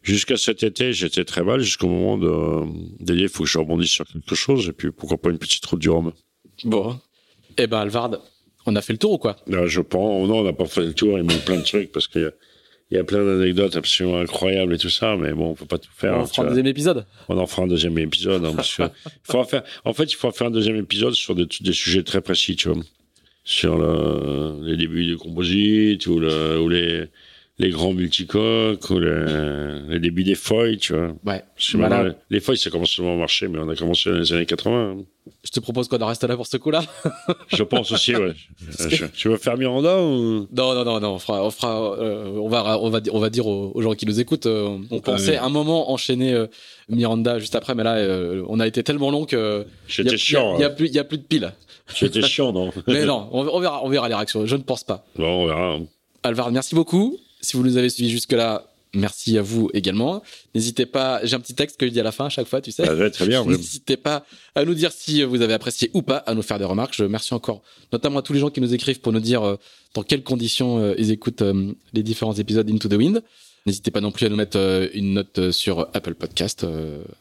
jusqu'à 0.03 0.37
cet 0.37 0.61
été, 0.61 0.93
j'étais 0.93 1.25
très 1.25 1.43
mal 1.43 1.59
jusqu'au 1.61 1.87
moment 1.87 2.19
de, 2.19 3.15
il 3.15 3.29
faut 3.29 3.45
que 3.45 3.49
je 3.49 3.57
rebondisse 3.57 3.89
sur 3.89 4.05
quelque 4.05 4.35
chose. 4.35 4.69
Et 4.69 4.73
puis, 4.73 4.91
pourquoi 4.91 5.17
pas 5.17 5.31
une 5.31 5.39
petite 5.39 5.65
route 5.65 5.79
du 5.79 5.89
Rhum. 5.89 6.13
Bon. 6.63 6.99
Eh 7.57 7.67
ben, 7.67 7.79
Alvard, 7.79 8.11
on 8.65 8.75
a 8.75 8.81
fait 8.81 8.93
le 8.93 8.99
tour 8.99 9.13
ou 9.13 9.17
quoi? 9.17 9.37
Je 9.47 9.81
pense. 9.81 10.27
Non, 10.27 10.39
on 10.39 10.43
n'a 10.43 10.53
pas 10.53 10.65
fait 10.65 10.81
le 10.81 10.93
tour. 10.93 11.17
Il 11.17 11.23
manque 11.23 11.43
plein 11.45 11.57
de 11.57 11.63
trucs 11.63 11.91
parce 11.91 12.07
qu'il 12.07 12.31
y 12.91 12.97
a, 12.97 13.03
plein 13.03 13.23
d'anecdotes 13.23 13.75
absolument 13.75 14.19
incroyables 14.19 14.73
et 14.73 14.77
tout 14.77 14.89
ça, 14.89 15.15
mais 15.15 15.33
bon, 15.33 15.51
on 15.51 15.53
peut 15.55 15.65
pas 15.65 15.77
tout 15.77 15.91
faire. 15.95 16.17
On 16.17 16.25
fera 16.25 16.43
un 16.43 16.49
deuxième 16.49 16.67
épisode? 16.67 17.05
On 17.27 17.37
en 17.37 17.47
fera 17.47 17.63
un 17.63 17.67
deuxième 17.67 17.97
épisode. 17.97 18.45
Hein, 18.45 18.55
il 18.57 18.63
faire, 19.45 19.63
en 19.85 19.93
fait, 19.93 20.11
il 20.11 20.15
faut 20.15 20.31
faire 20.31 20.47
un 20.47 20.51
deuxième 20.51 20.77
épisode 20.77 21.13
sur 21.13 21.35
des, 21.35 21.73
sujets 21.73 22.03
très 22.03 22.21
précis, 22.21 22.55
tu 22.55 22.69
vois. 22.69 22.81
Sur 23.43 23.79
les 24.61 24.77
débuts 24.77 25.05
du 25.05 25.17
composite 25.17 26.05
ou, 26.05 26.19
le, 26.19 26.59
ou 26.59 26.69
les, 26.69 27.07
les 27.59 27.69
grands 27.71 27.93
multicoques 27.93 28.89
ou 28.89 28.99
les, 28.99 29.99
débuts 29.99 30.23
des 30.23 30.35
feuilles, 30.35 30.77
tu 30.77 30.93
vois. 30.93 31.13
Ouais. 31.25 31.43
les 32.29 32.39
feuilles, 32.39 32.57
ça 32.57 32.69
commence 32.69 32.97
à 32.97 33.03
marcher, 33.03 33.49
mais 33.49 33.59
on 33.59 33.67
a 33.67 33.75
commencé 33.75 34.09
dans 34.09 34.17
les 34.17 34.33
années 34.33 34.45
80. 34.45 34.97
Je 35.43 35.51
te 35.51 35.59
propose 35.59 35.87
qu'on 35.89 35.99
en 35.99 36.07
reste 36.07 36.23
là 36.23 36.35
pour 36.37 36.47
ce 36.47 36.57
coup-là. 36.57 36.81
je 37.49 37.63
pense 37.63 37.91
aussi, 37.91 38.15
ouais. 38.15 38.33
tu 39.13 39.27
veux 39.27 39.37
faire 39.37 39.57
Miranda 39.57 40.01
ou? 40.01 40.47
Non, 40.51 40.73
non, 40.73 40.85
non, 40.85 40.99
non. 40.99 41.13
On 41.15 41.19
fera, 41.19 41.45
on 41.45 41.51
fera, 41.51 41.99
euh, 41.99 42.31
on 42.37 42.47
va, 42.47 42.79
on 42.79 42.89
va, 42.89 43.01
on 43.11 43.19
va 43.19 43.29
dire 43.29 43.45
aux, 43.45 43.81
gens 43.81 43.93
qui 43.93 44.05
nous 44.05 44.19
écoutent. 44.19 44.47
Euh, 44.47 44.77
on 44.89 45.01
pensait 45.01 45.37
un 45.37 45.49
moment 45.49 45.91
enchaîner 45.91 46.33
euh, 46.33 46.47
Miranda 46.87 47.39
juste 47.39 47.55
après, 47.55 47.75
mais 47.75 47.83
là, 47.83 47.97
on 48.47 48.59
a 48.59 48.67
été 48.67 48.83
tellement 48.83 49.11
long 49.11 49.25
que. 49.25 49.65
J'étais 49.87 50.17
chiant. 50.17 50.55
Il 50.57 50.61
y, 50.61 50.63
a 50.63 50.69
plus, 50.69 50.87
il 50.87 50.95
y 50.95 50.99
a 50.99 51.03
plus 51.03 51.17
de 51.17 51.23
piles. 51.23 51.51
J'étais 51.93 52.21
chiant, 52.27 52.53
non 52.53 52.71
Mais 52.87 53.05
non, 53.05 53.27
on, 53.31 53.59
verra, 53.59 53.83
on 53.83 53.89
verra 53.89 54.07
les 54.07 54.15
réactions. 54.15 54.45
Je 54.45 54.55
ne 54.55 54.63
pense 54.63 54.83
pas. 54.83 55.05
Bon, 55.17 55.43
on 55.43 55.47
verra. 55.47 55.77
Alvar, 56.23 56.51
merci 56.51 56.75
beaucoup. 56.75 57.17
Si 57.41 57.55
vous 57.57 57.63
nous 57.63 57.77
avez 57.77 57.89
suivis 57.89 58.09
jusque-là, 58.09 58.69
merci 58.93 59.37
à 59.37 59.41
vous 59.41 59.69
également. 59.73 60.21
N'hésitez 60.55 60.85
pas, 60.85 61.19
j'ai 61.23 61.35
un 61.35 61.39
petit 61.39 61.53
texte 61.53 61.79
que 61.79 61.85
je 61.85 61.91
dis 61.91 61.99
à 61.99 62.03
la 62.03 62.11
fin 62.11 62.25
à 62.25 62.29
chaque 62.29 62.47
fois, 62.47 62.61
tu 62.61 62.71
sais. 62.71 62.83
Ah 62.87 63.09
très 63.09 63.27
bien. 63.27 63.45
N'hésitez 63.45 63.97
pas 63.97 64.25
à 64.55 64.65
nous 64.65 64.73
dire 64.73 64.91
si 64.91 65.23
vous 65.23 65.41
avez 65.41 65.53
apprécié 65.53 65.91
ou 65.93 66.01
pas, 66.01 66.17
à 66.17 66.33
nous 66.33 66.41
faire 66.41 66.59
des 66.59 66.65
remarques. 66.65 66.93
Je 66.95 67.03
remercie 67.03 67.33
encore, 67.33 67.61
notamment 67.93 68.19
à 68.19 68.21
tous 68.21 68.33
les 68.33 68.39
gens 68.39 68.49
qui 68.49 68.61
nous 68.61 68.73
écrivent 68.73 68.99
pour 68.99 69.13
nous 69.13 69.19
dire 69.19 69.43
euh, 69.43 69.55
dans 69.93 70.03
quelles 70.03 70.23
conditions 70.23 70.79
euh, 70.79 70.95
ils 70.97 71.11
écoutent 71.11 71.41
euh, 71.41 71.73
les 71.93 72.03
différents 72.03 72.33
épisodes 72.33 72.69
Into 72.69 72.89
the 72.89 72.93
Wind. 72.93 73.21
N'hésitez 73.65 73.91
pas 73.91 74.01
non 74.01 74.11
plus 74.11 74.25
à 74.25 74.29
nous 74.29 74.37
mettre 74.37 74.89
une 74.93 75.13
note 75.13 75.51
sur 75.51 75.81
Apple 75.93 76.15
Podcast 76.15 76.65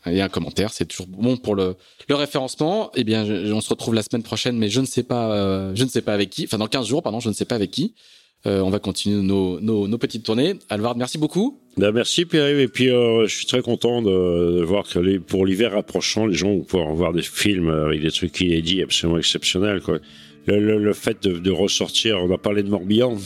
et 0.06 0.22
un 0.22 0.28
commentaire. 0.28 0.72
C'est 0.72 0.86
toujours 0.86 1.08
bon 1.08 1.36
pour 1.36 1.56
le, 1.56 1.74
le 2.08 2.14
référencement. 2.14 2.92
Eh 2.94 3.02
bien, 3.02 3.24
on 3.52 3.60
se 3.60 3.68
retrouve 3.68 3.92
la 3.92 4.04
semaine 4.04 4.22
prochaine, 4.22 4.56
mais 4.56 4.70
je 4.70 4.80
ne 4.80 4.86
sais 4.86 5.02
pas, 5.02 5.74
je 5.74 5.82
ne 5.82 5.88
sais 5.88 6.00
pas 6.00 6.14
avec 6.14 6.30
qui. 6.30 6.44
Enfin, 6.44 6.56
dans 6.56 6.68
15 6.68 6.86
jours, 6.86 7.02
pardon, 7.02 7.18
je 7.18 7.28
ne 7.28 7.34
sais 7.34 7.44
pas 7.44 7.56
avec 7.56 7.72
qui. 7.72 7.92
Euh, 8.46 8.60
on 8.60 8.70
va 8.70 8.78
continuer 8.78 9.20
nos, 9.20 9.60
nos, 9.60 9.88
nos, 9.88 9.98
petites 9.98 10.24
tournées. 10.24 10.54
Alvard, 10.68 10.96
merci 10.96 11.18
beaucoup. 11.18 11.58
Ben, 11.76 11.90
merci 11.90 12.24
Pierre. 12.24 12.58
Et 12.58 12.68
puis 12.68 12.88
euh, 12.88 13.26
je 13.26 13.34
suis 13.34 13.46
très 13.46 13.62
content 13.62 14.00
de, 14.00 14.62
voir 14.62 14.84
que 14.88 15.00
les, 15.00 15.18
pour 15.18 15.44
l'hiver 15.44 15.76
approchant, 15.76 16.26
les 16.26 16.36
gens 16.36 16.48
vont 16.48 16.62
pouvoir 16.62 16.94
voir 16.94 17.12
des 17.12 17.22
films 17.22 17.68
avec 17.68 18.00
des 18.00 18.12
trucs 18.12 18.40
inédits 18.40 18.82
absolument 18.82 19.18
exceptionnels. 19.18 19.80
Quoi. 19.80 19.98
Le, 20.46 20.78
le, 20.78 20.92
fait 20.92 21.22
de, 21.22 21.38
de, 21.38 21.50
ressortir, 21.50 22.18
on 22.22 22.32
a 22.32 22.38
parlé 22.38 22.62
de 22.62 22.68
Morbihan. 22.68 23.16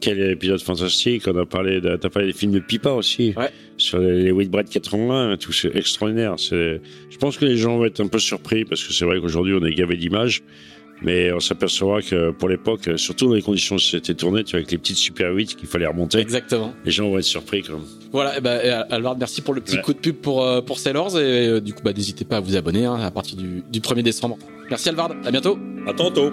Quel 0.00 0.20
épisode 0.30 0.60
fantastique. 0.60 1.24
On 1.26 1.36
a 1.36 1.44
parlé, 1.44 1.80
de, 1.80 1.96
t'as 1.96 2.08
parlé 2.08 2.28
des 2.28 2.38
films 2.38 2.52
de 2.52 2.60
Pipa 2.60 2.90
aussi. 2.90 3.34
Ouais. 3.36 3.50
Sur 3.78 3.98
les, 3.98 4.22
les 4.22 4.30
Whitbread 4.30 4.68
81, 4.68 5.38
tout 5.38 5.52
c'est 5.52 5.74
extraordinaire. 5.74 6.34
C'est, 6.36 6.80
je 7.10 7.16
pense 7.16 7.36
que 7.36 7.46
les 7.46 7.56
gens 7.56 7.78
vont 7.78 7.84
être 7.86 8.00
un 8.00 8.06
peu 8.06 8.20
surpris 8.20 8.64
parce 8.64 8.84
que 8.84 8.92
c'est 8.92 9.04
vrai 9.04 9.18
qu'aujourd'hui 9.18 9.54
on 9.60 9.64
est 9.64 9.74
gavé 9.74 9.96
d'images. 9.96 10.42
Mais 11.02 11.32
on 11.32 11.40
s'apercevra 11.40 12.02
que 12.02 12.30
pour 12.30 12.48
l'époque, 12.48 12.90
surtout 12.96 13.28
dans 13.28 13.34
les 13.34 13.42
conditions 13.42 13.76
où 13.76 13.78
c'était 13.78 14.14
tourné, 14.14 14.44
tu 14.44 14.52
vois, 14.52 14.58
avec 14.58 14.70
les 14.70 14.78
petites 14.78 14.96
Super 14.96 15.32
8 15.32 15.56
qu'il 15.56 15.68
fallait 15.68 15.86
remonter. 15.86 16.18
Exactement. 16.18 16.72
Les 16.84 16.90
gens 16.90 17.08
vont 17.08 17.18
être 17.18 17.24
surpris 17.24 17.62
quand 17.62 17.74
même. 17.74 17.82
Voilà, 18.12 18.38
et 18.38 18.40
ben, 18.40 18.84
Alvard, 18.90 19.16
merci 19.18 19.42
pour 19.42 19.54
le 19.54 19.60
petit 19.60 19.80
coup 19.80 19.92
de 19.92 19.98
pub 19.98 20.16
pour, 20.16 20.44
euh, 20.44 20.60
pour 20.60 20.78
Sailors. 20.78 21.18
Et 21.18 21.46
euh, 21.46 21.60
du 21.60 21.74
coup, 21.74 21.82
bah, 21.84 21.92
n'hésitez 21.92 22.24
pas 22.24 22.38
à 22.38 22.40
vous 22.40 22.56
abonner 22.56 22.84
hein, 22.84 22.96
à 23.00 23.10
partir 23.10 23.36
du, 23.36 23.62
du 23.70 23.80
1er 23.80 24.02
décembre. 24.02 24.38
Merci 24.70 24.88
Alvard, 24.88 25.12
à 25.24 25.30
bientôt. 25.30 25.58
À 25.86 25.92
tantôt. 25.92 26.32